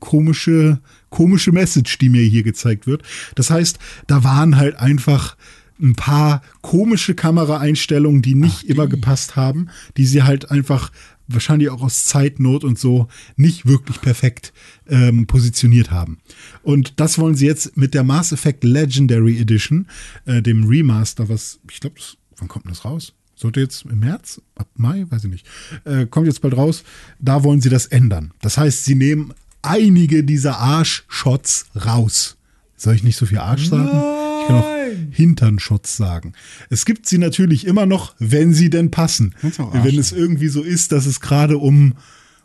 [0.00, 0.80] komische,
[1.10, 3.02] komische Message, die mir hier gezeigt wird.
[3.34, 5.36] Das heißt, da waren halt einfach
[5.80, 10.90] ein paar komische Kameraeinstellungen, die nicht immer gepasst haben, die sie halt einfach
[11.28, 14.52] wahrscheinlich auch aus Zeitnot und so nicht wirklich perfekt
[14.88, 16.18] ähm, positioniert haben.
[16.62, 19.86] Und das wollen sie jetzt mit der Mass Effect Legendary Edition,
[20.24, 21.96] äh, dem Remaster, was ich glaube,
[22.38, 23.12] wann kommt denn das raus?
[23.34, 25.46] Sollte jetzt im März, ab Mai, weiß ich nicht,
[25.84, 26.82] äh, kommt jetzt bald raus.
[27.20, 28.32] Da wollen sie das ändern.
[28.40, 29.32] Das heißt, sie nehmen
[29.62, 32.36] einige dieser Arsch-Shots raus.
[32.76, 33.88] Soll ich nicht so viel Arsch sagen?
[33.88, 34.78] Ich kann auch
[35.10, 36.32] Hintern-Shots sagen.
[36.70, 39.34] Es gibt sie natürlich immer noch, wenn sie denn passen.
[39.72, 41.94] Wenn es irgendwie so ist, dass es gerade um,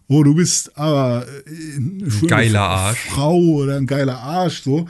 [0.08, 3.00] oh, du bist aber äh, eine schöne geiler Arsch.
[3.00, 4.88] Frau oder ein geiler Arsch, so.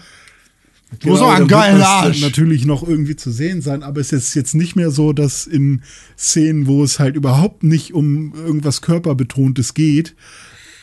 [1.01, 2.21] Wo so ein geiler das Arsch.
[2.21, 5.81] Natürlich noch irgendwie zu sehen sein, aber es ist jetzt nicht mehr so, dass in
[6.17, 10.15] Szenen, wo es halt überhaupt nicht um irgendwas körperbetontes geht,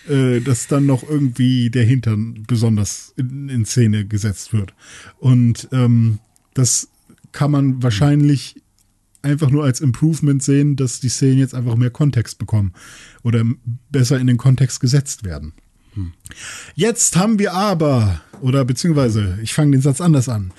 [0.09, 4.75] äh, dass dann noch irgendwie der Hintern besonders in, in Szene gesetzt wird.
[5.19, 6.19] Und ähm,
[6.55, 6.89] das
[7.33, 8.57] kann man wahrscheinlich
[9.23, 12.73] einfach nur als Improvement sehen, dass die Szenen jetzt einfach mehr Kontext bekommen
[13.23, 13.45] oder
[13.91, 15.53] besser in den Kontext gesetzt werden.
[16.75, 20.53] Jetzt haben wir aber, oder beziehungsweise, ich fange den Satz anders an.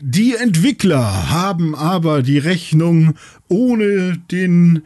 [0.00, 3.14] Die Entwickler haben aber die Rechnung
[3.48, 4.82] ohne den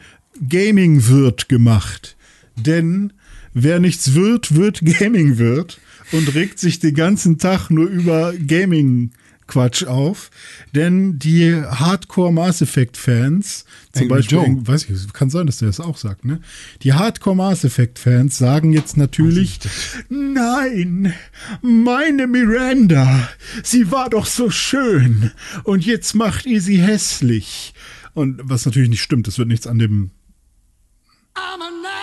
[0.46, 2.16] Gaming-Wirt gemacht.
[2.56, 3.12] Denn
[3.56, 5.80] wer nichts wird, wird Gaming-Wirt
[6.12, 9.12] und regt sich den ganzen Tag nur über Gaming
[9.46, 10.30] Quatsch auf,
[10.74, 14.66] denn die Hardcore Mass Effect Fans, zum Angry Beispiel, Joe.
[14.66, 16.40] weiß ich, kann sein, dass der das auch sagt, ne?
[16.82, 19.60] Die Hardcore Mass Effect Fans sagen jetzt natürlich,
[20.08, 21.14] nein,
[21.62, 23.28] meine Miranda,
[23.62, 25.30] sie war doch so schön
[25.62, 27.72] und jetzt macht ihr sie hässlich.
[28.14, 30.10] Und was natürlich nicht stimmt, es wird nichts an dem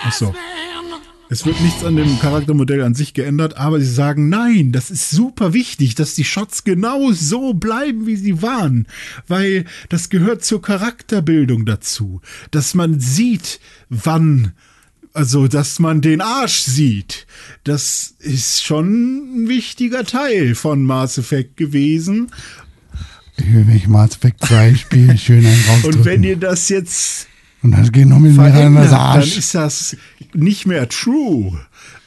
[0.04, 0.34] Ach so.
[1.30, 5.10] Es wird nichts an dem Charaktermodell an sich geändert, aber sie sagen, nein, das ist
[5.10, 8.86] super wichtig, dass die Shots genau so bleiben, wie sie waren,
[9.26, 12.20] weil das gehört zur Charakterbildung dazu,
[12.50, 14.52] dass man sieht, wann,
[15.14, 17.26] also, dass man den Arsch sieht.
[17.62, 22.30] Das ist schon ein wichtiger Teil von Mass Effect gewesen.
[23.74, 25.84] Ich Mass Effect 2 spiele, schön einen.
[25.84, 27.28] Und wenn ihr das jetzt
[27.64, 29.96] Und das geht noch mit verändert, dann ist das
[30.34, 31.58] nicht mehr true.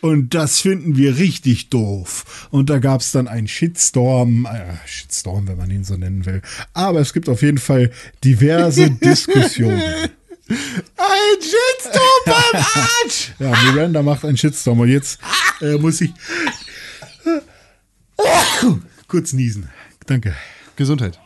[0.01, 2.47] Und das finden wir richtig doof.
[2.51, 6.43] Und da gab es dann einen Shitstorm, äh, Shitstorm, wenn man ihn so nennen will.
[6.73, 7.89] Aber es gibt auf jeden Fall
[8.23, 9.81] diverse Diskussionen.
[10.47, 13.33] Ein Shitstorm beim Arsch!
[13.39, 15.19] Ja, Miranda macht einen Shitstorm und jetzt
[15.61, 16.13] äh, muss ich
[19.07, 19.69] kurz niesen.
[20.05, 20.35] Danke.
[20.75, 21.19] Gesundheit.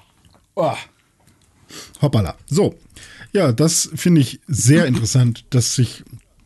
[0.55, 0.73] Oh.
[2.01, 2.35] Hoppala.
[2.47, 2.77] So.
[3.33, 6.03] Ja, das finde ich sehr interessant, dass sich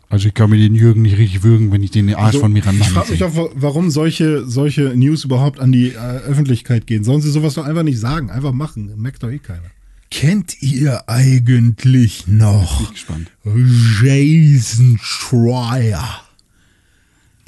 [0.10, 2.54] Also ich kann mir den Jürgen nicht richtig würgen, wenn ich den Arsch Also, von
[2.54, 6.86] Miranda Ich frage mich auch, wa- warum solche, solche News überhaupt an die äh, Öffentlichkeit
[6.86, 7.04] gehen.
[7.04, 8.30] Sollen sie sowas doch einfach nicht sagen?
[8.30, 8.94] Einfach machen.
[8.98, 9.64] Merkt doch eh keiner.
[10.12, 13.32] Kennt ihr eigentlich noch gespannt.
[13.44, 16.22] Jason Schreier?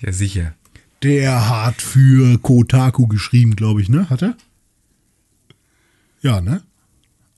[0.02, 0.54] Ja, sicher.
[1.04, 4.10] Der hat für Kotaku geschrieben, glaube ich, ne?
[4.10, 4.36] Hat er?
[6.22, 6.64] Ja, ne?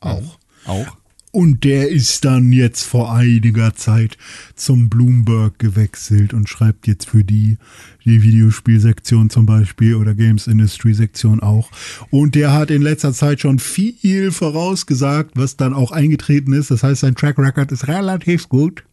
[0.01, 0.39] Auch.
[0.65, 0.97] Auch?
[1.31, 4.17] Und der ist dann jetzt vor einiger Zeit
[4.55, 7.59] zum Bloomberg gewechselt und schreibt jetzt für die,
[8.03, 11.69] die Videospielsektion zum Beispiel oder Games Industry Sektion auch.
[12.09, 16.71] Und der hat in letzter Zeit schon viel vorausgesagt, was dann auch eingetreten ist.
[16.71, 18.83] Das heißt, sein Track Record ist relativ gut.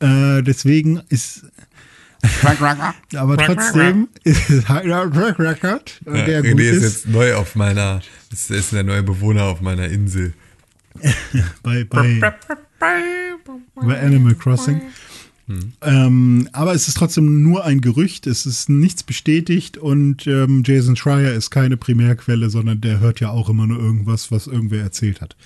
[0.00, 1.44] Äh, deswegen ist
[3.14, 6.82] aber trotzdem ist halt ein Track Record, Ja, der gut ist ist.
[6.82, 8.00] jetzt neu auf meiner,
[8.32, 10.34] ist, ist der neue Bewohner auf meiner Insel.
[11.62, 12.34] bei, bei,
[13.74, 14.80] bei Animal Crossing.
[15.82, 20.94] Ähm, aber es ist trotzdem nur ein Gerücht, es ist nichts bestätigt und ähm, Jason
[20.94, 25.20] Schreier ist keine Primärquelle, sondern der hört ja auch immer nur irgendwas, was irgendwer erzählt
[25.20, 25.36] hat.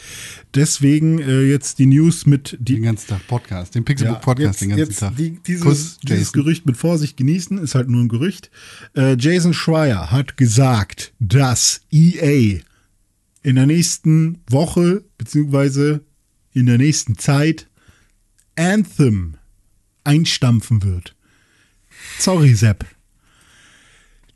[0.55, 4.71] Deswegen äh, jetzt die News mit die Den ganzen Tag Podcast, den Pixelbook Podcast den
[4.71, 5.17] ganzen jetzt Tag.
[5.17, 6.33] Die, dieses, Kuss, dieses.
[6.33, 8.51] Gerücht mit Vorsicht genießen, ist halt nur ein Gerücht.
[8.97, 12.61] Äh, Jason Schreier hat gesagt, dass EA
[13.43, 16.01] in der nächsten Woche, beziehungsweise
[16.53, 17.69] in der nächsten Zeit,
[18.57, 19.37] Anthem
[20.05, 21.15] einstampfen wird.
[22.19, 22.85] Sorry, Sepp.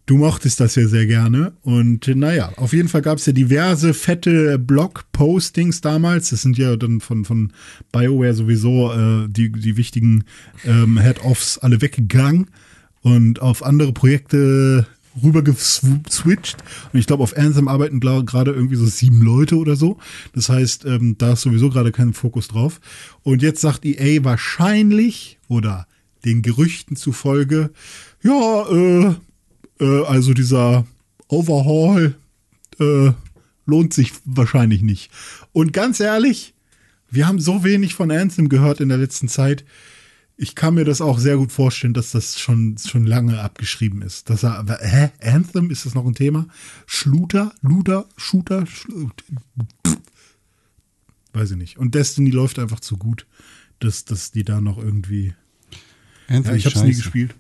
[0.07, 1.55] Du mochtest das ja sehr gerne.
[1.63, 6.31] Und naja, auf jeden Fall gab es ja diverse fette Blog-Postings damals.
[6.31, 7.53] Das sind ja dann von, von
[7.91, 10.25] BioWare sowieso äh, die, die wichtigen
[10.65, 12.51] ähm, Head-Offs alle weggegangen
[13.03, 14.87] und auf andere Projekte
[15.23, 16.57] rüber geswitcht.
[16.93, 19.99] Und ich glaube, auf Anthem arbeiten gerade irgendwie so sieben Leute oder so.
[20.35, 22.81] Das heißt, ähm, da ist sowieso gerade kein Fokus drauf.
[23.23, 25.87] Und jetzt sagt EA wahrscheinlich oder
[26.25, 27.71] den Gerüchten zufolge,
[28.23, 29.15] ja, äh,
[29.81, 30.87] äh, also dieser
[31.29, 32.17] Overhaul
[32.81, 33.13] äh,
[33.67, 35.11] lohnt sich wahrscheinlich nicht.
[35.53, 36.55] Und ganz ehrlich,
[37.11, 39.65] wir haben so wenig von Anthem gehört in der letzten Zeit.
[40.39, 44.29] Ich kann mir das auch sehr gut vorstellen, dass das schon, schon lange abgeschrieben ist.
[44.29, 45.11] Dass er, hä?
[45.23, 45.71] Anthem?
[45.71, 46.47] Ist das noch ein Thema?
[46.87, 47.55] Schluter?
[47.63, 48.07] Luder?
[48.17, 48.67] Shooter?
[48.67, 49.09] Schlu
[49.87, 49.99] Pff.
[51.33, 51.79] Weiß ich nicht.
[51.79, 53.27] Und Destiny läuft einfach zu gut,
[53.79, 55.35] dass, dass die da noch irgendwie
[56.29, 57.03] Anthem ja, ich habe es nie scheiße.
[57.03, 57.35] gespielt.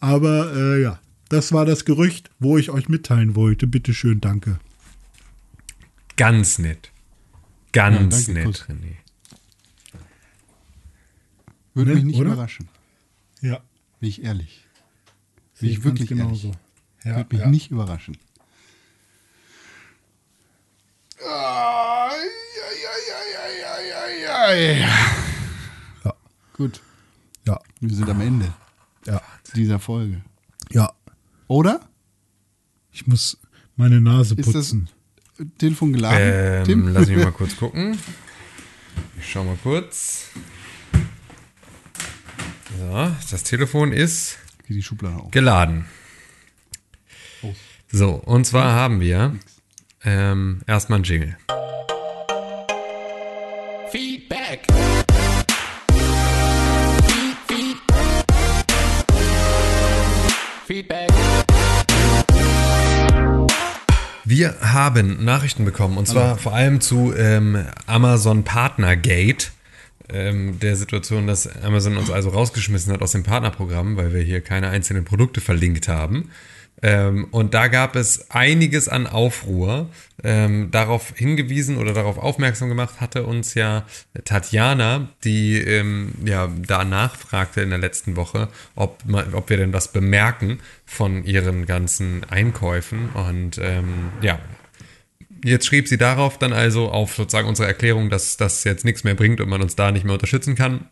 [0.00, 3.66] Aber äh, ja, das war das Gerücht, wo ich euch mitteilen wollte.
[3.68, 4.58] Bitte schön, danke.
[6.16, 6.90] Ganz nett.
[7.72, 8.66] Ganz Ja, danke, nett.
[8.68, 9.01] René.
[11.74, 12.32] Würde Ne, mich nicht oder?
[12.32, 12.68] überraschen,
[13.40, 13.60] Ja,
[14.00, 14.64] bin ich ehrlich.
[15.54, 16.48] sehe Bin ich ganz wirklich genauso.
[16.48, 16.58] ehrlich.
[17.04, 17.50] Ja, Würde mich ja.
[17.50, 18.16] nicht überraschen.
[26.04, 26.14] Ja,
[26.54, 26.80] Gut,
[27.46, 28.52] ja, wir sind am Ende
[29.06, 29.20] ja,
[29.54, 30.22] dieser Folge.
[30.70, 30.92] ja.
[31.48, 31.80] Oder?
[32.92, 33.36] Ich muss
[33.76, 34.88] meine Nase Ist das putzen.
[35.58, 36.18] Telefon geladen?
[36.20, 36.88] Ähm, Tim?
[36.88, 37.98] lass mich mal kurz gucken.
[39.18, 40.26] Ich schau mal kurz.
[42.78, 45.30] So, das Telefon ist Geht die Schublade auf.
[45.30, 45.86] geladen.
[47.90, 49.36] So, und zwar haben wir
[50.04, 51.36] ähm, erstmal einen Jingle.
[53.90, 54.62] Feedback.
[57.06, 57.76] Feed, feed.
[60.66, 61.08] Feedback.
[64.24, 69.52] Wir haben Nachrichten bekommen und zwar vor allem zu ähm, Amazon Partnergate.
[70.12, 74.40] Ähm, der Situation, dass Amazon uns also rausgeschmissen hat aus dem Partnerprogramm, weil wir hier
[74.40, 76.30] keine einzelnen Produkte verlinkt haben.
[76.82, 79.88] Ähm, und da gab es einiges an Aufruhr.
[80.24, 83.86] Ähm, darauf hingewiesen oder darauf aufmerksam gemacht hatte uns ja
[84.24, 89.92] Tatjana, die ähm, ja da nachfragte in der letzten Woche, ob, ob wir denn was
[89.92, 93.10] bemerken von ihren ganzen Einkäufen.
[93.14, 94.38] Und ähm, ja,
[95.44, 99.14] Jetzt schrieb sie darauf dann also auf sozusagen unsere Erklärung, dass das jetzt nichts mehr
[99.14, 100.86] bringt und man uns da nicht mehr unterstützen kann.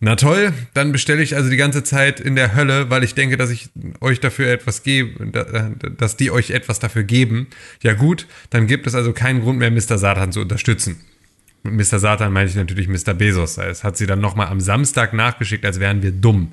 [0.00, 3.36] Na toll, dann bestelle ich also die ganze Zeit in der Hölle, weil ich denke,
[3.36, 3.68] dass ich
[4.00, 7.46] euch dafür etwas gebe, da- dass die euch etwas dafür geben.
[7.84, 9.98] Ja gut, dann gibt es also keinen Grund mehr, Mr.
[9.98, 10.96] Satan zu unterstützen.
[11.62, 12.00] Mit Mr.
[12.00, 13.14] Satan meine ich natürlich Mr.
[13.14, 13.54] Bezos.
[13.54, 16.50] Das hat sie dann nochmal am Samstag nachgeschickt, als wären wir dumm.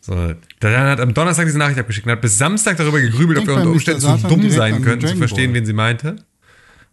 [0.00, 3.46] So, dann hat am Donnerstag diese Nachricht abgeschickt und hat bis Samstag darüber gegrübelt, ob
[3.48, 3.70] wir unter.
[3.70, 6.14] Umständen zu Satan dumm sein an können, zu verstehen, wen sie meinte.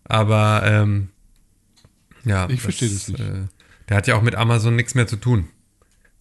[0.09, 1.09] Aber ähm,
[2.25, 3.21] Ja, Ich verstehe das nicht.
[3.21, 3.47] Äh,
[3.87, 5.47] der hat ja auch mit Amazon nichts mehr zu tun.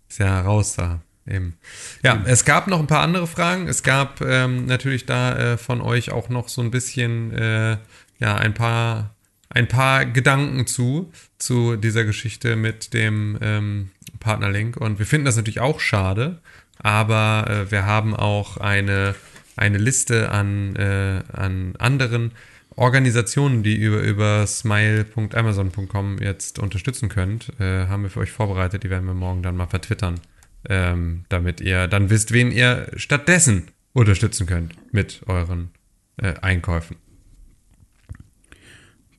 [0.08, 1.00] Ist ja raus da.
[1.26, 1.58] Eben.
[2.02, 3.68] Ja, es gab noch ein paar andere Fragen.
[3.68, 7.76] Es gab ähm, natürlich da äh, von euch auch noch so ein bisschen, äh,
[8.18, 9.14] ja, ein paar,
[9.50, 14.78] ein paar Gedanken zu, zu dieser Geschichte mit dem ähm, Partnerlink.
[14.78, 16.40] Und wir finden das natürlich auch schade,
[16.78, 19.14] aber äh, wir haben auch eine,
[19.56, 22.32] eine Liste an, äh, an anderen
[22.78, 28.84] Organisationen, die über, über smile.amazon.com jetzt unterstützen könnt, äh, haben wir für euch vorbereitet.
[28.84, 30.20] Die werden wir morgen dann mal vertwittern,
[30.68, 35.70] ähm, damit ihr dann wisst, wen ihr stattdessen unterstützen könnt mit euren
[36.18, 36.96] äh, Einkäufen.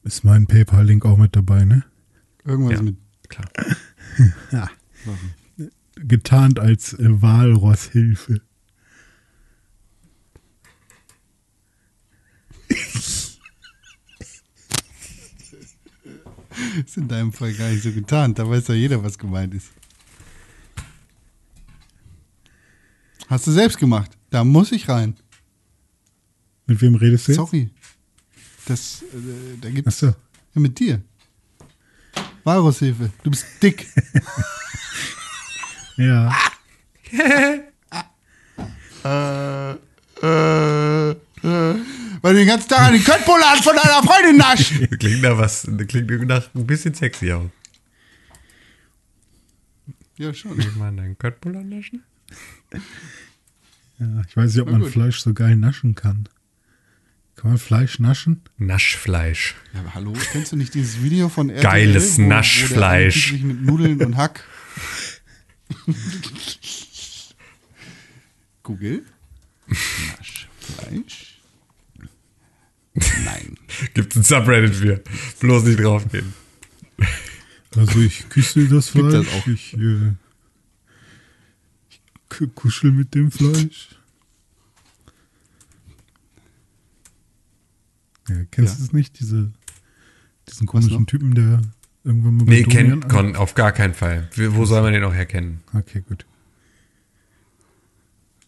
[0.04, 1.84] Ist mein PayPal-Link auch mit dabei, ne?
[2.46, 2.82] Irgendwas Ja.
[2.84, 2.96] mit.
[3.28, 3.50] Klar.
[5.96, 8.42] Getarnt als äh, Walross-Hilfe.
[16.86, 18.34] Ist in deinem Fall gar nicht so getan.
[18.34, 19.72] Da weiß ja jeder, was gemeint ist.
[23.28, 24.12] Hast du selbst gemacht.
[24.30, 25.16] Da muss ich rein.
[26.66, 27.38] Mit wem redest du jetzt?
[27.38, 27.70] Sorry.
[28.66, 29.88] Das, äh, da gibt's.
[29.88, 30.16] Achso.
[30.56, 31.02] Ja, mit dir.
[32.44, 33.12] Walrushilfe.
[33.24, 33.88] Du bist dick.
[36.00, 36.32] Ja.
[39.04, 39.72] äh,
[40.24, 41.76] äh, äh,
[42.22, 44.72] weil du den ganzen Tag an den Köttbullar von deiner Freundin nasch.
[45.00, 47.50] Klingt nach was, klingt nach ein bisschen sexy auch.
[50.18, 50.60] Ja, schon.
[50.60, 52.04] Ich meine, deinen Köttbullar naschen?
[54.00, 54.22] ja.
[54.28, 54.84] Ich weiß nicht, ob man.
[54.86, 56.28] Fleisch so geil naschen kann.
[57.36, 58.42] Kann man Fleisch naschen?
[58.58, 59.56] Naschfleisch.
[59.74, 61.64] Ja, aber hallo, kennst du nicht dieses Video von RTL?
[61.64, 63.32] Geiles wo- wo der Naschfleisch.
[63.32, 64.44] sich mit Nudeln und Hack.
[68.64, 69.06] Google.
[69.68, 71.29] Naschfleisch.
[72.94, 73.58] Nein.
[73.94, 75.04] Gibt's ein Subreddit für.
[75.40, 76.34] Bloß nicht draufgehen.
[77.76, 79.26] Also ich küsse das Gibt Fleisch.
[79.28, 79.48] das auch?
[79.48, 80.14] Ich, äh,
[81.90, 83.90] ich ku- kuschel mit dem Fleisch.
[88.28, 88.86] Ja, kennst du Ja.
[88.86, 89.20] es nicht?
[89.20, 89.52] Diese,
[90.48, 91.06] diesen komischen?
[91.08, 91.62] Typen, der
[92.04, 94.30] irgendwann mal Nee, kennt Con auf gar keinen Fall.
[94.36, 95.62] Wo soll man den auch herkennen?
[95.74, 96.26] Okay, gut.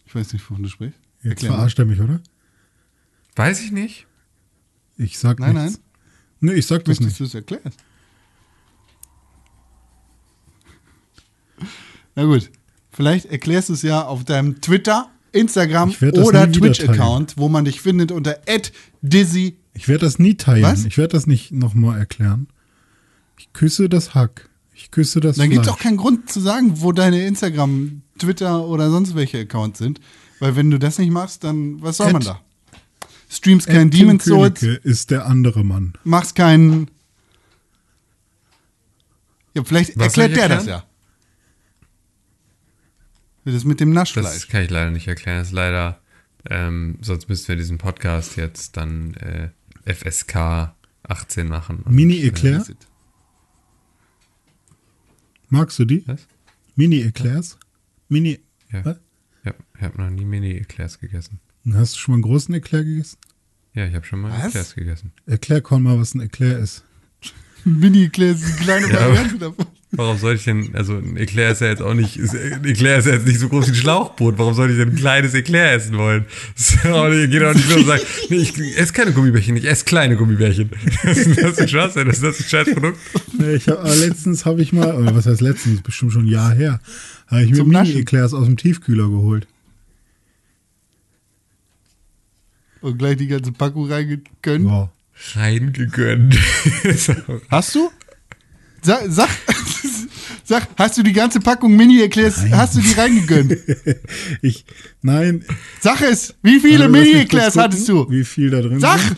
[0.05, 0.99] Ich weiß nicht, wovon du sprichst.
[1.23, 2.19] Jetzt Erklär verarscht er mich, oder?
[3.35, 4.07] Weiß ich nicht.
[5.03, 5.73] Ich sag Nein, nichts.
[5.73, 5.83] nein.
[6.53, 7.19] Nee, ich sag das Möchtest nicht.
[7.19, 7.71] du es erklären?
[12.15, 12.49] Na gut.
[12.91, 18.11] Vielleicht erklärst du es ja auf deinem Twitter, Instagram oder Twitch-Account, wo man dich findet
[18.11, 18.37] unter
[19.01, 19.55] @dizzy.
[19.73, 20.63] Ich werde das nie teilen.
[20.63, 20.83] Was?
[20.85, 22.47] Ich werde das nicht nochmal erklären.
[23.39, 24.49] Ich küsse das Hack.
[24.73, 28.65] Ich küsse das Dann gibt es auch keinen Grund zu sagen, wo deine Instagram, Twitter
[28.67, 30.01] oder sonst welche Accounts sind.
[30.39, 32.41] Weil wenn du das nicht machst, dann was soll man Ed- da?
[33.31, 35.93] Streamst kein Tim Demon's Souls, ist der andere Mann.
[36.03, 36.91] machst keinen.
[39.53, 40.83] Ja, vielleicht Was erklärt der das ja.
[43.45, 44.47] Das mit dem Das Naschfleisch.
[44.49, 45.39] kann ich leider nicht erklären.
[45.39, 45.99] Das ist leider,
[46.49, 49.49] ähm, sonst müssten wir diesen Podcast jetzt dann äh,
[49.85, 51.79] FSK 18 machen.
[51.79, 52.63] Und, Mini-Eclair?
[52.67, 52.73] Äh,
[55.49, 56.07] Magst du die?
[56.07, 56.27] Was?
[56.75, 57.57] Mini-Eclairs?
[58.09, 58.39] Mini.
[58.71, 58.85] Ja.
[58.85, 58.99] Was?
[59.43, 61.39] Ja, ich habe noch nie Mini-Eclairs gegessen.
[61.73, 63.17] Hast du schon mal einen großen Eclair gegessen?
[63.73, 64.47] Ja, ich habe schon mal Was?
[64.47, 65.11] Eclairs gegessen.
[65.25, 66.83] Erklär Con mal, was ein Eclair ist.
[67.65, 69.65] Mini-Eclair ist eine kleine Ja, Variante davon.
[69.93, 72.97] Warum soll ich denn, also ein Eclair ist ja jetzt auch nicht, ist, ein Eclair
[72.99, 74.37] ist ja jetzt nicht so groß wie ein Schlauchboot.
[74.37, 76.25] Warum soll ich denn ein kleines Eclair essen wollen?
[76.55, 79.83] Das ist geht auch nicht so und sagen, nee, ich esse keine Gummibärchen, ich esse
[79.83, 80.69] kleine Gummibärchen.
[81.03, 82.97] Das ist das ein Schwachsinn, das ist das ein Scheißprodukt.
[83.37, 86.29] Nee, ich hab, aber letztens habe ich mal, oder was heißt letztens, bestimmt schon ein
[86.29, 86.79] Jahr her,
[87.27, 87.65] habe ich mir.
[87.65, 89.45] Mini-Eclairs aus dem Tiefkühler geholt.
[92.81, 94.65] Und gleich die ganze Packung reingekönnt.
[94.65, 94.89] Wow.
[95.35, 96.35] Reingegönnt.
[97.49, 97.89] Hast du?
[98.83, 99.29] Sag, sag,
[100.43, 103.55] sag, hast du die ganze Packung Mini-Eclairs, hast du die reingegönnt?
[104.41, 104.65] Ich,
[105.03, 105.45] nein.
[105.79, 108.09] Sag es, wie viele Also, Mini-Eclairs kurz hattest du?
[108.09, 108.99] Wie viel da drin Sag!
[108.99, 109.17] sind.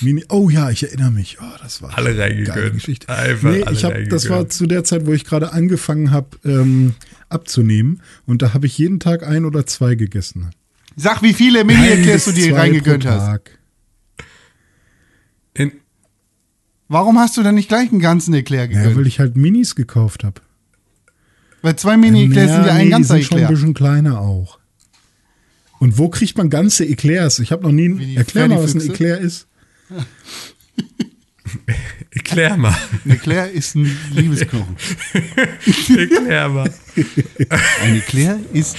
[0.00, 1.36] Mini, oh ja, ich erinnere mich.
[1.38, 2.74] Oh, das war Alle reingegönnt.
[2.74, 3.08] Geschichte.
[3.10, 4.52] Einfach nee, alle ich hab, das war reingegönnt.
[4.54, 6.94] zu der Zeit, wo ich gerade angefangen habe ähm,
[7.28, 8.00] abzunehmen.
[8.24, 10.50] Und da habe ich jeden Tag ein oder zwei gegessen.
[11.00, 13.40] Sag, wie viele Mini-Eclairs du dir reingegönnt hast.
[15.54, 15.70] In,
[16.88, 18.96] Warum hast du denn nicht gleich einen ganzen Eclair Ja, gegönnt?
[18.96, 20.40] weil ich halt Minis gekauft habe.
[21.62, 23.54] weil zwei Mini-Eclairs sind ja ein nee, ganzer die sind schon ein Eclair.
[23.56, 24.58] bisschen kleiner auch.
[25.78, 27.38] Und wo kriegt man ganze Eclairs?
[27.38, 27.94] Ich habe noch nie.
[27.94, 28.80] Die Erklär mal, was ein?
[28.80, 29.46] Eclair ist.
[32.10, 32.76] erklär mal.
[33.04, 34.76] Ein Eclair ist ein Liebesknochen.
[35.96, 36.72] Erklär mal.
[37.82, 38.76] Ein Eclair ist,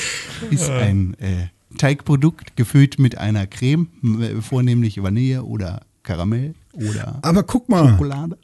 [0.52, 3.88] ist ein äh, Teigprodukt gefüllt mit einer Creme,
[4.42, 8.38] vornehmlich Vanille oder Karamell oder Aber guck mal, Schokolade.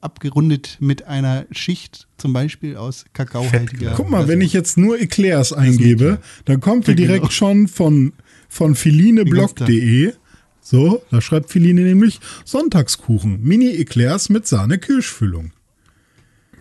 [0.00, 3.92] abgerundet mit einer Schicht zum Beispiel aus kakaohaltiger.
[3.96, 7.30] Guck mal, wenn ich jetzt nur Eclairs eingebe, dann kommt die direkt Genau.
[7.30, 8.12] schon von,
[8.48, 10.12] von filineblog.de.
[10.60, 15.52] So, da schreibt Filine nämlich Sonntagskuchen, Mini-Eclairs mit Sahne-Kirschfüllung.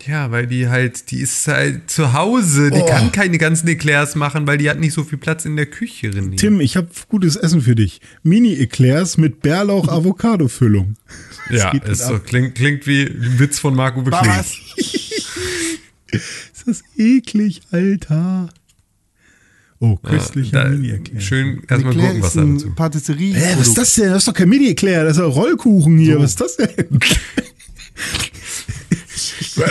[0.06, 2.69] Ja, weil die halt, die ist halt zu Hause.
[2.69, 2.85] Die Oh.
[2.85, 6.09] kann keine ganzen Eclairs machen, weil die hat nicht so viel Platz in der Küche,
[6.09, 6.35] René.
[6.38, 8.01] Tim, ich habe gutes Essen für dich.
[8.22, 10.95] Mini-Eclairs mit Bärlauch-Avocado-Füllung.
[11.49, 14.30] ja, ist so, klingt, klingt wie ein Witz von Marco Bekling.
[14.32, 14.53] Was?
[16.11, 18.49] Ist das eklig, Alter.
[19.80, 21.19] Oh, köstlicher Da, Mini-Eclair.
[21.22, 22.75] schön erstmal Eclair gucken, was ist da ein dazu.
[22.75, 23.33] Patisserie.
[23.33, 24.09] Hä, was ist das denn?
[24.09, 26.19] Das ist doch kein Mini-Eclair, das ist doch Rollkuchen hier.
[26.19, 26.99] Was ist das denn?
[29.56, 29.66] Ja,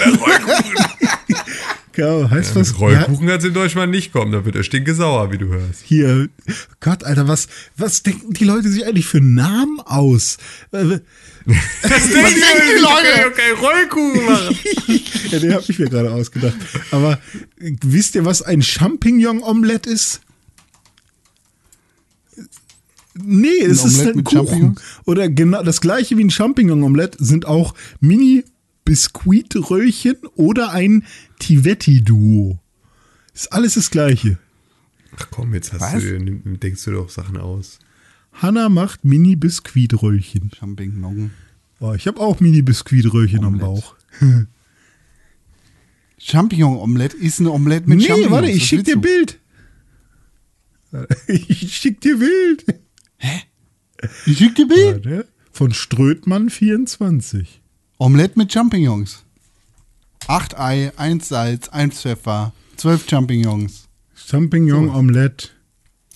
[2.31, 2.71] heißt was?
[2.71, 5.83] Das Rollkuchen hat in Deutschland nicht kommen, da wird er stinkesauer, wie du hörst.
[5.85, 6.29] Hier,
[6.81, 10.39] Gott, Alter, was, was denken die Leute sich eigentlich für Namen aus?
[10.73, 10.99] Äh,
[11.47, 12.41] Was denken
[12.75, 13.27] die Leute?
[13.27, 14.59] Okay, Rollkuchen machen.
[15.31, 16.57] ja, den habe ich mir gerade ausgedacht.
[16.91, 17.21] Aber
[17.61, 20.23] äh, wisst ihr, was ein Champignon-Omelett ist?
[23.15, 24.47] Nee, es ist Omelett ein Kuchen.
[24.47, 24.81] Champignons?
[25.05, 27.75] Oder genau das gleiche wie ein Champignon-Omelett sind auch
[28.85, 31.05] Biskuitröhrchen oder ein
[31.39, 32.59] Tivetti-Duo.
[33.33, 34.39] Ist alles das Gleiche.
[35.17, 36.03] Ach komm, jetzt hast Was?
[36.03, 36.19] du,
[36.57, 37.79] denkst du doch Sachen aus.
[38.33, 40.51] Hanna macht Mini-Biskuitröhrchen.
[40.57, 41.31] Champignon.
[41.81, 43.95] Oh, ich habe auch Mini-Biskuitröhrchen am Bauch.
[46.19, 48.31] Champignon-Omelette ist ein Omelette mit nee, Champignons.
[48.31, 48.97] Nee, warte, ich schick dir?
[48.97, 49.41] Bild.
[51.27, 52.65] Ich schick dir Bild.
[53.17, 53.43] Hä?
[54.27, 55.05] Ich schick dir Bild.
[55.05, 55.29] Warte.
[55.51, 57.47] Von Strödmann24.
[57.99, 59.23] Omelette mit Champignons.
[60.27, 63.89] Acht Ei, eins Salz, eins Pfeffer, zwölf Champignons.
[64.15, 65.51] Champignon Omelette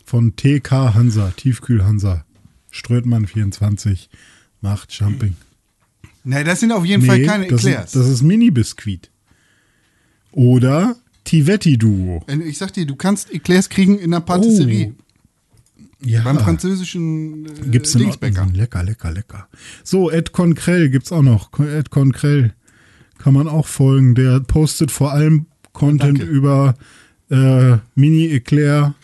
[0.05, 2.25] von TK Hansa, Tiefkühl Hansa.
[2.71, 4.09] Strötmann 24
[4.61, 5.37] macht Champing.
[6.25, 7.93] Nein, das sind auf jeden nee, Fall keine Eclairs.
[7.93, 9.11] Das, das ist Mini-Biskuit.
[10.33, 12.25] Oder Tivetti Duo.
[12.27, 14.95] Äh, ich sag dir, du kannst Eclairs kriegen in der Patisserie.
[14.97, 15.03] Oh,
[16.01, 18.43] ja, Beim französischen äh, gibt's Dingsbäcker.
[18.43, 18.57] Ordnung.
[18.57, 19.49] Lecker, lecker, lecker.
[19.83, 21.51] So, Ed Conkrell gibt's auch noch.
[21.59, 22.55] Ed Conkrell
[23.19, 24.15] kann man auch folgen.
[24.15, 26.25] Der postet vor allem Content Danke.
[26.33, 26.75] über
[27.31, 28.95] äh, Mini-Eclair,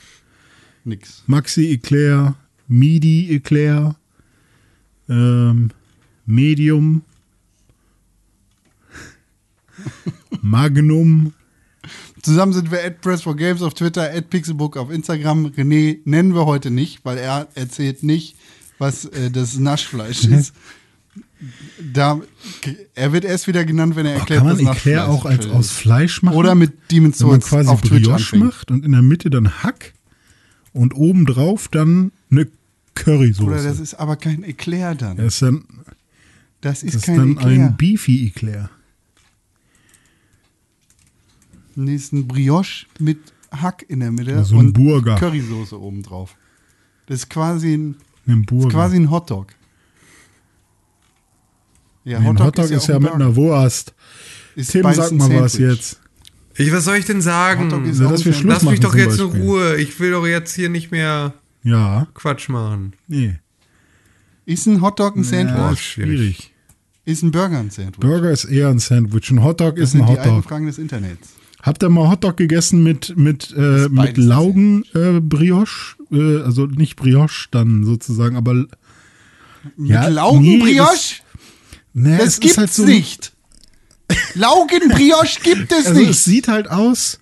[0.84, 1.24] Nix.
[1.26, 2.36] Maxi-Eclair,
[2.68, 3.96] Midi-Eclair,
[5.08, 5.70] ähm,
[6.26, 7.02] Medium,
[10.42, 11.32] Magnum.
[12.24, 15.46] Zusammen sind wir at Press4Games auf Twitter, at Pixelbook auf Instagram.
[15.48, 18.36] René nennen wir heute nicht, weil er erzählt nicht,
[18.78, 20.54] was äh, das Naschfleisch ist.
[21.92, 22.20] Da,
[22.94, 25.70] er wird erst wieder genannt, wenn er erklärt, kann man was Eclair auch als, aus
[25.70, 26.36] Fleisch machen?
[26.36, 28.44] Oder mit Demon's Wenn man Souls quasi auf Twitch Brioche anfängt.
[28.44, 29.92] macht und in der Mitte dann Hack
[30.72, 32.48] und obendrauf dann eine
[32.94, 33.46] Currysoße.
[33.46, 35.18] Oder das ist aber kein Eclair dann.
[35.18, 35.64] das ist dann,
[36.62, 37.50] Das ist das ist kein dann Eclair.
[37.66, 38.70] ein Beefy-Eclair.
[41.76, 43.18] Nee, ist ein Brioche mit
[43.50, 45.16] Hack in der Mitte Also ein und Burger.
[45.16, 46.34] Currysoße obendrauf.
[47.06, 47.96] Das ist quasi ein,
[48.26, 48.68] Ein ist Burger.
[48.70, 49.48] quasi ein Hotdog.
[52.04, 53.34] Ja, ein Hotdog ist ja, auch ein mit einer.
[53.36, 53.94] Wurst.
[54.56, 55.76] Ist Tim, sag mal was Sandwich.
[55.78, 56.00] jetzt.
[56.56, 57.64] Ich, was soll ich denn sagen?
[57.64, 58.32] Hotdog ist Na, dass wir.
[58.32, 59.26] Schluss Lass mich doch jetzt in.
[59.26, 59.76] Ruhe.
[59.76, 62.92] Ich will doch jetzt hier nicht mehr Ja, Quatsch machen.
[63.08, 63.38] nee.
[64.46, 65.72] Ist ein Hotdog ein Ja, Sandwich?
[65.78, 66.52] ist schwierig.
[67.06, 67.98] Ist ein Burger ein Sandwich?
[68.00, 69.30] Burger ist eher ein Sandwich.
[69.30, 70.44] Ein Hotdog das ist ein sind die alten Hotdog.
[70.44, 71.30] Fragen des Internets.
[71.64, 75.20] Habt ihr mal Hotdog gegessen mit, mit, äh, mit beides ein Laugen äh?
[76.12, 78.68] Äh, also nicht Brioche dann sozusagen, aber Mit
[79.78, 81.22] Ja, Laugenbrioche?
[81.94, 83.32] ne, das es gibt's ist halt so, nicht.
[84.34, 86.10] Laugenbrioche gibt es Also nicht.
[86.10, 87.18] es sieht halt aus,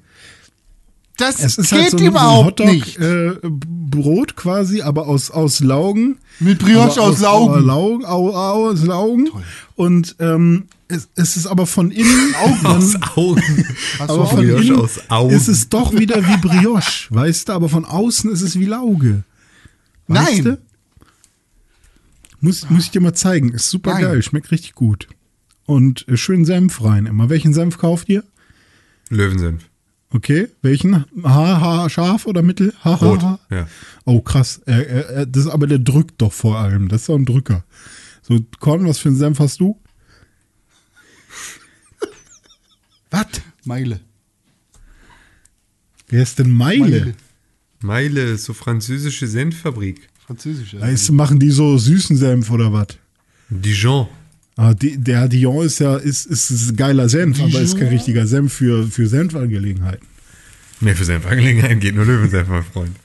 [1.18, 2.98] das es ist geht halt so ein, so ein überhaupt Hotdog nicht.
[2.98, 6.18] äh, Brot quasi, aber aus, aus Laugen.
[6.40, 7.54] Mit Brioche aber aus Laugen.
[7.54, 9.28] Aus Laugen, au, au, aus Laugen.
[9.76, 13.66] Und ähm, es, es ist aber von innen Aus Augen.
[13.98, 15.34] aber von Brioche innen aus Augen.
[15.34, 17.52] ist es doch wieder wie Brioche, weißt du?
[17.52, 19.24] Aber von außen ist es wie Lauge.
[20.08, 20.44] Weißt Nein.
[20.44, 20.58] Du?
[22.40, 23.52] Muss, muss ich dir mal zeigen.
[23.52, 24.02] Ist super Nein.
[24.02, 25.08] geil, schmeckt richtig gut.
[25.64, 27.30] Und äh, schön Senf rein immer.
[27.30, 28.24] Welchen Senf kauft ihr?
[29.10, 29.64] Löwensenf.
[30.10, 31.06] Okay, welchen?
[31.24, 32.74] Ha, ha, scharf oder mittel?
[32.84, 33.22] Ha, ha, Rot.
[33.22, 33.38] ha.
[33.50, 33.66] Ja.
[34.04, 34.60] Oh, krass.
[34.66, 36.88] Er, er, er, das, aber der drückt doch vor allem.
[36.88, 37.64] Das ist doch ein Drücker.
[38.22, 39.80] So, Korn, was für einen Senf hast du?
[43.12, 43.26] Was?
[43.64, 44.00] Meile.
[46.08, 47.14] Wer ist denn Meile?
[47.80, 48.22] Meile.
[48.32, 50.08] Ist so französische Senffabrik.
[50.26, 50.76] Französisch.
[50.78, 52.88] Da ist, machen die so süßen Senf oder was?
[53.48, 54.08] Dijon.
[54.56, 58.26] Ah, die, der Dion ist ja ist, ist, ist geiler Senf, aber ist kein richtiger
[58.26, 60.06] Senf für, für Senfangelegenheiten.
[60.80, 62.96] Ne, für Senfangelegenheiten geht nur Löwensenf, mein Freund.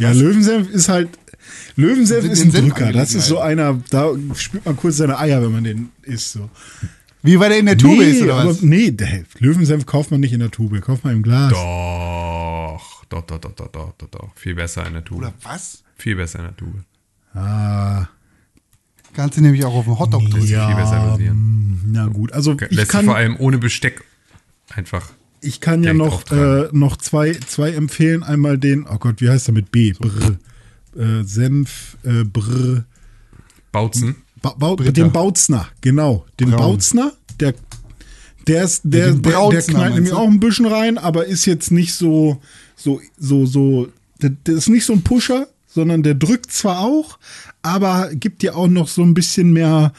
[0.00, 1.08] Ja, Löwensenf ist halt.
[1.76, 2.92] Löwensenf ist ein in Drücker.
[2.92, 6.32] Das ist so einer, da spürt man kurz seine Eier, wenn man den isst.
[6.32, 6.50] So.
[7.24, 8.62] Wie weil der in der Tube ist, oder aber, was?
[8.62, 11.50] nee, der Löwensenf kauft man nicht in der Tube, kauft man im Glas.
[11.50, 14.30] Doch, doch, doch, doch, doch, doch, doch, doch.
[14.36, 15.18] Viel besser in der Tube.
[15.18, 15.82] Oder was?
[15.96, 16.84] Viel besser in der Tube.
[17.32, 18.06] Ah,
[19.14, 20.46] Kannst du nämlich auch auf dem Hotdog drücken.
[20.46, 20.66] Ja.
[20.66, 21.18] viel besser
[21.86, 22.32] na gut.
[22.32, 24.02] Also ich Lässt sich kann, vor allem ohne Besteck
[24.70, 25.12] einfach.
[25.40, 28.22] ich kann ja noch, äh, noch zwei, zwei empfehlen.
[28.22, 29.92] Einmal den, oh Gott, wie heißt der mit B?
[29.92, 30.38] Brr.
[30.96, 32.84] Äh, Senf, äh, Brr.
[33.70, 34.16] Bautzen.
[34.44, 34.92] Ba Bau Britta.
[34.92, 36.26] den Bautzner, genau.
[36.38, 36.58] Den Braun.
[36.60, 37.54] Bautzner, der,
[38.46, 41.70] der ist, der, der, der Brautzner, knallt nämlich auch ein bisschen rein, aber ist jetzt
[41.70, 42.42] nicht so,
[42.76, 43.88] so, so, so,
[44.20, 47.18] der, der ist nicht so ein Pusher, sondern der drückt zwar auch,
[47.62, 49.94] aber gibt dir auch noch so ein bisschen mehr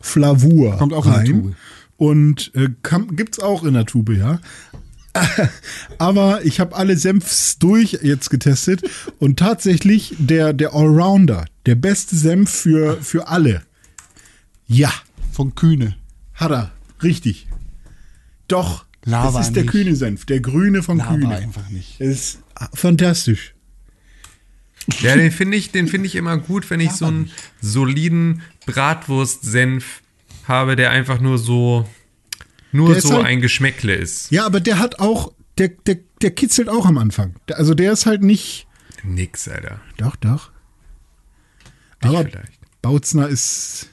[0.00, 1.26] Flavur Kommt auch in der rein.
[1.26, 1.54] Tube.
[1.96, 4.40] Und äh, kann, gibt's auch in der Tube, ja.
[5.98, 8.82] Aber ich habe alle Senfs durch jetzt getestet
[9.18, 13.62] und tatsächlich der, der Allrounder, der beste Senf für, für alle.
[14.66, 14.92] Ja,
[15.32, 15.96] Von Kühne.
[16.34, 16.72] hat er.
[17.02, 17.46] Richtig.
[18.48, 18.84] Doch.
[19.04, 19.70] Lava das ist der nicht.
[19.72, 21.36] kühne Senf, der grüne von Lava Kühne.
[21.36, 22.00] einfach nicht.
[22.00, 22.40] Ist
[22.74, 23.54] fantastisch.
[25.00, 27.30] Ja, den finde ich, den finde ich immer gut, wenn ich so einen
[27.60, 30.02] soliden Bratwurst-Senf
[30.48, 31.88] habe, der einfach nur so,
[32.72, 34.30] nur Der so halt- ein Geschmäckle ist.
[34.32, 37.34] Ja, aber der hat auch, der, der, der kitzelt auch am Anfang.
[37.48, 38.66] Der, also der ist halt nicht.
[39.04, 39.80] Nix, Alter.
[39.98, 40.50] Doch, doch.
[42.02, 42.52] Dich Aber vielleicht.
[42.82, 43.88] Bautzner ist.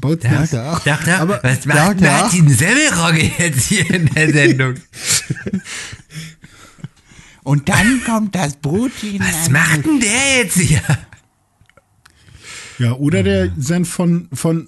[0.00, 0.52] Bautzner ist.
[0.52, 2.00] Ja, Doch, doch, Aber- was macht.
[2.00, 4.74] Martin Semmelrogge jetzt hier in der Sendung?
[7.42, 9.20] Und dann kommt das Brötchen.
[9.20, 10.80] Was macht denn der jetzt hier?
[12.78, 14.66] Ja, oder der Senf von, von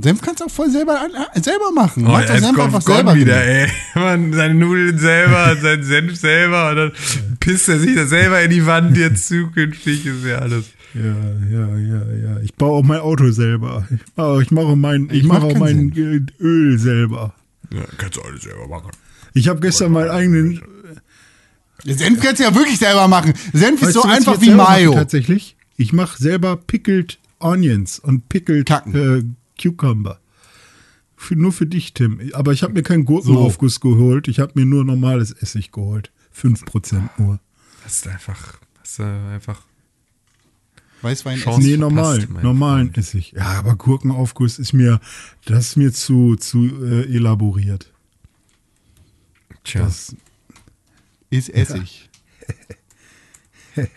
[0.00, 2.06] Senf kannst du auch voll selber, äh, selber machen.
[2.06, 3.68] Oh, Mach doch Senf kommt einfach Gott selber wieder, ey.
[3.94, 6.92] Man, seine Nudeln selber, sein Senf selber und dann
[7.40, 10.64] pisst er sich da selber in die Wand jetzt zukünftig, ist ja alles.
[10.94, 11.02] Ja,
[11.50, 12.40] ja, ja, ja.
[12.40, 13.86] Ich baue auch mein Auto selber.
[13.90, 17.34] Ich mache, ich mache mein, ich Ich mach mache auch mein äh, Öl selber.
[17.72, 18.90] Ja, kannst du alles selber machen.
[19.34, 20.62] Ich habe gestern meinen eigenen.
[21.84, 23.32] Senf kannst du ja wirklich selber machen.
[23.52, 24.92] Senf ist Weißt so du, einfach wie selber mache Mayo.
[24.92, 25.56] Tatsächlich.
[25.76, 29.22] Ich mache selber pickled Onions und pickled äh,
[29.60, 30.20] Cucumber.
[31.16, 32.20] Für, nur für dich, Tim.
[32.34, 34.28] Aber ich habe mir keinen Gurkenaufguss geholt.
[34.28, 36.12] Ich habe mir nur normales Essig geholt.
[36.36, 37.40] 5% nur.
[37.84, 39.62] Das ist einfach, das ist einfach.
[41.02, 41.60] Weißwein Chance.
[41.60, 42.98] Nee, verpasst, normal, normalen Freund.
[42.98, 43.32] Essig.
[43.32, 45.00] Ja, aber Gurkenaufguss ist mir,
[45.44, 47.92] das ist mir zu, zu äh, elaboriert.
[49.64, 49.84] Tja.
[49.84, 50.14] Das,
[51.30, 52.08] ist Essig.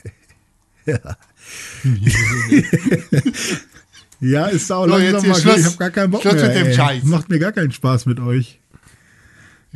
[4.19, 5.37] ja, ist auch So, langsam mal.
[5.59, 6.47] Ich habe gar keinen Bock Schluss mehr.
[6.47, 6.73] mit dem ey.
[6.73, 7.03] Scheiß.
[7.03, 8.59] Macht mir gar keinen Spaß mit euch.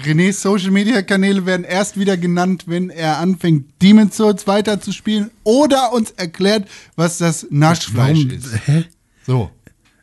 [0.04, 5.94] Renés Social Media Kanäle werden erst wieder genannt, wenn er anfängt, Demon's Souls weiterzuspielen oder
[5.94, 8.68] uns erklärt, was das Naschfleisch Warum- ist.
[8.68, 8.86] Hä?
[9.26, 9.52] So.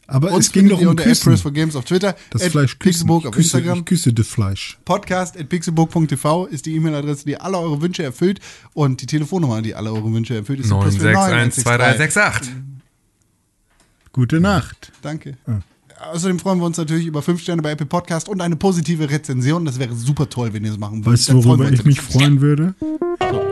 [0.08, 1.36] Aber Uns es ging doch um unter Küssen.
[1.36, 2.76] For Games auf Twitter, Das at Fleisch.
[2.76, 3.78] Pixelburg auf küsse, Instagram.
[3.80, 4.78] ich küsse das Fleisch.
[4.84, 8.38] Podcast at pixelburg.tv ist die E-Mail-Adresse, die alle eure Wünsche erfüllt.
[8.72, 12.50] Und die Telefonnummer, die alle eure Wünsche erfüllt, ist die plus 9612368.
[14.12, 14.92] Gute Nacht.
[15.02, 15.36] Danke.
[16.12, 19.64] Außerdem freuen wir uns natürlich über 5 Sterne bei Apple Podcast und eine positive Rezension.
[19.64, 21.20] Das wäre super toll, wenn ihr das machen würdet.
[21.20, 22.74] Weißt du, worüber ich mich freuen würde?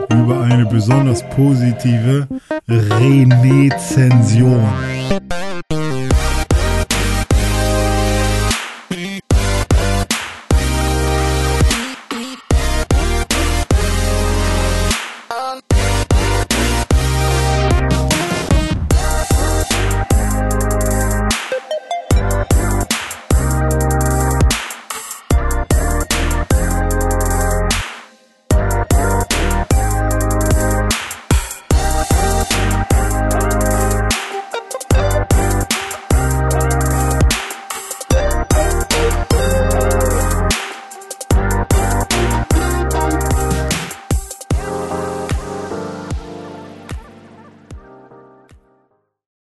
[0.09, 2.27] Über eine besonders positive
[2.67, 4.63] Renezension.